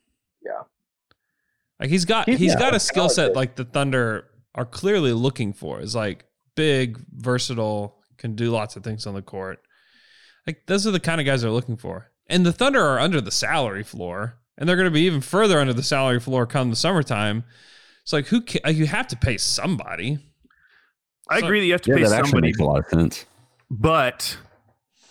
Yeah. 0.45 0.63
Like 1.81 1.89
he's 1.91 2.05
got 2.05 2.29
He's- 2.29 2.39
he's 2.41 2.53
yeah, 2.53 2.59
got 2.59 2.75
a 2.75 2.81
skill 2.81 3.09
set 3.09 3.31
it. 3.31 3.37
like 3.37 3.57
the 3.57 3.65
Thunder 3.65 4.27
are 4.55 4.67
clearly 4.67 5.13
looking 5.13 5.53
for. 5.55 5.81
Is 5.81 5.95
like 5.95 6.27
big, 6.55 6.99
versatile, 7.13 7.97
can 8.19 8.35
do 8.37 8.51
lots 8.51 8.77
of 8.77 8.85
things 8.85 9.07
on 9.07 9.15
the 9.15 9.23
court. 9.23 9.61
Like 10.47 10.67
those 10.67 10.87
are 10.87 10.91
the 10.91 11.01
kind 11.01 11.21
of 11.21 11.27
guys 11.27 11.41
they're 11.43 11.51
looking 11.51 11.77
for. 11.79 12.11
And 12.27 12.45
the 12.45 12.53
Thunder 12.53 12.81
are 12.85 13.01
under 13.01 13.21
the 13.23 13.31
salary 13.31 13.83
floor, 13.83 14.37
and 14.59 14.69
they're 14.69 14.77
going 14.77 14.85
to 14.85 14.91
be 14.91 15.01
even 15.03 15.21
further 15.23 15.59
under 15.59 15.73
the 15.73 15.83
salary 15.83 16.21
floor 16.21 16.47
come 16.47 16.69
the 16.71 16.77
summertime. 16.77 17.45
It's 18.05 18.13
like 18.13 18.27
who 18.27 18.43
ca- 18.43 18.69
you 18.71 18.87
have 18.87 19.07
to 19.09 19.17
pay 19.17 19.37
somebody. 19.39 20.19
I 21.29 21.41
So- 21.41 21.47
agree 21.47 21.61
that 21.61 21.67
you 21.67 21.73
have 21.73 21.81
to 21.83 21.91
yeah, 21.91 21.97
pay 21.97 22.03
that 22.05 22.13
actually 22.13 22.31
somebody, 22.31 22.49
makes 22.49 22.59
a 22.59 22.65
lot 22.65 22.79
of 22.81 22.87
sense. 22.87 23.25
but 23.71 24.37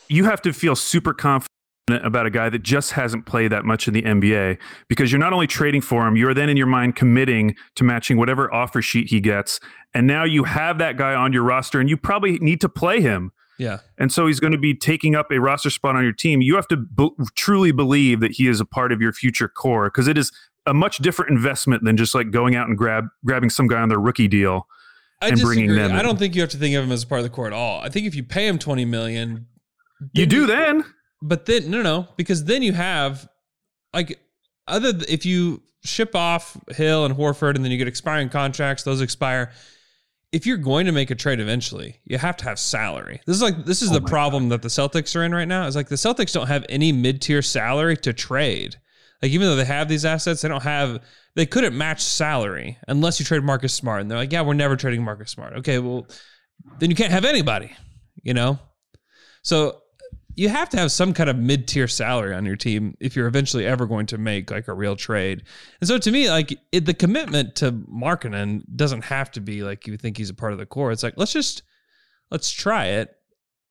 you 0.10 0.26
have 0.26 0.42
to 0.44 0.54
feel 0.54 0.76
super 0.76 1.14
confident 1.14 1.50
about 1.90 2.26
a 2.26 2.30
guy 2.30 2.50
that 2.50 2.62
just 2.64 2.92
hasn't 2.92 3.26
played 3.26 3.52
that 3.52 3.66
much 3.66 3.88
in 3.88 3.94
the 3.94 4.04
NBA 4.04 4.58
because 4.88 5.12
you're 5.12 5.20
not 5.20 5.34
only 5.34 5.48
trading 5.48 5.82
for 5.82 6.08
him, 6.08 6.16
you're 6.16 6.34
then 6.34 6.50
in 6.50 6.56
your 6.56 6.68
mind 6.68 6.96
committing 6.96 7.56
to 7.76 7.84
matching 7.84 8.16
whatever 8.18 8.54
offer 8.54 8.82
sheet 8.82 9.10
he 9.10 9.20
gets. 9.20 9.60
And 9.94 10.06
now 10.08 10.24
you 10.24 10.44
have 10.46 10.78
that 10.78 10.96
guy 10.98 11.14
on 11.16 11.34
your 11.34 11.44
roster 11.44 11.80
and 11.80 11.90
you 11.90 11.98
probably 11.98 12.38
need 12.40 12.62
to 12.62 12.70
play 12.70 13.02
him. 13.02 13.32
Yeah. 13.58 13.80
And 13.98 14.12
so 14.12 14.28
he's 14.28 14.40
going 14.40 14.54
to 14.54 14.58
be 14.60 14.74
taking 14.74 15.14
up 15.16 15.30
a 15.32 15.40
roster 15.40 15.70
spot 15.70 15.96
on 15.96 16.04
your 16.04 16.14
team. 16.14 16.42
You 16.42 16.56
have 16.56 16.68
to 16.70 16.78
b- 16.78 17.12
truly 17.36 17.72
believe 17.72 18.20
that 18.22 18.32
he 18.34 18.48
is 18.48 18.60
a 18.62 18.66
part 18.66 18.92
of 18.92 19.02
your 19.02 19.12
future 19.14 19.48
core 19.48 19.88
because 19.88 20.08
it 20.08 20.18
is 20.18 20.32
a 20.66 20.74
much 20.74 20.98
different 21.00 21.32
investment 21.32 21.84
than 21.84 21.98
just 21.98 22.16
like 22.16 22.32
going 22.32 22.56
out 22.56 22.68
and 22.70 22.78
grab 22.78 23.06
grabbing 23.26 23.50
some 23.50 23.68
guy 23.68 23.82
on 23.82 23.90
their 23.90 24.00
rookie 24.00 24.28
deal. 24.28 24.68
I 25.22 25.30
And 25.30 25.40
bringing 25.40 25.74
them 25.76 25.92
I 25.94 26.00
in. 26.00 26.06
don't 26.06 26.20
think 26.20 26.36
you 26.36 26.42
have 26.42 26.50
to 26.52 26.58
think 26.58 26.76
of 26.76 26.84
him 26.84 26.92
as 26.92 27.06
part 27.06 27.20
of 27.20 27.24
the 27.24 27.30
core 27.30 27.48
at 27.48 27.54
all. 27.54 27.82
I 27.82 27.90
think 27.90 28.06
if 28.08 28.16
you 28.16 28.24
pay 28.24 28.48
him 28.48 28.58
twenty 28.60 28.86
million, 28.86 29.48
You 30.14 30.26
do 30.26 30.46
then. 30.48 30.84
but 31.22 31.46
then 31.46 31.70
no, 31.72 31.82
no, 31.82 32.08
because 32.18 32.44
then 32.46 32.62
you 32.62 32.74
have 32.74 33.28
like 33.94 34.20
other 34.68 34.92
th- 34.94 35.10
if 35.10 35.26
you 35.26 35.62
ship 35.86 36.16
off 36.16 36.58
Hill 36.70 37.06
and 37.06 37.16
Horford, 37.16 37.56
and 37.56 37.64
then 37.64 37.72
you 37.72 37.78
get 37.78 37.88
expiring 37.88 38.30
contracts, 38.30 38.84
those 38.84 39.02
expire. 39.02 39.52
If 40.32 40.48
you're 40.48 40.58
going 40.58 40.88
to 40.88 40.92
make 40.92 41.12
a 41.12 41.16
trade 41.16 41.40
eventually, 41.40 42.00
you 42.06 42.18
have 42.18 42.36
to 42.38 42.46
have 42.46 42.58
salary. 42.58 43.22
This 43.28 43.36
is 43.36 43.42
like 43.44 43.66
this 43.66 43.82
is 43.84 43.92
Oh 43.92 43.96
the 43.96 44.02
problem 44.02 44.50
that 44.50 44.62
the 44.64 44.68
Celtics 44.68 45.16
are 45.16 45.24
in 45.24 45.34
right 45.36 45.48
now. 45.48 45.68
Is 45.68 45.76
like 45.76 45.90
the 45.90 45.96
Celtics 45.96 46.34
don't 46.34 46.48
have 46.48 46.66
any 46.70 46.92
mid 46.92 47.22
tier 47.22 47.42
salary 47.44 47.96
to 47.98 48.14
trade. 48.14 48.78
Like 49.24 49.32
even 49.32 49.48
though 49.48 49.56
they 49.56 49.64
have 49.64 49.88
these 49.88 50.04
assets, 50.04 50.42
they 50.42 50.50
don't 50.50 50.64
have. 50.64 51.02
They 51.36 51.46
couldn't 51.46 51.78
match 51.78 52.02
salary 52.02 52.78
unless 52.90 53.22
you 53.22 53.26
trade 53.26 53.42
Marcus 53.42 53.74
Smart. 53.74 54.02
And 54.02 54.12
they're 54.12 54.18
like, 54.18 54.34
yeah, 54.34 54.42
we're 54.42 54.54
never 54.54 54.76
trading 54.76 55.02
Marcus 55.02 55.32
Smart. 55.32 55.54
Okay, 55.60 55.80
well, 55.80 56.06
then 56.80 56.90
you 56.90 56.96
can't 56.96 57.14
have 57.14 57.24
anybody. 57.24 57.72
You 58.22 58.34
know, 58.34 58.60
so 59.42 59.82
you 60.36 60.50
have 60.50 60.68
to 60.72 60.78
have 60.78 60.92
some 60.92 61.14
kind 61.14 61.30
of 61.30 61.38
mid 61.38 61.70
tier 61.70 61.88
salary 61.88 62.36
on 62.36 62.46
your 62.46 62.58
team 62.58 62.98
if 63.00 63.16
you're 63.16 63.28
eventually 63.28 63.66
ever 63.66 63.86
going 63.86 64.08
to 64.08 64.18
make 64.18 64.52
like 64.52 64.68
a 64.68 64.74
real 64.74 64.98
trade. 64.98 65.44
And 65.80 65.88
so 65.88 65.98
to 65.98 66.12
me, 66.12 66.30
like 66.30 66.60
it, 66.74 66.86
the 66.86 66.94
commitment 66.94 67.56
to 67.56 67.72
Markkanen 67.72 68.64
doesn't 68.76 69.06
have 69.06 69.32
to 69.32 69.40
be 69.40 69.64
like 69.64 69.88
you 69.88 69.96
think 69.96 70.18
he's 70.18 70.32
a 70.32 70.34
part 70.34 70.52
of 70.52 70.60
the 70.60 70.66
core. 70.66 70.92
It's 70.92 71.02
like 71.02 71.14
let's 71.16 71.32
just 71.32 71.64
let's 72.30 72.52
try 72.52 72.88
it. 72.88 73.16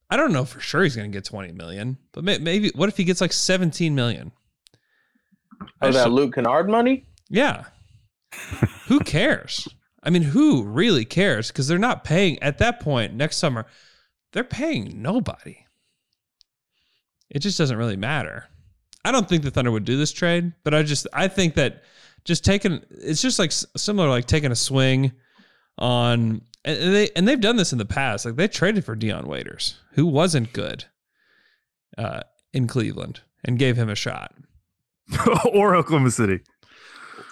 I 0.09 0.17
don't 0.17 0.33
know 0.33 0.47
for 0.47 0.61
sure 0.61 0.83
he's 0.83 0.97
going 0.97 1.13
to 1.13 1.15
get 1.15 1.27
20 1.27 1.53
million, 1.53 1.99
but 2.13 2.25
maybe 2.25 2.71
what 2.75 2.89
if 2.89 2.97
he 2.97 3.05
gets 3.05 3.21
like 3.21 3.35
17 3.35 3.95
million? 3.95 4.33
I 5.81 5.87
Oh, 5.89 5.91
just- 5.93 6.05
that 6.05 6.11
Luke 6.11 6.35
Kennard 6.35 6.69
money? 6.69 7.07
yeah. 7.29 7.65
who 8.89 8.99
cares? 9.01 9.69
I 10.03 10.11
mean, 10.11 10.23
who 10.23 10.63
really 10.65 11.05
cares? 11.05 11.49
Because 11.49 11.69
they're 11.69 11.79
not 11.79 12.03
paying 12.03 12.43
at 12.43 12.59
that 12.59 12.81
point 12.81 13.13
next 13.15 13.37
summer. 13.37 13.67
They're 14.33 14.43
paying 14.43 15.03
nobody. 15.03 15.59
It 17.31 17.41
just 17.41 17.59
doesn't 17.59 17.77
really 17.77 17.97
matter. 17.97 18.47
I 19.05 19.13
don't 19.13 19.29
think 19.29 19.43
the 19.43 19.51
Thunder 19.51 19.71
would 19.71 19.85
do 19.85 19.97
this 19.97 20.13
trade, 20.13 20.53
but 20.65 20.75
I 20.75 20.83
just 20.83 21.07
I 21.13 21.29
think 21.29 21.55
that 21.55 21.83
just 22.25 22.45
taking 22.45 22.81
it's 22.91 23.21
just 23.23 23.39
like 23.39 23.53
similar 23.53 24.09
to 24.09 24.13
like 24.13 24.27
taking 24.27 24.53
a 24.53 24.57
swing 24.57 25.13
on 25.79 26.41
and 26.65 26.95
they 26.95 27.11
and 27.17 27.27
they've 27.27 27.41
done 27.41 27.57
this 27.57 27.73
in 27.73 27.79
the 27.79 27.85
past. 27.85 28.25
Like 28.25 28.37
they 28.37 28.49
traded 28.49 28.85
for 28.85 28.95
Dion 28.95 29.27
Waiters, 29.27 29.79
who 29.93 30.07
wasn't 30.07 30.53
good 30.53 30.85
uh, 31.99 32.21
in 32.53 32.67
Cleveland, 32.67 33.21
and 33.45 33.59
gave 33.59 33.77
him 33.77 33.89
a 33.89 33.95
shot. 33.97 34.35
or 35.53 35.75
Oklahoma 35.77 36.11
City. 36.11 36.41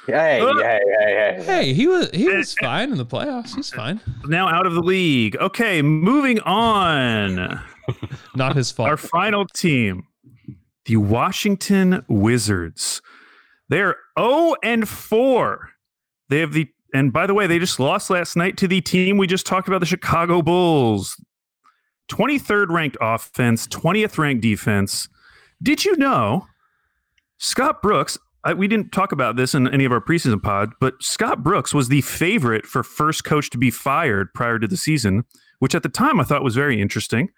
Hey, 0.07 0.41
Uh, 0.41 0.55
hey, 0.59 0.81
hey, 0.99 1.35
hey. 1.37 1.43
Hey, 1.45 1.73
he 1.73 1.87
was 1.87 2.11
he 2.13 2.29
was 2.29 2.55
fine 2.55 2.91
in 2.91 2.99
the 2.99 3.07
playoffs. 3.07 3.55
He's 3.55 3.71
fine. 3.71 4.01
Now 4.25 4.49
out 4.49 4.67
of 4.67 4.75
the 4.75 4.81
league. 4.83 5.37
Okay, 5.37 5.83
moving 5.83 6.41
on. 6.41 7.61
Not 8.35 8.57
his 8.57 8.71
fault. 8.71 8.89
Our 8.89 8.97
final 8.97 9.47
team, 9.47 10.07
the 10.87 10.97
Washington 10.97 12.05
Wizards. 12.09 13.01
They're 13.69 13.97
0 14.19 14.57
and 14.65 14.89
4. 14.89 15.71
They 16.29 16.41
have 16.41 16.53
the 16.53 16.69
and 16.93 17.13
by 17.13 17.27
the 17.27 17.35
way, 17.35 17.47
they 17.47 17.61
just 17.61 17.79
lost 17.79 18.11
last 18.11 18.37
night 18.37 18.57
to 18.57 18.67
the 18.67 18.81
team 18.81 19.17
we 19.17 19.29
just 19.29 19.47
talked 19.47 19.69
about, 19.69 19.79
the 19.79 19.87
Chicago 19.87 20.43
Bulls. 20.43 21.17
23rd 22.11 22.71
ranked 22.71 22.97
offense, 23.01 23.69
20th 23.69 24.19
ranked 24.19 24.43
defense. 24.43 25.09
Did 25.63 25.85
you 25.85 25.97
know 25.97 26.47
Scott 27.41 27.81
Brooks? 27.81 28.19
I, 28.45 28.55
we 28.55 28.69
didn't 28.69 28.93
talk 28.93 29.13
about 29.13 29.37
this 29.37 29.55
in 29.55 29.67
any 29.69 29.85
of 29.85 29.93
our 29.93 30.01
preseason 30.01 30.43
pod, 30.43 30.73
but 30.79 31.03
Scott 31.03 31.43
Brooks 31.43 31.75
was 31.75 31.89
the 31.89 32.03
favorite 32.03 32.67
for 32.67 32.83
first 32.83 33.25
coach 33.25 33.51
to 33.51 33.59
be 33.59 33.71
fired 33.71 34.33
prior 34.35 34.59
to 34.59 34.69
the 34.69 34.77
season, 34.77 35.25
which 35.59 35.75
at 35.75 35.83
the 35.83 35.89
time 35.89 36.21
I 36.21 36.25
thought 36.25 36.45
was 36.45 36.55
very 36.55 36.81
interesting. 36.81 37.31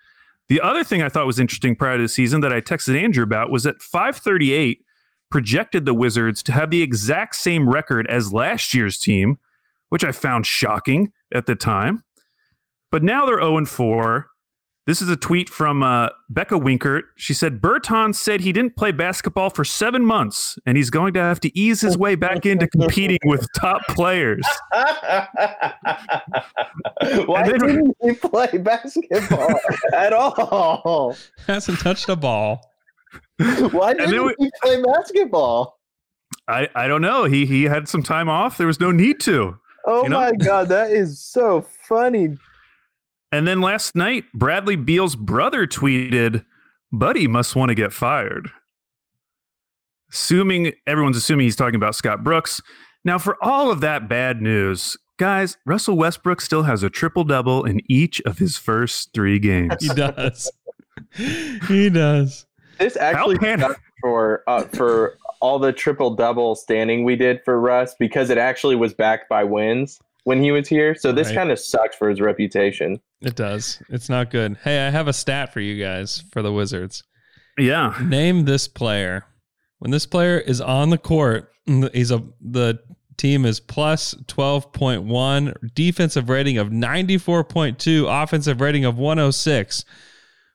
The 0.49 0.61
other 0.61 0.85
thing 0.85 1.03
I 1.03 1.09
thought 1.09 1.27
was 1.27 1.39
interesting 1.39 1.77
prior 1.77 1.97
to 1.97 2.03
the 2.03 2.09
season 2.09 2.41
that 2.41 2.53
I 2.53 2.61
texted 2.61 3.01
Andrew 3.01 3.23
about 3.23 3.51
was 3.51 3.63
that 3.63 3.81
538 3.81 4.85
projected 5.31 5.87
the 5.87 5.95
Wizards 5.95 6.43
to 6.45 6.53
have 6.53 6.71
the 6.71 6.83
exact 6.83 7.37
same 7.37 7.69
record 7.69 8.07
as 8.09 8.33
last 8.33 8.75
year's 8.75 8.99
team, 8.99 9.39
which 9.89 10.05
I 10.05 10.13
found 10.13 10.47
shocking 10.47 11.13
at 11.33 11.47
the 11.47 11.55
time. 11.55 12.03
But 12.91 13.03
now 13.03 13.25
they're 13.25 13.41
0 13.41 13.65
4. 13.65 14.27
This 14.85 15.01
is 15.01 15.09
a 15.09 15.17
tweet 15.17 15.49
from 15.49 15.85
uh, 15.85 16.09
Becca 16.29 16.57
Winkert. 16.59 17.03
She 17.17 17.35
said 17.35 17.61
Bertans 17.61 18.17
said 18.17 18.41
he 18.41 18.53
didn't 18.53 18.75
play 18.75 18.91
basketball 18.91 19.49
for 19.49 19.65
seven 19.65 20.05
months, 20.05 20.59
and 20.67 20.77
he's 20.77 20.91
going 20.91 21.15
to 21.15 21.21
have 21.21 21.39
to 21.41 21.57
ease 21.57 21.81
his 21.81 21.97
way 21.97 22.17
back 22.17 22.45
into 22.47 22.67
competing 22.67 23.19
with 23.25 23.47
top 23.61 23.83
players. 23.91 24.43
Why 27.27 27.49
then- 27.49 27.59
didn't 27.61 27.97
he 28.03 28.13
play 28.15 28.59
basketball 28.59 29.55
at 29.93 30.13
all? 30.13 31.17
Hasn't 31.47 31.79
touched 31.81 32.09
a 32.09 32.17
ball. 32.17 32.69
Why 33.39 33.95
didn't 33.95 34.25
we- 34.25 34.35
he 34.39 34.51
play 34.63 34.83
basketball? 34.83 35.79
I, 36.49 36.69
I 36.75 36.89
don't 36.89 37.03
know. 37.03 37.25
He 37.25 37.47
he 37.47 37.65
had 37.65 37.89
some 37.89 38.03
time 38.03 38.29
off. 38.29 38.59
There 38.59 38.67
was 38.67 38.81
no 38.81 38.91
need 38.91 39.21
to. 39.21 39.59
Oh 39.87 40.03
You 40.05 40.09
know? 40.09 40.21
my 40.21 40.33
god, 40.33 40.69
that 40.71 40.91
is 40.91 41.21
so 41.21 41.65
funny. 41.89 42.37
And 43.33 43.49
then 43.49 43.63
last 43.63 43.97
night, 43.97 44.25
Bradley 44.35 44.77
Beal's 44.77 45.17
brother 45.17 45.67
tweeted, 45.67 46.45
Buddy 46.93 47.27
must 47.27 47.57
want 47.57 47.71
to 47.71 47.75
get 47.75 47.93
fired. 47.93 48.51
Assuming 50.13 50.73
everyone's 50.87 51.17
assuming 51.17 51.45
he's 51.45 51.57
talking 51.57 51.75
about 51.75 51.95
Scott 51.95 52.23
Brooks. 52.23 52.61
Now, 53.03 53.19
for 53.19 53.43
all 53.43 53.71
of 53.71 53.81
that 53.81 54.07
bad 54.07 54.43
news, 54.43 54.99
guys, 55.17 55.57
Russell 55.65 55.97
Westbrook 55.97 56.43
still 56.43 56.65
has 56.65 56.83
a 56.83 56.91
triple 56.91 57.25
double 57.25 57.65
in 57.65 57.81
each 57.91 58.21
of 58.27 58.37
his 58.37 58.59
first 58.59 59.15
three 59.15 59.39
games. 59.39 59.75
He 59.81 59.89
does. 59.89 60.53
he 61.67 61.89
does. 61.89 62.45
This 62.79 62.97
actually 62.97 63.39
Pan- 63.39 63.65
for 64.03 64.43
uh, 64.47 64.65
for 64.65 65.17
all 65.41 65.59
the 65.59 65.73
triple 65.73 66.15
double 66.15 66.55
standing 66.55 67.05
we 67.05 67.17
did 67.17 67.43
for 67.45 67.59
Russ 67.59 67.95
because 67.99 68.29
it 68.29 68.39
actually 68.39 68.77
was 68.77 68.93
backed 68.93 69.29
by 69.29 69.45
wins 69.45 69.99
when 70.25 70.43
he 70.43 70.53
was 70.53 70.69
here. 70.69 70.95
So 70.95 71.13
this 71.13 71.29
Right. 71.29 71.37
kind 71.37 71.51
of 71.51 71.59
sucks 71.59 71.97
for 71.97 72.09
his 72.09 72.21
reputation. 72.21 73.01
It 73.21 73.35
does. 73.37 73.83
It's 73.89 74.09
not 74.09 74.31
good. 74.31 74.57
Hey, 74.63 74.87
I 74.87 74.91
have 74.91 75.09
a 75.09 75.13
stat 75.13 75.53
for 75.53 75.61
you 75.61 75.83
guys 75.83 76.23
for 76.33 76.43
the 76.43 76.53
Wizards. 76.53 77.03
yeah. 77.59 77.95
Name 78.03 78.45
this 78.45 78.69
player. 78.69 79.25
When 79.79 79.91
this 79.91 80.07
player 80.07 80.39
is 80.39 80.61
on 80.61 80.91
the 80.91 80.99
court, 80.99 81.51
mm, 81.69 81.93
he's 81.95 82.11
a 82.11 82.23
the 82.41 82.79
team 83.19 83.45
is 83.45 83.61
plus 83.61 84.15
12.1, 84.27 85.53
defensive 85.75 86.29
rating 86.31 86.57
of 86.59 86.69
94.2, 86.71 88.07
offensive 88.09 88.61
rating 88.61 88.85
of 88.85 88.97
106. 88.97 89.85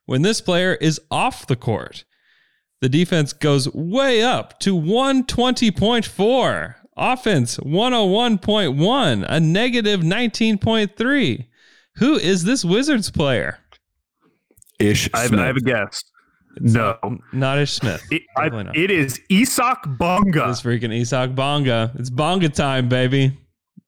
When 0.06 0.22
this 0.24 0.42
player 0.42 0.74
is 0.76 1.00
off 1.12 1.46
the 1.48 1.56
court, 1.56 2.04
the 2.82 2.90
defense 2.90 3.32
goes 3.34 3.72
way 3.74 4.22
up 4.24 4.60
to 4.62 4.76
120.4. 4.76 6.76
Offense 6.98 7.58
101.1, 7.58 9.26
a 9.30 9.40
negative 9.40 10.02
19.3. 10.02 11.46
Who 11.98 12.16
is 12.16 12.44
this 12.44 12.66
Wizards 12.66 13.12
player? 13.12 13.60
Ish. 14.80 15.10
I 15.14 15.22
have, 15.22 15.34
I 15.34 15.46
have 15.46 15.58
a 15.58 15.62
guess. 15.62 16.04
No, 16.60 16.98
Not 17.34 17.60
Ish 17.60 17.74
Smith. 17.74 18.04
it, 18.10 18.24
I, 18.36 18.46
Definitely 18.46 18.64
not. 18.66 18.78
it 18.78 18.92
is 18.92 19.22
Isaac 19.32 19.78
Bonga. 19.86 20.48
This 20.48 20.62
freaking 20.62 21.00
Isaac 21.00 21.36
Bonga. 21.36 21.92
It's 22.00 22.10
Bonga 22.10 22.50
time, 22.50 22.90
baby. 22.90 23.38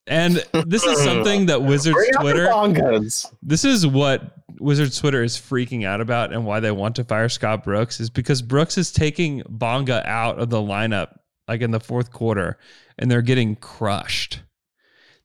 And 0.06 0.44
this 0.66 0.84
is 0.84 1.04
something 1.04 1.48
that 1.48 1.62
Wizards 1.64 1.96
Bring 1.96 2.10
out 2.18 2.24
the 2.24 2.74
Twitter, 2.80 3.00
this 3.44 3.64
is 3.64 3.86
what 3.86 4.36
Wizards 4.60 5.00
Twitter 5.00 5.24
is 5.24 5.38
freaking 5.38 5.86
out 5.86 6.02
about 6.02 6.34
and 6.34 6.46
why 6.46 6.60
they 6.60 6.72
want 6.72 6.96
to 6.98 7.04
fire 7.04 7.30
Scott 7.30 7.64
Brooks 7.64 8.00
is 8.00 8.10
because 8.10 8.42
Brooks 8.42 8.78
is 8.78 8.92
taking 8.92 9.44
Bonga 9.48 10.08
out 10.10 10.40
of 10.40 10.50
the 10.50 10.58
lineup 10.58 11.20
like 11.48 11.62
in 11.62 11.72
the 11.72 11.80
fourth 11.80 12.12
quarter 12.12 12.58
and 13.00 13.10
they're 13.10 13.24
getting 13.24 13.56
crushed. 13.56 14.42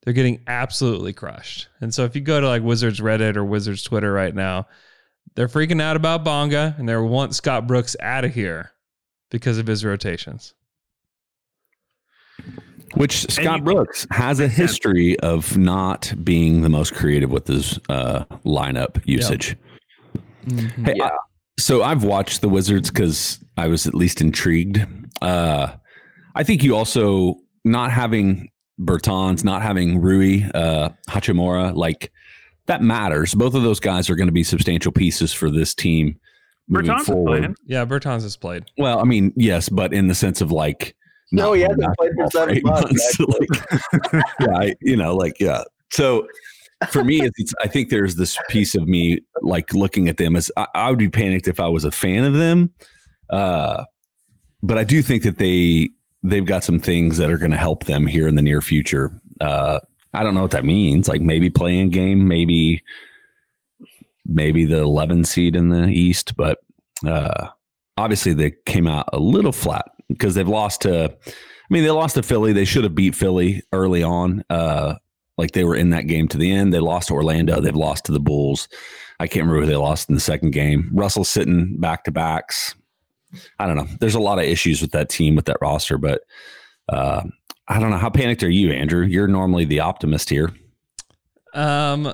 They're 0.03 0.15
getting 0.15 0.41
absolutely 0.47 1.13
crushed. 1.13 1.69
And 1.81 1.93
so 1.93 2.05
if 2.05 2.15
you 2.15 2.23
go 2.23 2.41
to 2.41 2.47
like 2.49 2.63
Wizards 2.63 3.01
Reddit 3.01 3.37
or 3.37 3.45
Wizards 3.45 3.83
Twitter 3.83 4.13
right 4.13 4.35
now, 4.35 4.67
they're 5.35 5.49
freaking 5.49 5.83
out 5.83 5.97
about 5.97 6.25
Bonga 6.25 6.75
and 6.79 6.89
they 6.89 6.97
want 6.97 7.35
Scott 7.35 7.67
Brooks 7.67 7.97
out 8.01 8.25
of 8.25 8.33
here 8.33 8.71
because 9.31 9.59
of 9.59 9.67
his 9.67 9.85
rotations. 9.85 10.55
Which 12.95 13.29
Scott 13.31 13.59
you- 13.59 13.65
Brooks 13.65 14.07
has 14.11 14.41
a 14.41 14.49
history 14.63 15.19
of 15.21 15.57
not 15.57 16.13
being 16.23 16.63
the 16.63 16.69
most 16.69 16.95
creative 16.95 17.31
with 17.31 17.47
his 17.47 17.79
uh, 17.89 18.25
lineup 18.45 19.01
usage. 19.05 19.57
Hey, 20.85 21.01
I- 21.03 21.11
so 21.59 21.83
I've 21.83 22.05
watched 22.05 22.41
the 22.41 22.49
Wizards 22.49 22.91
because 22.91 23.39
I 23.57 23.69
was 23.69 23.87
at 23.87 23.95
least 23.95 24.21
intrigued. 24.21 24.85
Uh, 25.23 25.73
I 26.35 26.43
think 26.43 26.63
you 26.63 26.77
also 26.77 27.39
not 27.65 27.91
having 27.91 28.51
Bertans, 28.81 29.45
not 29.45 29.63
having 29.63 30.01
Rui 30.01 30.43
uh, 30.55 30.91
Hachimura, 31.09 31.75
like 31.75 32.13
that 32.67 32.83
matters. 32.83 33.35
Both 33.35 33.55
of 33.55 33.63
those 33.63 33.81
guys 33.81 34.09
are 34.11 34.17
going 34.17 34.29
to 34.29 34.33
be 34.33 34.45
substantial 34.45 34.93
pieces 34.93 35.33
for 35.33 35.51
this 35.51 35.75
team 35.75 36.19
moving 36.69 36.91
Bertans 36.91 37.01
is 37.01 37.07
forward. 37.07 37.27
playing. 37.41 37.57
Yeah, 37.67 37.85
Bertans 37.85 38.23
has 38.23 38.37
played. 38.37 38.65
Well, 38.79 38.99
I 38.99 39.05
mean, 39.05 39.33
yes, 39.37 39.69
but 39.69 39.93
in 39.93 40.09
the 40.09 40.15
sense 40.15 40.41
of 40.41 40.51
like, 40.51 40.95
No, 41.33 41.53
he 41.53 41.63
hasn't 41.63 41.97
played 41.99 42.13
for 42.17 42.31
seven 42.31 42.57
eight 42.57 42.65
months, 42.65 43.19
Like, 43.21 43.83
yeah, 44.41 44.57
I, 44.57 44.75
you 44.81 44.97
know, 44.97 45.15
like 45.15 45.39
yeah. 45.41 45.63
So 45.93 46.27
for 46.91 47.05
me, 47.05 47.21
it's, 47.23 47.39
it's 47.39 47.55
I 47.63 47.69
think 47.69 47.91
there's 47.91 48.17
this 48.17 48.37
piece 48.49 48.75
of 48.75 48.89
me 48.89 49.21
like 49.43 49.73
looking 49.73 50.09
at 50.09 50.17
them 50.17 50.37
as 50.37 50.51
I, 50.57 50.67
I 50.75 50.91
would 50.91 50.99
be 50.99 51.09
panicked 51.09 51.49
if 51.49 51.61
I 51.61 51.69
was 51.69 51.85
a 51.85 51.91
fan 51.91 52.25
of 52.25 52.35
them, 52.35 52.73
uh, 53.31 53.85
but 54.63 54.79
I 54.79 54.85
do 54.85 55.03
think 55.03 55.23
that 55.23 55.39
they 55.39 55.91
they've 56.25 56.47
got 56.47 56.65
some 56.65 56.81
things 56.81 57.19
that 57.19 57.31
are 57.31 57.39
going 57.39 57.51
to 57.51 57.57
help 57.57 57.85
them 57.85 58.07
here 58.07 58.27
in 58.27 58.35
the 58.35 58.43
near 58.43 58.61
future. 58.61 59.13
Uh, 59.41 59.79
I 60.15 60.23
don't 60.23 60.35
know 60.35 60.43
what 60.43 60.53
that 60.53 60.65
means. 60.65 61.07
Like 61.07 61.21
maybe 61.21 61.51
playing 61.51 61.91
game, 61.91 62.27
maybe 62.27 62.83
maybe 64.27 64.65
the 64.65 64.79
11 64.79 65.25
seed 65.25 65.55
in 65.55 65.69
the 65.69 65.87
East, 65.89 66.35
but 66.35 66.59
uh, 67.07 67.49
obviously 67.99 68.33
they 68.33 68.53
came 68.65 68.87
out 68.87 69.09
a 69.13 69.19
little 69.19 69.53
flat 69.53 69.85
because 70.09 70.35
they've 70.35 70.49
lost 70.49 70.81
to. 70.83 71.15
I 71.27 71.73
mean, 71.73 71.83
they 71.83 71.91
lost 71.91 72.15
to 72.15 72.23
Philly. 72.23 72.53
They 72.53 72.65
should 72.65 72.85
have 72.85 72.95
beat 72.95 73.15
Philly 73.15 73.63
early 73.73 74.03
on. 74.03 74.45
Uh, 74.49 74.95
like 75.37 75.53
they 75.53 75.65
were 75.65 75.77
in 75.77 75.91
that 75.91 76.07
game 76.07 76.29
to 76.29 76.39
the 76.39 76.51
end. 76.51 76.73
They 76.73 76.79
lost 76.79 77.09
to 77.09 77.15
Orlando. 77.15 77.61
They've 77.61 77.75
lost 77.75 78.05
to 78.07 78.13
the 78.13 78.21
Bulls. 78.21 78.69
I 79.19 79.27
can't 79.27 79.47
remember 79.47 79.63
who 79.63 79.67
they 79.67 79.77
lost 79.77 80.09
in 80.09 80.15
the 80.15 80.21
second 80.21 80.53
game. 80.53 80.91
Russell 80.93 81.25
sitting 81.25 81.79
back 81.81 82.05
to 82.05 82.13
backs. 82.13 82.75
I 83.59 83.67
don't 83.67 83.77
know. 83.77 83.89
There's 84.01 84.15
a 84.15 84.21
lot 84.21 84.39
of 84.39 84.45
issues 84.45 84.81
with 84.81 84.93
that 84.93 85.09
team 85.09 85.37
with 85.37 85.47
that 85.47 85.59
roster, 85.61 85.99
but 85.99 86.23
uh, 86.89 87.23
I 87.69 87.81
don't 87.81 87.91
know. 87.91 87.99
How 87.99 88.11
panicked 88.11 88.43
are 88.43 88.51
you, 88.51 88.71
Andrew? 88.71 89.05
You're 89.05 89.29
normally 89.29 89.65
the 89.65 89.81
optimist 89.81 90.29
here. 90.31 90.53
Um, 91.55 92.13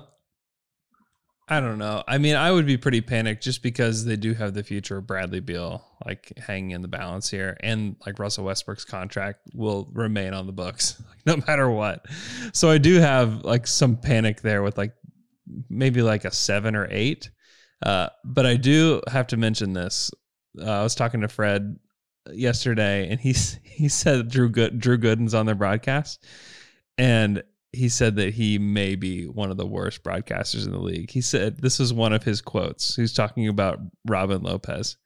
I 1.48 1.58
don't 1.58 1.78
know. 1.78 2.04
I 2.06 2.18
mean, 2.18 2.36
I 2.36 2.52
would 2.52 2.64
be 2.64 2.76
pretty 2.76 3.00
panicked 3.00 3.42
just 3.42 3.60
because 3.60 4.04
they 4.04 4.14
do 4.14 4.34
have 4.34 4.54
the 4.54 4.62
future 4.62 4.98
of 4.98 5.06
Bradley 5.08 5.40
Beal 5.40 5.84
like 6.06 6.32
hanging 6.38 6.70
in 6.70 6.82
the 6.82 6.88
balance 6.88 7.28
here, 7.28 7.56
and 7.60 7.96
like 8.06 8.20
Russell 8.20 8.44
Westbrook's 8.44 8.84
contract 8.84 9.40
will 9.52 9.90
remain 9.92 10.32
on 10.32 10.46
the 10.46 10.52
books 10.52 11.02
no 11.26 11.36
matter 11.48 11.68
what. 11.68 12.06
So 12.52 12.70
I 12.70 12.78
do 12.78 13.00
have 13.00 13.44
like 13.44 13.66
some 13.66 13.96
panic 13.96 14.42
there 14.42 14.62
with 14.62 14.78
like 14.78 14.92
maybe 15.68 16.02
like 16.02 16.24
a 16.24 16.30
seven 16.30 16.76
or 16.76 16.86
eight. 16.90 17.30
Uh, 17.82 18.10
but 18.24 18.46
I 18.46 18.56
do 18.56 19.00
have 19.08 19.26
to 19.28 19.36
mention 19.36 19.72
this. 19.72 20.10
Uh, 20.58 20.70
I 20.70 20.82
was 20.82 20.94
talking 20.94 21.20
to 21.20 21.28
Fred 21.28 21.78
yesterday, 22.32 23.08
and 23.10 23.20
he 23.20 23.32
he 23.62 23.88
said 23.88 24.30
Drew 24.30 24.48
Good 24.48 24.78
Drew 24.78 24.98
Gooden's 24.98 25.34
on 25.34 25.46
their 25.46 25.54
broadcast, 25.54 26.24
and 26.98 27.42
he 27.72 27.88
said 27.88 28.16
that 28.16 28.34
he 28.34 28.58
may 28.58 28.96
be 28.96 29.26
one 29.26 29.50
of 29.50 29.56
the 29.56 29.66
worst 29.66 30.02
broadcasters 30.02 30.66
in 30.66 30.72
the 30.72 30.78
league. 30.78 31.10
He 31.10 31.20
said 31.20 31.58
this 31.58 31.78
is 31.78 31.92
one 31.92 32.12
of 32.12 32.24
his 32.24 32.40
quotes. 32.40 32.96
He's 32.96 33.12
talking 33.12 33.46
about 33.46 33.78
Robin 34.06 34.42
Lopez. 34.42 34.96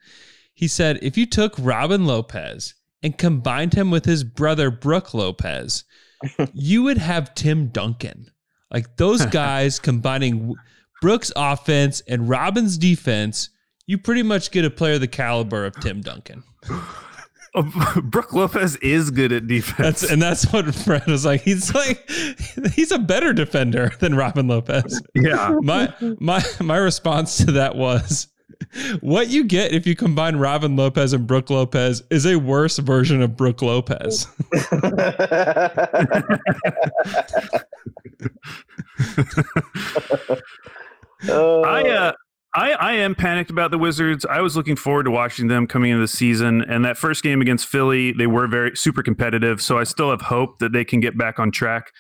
He 0.55 0.69
said, 0.69 0.99
if 1.03 1.19
you 1.19 1.27
took 1.27 1.55
Robin 1.59 2.07
Lopez 2.07 2.75
and 3.03 3.19
combined 3.19 3.75
him 3.75 3.91
with 3.91 4.05
his 4.05 4.25
brother 4.25 4.71
Brook 4.71 5.13
Lopez, 5.13 5.85
you 6.55 6.85
would 6.85 6.99
have 6.99 7.35
Tim 7.35 7.69
Duncan. 7.69 8.31
Like 8.71 8.97
those 8.97 9.27
guys 9.27 9.79
combining 9.79 10.55
Brooks' 11.03 11.33
offense 11.37 12.03
and 12.09 12.29
Robin's 12.29 12.79
defense, 12.79 13.51
you 13.87 13.99
pretty 13.99 14.23
much 14.23 14.51
get 14.51 14.65
a 14.65 14.71
player 14.71 14.99
the 14.99 15.09
caliber 15.09 15.65
of 15.65 15.79
Tim 15.81 16.01
Duncan. 16.01 16.45
Oh, 17.57 18.01
Brook 18.03 18.33
Lopez 18.33 18.75
is 18.79 19.13
good 19.13 19.31
at 19.31 19.47
defense. 19.47 20.01
That's 20.01 20.11
and 20.11 20.21
that's 20.21 20.53
what 20.53 20.75
Fred 20.75 21.07
was 21.07 21.25
like. 21.25 21.43
He's 21.43 21.73
like 21.73 22.11
he's 22.75 22.91
a 22.91 22.99
better 22.99 23.33
defender 23.33 23.93
than 24.01 24.17
Robin 24.17 24.49
Lopez. 24.49 25.01
yeah. 25.15 25.55
My 25.63 25.95
my 26.19 26.43
my 26.61 26.77
response 26.77 27.37
to 27.39 27.53
that 27.53 27.77
was 27.77 28.27
what 29.03 29.29
you 29.29 29.45
get 29.45 29.73
if 29.73 29.87
you 29.87 29.95
combine 29.95 30.35
Robin 30.35 30.75
Lopez 30.75 31.13
and 31.13 31.29
Brook 31.29 31.49
Lopez 31.49 32.03
is 32.11 32.27
a 32.27 32.35
worse 32.35 32.79
version 32.79 33.23
of 33.23 33.37
Brook 33.37 33.63
Lopez. 33.63 34.27
I 41.29 41.89
uh 41.89 42.13
I, 42.55 42.73
I 42.73 42.93
am 42.95 43.15
panicked 43.15 43.51
about 43.51 43.71
the 43.73 43.79
Wizards. 43.79 44.25
I 44.25 44.41
was 44.41 44.57
looking 44.57 44.77
forward 44.77 45.05
to 45.05 45.11
watching 45.11 45.49
them 45.49 45.67
coming 45.67 45.91
into 45.91 46.01
the 46.01 46.09
season, 46.09 46.63
and 46.63 46.85
that 46.85 46.97
first 46.97 47.23
game 47.23 47.41
against 47.41 47.67
Philly, 47.67 48.13
they 48.13 48.27
were 48.29 48.47
very 48.47 48.77
super 48.77 49.03
competitive. 49.03 49.61
So 49.61 49.77
I 49.79 49.85
still 49.85 50.11
have 50.11 50.21
hope 50.23 50.61
that 50.61 50.73
they 50.73 50.85
can 50.85 51.01
get 51.01 51.19
back 51.19 51.39
on 51.39 51.51
track. 51.51 51.91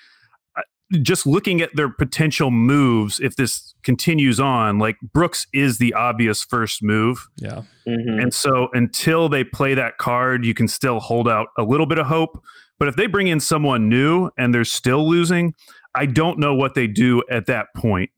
Just 1.02 1.26
looking 1.26 1.60
at 1.60 1.70
their 1.74 1.88
potential 1.88 2.50
moves, 2.52 3.18
if 3.18 3.34
this 3.34 3.74
continues 3.82 4.38
on, 4.38 4.78
like 4.78 4.96
Brooks 5.12 5.46
is 5.52 5.78
the 5.78 5.92
obvious 5.94 6.44
first 6.44 6.82
move, 6.84 7.26
Yeah. 7.36 7.62
Mhm. 7.88 8.22
and 8.22 8.32
so 8.34 8.68
until 8.74 9.28
they 9.28 9.42
play 9.42 9.74
that 9.74 9.98
card, 9.98 10.44
you 10.44 10.54
can 10.54 10.68
still 10.68 11.00
hold 11.00 11.26
out 11.28 11.48
a 11.58 11.64
little 11.64 11.86
bit 11.86 11.98
of 11.98 12.06
hope. 12.06 12.40
But 12.78 12.86
if 12.88 12.96
they 12.96 13.06
bring 13.06 13.26
in 13.28 13.40
someone 13.40 13.88
new 13.88 14.30
and 14.38 14.54
they're 14.54 14.64
still 14.64 15.08
losing, 15.08 15.54
I 15.96 16.06
don't 16.06 16.38
know 16.38 16.54
what 16.54 16.74
they 16.74 16.86
do 16.86 17.22
at 17.30 17.46
that 17.46 17.68
point. 17.74 18.10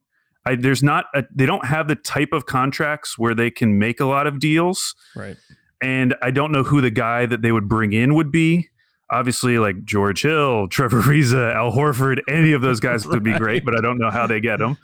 I, 0.47 0.55
there's 0.55 0.81
not 0.83 1.05
a, 1.13 1.23
they 1.33 1.45
don't 1.45 1.65
have 1.65 1.87
the 1.87 1.95
type 1.95 2.29
of 2.31 2.45
contracts 2.45 3.17
where 3.17 3.35
they 3.35 3.51
can 3.51 3.77
make 3.77 3.99
a 3.99 4.05
lot 4.05 4.27
of 4.27 4.39
deals, 4.39 4.95
Right. 5.15 5.35
and 5.81 6.15
I 6.21 6.31
don't 6.31 6.51
know 6.51 6.63
who 6.63 6.81
the 6.81 6.91
guy 6.91 7.25
that 7.25 7.41
they 7.41 7.51
would 7.51 7.67
bring 7.67 7.93
in 7.93 8.15
would 8.15 8.31
be. 8.31 8.69
Obviously, 9.09 9.57
like 9.57 9.83
George 9.85 10.21
Hill, 10.21 10.67
Trevor 10.69 11.01
Ariza, 11.01 11.53
Al 11.55 11.71
Horford, 11.71 12.19
any 12.27 12.51
of 12.53 12.61
those 12.61 12.79
guys 12.79 13.05
would 13.07 13.23
be 13.23 13.33
great, 13.37 13.63
but 13.65 13.77
I 13.77 13.81
don't 13.81 13.97
know 13.99 14.09
how 14.11 14.27
they 14.27 14.39
get 14.41 14.57
them. 14.59 14.77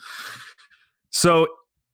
So 1.09 1.47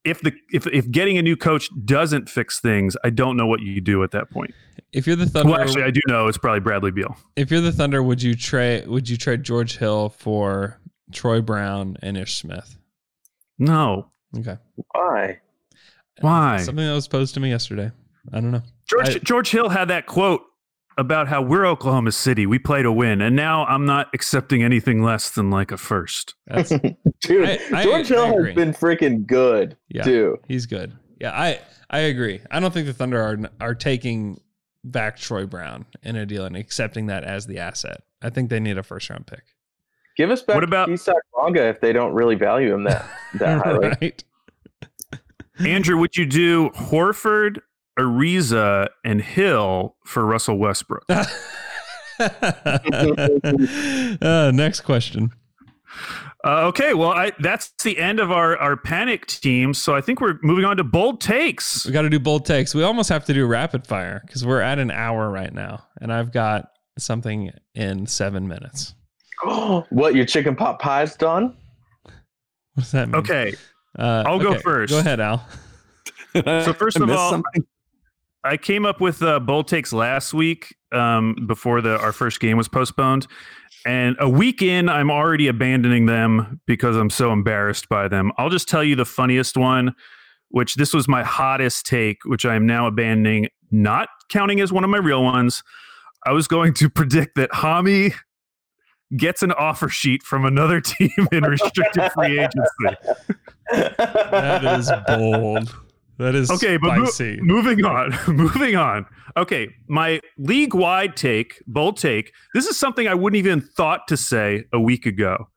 if 0.06 0.22
the 0.22 0.32
if 0.52 0.66
if 0.68 0.90
getting 0.90 1.18
a 1.18 1.22
new 1.22 1.36
coach 1.36 1.70
doesn't 1.86 2.30
fix 2.30 2.60
things, 2.60 2.96
I 3.04 3.10
don't 3.10 3.36
know 3.36 3.48
what 3.48 3.62
you 3.62 3.82
do 3.82 4.04
at 4.04 4.12
that 4.12 4.30
point. 4.30 4.54
If 4.94 5.06
you're 5.06 5.16
the 5.16 5.26
Thunder, 5.28 5.52
Well, 5.52 5.60
actually, 5.62 5.84
I 5.84 5.92
do 5.92 6.00
know 6.08 6.28
it's 6.28 6.38
probably 6.38 6.62
Bradley 6.62 6.92
Beal. 6.92 7.16
if 7.36 7.52
you're 7.52 7.62
the 7.62 7.72
Thunder, 7.72 8.02
would 8.02 8.22
you 8.24 8.34
trade 8.36 8.88
would 8.88 9.10
you 9.10 9.18
trade 9.18 9.44
George 9.44 9.78
Hill 9.78 10.10
for 10.10 10.80
Troy 11.12 11.42
Brown 11.42 11.98
and 12.02 12.18
Ish 12.18 12.36
Smith? 12.38 12.76
No, 13.60 14.12
Okay. 14.38 14.58
Why? 14.94 15.40
why? 16.22 16.58
Something 16.58 16.86
that 16.86 16.94
was 16.94 17.08
posed 17.08 17.34
to 17.36 17.40
me 17.40 17.50
yesterday. 17.50 17.92
I 18.34 18.40
don't 18.42 18.52
know. 18.52 18.62
George 18.90 19.10
I- 19.16 19.20
George 19.20 19.50
Hill 19.52 19.70
had 19.70 19.88
that 19.90 20.06
quote 20.06 20.42
about 20.98 21.28
how 21.30 21.42
we're 21.42 21.66
Oklahoma 21.66 22.12
City, 22.12 22.46
we 22.46 22.60
play 22.60 22.84
to 22.84 22.92
win, 22.92 23.22
and 23.22 23.36
now 23.36 23.66
I'm 23.66 23.86
not 23.86 24.08
accepting 24.14 24.62
anything 24.64 25.02
less 25.02 25.30
than 25.32 25.50
like 25.50 25.72
a 25.72 25.78
first. 25.78 26.36
That's 26.48 26.70
Dude, 27.22 27.48
I- 27.50 27.60
I- 27.74 27.84
George 27.84 28.12
I 28.12 28.16
Hill 28.16 28.34
agree. 28.38 28.50
has 28.50 28.56
been 28.56 28.74
freaking 28.74 29.26
good 29.26 29.78
Yeah. 29.90 30.04
too. 30.04 30.40
He's 30.48 30.66
good. 30.66 30.94
Yeah, 31.20 31.32
I 31.32 31.60
I 31.90 32.00
agree. 32.00 32.42
I 32.52 32.60
don't 32.60 32.74
think 32.74 32.86
the 32.88 32.94
Thunder 32.94 33.22
are 33.22 33.38
are 33.60 33.76
taking 33.76 34.40
back 34.84 35.18
Troy 35.18 35.46
Brown 35.46 35.86
in 36.04 36.16
a 36.16 36.26
deal 36.26 36.46
and 36.46 36.56
accepting 36.56 37.08
that 37.08 37.24
as 37.24 37.48
the 37.48 37.60
asset. 37.60 38.04
I 38.22 38.30
think 38.30 38.50
they 38.50 38.60
need 38.60 38.78
a 38.78 38.84
first 38.84 39.10
round 39.10 39.26
pick. 39.28 39.44
Give 40.20 40.32
us 40.32 40.42
back 40.42 40.56
What 40.56 40.66
about- 40.66 40.90
Isaac 40.90 41.16
Bonga 41.34 41.66
if 41.70 41.80
they 41.80 41.94
don't 41.94 42.12
really 42.12 42.36
value 42.36 42.74
him 42.74 42.84
that 42.84 43.06
that 43.36 43.64
highly. 43.64 43.88
right? 44.02 44.22
Andrew, 45.60 45.98
would 45.98 46.18
you 46.18 46.26
do 46.26 46.72
Horford, 46.72 47.60
Ariza, 47.98 48.90
and 49.06 49.22
Hill 49.22 49.96
for 50.04 50.26
Russell 50.26 50.58
Westbrook? 50.58 51.06
uh, 51.10 51.24
next 54.54 54.82
question. 54.82 55.30
Uh, 56.44 56.68
okay, 56.68 56.94
well, 56.94 57.12
I, 57.12 57.32
that's 57.40 57.72
the 57.82 57.98
end 57.98 58.20
of 58.20 58.30
our, 58.30 58.58
our 58.58 58.76
panic 58.76 59.26
team. 59.28 59.74
So 59.74 59.96
I 59.96 60.02
think 60.02 60.20
we're 60.20 60.38
moving 60.44 60.66
on 60.66 60.76
to 60.78 60.84
bold 60.84 61.22
takes. 61.22 61.86
We 61.86 61.94
got 61.94 62.02
to 62.02 62.10
do 62.10 62.20
bold 62.20 62.46
takes. 62.46 62.76
We 62.76 62.84
almost 62.84 63.08
have 63.08 63.24
to 63.26 63.34
do 63.34 63.46
rapid 63.46 63.88
fire 63.88 64.22
because 64.28 64.46
we're 64.46 64.60
at 64.60 64.80
an 64.80 64.92
hour 64.92 65.30
right 65.30 65.54
now, 65.54 65.86
and 66.02 66.12
I've 66.12 66.34
got 66.34 66.72
something 66.98 67.52
in 67.74 68.06
seven 68.06 68.50
minutes. 68.50 68.96
what 69.90 70.16
your 70.16 70.26
chicken 70.26 70.56
pot 70.56 70.80
pies 70.80 71.16
done? 71.16 71.56
What 72.04 72.84
does 72.84 72.92
that 72.92 73.10
mean? 73.10 73.16
Okay, 73.16 73.54
uh, 73.98 74.24
I'll 74.26 74.40
go 74.40 74.58
first. 74.60 74.92
Go 74.92 75.00
ahead, 75.00 75.20
Al. 75.20 75.46
So 76.36 76.74
first 76.74 76.98
of 76.98 77.10
all, 77.10 77.32
something? 77.32 77.66
I 78.44 78.56
came 78.56 78.86
up 78.86 79.02
with 79.02 79.24
uh, 79.24 79.40
bold 79.40 79.68
takes 79.68 79.92
last 79.92 80.32
week 80.32 80.76
um, 80.92 81.36
before 81.48 81.82
the 81.82 82.00
our 82.00 82.12
first 82.12 82.40
game 82.40 82.56
was 82.56 82.68
postponed, 82.68 83.26
and 83.86 84.16
a 84.20 84.30
week 84.30 84.62
in, 84.62 84.90
I'm 84.90 85.10
already 85.10 85.48
abandoning 85.48 86.06
them 86.06 86.62
because 86.68 86.96
I'm 86.96 87.10
so 87.10 87.32
embarrassed 87.32 87.90
by 87.90 88.08
them. 88.08 88.32
I'll 88.38 88.50
just 88.50 88.70
tell 88.70 88.84
you 88.84 88.96
the 88.96 89.06
funniest 89.06 89.58
one, 89.58 89.96
which 90.50 90.76
this 90.76 90.94
was 90.94 91.08
my 91.08 91.24
hottest 91.24 91.86
take, 91.86 92.18
which 92.26 92.46
I 92.46 92.56
am 92.56 92.66
now 92.68 92.88
abandoning, 92.88 93.48
not 93.72 94.10
counting 94.30 94.60
as 94.60 94.72
one 94.72 94.84
of 94.84 94.90
my 94.90 95.00
real 95.00 95.24
ones. 95.24 95.64
I 96.26 96.32
was 96.32 96.48
going 96.48 96.74
to 96.76 96.90
predict 96.92 97.36
that 97.36 97.50
Hami 97.52 98.14
gets 99.18 99.42
an 99.44 99.52
offer 99.54 99.90
sheet 99.90 100.24
from 100.24 100.46
another 100.46 100.82
team 100.82 101.12
in 101.32 101.44
restricted 101.44 102.12
free 102.14 102.40
agency. 102.40 102.98
That 103.72 104.64
is 104.80 104.92
bold. 105.08 105.76
That 106.18 106.36
is 106.36 106.52
Okay, 106.52 106.76
but 106.78 106.98
mo- 106.98 107.38
moving 107.42 107.86
on. 107.86 108.14
moving 108.28 108.76
on. 108.76 109.06
Okay, 109.38 109.70
my 109.88 110.20
league 110.38 110.74
wide 110.74 111.16
take, 111.16 111.64
bold 111.66 111.98
take. 111.98 112.34
This 112.54 112.66
is 112.66 112.78
something 112.78 113.08
I 113.08 113.14
wouldn't 113.14 113.38
even 113.38 113.62
thought 113.62 114.08
to 114.10 114.18
say 114.18 114.66
a 114.74 114.80
week 114.82 115.06
ago. 115.06 115.48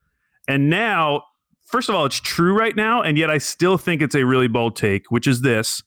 And 0.46 0.70
now, 0.70 1.22
first 1.66 1.88
of 1.88 1.96
all, 1.96 2.06
it's 2.06 2.20
true 2.20 2.56
right 2.56 2.76
now, 2.76 3.02
and 3.02 3.18
yet 3.18 3.28
I 3.28 3.38
still 3.38 3.76
think 3.76 4.02
it's 4.02 4.14
a 4.14 4.24
really 4.24 4.48
bold 4.48 4.76
take, 4.76 5.10
which 5.10 5.26
is 5.26 5.40
this 5.40 5.82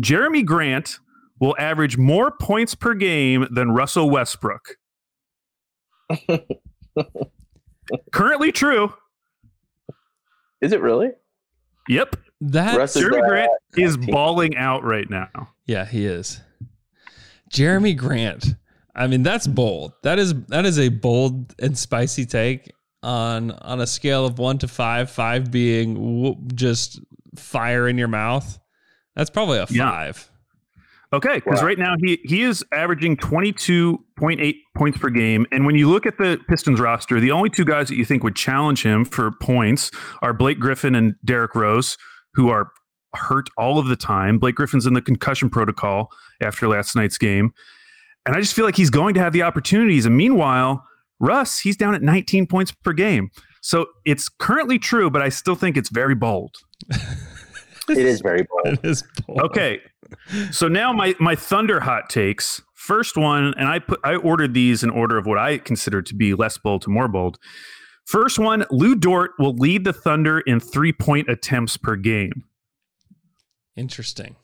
Jerami 0.00 0.44
Grant 0.44 0.98
will 1.40 1.54
average 1.58 1.98
more 1.98 2.30
points 2.30 2.74
per 2.74 2.94
game 2.94 3.46
than 3.50 3.72
Russell 3.72 4.08
Westbrook. 4.08 4.76
Currently 8.12 8.52
true. 8.52 8.92
Is 10.60 10.72
it 10.72 10.80
really? 10.80 11.10
Yep. 11.88 12.16
that 12.40 12.76
Russ 12.76 12.96
Jerami 12.96 13.10
the- 13.22 13.26
Grant 13.28 13.50
is 13.76 13.96
bawling 13.96 14.56
out 14.56 14.82
right 14.84 15.08
now. 15.08 15.28
Yeah, 15.66 15.84
he 15.84 16.06
is. 16.06 16.40
Jerami 17.52 17.96
Grant. 17.96 18.54
I 18.94 19.06
mean, 19.06 19.22
that's 19.22 19.46
bold. 19.46 19.92
That 20.02 20.18
is 20.18 20.34
that 20.46 20.64
is 20.64 20.78
a 20.78 20.88
bold 20.88 21.54
and 21.60 21.76
spicy 21.76 22.24
take 22.24 22.72
on 23.02 23.50
on 23.50 23.80
a 23.80 23.86
scale 23.86 24.24
of 24.26 24.38
one 24.38 24.58
to 24.58 24.68
five. 24.68 25.10
Five 25.10 25.50
being 25.50 25.94
w- 25.94 26.36
just 26.54 27.00
fire 27.36 27.86
in 27.88 27.98
your 27.98 28.08
mouth. 28.08 28.58
That's 29.14 29.30
probably 29.30 29.58
a 29.58 29.66
Yeah. 29.70 30.12
Five. 31.10 31.16
Okay, 31.18 31.34
because 31.44 31.60
Wow. 31.60 31.66
right 31.66 31.78
now 31.78 31.94
he 32.02 32.18
he 32.24 32.42
is 32.42 32.64
averaging 32.72 33.16
twenty 33.16 33.52
two 33.52 34.04
point 34.18 34.40
eight 34.40 34.56
points 34.76 34.98
per 34.98 35.10
game, 35.10 35.46
and 35.52 35.64
when 35.66 35.74
you 35.76 35.88
look 35.90 36.06
at 36.06 36.18
the 36.18 36.38
Pistons 36.48 36.80
roster, 36.80 37.20
the 37.20 37.30
only 37.30 37.50
two 37.50 37.64
guys 37.64 37.88
that 37.88 37.96
you 37.96 38.04
think 38.04 38.22
would 38.24 38.36
challenge 38.36 38.82
him 38.82 39.04
for 39.04 39.30
points 39.40 39.90
are 40.22 40.32
Blake 40.32 40.58
Griffin 40.58 40.94
and 40.94 41.14
Derrick 41.24 41.54
Rose, 41.54 41.96
who 42.34 42.48
are 42.50 42.70
hurt 43.14 43.48
all 43.56 43.78
of 43.78 43.86
the 43.88 43.96
time. 43.96 44.38
Blake 44.38 44.56
Griffin's 44.56 44.84
in 44.86 44.94
the 44.94 45.00
concussion 45.02 45.48
protocol 45.48 46.10
after 46.42 46.68
last 46.68 46.94
night's 46.96 47.18
game, 47.18 47.52
and 48.26 48.36
I 48.36 48.40
just 48.40 48.54
feel 48.54 48.64
like 48.64 48.76
he's 48.76 48.90
going 48.90 49.14
to 49.14 49.20
have 49.20 49.32
the 49.32 49.42
opportunities. 49.42 50.04
And 50.06 50.16
meanwhile, 50.16 50.84
Russ 51.20 51.58
he's 51.60 51.76
down 51.76 51.94
at 51.94 52.02
nineteen 52.02 52.46
points 52.46 52.72
per 52.72 52.92
game, 52.92 53.30
so 53.62 53.86
it's 54.04 54.28
currently 54.28 54.78
true, 54.78 55.08
but 55.08 55.22
I 55.22 55.28
still 55.30 55.54
think 55.54 55.76
it's 55.76 55.88
very 55.90 56.14
bold. 56.14 56.54
It 57.88 57.98
is 57.98 58.20
very 58.20 58.42
bold. 58.42 58.78
It 58.78 58.84
is 58.84 59.04
bold. 59.28 59.42
Okay. 59.42 59.80
So 60.50 60.68
now 60.68 60.92
my 60.92 61.14
my 61.20 61.34
Thunder 61.34 61.80
hot 61.80 62.08
takes. 62.10 62.62
First 62.74 63.16
one, 63.16 63.54
and 63.58 63.68
I 63.68 63.78
put 63.80 64.00
I 64.04 64.16
ordered 64.16 64.54
these 64.54 64.82
in 64.84 64.90
order 64.90 65.16
of 65.18 65.26
what 65.26 65.38
I 65.38 65.58
consider 65.58 66.02
to 66.02 66.14
be 66.14 66.34
less 66.34 66.56
bold 66.58 66.82
to 66.82 66.90
more 66.90 67.08
bold. 67.08 67.38
First 68.06 68.38
one, 68.38 68.64
Lu 68.70 68.94
Dort 68.94 69.32
will 69.38 69.54
lead 69.54 69.84
the 69.84 69.92
Thunder 69.92 70.38
in 70.40 70.60
three 70.60 70.92
point 70.92 71.28
attempts 71.28 71.76
per 71.76 71.96
game. 71.96 72.44
Interesting. 73.76 74.36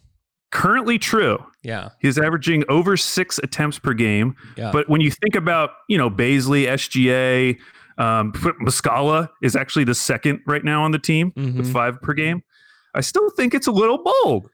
Currently 0.51 0.99
true. 0.99 1.39
Yeah. 1.63 1.91
He's 2.01 2.19
averaging 2.19 2.65
over 2.69 2.97
six 2.97 3.39
attempts 3.43 3.79
per 3.79 3.95
game. 3.95 4.37
Yeah. 4.57 4.71
But 4.71 4.89
when 4.89 5.01
you 5.01 5.11
think 5.11 5.35
about, 5.35 5.71
you 5.89 5.97
know, 5.97 6.11
Bazley, 6.11 6.67
SGA, 6.67 7.59
um, 7.97 8.33
Muscala 8.33 9.31
is 9.43 9.57
actually 9.57 9.85
the 9.85 9.95
second 9.95 10.41
right 10.47 10.63
now 10.65 10.83
on 10.85 10.91
the 10.91 10.99
team 10.99 11.33
with 11.37 11.67
Mhm. 11.69 11.73
five 11.73 12.03
per 12.03 12.13
game. 12.13 12.43
I 12.95 13.01
still 13.01 13.31
think 13.31 13.55
it's 13.55 13.67
a 13.67 13.73
little 13.73 14.03
bold 14.23 14.51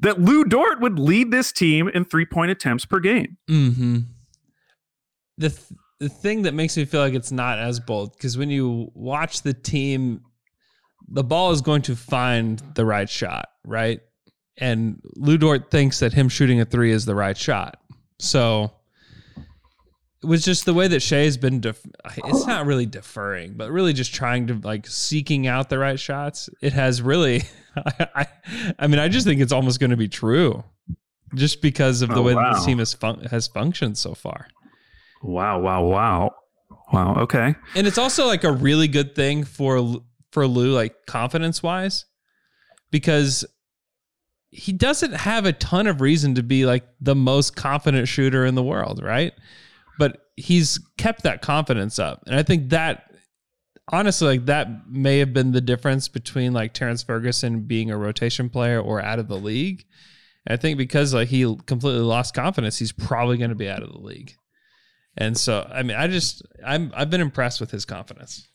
that 0.00 0.20
Lu 0.20 0.44
Dort 0.44 0.80
would 0.80 0.98
lead 0.98 1.30
this 1.30 1.52
team 1.52 1.88
in 1.88 2.04
three 2.04 2.24
point 2.26 2.50
attempts 2.50 2.84
per 2.84 3.00
game. 3.00 3.36
Mm-hmm. 3.48 3.98
The 5.38 5.50
th- 5.50 5.78
the 6.00 6.08
thing 6.08 6.42
that 6.42 6.54
makes 6.54 6.76
me 6.76 6.84
feel 6.84 7.00
like 7.00 7.14
it's 7.14 7.30
not 7.30 7.58
as 7.58 7.78
bold 7.78 8.12
because 8.12 8.36
when 8.36 8.50
you 8.50 8.90
watch 8.94 9.42
the 9.42 9.54
team, 9.54 10.22
the 11.08 11.22
ball 11.22 11.52
is 11.52 11.60
going 11.60 11.82
to 11.82 11.94
find 11.94 12.60
the 12.74 12.84
right 12.84 13.08
shot, 13.08 13.48
right? 13.64 14.00
And 14.58 15.00
Lu 15.16 15.38
Dort 15.38 15.70
thinks 15.70 16.00
that 16.00 16.12
him 16.12 16.28
shooting 16.28 16.60
a 16.60 16.64
three 16.64 16.90
is 16.90 17.04
the 17.04 17.14
right 17.14 17.36
shot. 17.36 17.78
So 18.18 18.72
it 20.22 20.26
was 20.26 20.44
just 20.44 20.64
the 20.64 20.74
way 20.74 20.88
that 20.88 21.00
Shai's 21.00 21.36
been. 21.36 21.60
Def- 21.60 21.84
it's 22.16 22.46
not 22.46 22.66
really 22.66 22.86
deferring, 22.86 23.54
but 23.54 23.70
really 23.70 23.92
just 23.92 24.14
trying 24.14 24.46
to 24.48 24.54
like 24.62 24.86
seeking 24.86 25.46
out 25.46 25.68
the 25.68 25.78
right 25.78 25.98
shots. 25.98 26.48
It 26.60 26.72
has 26.74 27.02
really. 27.02 27.42
I, 27.76 28.06
I, 28.14 28.26
I 28.78 28.86
mean, 28.86 28.98
I 28.98 29.08
just 29.08 29.26
think 29.26 29.40
it's 29.40 29.52
almost 29.52 29.80
going 29.80 29.90
to 29.90 29.96
be 29.96 30.08
true, 30.08 30.62
just 31.34 31.62
because 31.62 32.02
of 32.02 32.10
the 32.10 32.16
Oh, 32.16 32.22
way 32.22 32.32
that 32.34 32.40
wow. 32.40 32.52
this 32.54 32.64
team 32.64 32.78
has 32.78 32.92
fun- 32.94 33.24
has 33.30 33.46
functioned 33.48 33.98
so 33.98 34.14
far. 34.14 34.46
Wow, 35.22 35.60
wow, 35.60 35.84
wow. 35.84 36.34
Wow, 36.92 37.14
okay. 37.22 37.54
And 37.74 37.86
it's 37.86 37.96
also 37.98 38.26
like 38.26 38.44
a 38.44 38.52
really 38.52 38.88
good 38.88 39.14
thing 39.14 39.44
for 39.44 40.02
for 40.30 40.46
Lu, 40.46 40.72
like 40.72 41.06
confidence 41.06 41.62
wise, 41.62 42.04
because 42.90 43.44
he 44.50 44.72
doesn't 44.72 45.12
have 45.14 45.46
a 45.46 45.52
ton 45.54 45.86
of 45.86 46.00
reason 46.02 46.34
to 46.34 46.42
be 46.42 46.66
like 46.66 46.84
the 47.00 47.14
most 47.14 47.56
confident 47.56 48.06
shooter 48.08 48.44
in 48.44 48.54
the 48.54 48.62
world, 48.62 49.02
right? 49.02 49.32
But 50.02 50.18
he's 50.34 50.80
kept 50.98 51.22
that 51.22 51.42
confidence 51.42 52.00
up, 52.00 52.24
and 52.26 52.34
I 52.34 52.42
think 52.42 52.70
that 52.70 53.04
honestly, 53.92 54.26
like 54.26 54.46
that 54.46 54.88
may 54.88 55.18
have 55.18 55.32
been 55.32 55.52
the 55.52 55.60
difference 55.60 56.08
between 56.08 56.52
like 56.52 56.74
Terrence 56.74 57.04
Ferguson 57.04 57.60
being 57.60 57.88
a 57.88 57.96
rotation 57.96 58.48
player 58.48 58.80
or 58.80 59.00
out 59.00 59.20
of 59.20 59.28
the 59.28 59.38
league. 59.38 59.84
And 60.44 60.58
I 60.58 60.60
think 60.60 60.76
because 60.76 61.14
like 61.14 61.28
he 61.28 61.42
completely 61.66 62.00
lost 62.00 62.34
confidence, 62.34 62.80
he's 62.80 62.90
probably 62.90 63.36
going 63.36 63.50
to 63.50 63.56
be 63.56 63.68
out 63.68 63.84
of 63.84 63.92
the 63.92 64.00
league. 64.00 64.34
And 65.16 65.38
so, 65.38 65.70
I 65.72 65.84
mean, 65.84 65.96
I 65.96 66.08
just 66.08 66.42
I'm 66.66 66.90
I've 66.96 67.10
been 67.10 67.20
impressed 67.20 67.60
with 67.60 67.70
his 67.70 67.84
confidence. 67.84 68.48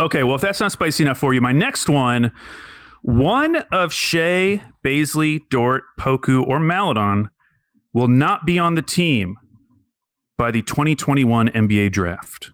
Okay, 0.00 0.24
well, 0.24 0.34
if 0.34 0.40
that's 0.40 0.58
not 0.58 0.72
spicy 0.72 1.04
enough 1.04 1.18
for 1.18 1.34
you, 1.34 1.40
my 1.40 1.52
next 1.52 1.88
one 1.88 2.32
one 3.02 3.54
of 3.70 3.92
Shai, 3.92 4.60
Bazley, 4.84 5.40
Dort, 5.50 5.84
Poku, 6.00 6.44
or 6.44 6.58
Maledon 6.58 7.30
will 7.92 8.08
not 8.08 8.44
be 8.44 8.58
on 8.58 8.74
the 8.74 8.82
team 8.82 9.36
by 10.38 10.50
the 10.50 10.62
2021 10.62 11.48
NBA 11.48 11.92
draft. 11.92 12.52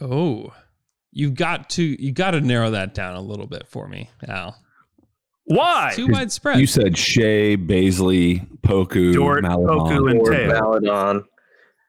Oh, 0.00 0.54
you've 1.12 1.34
got 1.34 1.68
to 1.70 1.82
you 1.82 2.12
got 2.12 2.30
to 2.30 2.40
narrow 2.40 2.70
that 2.70 2.94
down 2.94 3.16
a 3.16 3.20
little 3.20 3.46
bit 3.46 3.66
for 3.66 3.86
me, 3.86 4.08
Al. 4.26 4.56
Why? 5.44 5.92
Too 5.94 6.06
widespread. 6.06 6.60
You 6.60 6.66
said 6.66 6.96
Shai, 6.96 7.56
Bazley, 7.56 8.46
Poku, 8.60 9.12
Dort, 9.12 9.42
Maledon. 9.42 9.78
Poku, 9.78 10.10
and 10.10 10.20
Or 10.20 10.30
Maledon. 10.30 11.24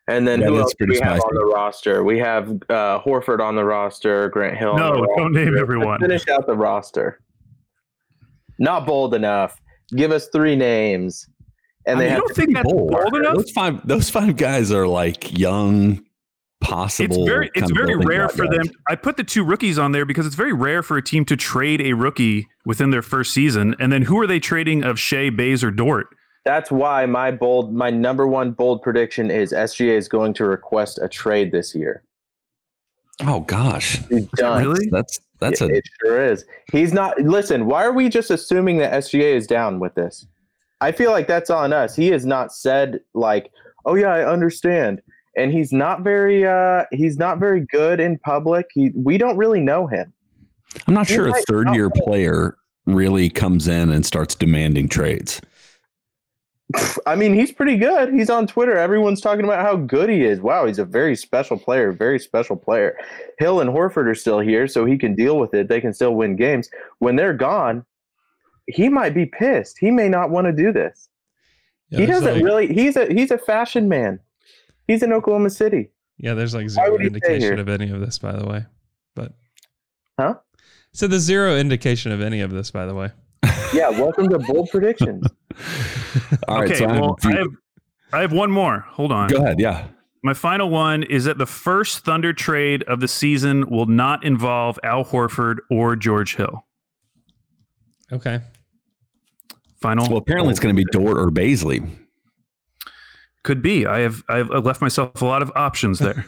And 0.07 0.27
then 0.27 0.41
Yeah, 0.41 0.47
who 0.47 0.57
else 0.57 0.73
do 0.77 0.87
we 0.89 0.99
have 0.99 1.21
on 1.21 1.35
the 1.35 1.45
roster? 1.45 2.03
We 2.03 2.17
have 2.17 2.49
uh, 2.69 2.99
Horford 3.01 3.39
on 3.39 3.55
the 3.55 3.63
roster, 3.63 4.29
Grant 4.29 4.57
Hill. 4.57 4.75
No, 4.75 4.93
don't 4.95 5.07
roster. 5.07 5.29
name 5.29 5.57
everyone. 5.57 5.99
Let's 6.01 6.23
finish 6.23 6.27
out 6.27 6.47
the 6.47 6.55
roster. 6.55 7.21
Not 8.57 8.87
bold 8.87 9.13
enough. 9.13 9.61
Give 9.95 10.11
us 10.11 10.27
three 10.29 10.55
names. 10.55 11.29
And 11.85 11.97
I 11.97 12.01
mean, 12.01 12.09
have 12.09 12.17
you 12.17 12.27
don't 12.27 12.35
think 12.35 12.53
that's 12.53 12.71
bold. 12.71 12.91
bold 12.91 13.15
enough? 13.15 13.35
Those 13.35 13.51
five, 13.51 13.87
those 13.87 14.09
five 14.09 14.37
guys 14.37 14.71
are 14.71 14.87
like 14.87 15.37
young, 15.37 16.03
possible. 16.61 17.23
It's 17.23 17.29
very 17.29 17.51
it's 17.55 17.71
very 17.71 17.97
rare 17.97 18.29
for 18.29 18.45
guys. 18.45 18.67
them. 18.67 18.75
I 18.87 18.95
put 18.95 19.17
the 19.17 19.23
two 19.23 19.43
rookies 19.43 19.77
on 19.77 19.91
there 19.91 20.05
because 20.05 20.25
it's 20.25 20.35
very 20.35 20.53
rare 20.53 20.81
for 20.81 20.95
a 20.97 21.01
team 21.01 21.25
to 21.25 21.35
trade 21.35 21.81
a 21.81 21.93
rookie 21.93 22.47
within 22.65 22.91
their 22.91 23.01
first 23.01 23.33
season. 23.33 23.75
And 23.79 23.91
then 23.91 24.03
who 24.03 24.19
are 24.19 24.27
they 24.27 24.39
trading 24.39 24.83
of 24.83 24.97
Shai, 24.97 25.29
Bays, 25.29 25.63
or 25.63 25.71
Dort? 25.71 26.07
That's 26.45 26.71
why 26.71 27.05
my 27.05 27.31
bold, 27.31 27.73
my 27.73 27.89
number 27.89 28.25
one 28.25 28.51
bold 28.51 28.81
prediction 28.81 29.29
is 29.29 29.51
SGA 29.51 29.95
is 29.97 30.07
going 30.07 30.33
to 30.35 30.45
request 30.45 30.99
a 31.01 31.09
trade 31.09 31.51
this 31.51 31.75
year. 31.75 32.03
Oh 33.23 33.41
gosh, 33.41 33.99
done. 34.35 34.63
Really? 34.63 34.87
that's 34.89 35.19
that's 35.39 35.61
it, 35.61 35.69
a 35.69 35.75
it 35.75 35.83
sure 36.01 36.25
is. 36.25 36.45
He's 36.71 36.93
not. 36.93 37.19
Listen, 37.19 37.67
why 37.67 37.83
are 37.83 37.91
we 37.91 38.09
just 38.09 38.31
assuming 38.31 38.77
that 38.77 38.93
SGA 38.93 39.35
is 39.35 39.45
down 39.45 39.79
with 39.79 39.93
this? 39.93 40.25
I 40.81 40.91
feel 40.91 41.11
like 41.11 41.27
that's 41.27 41.49
on 41.49 41.71
us. 41.71 41.95
He 41.95 42.07
has 42.07 42.25
not 42.25 42.51
said 42.51 42.99
like, 43.13 43.51
"Oh 43.85 43.95
yeah, 43.95 44.09
I 44.09 44.25
understand," 44.29 45.01
and 45.37 45.51
he's 45.51 45.71
not 45.71 46.01
very. 46.01 46.45
uh 46.45 46.85
He's 46.91 47.17
not 47.17 47.39
very 47.39 47.61
good 47.61 47.99
in 47.99 48.17
public. 48.19 48.67
He, 48.73 48.91
we 48.95 49.17
don't 49.17 49.37
really 49.37 49.61
know 49.61 49.87
him. 49.87 50.11
I'm 50.87 50.93
not 50.93 51.07
He 51.07 51.13
sure 51.15 51.29
a 51.29 51.41
third 51.43 51.73
year 51.73 51.89
player 51.89 52.57
really 52.85 53.29
comes 53.29 53.67
in 53.67 53.91
and 53.91 54.05
starts 54.05 54.35
demanding 54.35 54.89
trades. 54.89 55.39
I 57.05 57.15
mean, 57.15 57.33
he's 57.33 57.51
pretty 57.51 57.77
good. 57.77 58.13
He's 58.13 58.29
on 58.29 58.47
Twitter. 58.47 58.77
Everyone's 58.77 59.21
talking 59.21 59.43
about 59.43 59.65
how 59.65 59.75
good 59.75 60.09
he 60.09 60.23
is. 60.23 60.39
Wow, 60.39 60.65
he's 60.67 60.79
a 60.79 60.85
very 60.85 61.15
special 61.15 61.57
player, 61.57 61.91
very 61.91 62.17
special 62.17 62.55
player. 62.55 62.97
Hill 63.39 63.59
and 63.59 63.69
Horford 63.69 64.07
are 64.07 64.15
still 64.15 64.39
here, 64.39 64.67
so 64.67 64.85
he 64.85 64.97
can 64.97 65.13
deal 65.13 65.37
with 65.37 65.53
it. 65.53 65.67
They 65.67 65.81
can 65.81 65.93
still 65.93 66.15
win 66.15 66.35
games. 66.37 66.69
When 66.99 67.17
they're 67.17 67.33
gone, 67.33 67.85
he 68.73 68.89
might 68.89 69.13
be 69.13 69.25
pissed. 69.25 69.77
He 69.79 69.91
may 69.91 70.09
not 70.09 70.29
want 70.29 70.47
to 70.47 70.53
do 70.53 70.71
this. 70.71 71.09
Yeah, 71.89 71.99
he 71.99 72.05
doesn't 72.05 72.35
like- 72.35 72.43
really. 72.43 72.73
He's 72.73 72.95
a 72.95 73.11
he's 73.11 73.31
a 73.31 73.37
fashion 73.37 73.87
man. 73.89 74.19
He's 74.87 75.03
in 75.03 75.11
Oklahoma 75.13 75.49
City. 75.49 75.91
Yeah, 76.17 76.33
there's 76.33 76.53
like 76.53 76.69
zero 76.69 76.91
would 76.91 77.01
he 77.01 77.07
stay 77.07 77.15
indication 77.35 77.59
of 77.59 77.67
any 77.69 77.89
of 77.91 77.99
this, 77.99 78.19
by 78.19 78.33
the 78.33 78.45
way. 78.45 78.65
But 79.15 79.33
Huh? 80.19 80.35
So 80.93 81.07
there's 81.07 81.21
zero 81.23 81.55
indication 81.57 82.11
of 82.11 82.21
any 82.21 82.41
of 82.41 82.51
this, 82.51 82.71
by 82.71 82.85
the 82.85 82.93
way. 82.95 83.11
Yeah. 83.73 83.89
Welcome 83.89 84.27
to 84.29 84.37
bold 84.39 84.69
predictions. 84.69 85.25
All 86.49 86.59
right, 86.61 86.69
okay, 86.69 86.75
so 86.79 86.87
well, 86.87 87.17
I 87.23 87.31
have, 87.31 87.47
I 88.11 88.19
have 88.19 88.33
one 88.33 88.51
more. 88.51 88.81
Hold 88.89 89.11
on. 89.13 89.29
go 89.29 89.37
ahead. 89.37 89.59
Yeah, 89.61 89.87
My 90.23 90.33
final 90.33 90.69
one 90.69 91.03
is 91.03 91.23
that 91.23 91.37
the 91.37 91.45
first 91.45 91.99
Thunder 92.03 92.33
trade 92.33 92.83
of 92.83 92.99
the 92.99 93.07
season 93.07 93.69
will 93.69 93.85
not 93.85 94.25
involve 94.25 94.77
Al 94.83 95.05
Horford 95.05 95.57
or 95.69 95.95
George 95.95 96.35
Hill. 96.35 96.65
Okay. 98.11 98.41
Final. 99.81 100.07
well, 100.07 100.17
apparently 100.17 100.51
it's 100.51 100.59
going 100.59 100.75
to 100.75 100.79
be 100.79 100.85
Dort 100.91 101.17
or 101.17 101.31
Bazley. 101.31 101.89
Could 103.43 103.61
be. 103.61 103.87
I 103.87 103.99
have 103.99 104.23
I've 104.29 104.49
left 104.49 104.81
myself 104.81 105.21
a 105.21 105.25
lot 105.25 105.41
of 105.41 105.51
options 105.55 105.97
there. 105.97 106.25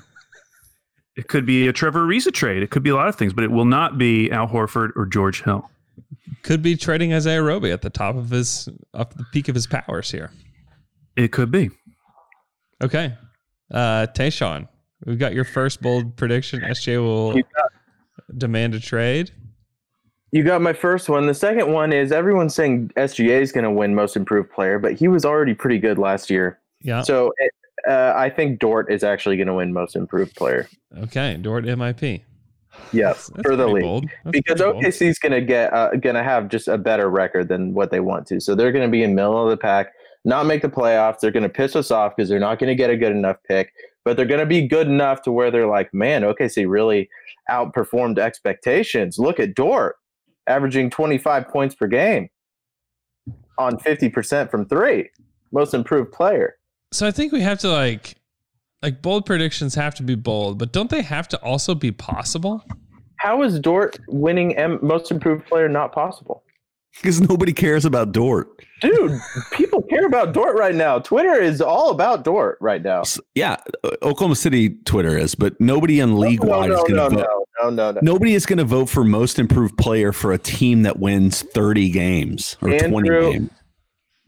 it 1.16 1.28
could 1.28 1.46
be 1.46 1.68
a 1.68 1.74
Trevor 1.74 2.08
Ariza 2.08 2.34
trade. 2.34 2.64
It 2.64 2.72
could 2.72 2.82
be 2.82 2.90
a 2.90 2.96
lot 2.96 3.08
of 3.08 3.16
things, 3.16 3.34
but 3.34 3.44
it 3.44 3.52
will 3.52 3.66
not 3.66 3.98
be 4.00 4.32
Al 4.32 4.48
Horford 4.48 4.92
or 4.96 5.06
George 5.06 5.44
Hill. 5.44 5.70
Could 6.42 6.64
be 6.64 6.76
trading 6.76 7.14
Isaiah 7.14 7.44
Roby 7.44 7.72
at 7.72 7.84
the 7.84 7.92
top 7.92 8.16
of 8.16 8.32
his, 8.32 8.68
up 8.94 9.14
the 9.14 9.26
peak 9.32 9.48
of 9.48 9.56
his 9.56 9.68
powers 9.68 10.10
here. 10.10 10.32
It 11.16 11.32
could 11.32 11.52
be. 11.52 11.70
Okay. 12.82 13.16
Uh, 13.72 14.08
Tayshawn, 14.08 14.68
we've 15.06 15.20
got 15.20 15.34
your 15.34 15.46
first 15.46 15.82
bold 15.82 16.18
prediction. 16.18 16.62
SJ 16.62 16.98
will 16.98 17.42
demand 18.38 18.74
a 18.74 18.80
trade. 18.80 19.32
You 20.34 20.44
got 20.44 20.64
my 20.64 20.74
first 20.74 21.10
one. 21.10 21.28
The 21.28 21.34
second 21.36 21.72
one 21.72 21.94
is 21.94 22.12
everyone's 22.12 22.56
saying 22.56 22.90
SGA 22.98 23.40
is 23.40 23.52
going 23.52 23.66
to 23.66 23.72
win 23.72 23.94
Most 23.94 24.16
Improved 24.16 24.52
Player, 24.52 24.80
but 24.80 24.94
he 24.94 25.08
was 25.08 25.26
already 25.26 25.54
pretty 25.54 25.78
good 25.78 26.00
last 26.00 26.32
year. 26.32 26.60
Yeah. 26.82 27.04
So 27.04 27.32
uh, 27.88 28.14
I 28.16 28.32
think 28.32 28.60
Dort 28.60 28.92
is 28.92 29.04
actually 29.04 29.38
going 29.38 29.48
to 29.48 29.54
win 29.54 29.72
Most 29.74 29.96
Improved 29.96 30.36
Player. 30.36 30.68
Okay. 30.98 31.38
Dort 31.40 31.66
MIP. 31.66 32.24
Yes, 32.92 33.28
That's 33.28 33.48
for 33.48 33.56
the 33.56 33.68
league. 33.68 34.10
because 34.32 34.60
pretty 34.60 35.08
is 35.08 35.20
going 35.20 35.34
to 35.34 35.42
get 35.42 35.72
uh, 35.72 35.92
going 35.92 36.16
to 36.16 36.24
have 36.24 36.50
just 36.50 36.68
a 36.68 36.80
better 36.80 37.12
record 37.12 37.48
than 37.48 37.76
what 37.76 37.92
they 37.92 38.00
want 38.00 38.26
to. 38.28 38.40
So 38.40 38.56
they're 38.56 38.72
going 38.72 38.88
to 38.88 38.92
be 38.92 39.04
in 39.04 39.14
middle 39.14 39.44
of 39.44 39.52
the 39.52 39.58
pack, 39.58 39.94
not 40.26 40.48
make 40.48 40.64
the 40.64 40.70
playoffs. 40.70 41.20
They're 41.20 41.30
going 41.30 41.44
to 41.44 41.50
piss 41.50 41.76
us 41.76 41.92
off 41.92 42.16
because 42.16 42.28
they're 42.28 42.40
not 42.40 42.58
going 42.58 42.70
to 42.70 42.76
get 42.76 42.90
a 42.90 42.98
good 42.98 43.12
enough 43.12 43.38
pick, 43.48 43.72
but 44.04 44.18
they're 44.18 44.26
going 44.26 44.40
to 44.40 44.48
be 44.48 44.68
good 44.68 44.88
enough 44.88 45.22
to 45.24 45.32
where 45.32 45.52
they're 45.52 45.68
like, 45.68 45.94
man, 45.94 46.24
OKC 46.24 46.68
really 46.68 47.08
outperformed 47.52 48.18
expectations. 48.18 49.20
Look 49.20 49.40
at 49.40 49.54
Dort 49.54 49.98
averaging 50.48 50.90
25 50.90 51.48
points 51.50 51.76
per 51.76 51.88
game 51.88 52.30
on 53.58 53.78
50% 53.78 54.50
from 54.52 54.66
3. 54.68 55.10
Most 55.52 55.74
improved 55.74 56.12
player. 56.12 56.56
So 56.92 57.08
I 57.08 57.12
think 57.12 57.32
we 57.32 57.42
have 57.42 57.60
to 57.60 57.70
like, 57.72 58.16
like 58.82 59.02
bold 59.02 59.26
predictions 59.26 59.76
have 59.76 59.96
to 59.96 60.04
be 60.04 60.16
bold, 60.16 60.58
but 60.58 60.74
don't 60.74 60.90
they 60.90 61.02
have 61.02 61.28
to 61.30 61.38
also 61.42 61.76
be 61.76 61.92
possible? 61.92 62.64
How 63.18 63.44
is 63.44 63.60
Dort 63.60 63.98
winning 64.08 64.56
M- 64.58 64.80
most 64.82 65.12
improved 65.12 65.46
player 65.46 65.70
not 65.70 65.92
possible? 65.94 66.44
because 67.02 67.20
nobody 67.22 67.52
cares 67.54 67.86
about 67.86 68.12
Dort. 68.12 68.48
Dude, 68.82 69.20
people 69.52 69.82
care 69.82 70.06
about 70.06 70.32
Dort 70.34 70.56
right 70.56 70.76
now. 70.76 71.00
Twitter 71.00 71.34
is 71.42 71.60
all 71.60 71.90
about 71.90 72.24
Dort 72.24 72.58
right 72.62 72.84
now. 72.84 73.02
S- 73.02 73.20
Yeah, 73.34 73.56
Oklahoma 74.04 74.36
City 74.36 74.70
Twitter 74.86 75.18
is, 75.18 75.34
but 75.34 75.60
nobody 75.60 76.00
in 76.00 76.20
league 76.20 76.44
wide 76.44 76.70
no, 76.70 76.76
is 76.76 76.82
going 76.82 77.10
to 77.12 77.16
no, 77.16 77.24
vote. 77.24 77.43
No, 77.70 77.92
no, 77.92 77.92
no. 77.92 78.14
Nobody 78.14 78.34
is 78.34 78.46
going 78.46 78.58
to 78.60 78.66
vote 78.66 78.88
for 78.90 79.04
most 79.04 79.40
improved 79.40 79.78
player 79.78 80.12
for 80.12 80.32
a 80.32 80.38
team 80.38 80.84
that 80.84 81.00
wins 81.00 81.42
30 81.42 81.90
games 81.90 82.58
or 82.62 82.78
20 82.78 83.10
games. 83.10 83.50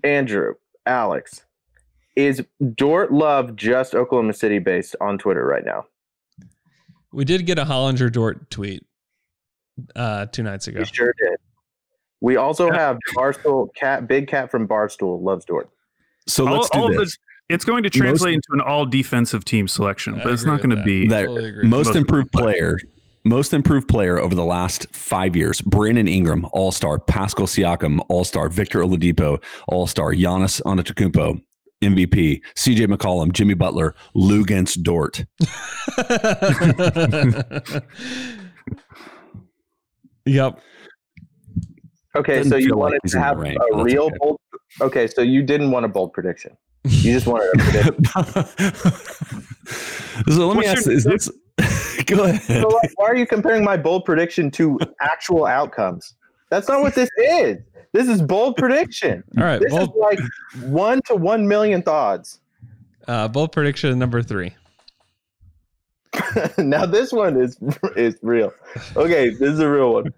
Andrew, 0.03 0.53
Alex, 0.85 1.43
is 2.15 2.43
Dort 2.75 3.11
Love 3.11 3.55
just 3.55 3.95
Oklahoma 3.95 4.33
City 4.33 4.59
based 4.59 4.95
on 5.01 5.17
Twitter 5.17 5.45
right 5.45 5.65
now? 5.65 5.85
We 7.11 7.25
did 7.25 7.45
get 7.45 7.57
a 7.57 7.65
Hollinger 7.65 8.11
Dort 8.11 8.49
tweet 8.49 8.85
uh, 9.95 10.25
two 10.27 10.43
nights 10.43 10.67
ago. 10.67 10.79
We 10.79 10.85
sure 10.85 11.13
did. 11.17 11.37
We 12.21 12.37
also 12.37 12.71
have 12.71 12.97
Barstool 13.15 13.67
Cat, 13.75 14.07
Big 14.07 14.27
Cat 14.27 14.49
from 14.51 14.67
Barstool 14.67 15.21
loves 15.21 15.45
Dort. 15.45 15.69
So 16.27 16.47
All- 16.47 16.55
let's 16.55 16.69
do 16.69 16.79
all 16.79 16.89
this. 16.89 16.97
this- 16.97 17.17
It's 17.49 17.65
going 17.65 17.83
to 17.83 17.89
translate 17.89 18.33
into 18.33 18.47
an 18.53 18.61
all 18.61 18.85
defensive 18.85 19.45
team 19.45 19.67
selection, 19.67 20.15
I 20.19 20.23
but 20.23 20.33
it's 20.33 20.45
not 20.45 20.61
going 20.61 20.75
to 20.75 20.83
be. 20.83 21.07
That 21.07 21.25
Totally 21.25 21.51
most 21.51 21.87
Most 21.87 21.95
improved 21.95 22.27
improved 22.27 22.31
player, 22.31 22.77
most 23.25 23.53
improved 23.53 23.87
player 23.89 24.17
over 24.19 24.33
the 24.35 24.45
last 24.45 24.87
five 24.95 25.35
years: 25.35 25.59
Brandon 25.61 26.07
Ingram, 26.07 26.45
All 26.53 26.71
Star; 26.71 26.99
Pascal 26.99 27.47
Siakam, 27.47 27.99
All 28.07 28.23
Star; 28.23 28.47
Victor 28.49 28.79
Oladipo, 28.79 29.43
All 29.67 29.87
Star; 29.87 30.13
Giannis 30.13 30.61
Antetokounmpo, 30.61 31.41
MVP; 31.83 32.41
CJ 32.55 32.85
McCollum, 32.87 33.33
Jimmy 33.33 33.55
Butler, 33.55 33.93
Lu 34.13 34.45
Luguentz 34.45 34.81
Dort. 34.81 35.25
yep. 40.25 40.59
Okay, 42.15 42.37
Doesn't 42.37 42.51
so 42.51 42.55
you 42.57 42.67
feel 42.67 42.77
like 42.77 42.91
wanted 42.93 43.01
to 43.11 43.19
have 43.19 43.37
range, 43.39 43.57
a 43.73 43.83
real 43.83 44.03
okay. 44.05 44.15
bold. 44.19 44.37
Okay, 44.81 45.07
so 45.07 45.21
you 45.21 45.41
didn't 45.43 45.71
want 45.71 45.85
a 45.85 45.89
bold 45.89 46.13
prediction. 46.13 46.55
You 46.85 47.11
just 47.13 47.27
wanted 47.27 47.49
a 47.55 47.57
prediction. 47.57 48.05
so 50.31 50.47
let 50.47 50.57
me 50.57 50.65
What's 50.65 50.69
ask: 50.69 50.85
your- 50.85 50.95
Is 50.95 51.03
this? 51.03 51.29
Go 52.05 52.23
ahead. 52.25 52.61
so 52.61 52.67
like, 52.67 52.91
why 52.95 53.07
are 53.07 53.15
you 53.15 53.25
comparing 53.25 53.63
my 53.63 53.77
bold 53.77 54.05
prediction 54.05 54.51
to 54.51 54.77
actual 55.01 55.45
outcomes? 55.45 56.13
That's 56.49 56.67
not 56.67 56.81
what 56.81 56.93
this 56.95 57.09
is. 57.17 57.57
This 57.93 58.07
is 58.09 58.21
bold 58.21 58.57
prediction. 58.57 59.23
All 59.37 59.43
right. 59.43 59.59
This 59.61 59.71
Bold, 59.71 59.89
is 59.89 59.95
like 59.97 60.19
one 60.63 61.01
to 61.07 61.15
one 61.15 61.47
millionth 61.47 61.87
odds. 61.87 62.39
uh, 63.07 63.27
bold 63.27 63.51
prediction 63.51 63.97
number 63.97 64.21
three. 64.21 64.53
now 66.57 66.85
this 66.85 67.11
one 67.11 67.35
is 67.37 67.57
is 67.95 68.15
real. 68.21 68.53
Okay, 68.95 69.29
this 69.29 69.49
is 69.53 69.59
a 69.59 69.69
real 69.69 69.93
one. 69.93 70.13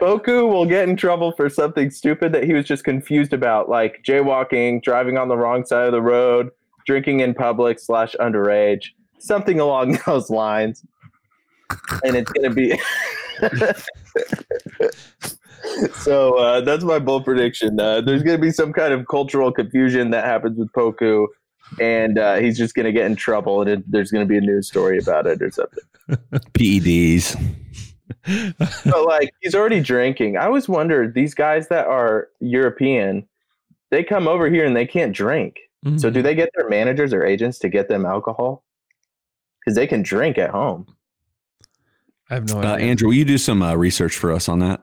Poku 0.00 0.48
will 0.48 0.64
get 0.66 0.88
in 0.88 0.96
trouble 0.96 1.32
for 1.32 1.48
something 1.50 1.90
stupid 1.90 2.32
that 2.32 2.44
he 2.44 2.54
was 2.54 2.64
just 2.66 2.84
confused 2.84 3.32
about, 3.34 3.68
like 3.68 4.02
jaywalking, 4.06 4.82
driving 4.82 5.18
on 5.18 5.28
the 5.28 5.36
wrong 5.36 5.64
side 5.64 5.86
of 5.86 5.92
the 5.92 6.00
road, 6.00 6.48
drinking 6.86 7.20
in 7.20 7.34
public 7.34 7.78
slash 7.78 8.14
underage, 8.18 8.86
something 9.20 9.60
along 9.60 9.98
those 10.06 10.30
lines. 10.30 10.84
And 12.04 12.16
it's 12.16 12.30
gonna 12.32 12.50
be 12.52 12.78
so 15.94 16.36
uh, 16.38 16.60
that's 16.62 16.84
my 16.84 16.98
bold 16.98 17.24
prediction. 17.24 17.78
Uh, 17.78 18.00
there's 18.00 18.22
gonna 18.22 18.38
be 18.38 18.50
some 18.50 18.72
kind 18.72 18.92
of 18.92 19.06
cultural 19.08 19.52
confusion 19.52 20.10
that 20.10 20.24
happens 20.24 20.58
with 20.58 20.70
Poku, 20.72 21.26
and 21.80 22.18
uh, 22.18 22.36
he's 22.36 22.58
just 22.58 22.74
gonna 22.74 22.92
get 22.92 23.06
in 23.06 23.16
trouble, 23.16 23.60
and 23.62 23.70
it, 23.70 23.90
there's 23.90 24.10
gonna 24.10 24.26
be 24.26 24.36
a 24.36 24.40
news 24.40 24.68
story 24.68 24.98
about 24.98 25.26
it 25.26 25.40
or 25.42 25.50
something. 25.50 25.84
PEDs. 26.58 27.36
but 28.84 29.04
like 29.06 29.30
he's 29.40 29.54
already 29.54 29.80
drinking. 29.80 30.36
I 30.36 30.46
always 30.46 30.68
wondered 30.68 31.14
these 31.14 31.34
guys 31.34 31.68
that 31.68 31.86
are 31.86 32.28
European, 32.40 33.26
they 33.90 34.02
come 34.02 34.26
over 34.28 34.50
here 34.50 34.64
and 34.64 34.76
they 34.76 34.86
can't 34.86 35.14
drink. 35.14 35.56
So 35.84 35.90
Mm-hmm. 35.90 36.10
do 36.10 36.20
they 36.22 36.34
get 36.34 36.50
their 36.54 36.68
managers 36.68 37.14
or 37.14 37.24
agents 37.24 37.58
to 37.60 37.70
get 37.70 37.88
them 37.88 38.04
alcohol? 38.04 38.64
Because 39.70 39.76
they 39.76 39.86
can 39.86 40.02
drink 40.02 40.36
at 40.36 40.50
home. 40.50 40.84
I 42.28 42.34
have 42.34 42.48
no 42.48 42.58
Uh, 42.60 42.74
idea. 42.74 42.86
Andrew, 42.88 43.08
will 43.08 43.14
you 43.14 43.24
do 43.24 43.38
some 43.38 43.62
uh, 43.62 43.74
research 43.76 44.16
for 44.16 44.32
us 44.32 44.48
on 44.48 44.58
that? 44.58 44.82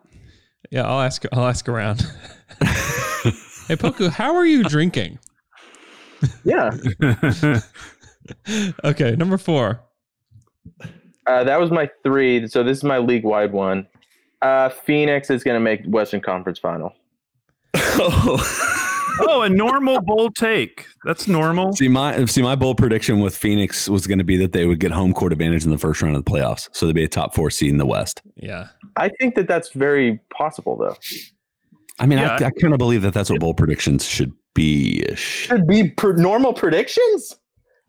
yeah, 0.72 0.88
I'll 0.88 1.02
ask. 1.02 1.24
I'll 1.34 1.46
ask 1.48 1.68
around. 1.68 2.02
hey, 2.62 3.76
Poku, 3.76 4.10
how 4.10 4.34
are 4.34 4.46
you 4.46 4.64
drinking? 4.64 5.20
Yeah, 6.46 6.72
Okay, 8.86 9.16
number 9.18 9.38
four. 9.38 9.82
uh, 11.28 11.44
that 11.44 11.60
was 11.60 11.70
my 11.70 11.90
three. 12.04 12.48
So 12.48 12.64
this 12.64 12.78
is 12.78 12.84
my 12.86 12.98
league 12.98 13.24
wide 13.26 13.52
one. 13.52 13.88
Uh, 14.42 14.70
Phoenix 14.70 15.30
is 15.30 15.44
going 15.44 15.56
to 15.56 15.60
make 15.60 15.84
Western 15.86 16.22
Conference 16.22 16.60
Final. 16.60 16.94
oh, 17.76 18.38
Oh, 19.22 19.42
a 19.44 19.50
normal 19.50 20.02
bold 20.02 20.36
take. 20.36 20.86
That's 21.06 21.28
normal. 21.28 21.74
See 21.74 21.88
my 21.88 22.26
see 22.26 22.42
my 22.42 22.56
bold 22.56 22.78
prediction 22.78 23.20
with 23.20 23.36
Phoenix 23.36 23.88
was 23.90 24.06
going 24.08 24.18
to 24.20 24.24
be 24.24 24.38
that 24.38 24.52
they 24.54 24.66
would 24.66 24.80
get 24.80 24.92
home 24.92 25.14
court 25.14 25.32
advantage 25.32 25.64
in 25.66 25.72
the 25.72 25.78
first 25.78 26.02
round 26.02 26.16
of 26.16 26.24
the 26.26 26.32
playoffs, 26.32 26.70
so 26.72 26.86
they'd 26.86 26.96
be 26.96 27.04
a 27.04 27.08
top 27.08 27.34
four 27.36 27.50
seed 27.50 27.70
in 27.72 27.78
the 27.78 27.86
West. 27.86 28.22
Yeah. 28.36 28.68
I 28.96 29.10
think 29.20 29.36
that 29.36 29.48
that's 29.48 29.70
very 29.72 30.20
possible, 30.34 30.76
though. 30.78 30.96
I 32.00 32.06
mean, 32.06 32.20
Yeah. 32.20 32.38
I, 32.40 32.46
I 32.46 32.52
kind 32.52 32.74
of 32.74 32.78
believe 32.78 33.02
that 33.04 33.14
that's 33.14 33.30
what 33.30 33.40
bold 33.40 33.58
predictions 33.58 34.06
should 34.08 34.32
be. 34.54 35.04
Should 35.16 35.68
be 35.68 35.90
per- 35.90 36.14
normal 36.14 36.54
predictions. 36.54 37.36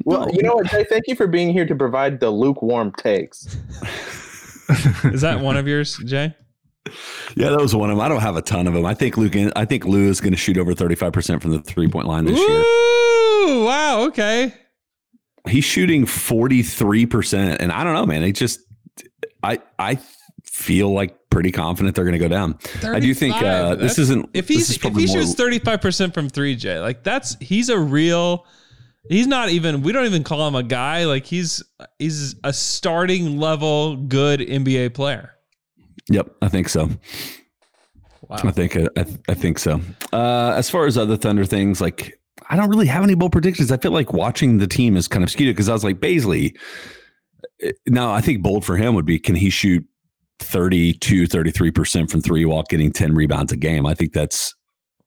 Well, 0.04 0.26
No. 0.26 0.32
you 0.32 0.42
know 0.42 0.54
what, 0.54 0.66
Jay? 0.66 0.84
Thank 0.84 1.04
you 1.08 1.14
for 1.16 1.26
being 1.26 1.52
here 1.52 1.66
to 1.66 1.74
provide 1.74 2.20
the 2.20 2.30
lukewarm 2.30 2.92
takes. 2.96 3.46
Is 5.04 5.22
that 5.22 5.40
one 5.40 5.56
of 5.56 5.66
yours, 5.66 5.96
Jay? 6.04 6.34
Yeah, 7.36 7.50
that 7.50 7.60
was 7.60 7.74
one 7.74 7.90
of 7.90 7.96
them. 7.96 8.04
I 8.04 8.08
don't 8.08 8.20
have 8.20 8.36
a 8.36 8.42
ton 8.42 8.66
of 8.66 8.74
them. 8.74 8.84
I 8.84 8.94
think 8.94 9.16
Luke. 9.16 9.34
I 9.56 9.64
think 9.64 9.84
Lu 9.84 10.08
is 10.08 10.20
going 10.20 10.32
to 10.32 10.38
shoot 10.38 10.58
over 10.58 10.74
thirty 10.74 10.94
five 10.94 11.12
percent 11.12 11.42
from 11.42 11.52
the 11.52 11.60
three 11.60 11.88
point 11.88 12.06
line 12.06 12.24
this 12.24 12.38
year. 12.38 13.64
Wow. 13.64 14.04
Okay. 14.08 14.54
He's 15.48 15.64
shooting 15.64 16.06
forty 16.06 16.62
three 16.62 17.06
percent, 17.06 17.60
and 17.60 17.72
I 17.72 17.84
don't 17.84 17.94
know, 17.94 18.06
man. 18.06 18.22
It 18.22 18.32
just, 18.32 18.60
I 19.42 19.60
I 19.78 19.98
feel 20.44 20.92
like 20.92 21.30
pretty 21.30 21.52
confident 21.52 21.94
they're 21.94 22.04
going 22.04 22.12
to 22.12 22.18
go 22.18 22.28
down. 22.28 22.58
I 22.82 23.00
do 23.00 23.14
think 23.14 23.36
uh, 23.36 23.76
this 23.76 23.98
isn't. 23.98 24.30
If 24.34 24.48
he's 24.48 24.70
is 24.70 24.84
if 24.84 24.94
he 24.96 25.06
shoots 25.06 25.34
thirty 25.34 25.58
five 25.58 25.80
percent 25.80 26.14
from 26.14 26.28
three, 26.28 26.56
Jay, 26.56 26.78
like 26.78 27.02
that's 27.02 27.36
he's 27.40 27.68
a 27.68 27.78
real. 27.78 28.46
He's 29.08 29.26
not 29.26 29.48
even. 29.48 29.82
We 29.82 29.92
don't 29.92 30.04
even 30.04 30.24
call 30.24 30.46
him 30.46 30.54
a 30.54 30.62
guy. 30.62 31.04
Like 31.06 31.24
he's 31.24 31.62
he's 31.98 32.34
a 32.44 32.52
starting 32.52 33.38
level 33.38 33.96
good 33.96 34.40
NBA 34.40 34.94
player. 34.94 35.34
Yep, 36.10 36.28
I 36.42 36.48
think 36.48 36.68
so. 36.68 36.88
Wow. 38.28 38.36
I 38.44 38.50
think 38.50 38.76
I, 38.76 38.88
I 39.28 39.34
think 39.34 39.58
so. 39.58 39.80
Uh, 40.12 40.52
as 40.56 40.68
far 40.68 40.86
as 40.86 40.98
other 40.98 41.16
Thunder 41.16 41.44
things, 41.44 41.80
like 41.80 42.18
I 42.50 42.56
don't 42.56 42.68
really 42.68 42.86
have 42.86 43.02
any 43.04 43.14
bold 43.14 43.32
predictions. 43.32 43.70
I 43.72 43.76
feel 43.76 43.92
like 43.92 44.12
watching 44.12 44.58
the 44.58 44.66
team 44.66 44.96
is 44.96 45.08
kind 45.08 45.22
of 45.24 45.30
skewed 45.30 45.54
because 45.54 45.68
I 45.68 45.72
was 45.72 45.84
like 45.84 45.98
Bazley. 46.00 46.56
eh, 47.62 47.72
Now 47.86 48.12
I 48.12 48.20
think 48.20 48.42
bold 48.42 48.64
for 48.64 48.76
him 48.76 48.94
would 48.94 49.06
be 49.06 49.18
can 49.18 49.34
he 49.34 49.50
shoot 49.50 49.86
32, 50.40 51.24
33% 51.26 52.10
from 52.10 52.20
three 52.20 52.44
while 52.44 52.62
getting 52.68 52.92
10 52.92 53.14
rebounds 53.14 53.52
a 53.52 53.56
game? 53.56 53.86
I 53.86 53.94
think 53.94 54.12
that's 54.12 54.54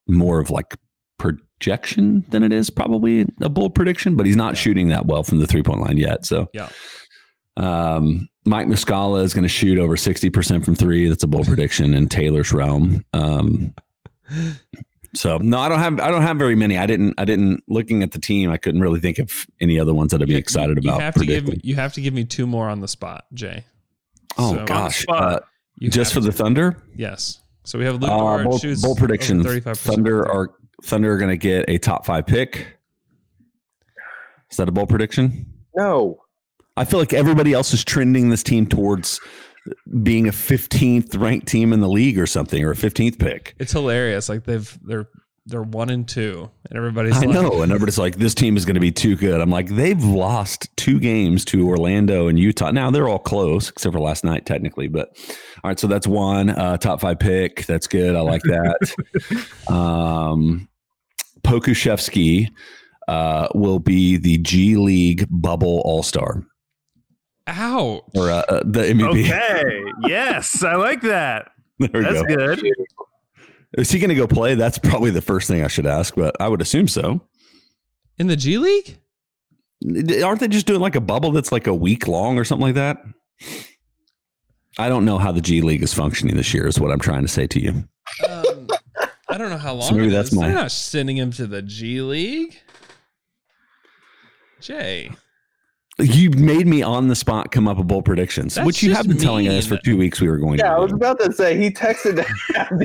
more 0.07 0.39
of 0.39 0.49
like 0.49 0.75
projection 1.19 2.25
than 2.29 2.43
it 2.43 2.51
is 2.51 2.69
probably 2.69 3.25
a 3.41 3.49
bold 3.49 3.75
prediction, 3.75 4.15
but 4.15 4.25
he's 4.25 4.35
not 4.35 4.57
shooting 4.57 4.89
that 4.89 5.05
well 5.05 5.23
from 5.23 5.39
the 5.39 5.47
three 5.47 5.63
point 5.63 5.81
line 5.81 5.97
yet. 5.97 6.25
So 6.25 6.47
Yeah. 6.53 6.69
Um, 7.61 8.27
Mike 8.45 8.67
Muscala 8.67 9.23
is 9.23 9.33
going 9.33 9.43
to 9.43 9.49
shoot 9.49 9.77
over 9.77 9.95
60% 9.95 10.65
from 10.65 10.75
three. 10.75 11.07
That's 11.07 11.23
a 11.23 11.27
bold 11.27 11.47
prediction 11.47 11.93
in 11.93 12.09
Taylor's 12.09 12.51
realm. 12.51 13.05
Um, 13.13 13.73
so 15.13 15.37
no, 15.37 15.59
I 15.59 15.69
don't 15.69 15.79
have, 15.79 15.99
I 15.99 16.09
don't 16.09 16.23
have 16.23 16.37
very 16.37 16.55
many. 16.55 16.77
I 16.77 16.85
didn't, 16.85 17.13
I 17.17 17.25
didn't 17.25 17.63
looking 17.67 18.01
at 18.01 18.11
the 18.11 18.19
team. 18.19 18.49
I 18.49 18.57
couldn't 18.57 18.81
really 18.81 18.99
think 18.99 19.19
of 19.19 19.45
any 19.59 19.79
other 19.79 19.93
ones 19.93 20.11
that 20.11 20.21
I'd 20.21 20.27
be 20.27 20.35
excited 20.35 20.83
you 20.83 20.89
about. 20.89 21.01
have 21.01 21.13
to 21.15 21.25
give 21.25 21.47
me. 21.47 21.59
You 21.63 21.75
have 21.75 21.93
to 21.93 22.01
give 22.01 22.13
me 22.13 22.25
two 22.25 22.47
more 22.47 22.67
on 22.67 22.79
the 22.79 22.87
spot, 22.87 23.25
Jay. 23.33 23.63
oh 24.37 24.55
so- 24.55 24.65
gosh. 24.65 25.01
spot. 25.03 25.33
Uh, 25.33 25.39
just 25.89 26.13
have 26.13 26.23
for 26.23 26.25
the 26.25 26.31
to. 26.31 26.37
Thunder, 26.37 26.77
yes. 26.95 27.39
So 27.63 27.77
we 27.77 27.85
have 27.85 27.95
Luke 27.95 28.11
uh, 28.11 28.43
bold, 28.43 28.61
shoots 28.61 28.81
bold 28.81 28.97
prediction. 28.97 29.43
thirty 29.43 29.61
five 29.61 29.77
Thunder 29.77 30.27
are 30.27 30.51
Thunder 30.83 31.13
are 31.13 31.17
going 31.17 31.29
to 31.29 31.37
get 31.37 31.65
a 31.67 31.77
top 31.77 32.05
five 32.05 32.25
pick. 32.25 32.77
Is 34.49 34.57
that 34.57 34.67
a 34.67 34.71
bold 34.71 34.89
prediction? 34.89 35.45
No. 35.75 36.21
I 36.77 36.85
feel 36.85 36.99
like 36.99 37.13
everybody 37.13 37.53
else 37.53 37.73
is 37.73 37.83
trending 37.83 38.29
this 38.29 38.43
team 38.43 38.65
towards 38.65 39.19
being 40.03 40.27
a 40.27 40.31
15th 40.31 41.19
ranked 41.19 41.47
team 41.47 41.73
in 41.73 41.81
the 41.81 41.89
league 41.89 42.17
or 42.17 42.25
something, 42.25 42.63
or 42.63 42.71
a 42.71 42.75
15th 42.75 43.19
pick. 43.19 43.55
It's 43.59 43.71
hilarious. 43.71 44.29
Like 44.29 44.45
they've 44.45 44.79
they're 44.83 45.07
they're 45.47 45.63
one 45.63 45.89
and 45.89 46.07
two, 46.07 46.49
and 46.69 46.77
everybody's 46.77 47.17
I 47.17 47.21
like, 47.21 47.29
know, 47.29 47.61
and 47.63 47.71
everybody's 47.71 47.97
like, 47.97 48.15
"This 48.17 48.35
team 48.35 48.57
is 48.57 48.63
going 48.63 48.75
to 48.75 48.81
be 48.81 48.91
too 48.91 49.15
good." 49.15 49.41
I'm 49.41 49.49
like, 49.49 49.69
they've 49.69 50.03
lost 50.03 50.69
two 50.77 50.99
games 50.99 51.43
to 51.45 51.67
Orlando 51.67 52.27
and 52.27 52.39
Utah. 52.39 52.71
Now 52.71 52.91
they're 52.91 53.07
all 53.07 53.19
close, 53.19 53.69
except 53.69 53.93
for 53.93 53.99
last 53.99 54.23
night, 54.23 54.45
technically. 54.45 54.87
But 54.87 55.09
all 55.63 55.69
right, 55.69 55.79
so 55.79 55.87
that's 55.87 56.07
one 56.07 56.51
uh, 56.51 56.77
top 56.77 57.01
five 57.01 57.19
pick. 57.19 57.65
That's 57.65 57.87
good. 57.87 58.15
I 58.15 58.21
like 58.21 58.43
that. 58.43 59.67
um, 59.67 60.69
Pokusevski 61.41 62.47
uh, 63.07 63.47
will 63.55 63.79
be 63.79 64.17
the 64.17 64.37
G 64.37 64.75
League 64.75 65.25
Bubble 65.29 65.81
All 65.85 66.03
Star 66.03 66.45
"Ouch!" 67.51 68.03
or 68.15 68.29
uh, 68.31 68.43
uh, 68.49 68.61
the 68.65 68.81
MVP. 68.81 69.25
Okay. 69.25 69.83
yes, 70.07 70.63
I 70.63 70.75
like 70.75 71.01
that. 71.01 71.51
There 71.79 71.89
we 71.93 72.01
That's 72.01 72.21
go. 72.21 72.35
good. 72.35 72.63
Is 73.77 73.89
he 73.89 73.97
going 73.99 74.09
to 74.09 74.15
go 74.15 74.27
play? 74.27 74.53
That's 74.55 74.77
probably 74.77 75.09
the 75.09 75.21
first 75.21 75.47
thing 75.47 75.63
I 75.63 75.67
should 75.67 75.87
ask, 75.87 76.13
but 76.15 76.35
I 76.39 76.47
would 76.47 76.61
assume 76.61 76.87
so. 76.87 77.21
In 78.19 78.27
the 78.27 78.35
G 78.35 78.57
League? 78.59 78.99
Aren't 80.23 80.41
they 80.41 80.47
just 80.47 80.67
doing 80.67 80.79
like 80.81 80.95
a 80.95 81.01
bubble 81.01 81.31
that's 81.31 81.51
like 81.51 81.65
a 81.65 81.73
week 81.73 82.07
long 82.07 82.37
or 82.37 82.43
something 82.43 82.67
like 82.67 82.75
that? 82.75 82.97
I 84.77 84.89
don't 84.89 85.05
know 85.05 85.17
how 85.17 85.31
the 85.31 85.41
G 85.41 85.61
League 85.61 85.81
is 85.81 85.91
functioning 85.93 86.35
this 86.35 86.53
year, 86.53 86.67
is 86.67 86.79
what 86.79 86.91
I'm 86.91 86.99
trying 86.99 87.23
to 87.23 87.27
say 87.27 87.47
to 87.47 87.59
you. 87.59 87.69
Um, 88.29 88.67
I 89.27 89.37
don't 89.39 89.49
know 89.49 89.57
how 89.57 89.73
long. 89.73 89.89
So 89.89 89.95
maybe 89.95 90.09
it 90.09 90.11
that's 90.11 90.29
is. 90.31 90.35
my- 90.37 90.47
They're 90.47 90.55
not 90.55 90.71
sending 90.71 91.17
him 91.17 91.31
to 91.31 91.47
the 91.47 91.63
G 91.63 92.01
League. 92.01 92.59
Jay, 94.59 95.09
You 95.99 96.31
made 96.31 96.65
me 96.67 96.81
on 96.81 97.09
the 97.09 97.15
spot 97.15 97.51
come 97.51 97.67
up 97.67 97.77
with 97.77 97.87
bold 97.87 98.05
predictions, 98.05 98.55
That's 98.55 98.65
which 98.65 98.81
you 98.81 98.89
have 98.93 99.05
just 99.05 99.09
been 99.09 99.17
telling 99.17 99.47
us 99.49 99.67
for 99.67 99.77
two 99.77 99.97
weeks 99.97 100.19
we 100.21 100.29
were 100.29 100.37
going 100.37 100.57
to, 100.57 100.63
Yeah, 100.63 100.75
I 100.75 100.79
was 100.79 100.91
about 100.93 101.19
to 101.19 101.31
say 101.33 101.57
he 101.57 101.69
texted 101.69 102.25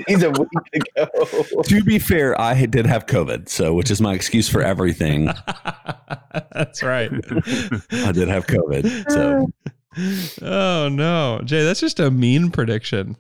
these 0.06 0.22
a 0.22 0.30
week 0.30 0.48
ago. 0.74 1.62
To 1.62 1.84
be 1.84 1.98
fair, 1.98 2.38
I 2.38 2.66
did 2.66 2.84
have 2.84 3.06
COVID, 3.06 3.48
so 3.48 3.72
which 3.74 3.90
is 3.90 4.00
my 4.00 4.12
excuse 4.12 4.48
for 4.48 4.60
everything. 4.60 5.26
that's 6.52 6.82
right. 6.82 7.10
I 7.92 8.12
did 8.12 8.28
have 8.28 8.46
COVID, 8.48 9.10
so 9.10 9.46
oh 10.42 10.88
no, 10.90 11.40
Jay, 11.44 11.64
that's 11.64 11.80
just 11.80 12.00
a 12.00 12.10
mean 12.10 12.50
prediction. 12.50 13.16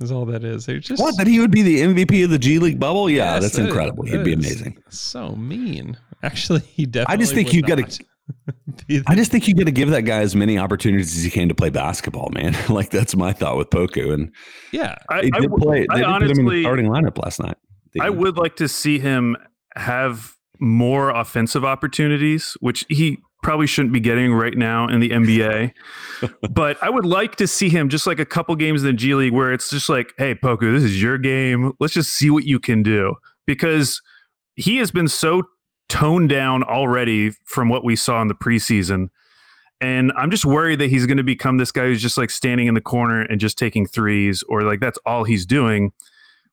Is 0.00 0.12
all 0.12 0.26
that 0.26 0.44
is. 0.44 0.66
They're 0.66 0.80
just 0.80 1.00
what? 1.02 1.16
That 1.16 1.26
he 1.26 1.40
would 1.40 1.50
be 1.52 1.62
the 1.62 1.80
MVP 1.80 2.24
of 2.24 2.30
the 2.30 2.38
G 2.38 2.58
League 2.58 2.78
bubble? 2.78 3.08
Yeah, 3.08 3.34
Yes, 3.34 3.42
that's 3.44 3.56
that 3.56 3.62
is- 3.62 3.68
incredible. 3.68 4.04
that 4.04 4.10
He'd 4.12 4.24
be 4.24 4.32
amazing. 4.34 4.76
So 4.90 5.34
mean. 5.36 5.96
Actually, 6.22 6.60
he 6.60 6.84
definitely. 6.84 7.14
I 7.14 7.16
just 7.16 7.32
think 7.32 7.48
would 7.48 7.54
you 7.54 7.62
gotta- 7.62 7.82
not 7.82 7.90
be 7.90 7.96
the- 7.98 8.04
I 9.06 9.14
just 9.14 9.30
think 9.30 9.46
you 9.48 9.54
got 9.54 9.66
to 9.66 9.72
give 9.72 9.90
that 9.90 10.02
guy 10.02 10.20
as 10.20 10.34
many 10.34 10.58
opportunities 10.58 11.16
as 11.16 11.22
he 11.22 11.30
can 11.30 11.48
to 11.48 11.54
play 11.54 11.70
basketball, 11.70 12.30
man. 12.32 12.56
like 12.68 12.90
that's 12.90 13.14
my 13.16 13.32
thought 13.32 13.56
with 13.56 13.70
Poku, 13.70 14.12
and 14.12 14.32
yeah. 14.72 14.96
I, 15.10 15.22
he 15.22 15.30
I 15.32 15.40
did 15.40 15.50
play. 15.56 15.86
I 15.90 15.96
They 15.96 16.02
did 16.02 16.06
put 16.06 16.22
him 16.22 16.30
in 16.30 16.36
the 16.36 16.40
honestly, 16.40 16.62
starting 16.62 16.86
lineup 16.86 17.22
last 17.22 17.40
night. 17.40 17.56
I 18.00 18.10
would 18.10 18.36
like 18.36 18.56
to 18.56 18.68
see 18.68 18.98
him 18.98 19.36
have 19.76 20.34
more 20.58 21.10
offensive 21.10 21.64
opportunities, 21.64 22.56
which 22.60 22.84
he 22.88 23.18
probably 23.42 23.66
shouldn't 23.66 23.92
be 23.92 24.00
getting 24.00 24.32
right 24.32 24.56
now 24.56 24.88
in 24.88 25.00
the 25.00 25.10
NBA. 25.10 25.72
but 26.50 26.82
I 26.82 26.90
would 26.90 27.04
like 27.04 27.36
to 27.36 27.46
see 27.46 27.68
him 27.68 27.88
just 27.88 28.06
like 28.06 28.18
a 28.18 28.24
couple 28.24 28.56
games 28.56 28.82
in 28.82 28.86
the 28.86 28.92
G 28.94 29.14
League 29.14 29.32
where 29.32 29.52
it's 29.52 29.70
just 29.70 29.88
like, 29.88 30.12
hey, 30.18 30.34
Poku, 30.34 30.72
this 30.72 30.82
is 30.82 31.00
your 31.00 31.18
game. 31.18 31.72
Let's 31.78 31.94
just 31.94 32.14
see 32.14 32.30
what 32.30 32.44
you 32.44 32.58
can 32.58 32.82
do. 32.82 33.14
Because 33.46 34.00
he 34.56 34.78
has 34.78 34.90
been 34.90 35.08
so 35.08 35.42
toned 35.88 36.28
down 36.28 36.62
already 36.62 37.30
from 37.44 37.68
what 37.68 37.84
we 37.84 37.96
saw 37.96 38.20
in 38.22 38.28
the 38.28 38.34
preseason. 38.34 39.08
And 39.80 40.12
I'm 40.16 40.30
just 40.30 40.46
worried 40.46 40.78
that 40.80 40.88
he's 40.88 41.06
going 41.06 41.18
to 41.18 41.24
become 41.24 41.58
this 41.58 41.72
guy 41.72 41.84
who's 41.84 42.00
just 42.00 42.16
like 42.16 42.30
standing 42.30 42.68
in 42.68 42.74
the 42.74 42.80
corner 42.80 43.22
and 43.22 43.40
just 43.40 43.58
taking 43.58 43.86
threes, 43.86 44.42
or 44.48 44.62
like 44.62 44.80
that's 44.80 44.98
all 45.04 45.24
he's 45.24 45.44
doing. 45.44 45.92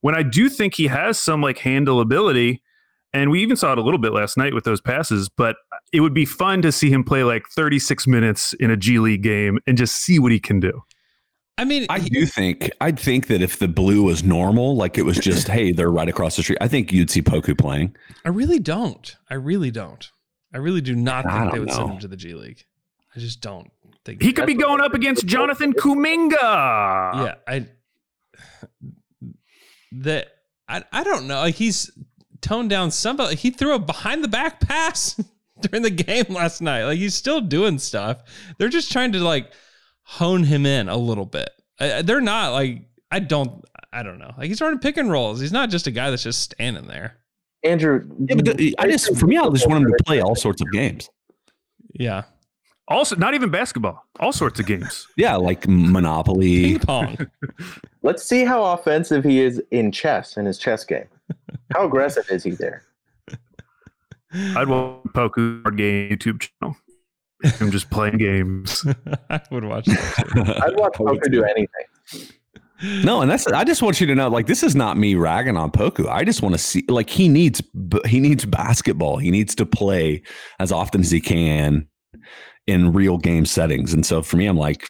When 0.02 0.16
I 0.16 0.24
do 0.24 0.50
think 0.50 0.76
he 0.76 0.88
has 0.88 1.20
some 1.20 1.42
like 1.42 1.60
handle 1.60 2.02
ability, 2.02 2.62
and 3.14 3.30
we 3.30 3.42
even 3.42 3.56
saw 3.56 3.74
it 3.74 3.78
a 3.78 3.82
little 3.82 4.00
bit 4.00 4.14
last 4.14 4.38
night 4.38 4.54
with 4.54 4.64
those 4.64 4.82
passes, 4.82 5.30
but 5.30 5.58
it 5.92 6.00
would 6.00 6.14
be 6.14 6.26
fun 6.26 6.62
to 6.62 6.72
see 6.72 6.90
him 6.90 7.04
play 7.04 7.24
like 7.24 7.48
36 7.50 8.08
minutes 8.08 8.54
in 8.54 8.72
a 8.72 8.78
G 8.78 9.00
League 9.00 9.22
game 9.22 9.60
and 9.68 9.78
just 9.78 9.96
see 9.96 10.18
what 10.18 10.32
he 10.32 10.40
can 10.40 10.60
do. 10.60 10.84
I 11.62 11.64
mean, 11.64 11.86
I 11.90 12.00
do 12.00 12.26
think 12.26 12.72
I'd 12.82 13.00
think 13.00 13.28
that 13.28 13.44
if 13.44 13.60
the 13.60 13.68
blue 13.68 14.02
was 14.02 14.24
normal, 14.24 14.76
like 14.76 14.98
it 14.98 15.04
was 15.04 15.16
just 15.20 15.48
hey, 15.48 15.72
they're 15.72 15.92
right 15.92 16.10
across 16.10 16.36
the 16.36 16.42
street. 16.42 16.58
I 16.60 16.68
think 16.68 16.92
you'd 16.92 17.12
see 17.12 17.22
Poku 17.22 17.56
playing. 17.56 17.96
I 18.26 18.30
really 18.30 18.58
don't. 18.58 19.16
I 19.30 19.36
really 19.36 19.70
don't. 19.70 20.10
I 20.52 20.58
really 20.58 20.82
do 20.82 20.96
not 20.96 21.24
think 21.24 21.52
they 21.52 21.58
don't 21.58 21.60
would 21.60 21.72
send 21.72 21.92
him 21.92 22.00
to 22.00 22.08
the 22.08 22.18
G 22.18 22.34
League. 22.34 22.66
I 23.16 23.20
just 23.20 23.42
don't 23.42 23.70
think 24.04 24.24
He 24.24 24.34
could 24.34 24.48
be 24.48 24.56
going 24.56 24.82
up 24.82 24.96
against 24.96 25.28
Jonathan 25.28 25.74
Kuminga. 25.74 26.32
Yeah, 26.32 27.36
I 27.48 27.68
that 29.92 30.30
I 30.68 30.84
I 30.92 31.04
don't 31.04 31.28
know. 31.28 31.42
Like 31.42 31.56
he's 31.56 31.92
toned 32.42 32.72
down 32.72 32.90
somebody. 32.90 33.36
He 33.36 33.52
threw 33.52 33.76
a 33.76 33.80
behind 33.80 34.24
the 34.24 34.28
back 34.28 34.62
pass 34.62 35.22
during 35.62 35.84
the 35.84 35.92
game 35.92 36.26
last 36.30 36.60
night. 36.60 36.86
Like 36.86 36.98
he's 36.98 37.14
still 37.14 37.40
doing 37.40 37.78
stuff. 37.78 38.24
They're 38.58 38.68
just 38.68 38.92
trying 38.92 39.12
to 39.12 39.20
like 39.20 39.52
hone 40.12 40.44
him 40.44 40.66
in 40.66 40.90
a 40.90 40.98
little 40.98 41.26
bit. 41.26 41.50
I, 41.80 42.02
they're 42.02 42.22
not 42.22 42.52
like 42.54 42.84
I 43.12 43.20
don't 43.20 43.64
I 43.94 44.04
don't 44.04 44.20
know. 44.20 44.34
Like 44.38 44.48
he's 44.48 44.62
running 44.62 44.80
pick 44.80 44.98
and 44.98 45.10
rolls. 45.10 45.40
He's 45.40 45.52
not 45.52 45.70
just 45.70 45.88
a 45.88 45.92
guy 45.92 46.10
that's 46.10 46.24
just 46.24 46.42
standing 46.42 46.88
there. 46.88 47.18
Andrew, 47.64 48.04
Yeah, 48.28 48.36
but 48.36 48.58
the- 48.58 48.76
I 48.80 48.88
just 48.90 49.16
for 49.18 49.28
me, 49.28 49.38
I 49.38 49.48
just 49.50 49.68
want 49.68 49.84
him 49.86 49.92
to 49.92 50.04
play 50.06 50.22
all 50.22 50.36
sorts 50.36 50.62
of 50.62 50.72
games. 50.72 51.10
Yeah, 51.94 52.24
Also, 52.88 53.16
not 53.18 53.34
even 53.34 53.50
basketball, 53.52 54.06
all 54.20 54.32
sorts 54.34 54.60
of 54.60 54.66
games. 54.66 55.08
Yeah, 55.18 55.36
like 55.36 55.68
Monopoly. 55.68 56.64
ping 56.78 56.80
pong. 56.80 57.18
let's 58.02 58.24
see 58.24 58.46
how 58.46 58.64
offensive 58.64 59.24
he 59.24 59.40
is 59.42 59.62
in 59.72 59.92
chess 59.92 60.38
in 60.38 60.46
his 60.46 60.58
chess 60.58 60.84
game. 60.86 61.08
How 61.74 61.86
aggressive 61.86 62.26
is 62.32 62.44
he 62.44 62.52
there? 62.52 62.84
I'd 64.56 64.68
want 64.70 65.04
Poku 65.14 65.62
board 65.64 65.78
game 65.78 66.10
YouTube 66.12 66.40
channel. 66.42 66.78
I'm 67.60 67.72
just 67.72 67.90
playing 67.90 68.18
games. 68.18 68.86
I 69.30 69.42
would 69.52 69.66
watch 69.66 69.86
that. 69.86 70.28
Too. 70.34 70.42
I'd 70.64 70.78
watch 70.78 70.94
Poku 70.94 71.32
do 71.32 71.44
anything. 71.44 72.30
No, 73.04 73.22
and 73.22 73.30
that's 73.30 73.46
I 73.48 73.64
just 73.64 73.82
want 73.82 74.02
you 74.02 74.08
to 74.08 74.16
know 74.16 74.28
like 74.28 74.48
this 74.48 74.64
is 74.64 74.76
not 74.76 74.98
me 74.98 75.16
ragging 75.16 75.56
on 75.56 75.72
Poku. 75.72 76.08
I 76.08 76.24
just 76.24 76.42
want 76.42 76.56
to 76.56 76.60
see 76.60 76.84
like 76.88 77.10
he 77.10 77.28
needs 77.28 77.62
he 78.06 78.20
needs 78.20 78.46
basketball. 78.46 79.18
He 79.18 79.30
needs 79.30 79.54
to 79.56 79.66
play 79.66 80.24
as 80.60 80.72
often 80.72 81.02
as 81.02 81.12
he 81.12 81.22
can 81.22 81.88
in 82.66 82.92
real 82.92 83.18
game 83.18 83.46
settings. 83.46 83.94
And 83.94 84.06
so 84.06 84.24
for 84.24 84.38
me 84.38 84.48
I'm 84.48 84.58
like 84.58 84.90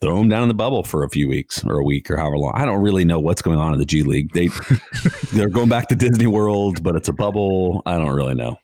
throw 0.00 0.20
him 0.20 0.28
down 0.28 0.42
in 0.42 0.48
the 0.48 0.54
bubble 0.54 0.84
for 0.84 1.02
a 1.02 1.08
few 1.08 1.28
weeks 1.28 1.64
or 1.64 1.78
a 1.78 1.84
week 1.84 2.08
or 2.10 2.16
however 2.16 2.38
long. 2.38 2.52
I 2.54 2.64
don't 2.64 2.80
really 2.80 3.04
know 3.04 3.18
what's 3.18 3.42
going 3.42 3.58
on 3.58 3.72
in 3.72 3.80
the 3.80 3.84
G 3.84 4.02
League. 4.02 4.32
They 4.32 4.48
they're 5.32 5.48
going 5.48 5.68
back 5.68 5.88
to 5.88 5.96
Disney 5.96 6.26
World, 6.26 6.82
but 6.82 6.94
it's 6.94 7.08
a 7.08 7.12
bubble. 7.12 7.82
I 7.84 7.98
don't 7.98 8.14
really 8.14 8.34
know. 8.34 8.56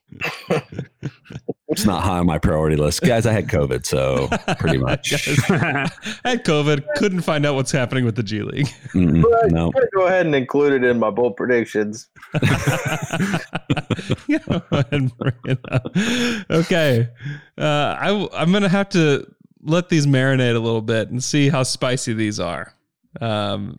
It's 1.68 1.84
not 1.84 2.02
high 2.02 2.18
on 2.18 2.26
my 2.26 2.38
priority 2.38 2.76
list. 2.76 3.02
Guys, 3.02 3.26
I 3.26 3.32
had 3.32 3.48
COVID, 3.48 3.84
so 3.84 4.28
pretty 4.58 4.78
much. 4.88 5.12
I 5.50 5.88
had 6.24 6.44
COVID. 6.44 6.84
Couldn't 6.96 7.22
find 7.22 7.44
out 7.44 7.54
what's 7.54 7.72
happening 7.72 8.04
with 8.04 8.16
the 8.16 8.22
G 8.22 8.42
League. 8.42 8.68
But 8.92 9.50
no. 9.50 9.72
I'm 9.74 9.88
go 9.94 10.06
ahead 10.06 10.26
and 10.26 10.34
include 10.34 10.72
it 10.72 10.84
in 10.88 10.98
my 10.98 11.10
bold 11.10 11.36
predictions. 11.36 12.08
Go 12.32 12.40
ahead 14.70 14.86
and 14.92 15.16
bring 15.18 15.34
it 15.44 15.58
up. 15.70 15.96
Okay, 16.50 17.08
uh, 17.58 17.96
I 17.98 18.28
I'm 18.32 18.52
gonna 18.52 18.68
have 18.68 18.88
to 18.90 19.26
let 19.62 19.88
these 19.88 20.06
marinate 20.06 20.54
a 20.54 20.58
little 20.58 20.82
bit 20.82 21.10
and 21.10 21.22
see 21.22 21.48
how 21.48 21.62
spicy 21.62 22.12
these 22.12 22.38
are. 22.38 22.74
Um, 23.20 23.76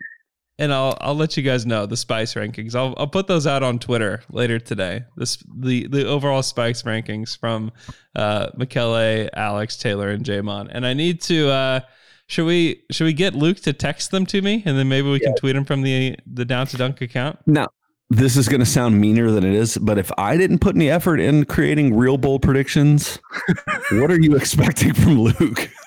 and 0.57 0.73
I'll 0.73 0.97
I'll 1.01 1.15
let 1.15 1.37
you 1.37 1.43
guys 1.43 1.65
know 1.65 1.85
the 1.85 1.97
spice 1.97 2.33
rankings. 2.33 2.75
I'll 2.75 2.93
I'll 2.97 3.07
put 3.07 3.27
those 3.27 3.45
out 3.45 3.63
on 3.63 3.79
Twitter 3.79 4.23
later 4.29 4.59
today. 4.59 5.03
This 5.17 5.37
the 5.53 5.87
the 5.87 6.07
overall 6.07 6.43
spice 6.43 6.83
rankings 6.83 7.37
from 7.37 7.71
uh 8.15 8.47
Michele, 8.55 9.29
Alex, 9.33 9.77
Taylor, 9.77 10.09
and 10.09 10.23
Jamon. 10.23 10.69
And 10.71 10.85
I 10.85 10.93
need 10.93 11.21
to 11.23 11.49
uh 11.49 11.79
should 12.27 12.45
we 12.45 12.83
should 12.91 13.05
we 13.05 13.13
get 13.13 13.35
Luke 13.35 13.59
to 13.61 13.73
text 13.73 14.11
them 14.11 14.25
to 14.27 14.41
me 14.41 14.63
and 14.65 14.77
then 14.77 14.87
maybe 14.87 15.09
we 15.09 15.19
can 15.19 15.35
tweet 15.35 15.55
them 15.55 15.65
from 15.65 15.81
the 15.81 16.15
the 16.25 16.45
down 16.45 16.67
to 16.67 16.77
dunk 16.77 17.01
account? 17.01 17.39
Now, 17.45 17.67
this 18.09 18.37
is 18.37 18.47
going 18.47 18.61
to 18.61 18.65
sound 18.65 18.99
meaner 18.99 19.31
than 19.31 19.43
it 19.43 19.53
is, 19.53 19.77
but 19.77 19.97
if 19.97 20.11
I 20.17 20.37
didn't 20.37 20.59
put 20.59 20.75
any 20.75 20.89
effort 20.89 21.19
in 21.19 21.45
creating 21.45 21.95
real 21.95 22.17
bold 22.17 22.41
predictions, 22.41 23.19
what 23.91 24.11
are 24.11 24.19
you 24.19 24.35
expecting 24.35 24.93
from 24.93 25.19
Luke? 25.19 25.69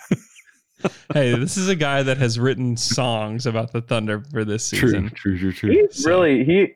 hey, 1.12 1.34
this 1.38 1.56
is 1.56 1.68
a 1.68 1.74
guy 1.76 2.02
that 2.02 2.18
has 2.18 2.38
written 2.38 2.76
songs 2.76 3.46
about 3.46 3.72
the 3.72 3.80
Thunder 3.80 4.22
for 4.30 4.44
this 4.44 4.64
season. 4.66 5.10
true, 5.14 5.38
true, 5.38 5.52
true. 5.52 5.70
He's 5.70 6.04
really 6.06 6.44
he. 6.44 6.74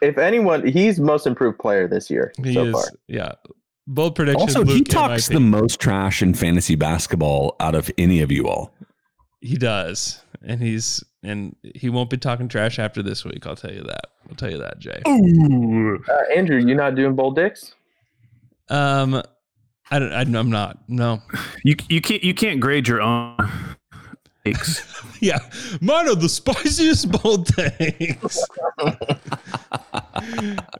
If 0.00 0.16
anyone, 0.18 0.66
he's 0.66 0.98
most 0.98 1.26
improved 1.26 1.58
player 1.58 1.86
this 1.86 2.08
year 2.08 2.32
He 2.42 2.54
so 2.54 2.64
is, 2.64 2.72
far. 2.72 2.84
yeah. 3.08 3.32
Bold 3.86 4.14
prediction. 4.14 4.40
Also, 4.40 4.64
he 4.64 4.82
talks 4.82 5.28
MIP. 5.28 5.32
the 5.34 5.40
most 5.40 5.80
trash 5.80 6.22
in 6.22 6.32
fantasy 6.34 6.74
basketball 6.76 7.54
out 7.60 7.74
of 7.74 7.90
any 7.98 8.20
of 8.22 8.32
you 8.32 8.48
all. 8.48 8.72
He 9.40 9.56
does, 9.56 10.22
and 10.42 10.60
he's 10.62 11.04
and 11.22 11.54
he 11.74 11.88
won't 11.90 12.08
be 12.10 12.16
talking 12.16 12.48
trash 12.48 12.78
after 12.78 13.02
this 13.02 13.24
week. 13.24 13.46
I'll 13.46 13.54
tell 13.54 13.70
you 13.72 13.82
that. 13.82 14.06
I'll 14.28 14.34
tell 14.34 14.50
you 14.50 14.58
that, 14.58 14.78
Jay. 14.80 15.00
Uh, 15.04 16.34
Andrew, 16.34 16.56
you 16.58 16.74
not 16.74 16.94
doing 16.96 17.14
bold 17.14 17.36
dicks? 17.36 17.74
Um, 18.68 19.22
I 19.90 19.98
don't. 19.98 20.12
I, 20.12 20.20
I'm 20.20 20.50
not. 20.50 20.78
No. 20.88 21.22
You 21.64 21.76
you 21.88 22.00
can't 22.00 22.24
you 22.24 22.34
can't 22.34 22.60
grade 22.60 22.88
your 22.88 23.00
own 23.00 23.36
takes. 24.46 24.94
Yeah, 25.18 25.38
mine 25.80 26.08
are 26.08 26.14
the 26.14 26.28
spiciest 26.28 27.10
bold 27.10 27.48
things. 27.48 28.44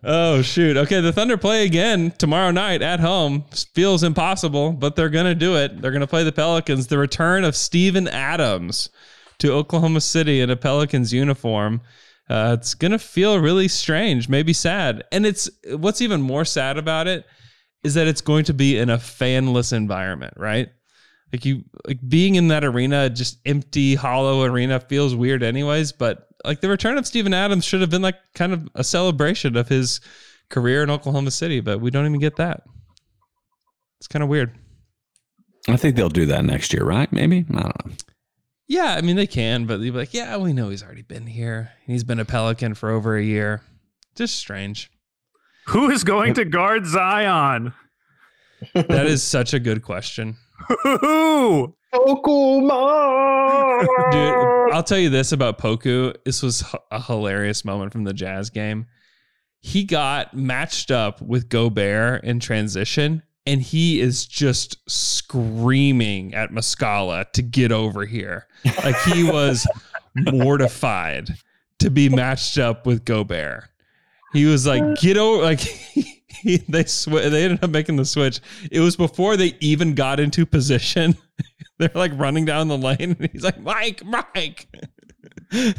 oh 0.05 0.43
shoot. 0.43 0.77
Okay, 0.77 1.01
the 1.01 1.11
Thunder 1.11 1.39
play 1.39 1.65
again 1.65 2.11
tomorrow 2.19 2.51
night 2.51 2.83
at 2.83 3.01
home. 3.01 3.47
Feels 3.73 4.03
impossible, 4.03 4.73
but 4.73 4.95
they're 4.95 5.09
gonna 5.09 5.35
do 5.35 5.57
it. 5.57 5.81
They're 5.81 5.91
gonna 5.91 6.07
play 6.07 6.23
the 6.23 6.33
Pelicans. 6.33 6.89
The 6.89 6.99
return 6.99 7.45
of 7.45 7.57
Steven 7.57 8.07
Adams 8.09 8.91
to 9.39 9.55
Oklahoma 9.55 10.03
City 10.03 10.43
in 10.43 10.51
a 10.51 10.57
Pelicans 10.57 11.15
uniform. 11.15 11.81
Uh, 12.29 12.59
it's 12.61 12.75
gonna 12.75 12.99
feel 12.99 13.39
really 13.41 13.69
strange, 13.69 14.29
maybe 14.29 14.53
sad. 14.53 15.03
And 15.13 15.25
it's 15.25 15.49
what's 15.71 16.03
even 16.03 16.21
more 16.21 16.45
sad 16.45 16.77
about 16.77 17.09
it 17.09 17.25
is 17.87 17.95
that 17.95 18.09
it's 18.09 18.21
going 18.21 18.45
to 18.45 18.53
be 18.53 18.77
in 18.77 18.91
a 18.91 18.99
fanless 18.99 19.73
environment, 19.73 20.35
right? 20.37 20.69
Like 21.33 21.45
you 21.45 21.65
like 21.87 21.99
being 22.07 22.35
in 22.35 22.49
that 22.49 22.65
arena, 22.65 23.09
just 23.09 23.39
empty, 23.47 23.95
hollow 23.95 24.43
arena 24.43 24.81
feels 24.81 25.15
weird 25.15 25.43
anyways. 25.43 25.93
But 25.93 26.27
like 26.45 26.61
the 26.61 26.69
return 26.69 26.99
of 26.99 27.07
Steven 27.07 27.33
Adams 27.33 27.65
should 27.65 27.81
have 27.81 27.91
been 27.91 28.03
like 28.03 28.17
kind 28.35 28.53
of 28.53 28.69
a 28.75 28.85
celebration 28.85 29.57
of 29.57 29.69
his 29.69 30.01
career 30.51 30.83
in 30.83 30.91
Oklahoma 30.91 31.31
City, 31.31 31.61
but 31.61 31.81
we 31.81 31.91
don't 31.91 32.07
even 32.07 32.21
get 32.21 32.37
that. 32.37 32.65
It's 34.01 34.09
kind 34.09 34.23
of 34.23 34.29
weird. 34.29 34.53
I 35.69 35.77
think 35.77 35.97
they'll 35.97 36.09
do 36.09 36.27
that 36.27 36.45
next 36.45 36.73
year, 36.73 36.85
right? 36.85 37.11
Maybe 37.13 37.45
I 37.51 37.63
don't 37.63 37.87
know. 37.87 37.95
Yeah, 38.69 38.95
I 38.95 39.01
mean 39.01 39.15
they 39.15 39.29
can, 39.29 39.67
but 39.67 39.79
they'd 39.79 39.91
be 39.91 39.99
like, 39.99 40.13
yeah, 40.13 40.37
we 40.37 40.53
know 40.53 40.71
he's 40.71 40.83
already 40.83 41.03
been 41.03 41.27
here. 41.27 41.71
He's 41.87 42.05
been 42.05 42.19
a 42.19 42.25
Pelican 42.25 42.75
for 42.75 42.91
over 42.91 43.17
a 43.17 43.23
year. 43.23 43.63
Just 44.17 44.37
strange. 44.37 44.91
Who 45.69 45.91
is 45.91 46.05
going 46.05 46.35
to 46.35 46.45
guard 46.45 46.87
Zion? 46.87 47.73
That 48.75 49.07
is 49.07 49.23
such 49.23 49.53
a 49.53 49.59
good 49.59 49.83
question. 49.83 50.37
Who? 50.83 51.75
Pokemon. 51.93 53.87
Dude, 54.13 54.75
I'll 54.75 54.83
tell 54.83 54.99
you 54.99 55.11
this 55.11 55.33
about 55.33 55.59
Poku. 55.59 56.15
This 56.25 56.43
was 56.43 56.65
a 56.91 57.01
hilarious 57.01 57.65
moment 57.65 57.93
from 57.93 58.05
the 58.05 58.13
Jazz 58.13 58.51
game. 58.51 58.87
He 59.61 59.85
got 59.85 60.35
matched 60.35 60.91
up 60.91 61.21
with 61.21 61.49
Gobert 61.49 62.25
in 62.25 62.39
transition, 62.41 63.23
and 63.47 63.61
he 63.61 64.01
is 64.01 64.27
just 64.27 64.79
screaming 64.89 66.35
at 66.35 66.51
Muscala 66.51 67.31
to 67.33 67.43
get 67.43 67.73
over 67.73 68.05
here. 68.05 68.47
Like 68.85 68.97
he 69.03 69.25
was 69.25 69.67
mortified 70.15 71.31
to 71.81 71.91
be 71.91 72.09
matched 72.09 72.59
up 72.59 72.87
with 72.87 73.05
Gobert. 73.05 73.65
He 74.37 74.45
was 74.45 74.67
like, 74.67 74.97
"Get 74.97 75.17
over!" 75.17 75.43
Like 75.43 75.61
he, 75.61 76.59
they 76.69 76.85
sw- 76.85 77.07
they 77.07 77.45
ended 77.45 77.65
up 77.65 77.71
making 77.71 77.97
the 77.97 78.05
switch. 78.05 78.41
It 78.71 78.81
was 78.81 78.95
before 78.95 79.39
they 79.39 79.57
even 79.61 79.95
got 79.95 80.21
into 80.21 80.45
position. 80.45 81.17
They're 81.79 81.91
like 81.95 82.13
running 82.15 82.45
down 82.45 82.69
the 82.69 82.77
lane, 82.77 83.17
and 83.19 83.31
he's 83.33 83.45
like, 83.45 83.59
"Mike, 83.61 84.05
Mike." 84.05 84.69
Is 85.53 85.75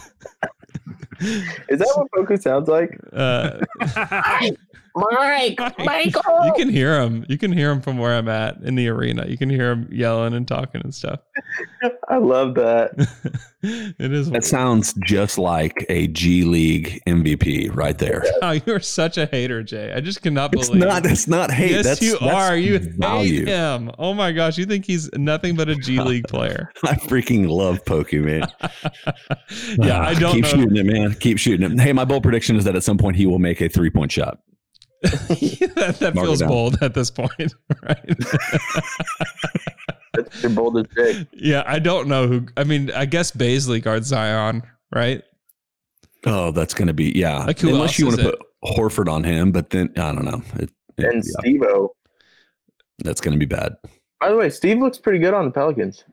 that 1.80 1.92
what 1.96 2.08
Poku 2.12 2.42
sounds 2.42 2.68
like? 2.68 2.98
Uh, 3.14 3.60
Mike, 4.98 5.60
Michael. 5.80 6.46
you 6.46 6.54
can 6.54 6.70
hear 6.70 7.00
him. 7.00 7.26
You 7.30 7.38
can 7.38 7.52
hear 7.52 7.72
him 7.72 7.82
from 7.82 7.98
where 7.98 8.14
I'm 8.14 8.28
at 8.28 8.58
in 8.64 8.76
the 8.76 8.88
arena. 8.90 9.26
You 9.28 9.38
can 9.38 9.50
hear 9.50 9.72
him 9.72 9.88
yelling 9.92 10.34
and 10.34 10.48
talking 10.48 10.82
and 10.84 10.94
stuff. 10.94 11.20
I 12.10 12.18
love 12.18 12.56
that. 12.56 12.92
it 13.62 14.12
is. 14.12 14.30
That 14.32 14.44
sounds 14.44 14.94
just 15.04 15.38
like 15.38 15.86
a 15.90 16.08
G 16.08 16.44
League 16.44 17.02
MVP 17.08 17.76
right 17.76 17.98
there. 17.98 18.24
Oh, 18.40 18.52
you're 18.66 18.80
such 18.80 19.18
a 19.18 19.26
hater, 19.26 19.64
Jay. 19.64 19.92
I 19.94 20.00
just 20.00 20.22
cannot 20.22 20.54
It's 20.54 20.70
believe. 20.70 20.86
not. 20.86 21.06
It's 21.06 21.28
not 21.28 21.52
hate. 21.52 21.72
yes, 21.72 21.86
that's, 21.86 22.02
you 22.02 22.18
that's 22.20 22.24
are. 22.34 22.56
You 22.56 22.80
value. 22.80 23.40
hate 23.46 23.48
him. 23.48 23.92
Oh 23.98 24.14
my 24.14 24.32
gosh, 24.32 24.58
you 24.58 24.66
think 24.66 24.86
he's 24.86 25.10
nothing 25.14 25.56
but 25.56 25.68
a 25.70 25.76
G 25.76 26.00
League 26.00 26.28
player? 26.28 26.72
I 26.84 26.94
freaking 26.94 27.50
love 27.50 27.84
Pokemon. 27.84 28.26
man. 28.26 28.48
yeah, 29.80 30.00
I 30.00 30.14
ah, 30.16 30.20
don't 30.20 30.36
keep 30.36 30.44
know. 30.44 30.50
shooting 30.50 30.78
it, 30.78 30.86
man. 30.86 31.14
Keep 31.16 31.40
shooting 31.40 31.72
it. 31.72 31.82
Hey, 31.82 31.94
my 31.94 32.06
bold 32.06 32.24
prediction 32.24 32.56
is 32.56 32.64
that 32.66 32.76
at 32.76 32.84
some 32.84 32.98
point 32.98 33.16
he 33.18 33.26
will 33.26 33.40
make 33.40 33.60
a 33.60 33.68
three 33.68 33.90
point 33.90 34.12
shot. 34.12 34.40
That 35.04 35.98
that 36.00 36.14
feels 36.16 36.42
bold 36.42 36.78
at 36.82 36.94
this 36.94 37.12
point, 37.12 37.54
right? 37.84 38.18
That's 40.14 40.42
your 40.42 40.52
boldest 40.52 40.90
pick. 40.96 41.28
yeah, 41.34 41.64
I 41.68 41.80
don't 41.80 42.08
know 42.08 42.28
who. 42.28 42.46
I 42.58 42.64
mean, 42.64 42.92
I 42.92 43.06
guess 43.06 43.32
Bazley 43.32 43.82
guards 43.82 44.08
Zion, 44.08 44.64
right? 44.94 45.22
Oh, 46.26 46.52
that's 46.52 46.74
going 46.74 46.88
to 46.88 46.94
be 46.94 47.12
yeah. 47.16 47.46
Like, 47.46 47.60
who 47.60 47.70
Unless 47.70 47.82
else 47.92 48.00
you 48.00 48.06
want 48.08 48.20
to 48.20 48.24
put 48.32 48.42
Horford 48.76 49.08
on 49.12 49.24
him, 49.24 49.52
but 49.52 49.70
then 49.70 49.92
I 49.98 50.12
don't 50.14 50.26
know. 50.26 50.42
It, 50.56 50.72
it- 50.98 51.04
And 51.06 51.16
yeah, 51.24 51.40
Steve-O. 51.40 51.92
that's 53.04 53.22
going 53.22 53.34
to 53.34 53.40
be 53.40 53.46
bad. 53.46 53.76
By 54.20 54.30
the 54.30 54.36
way, 54.36 54.50
Steve 54.50 54.80
looks 54.80 54.98
pretty 54.98 55.20
good 55.20 55.36
on 55.36 55.46
the 55.46 55.52
Pelicans. 55.52 56.04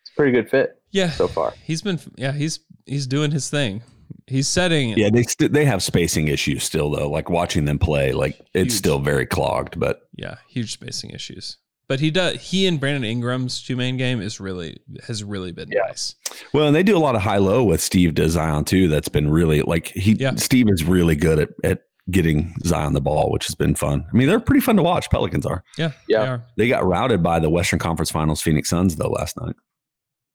It's 0.00 0.10
a 0.10 0.14
pretty 0.16 0.32
good 0.32 0.48
fit 0.48 0.80
Yeah, 0.90 1.10
so 1.10 1.28
far. 1.28 1.52
he's 1.62 1.82
been. 1.82 2.00
Yeah, 2.16 2.32
he's 2.32 2.60
he's 2.86 3.06
doing 3.06 3.30
his 3.30 3.50
thing. 3.50 3.82
He's 4.26 4.48
setting. 4.48 4.90
Yeah, 4.96 5.10
they 5.12 5.22
st- 5.24 5.52
they 5.52 5.64
have 5.64 5.82
spacing 5.82 6.28
issues 6.28 6.64
still 6.64 6.90
though. 6.90 7.10
Like 7.10 7.28
watching 7.28 7.64
them 7.64 7.78
play, 7.78 8.12
like 8.12 8.40
it's 8.54 8.74
still 8.74 8.98
very 8.98 9.26
clogged. 9.26 9.78
But 9.80 10.02
yeah, 10.14 10.36
huge 10.48 10.72
spacing 10.72 11.10
issues. 11.10 11.56
But 11.88 12.00
he 12.00 12.10
does. 12.10 12.40
He 12.40 12.66
and 12.66 12.78
Brandon 12.80 13.04
Ingram's 13.04 13.62
two 13.62 13.76
main 13.76 13.96
game 13.96 14.22
is 14.22 14.40
really 14.40 14.78
has 15.06 15.22
really 15.24 15.52
been 15.52 15.68
Yeah. 15.70 15.82
nice. 15.88 16.14
well, 16.54 16.66
and 16.66 16.74
they 16.74 16.82
do 16.82 16.96
a 16.96 17.00
lot 17.00 17.16
of 17.16 17.22
high 17.22 17.36
low 17.38 17.64
with 17.64 17.80
Steve 17.82 18.14
to 18.14 18.28
Zion 18.30 18.64
too. 18.64 18.88
That's 18.88 19.08
been 19.08 19.30
really 19.30 19.62
like 19.62 19.88
he 19.88 20.12
Yeah. 20.12 20.36
Steve 20.36 20.68
is 20.70 20.84
really 20.84 21.16
good 21.16 21.38
at 21.40 21.48
at 21.64 21.82
getting 22.10 22.54
Zion 22.64 22.94
the 22.94 23.00
ball, 23.00 23.30
which 23.30 23.46
has 23.46 23.54
been 23.54 23.74
fun. 23.74 24.04
I 24.12 24.16
mean, 24.16 24.26
they're 24.28 24.40
pretty 24.40 24.60
fun 24.60 24.76
to 24.76 24.82
watch. 24.82 25.08
Pelicans 25.10 25.44
are. 25.46 25.62
Yeah, 25.76 25.92
Yeah. 26.08 26.20
they 26.22 26.28
are. 26.28 26.44
They 26.58 26.68
got 26.68 26.86
routed 26.86 27.22
by 27.22 27.38
the 27.40 27.50
Western 27.50 27.78
Conference 27.78 28.10
Finals 28.10 28.40
Phoenix 28.40 28.70
Suns 28.70 28.96
though 28.96 29.10
last 29.10 29.36
night. 29.40 29.56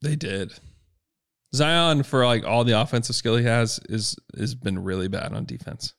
They 0.02 0.16
did. 0.16 0.54
Zion 1.58 2.04
for 2.04 2.26
like 2.26 2.46
all 2.46 2.64
the 2.64 2.80
offensive 2.80 3.16
skill 3.16 3.36
he 3.38 3.44
has 3.46 3.80
is 3.90 4.16
has 4.38 4.56
been 4.56 4.80
really 4.84 5.08
bad 5.08 5.34
on 5.34 5.46
defense. 5.46 5.94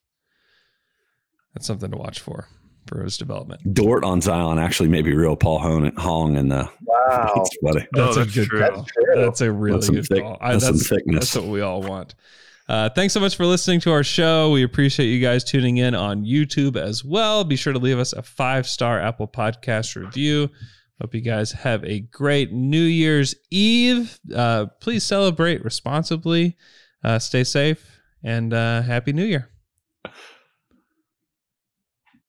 That's 1.54 1.66
something 1.66 1.90
to 1.90 1.96
watch 1.96 2.20
for 2.20 2.46
for 2.86 3.02
his 3.02 3.18
development. 3.18 3.74
Dort 3.74 4.02
on 4.04 4.20
Zion 4.22 4.58
actually 4.58 4.88
may 4.88 5.02
be 5.02 5.14
real 5.14 5.36
Paul 5.36 5.58
Hong, 5.58 5.94
Hong 5.96 6.36
and 6.36 6.50
the. 6.50 6.68
Wow. 6.84 7.32
It's 7.36 7.56
funny. 7.62 7.86
That's, 7.92 8.16
Oh, 8.16 8.22
a 8.22 8.26
good 8.26 8.48
true. 8.48 8.60
call. 8.68 8.86
That's 9.14 9.40
a 9.42 9.52
really 9.52 9.76
That's 9.76 9.86
some 9.86 9.94
good 9.96 10.06
thick- 10.06 10.22
call. 10.22 10.38
I, 10.40 10.52
that's 10.52 10.64
some 10.66 10.76
thickness. 10.78 11.32
that's 11.32 11.36
what 11.44 11.52
we 11.52 11.60
all 11.60 11.82
want. 11.82 12.14
Uh, 12.68 12.88
thanks 12.90 13.14
so 13.14 13.20
much 13.20 13.34
for 13.36 13.46
listening 13.46 13.80
to 13.80 13.90
our 13.90 14.04
show. 14.04 14.50
We 14.50 14.62
appreciate 14.62 15.06
you 15.06 15.20
guys 15.20 15.42
tuning 15.42 15.78
in 15.78 15.94
on 15.94 16.24
YouTube 16.24 16.76
as 16.76 17.02
well. 17.02 17.42
Be 17.44 17.56
sure 17.56 17.72
to 17.72 17.78
leave 17.78 17.98
us 17.98 18.12
a 18.12 18.22
five 18.22 18.66
star 18.66 19.00
Apple 19.00 19.26
Podcast 19.28 19.96
review. 19.96 20.50
Hope 21.00 21.14
you 21.14 21.20
guys 21.20 21.52
have 21.52 21.84
a 21.84 22.00
great 22.00 22.52
New 22.52 22.82
Year's 22.82 23.34
Eve. 23.50 24.18
Uh, 24.34 24.66
please 24.80 25.04
celebrate 25.04 25.64
responsibly. 25.64 26.56
Uh, 27.04 27.18
stay 27.18 27.44
safe 27.44 28.00
and 28.22 28.52
uh, 28.52 28.82
Happy 28.82 29.12
New 29.12 29.24
Year. 29.24 29.48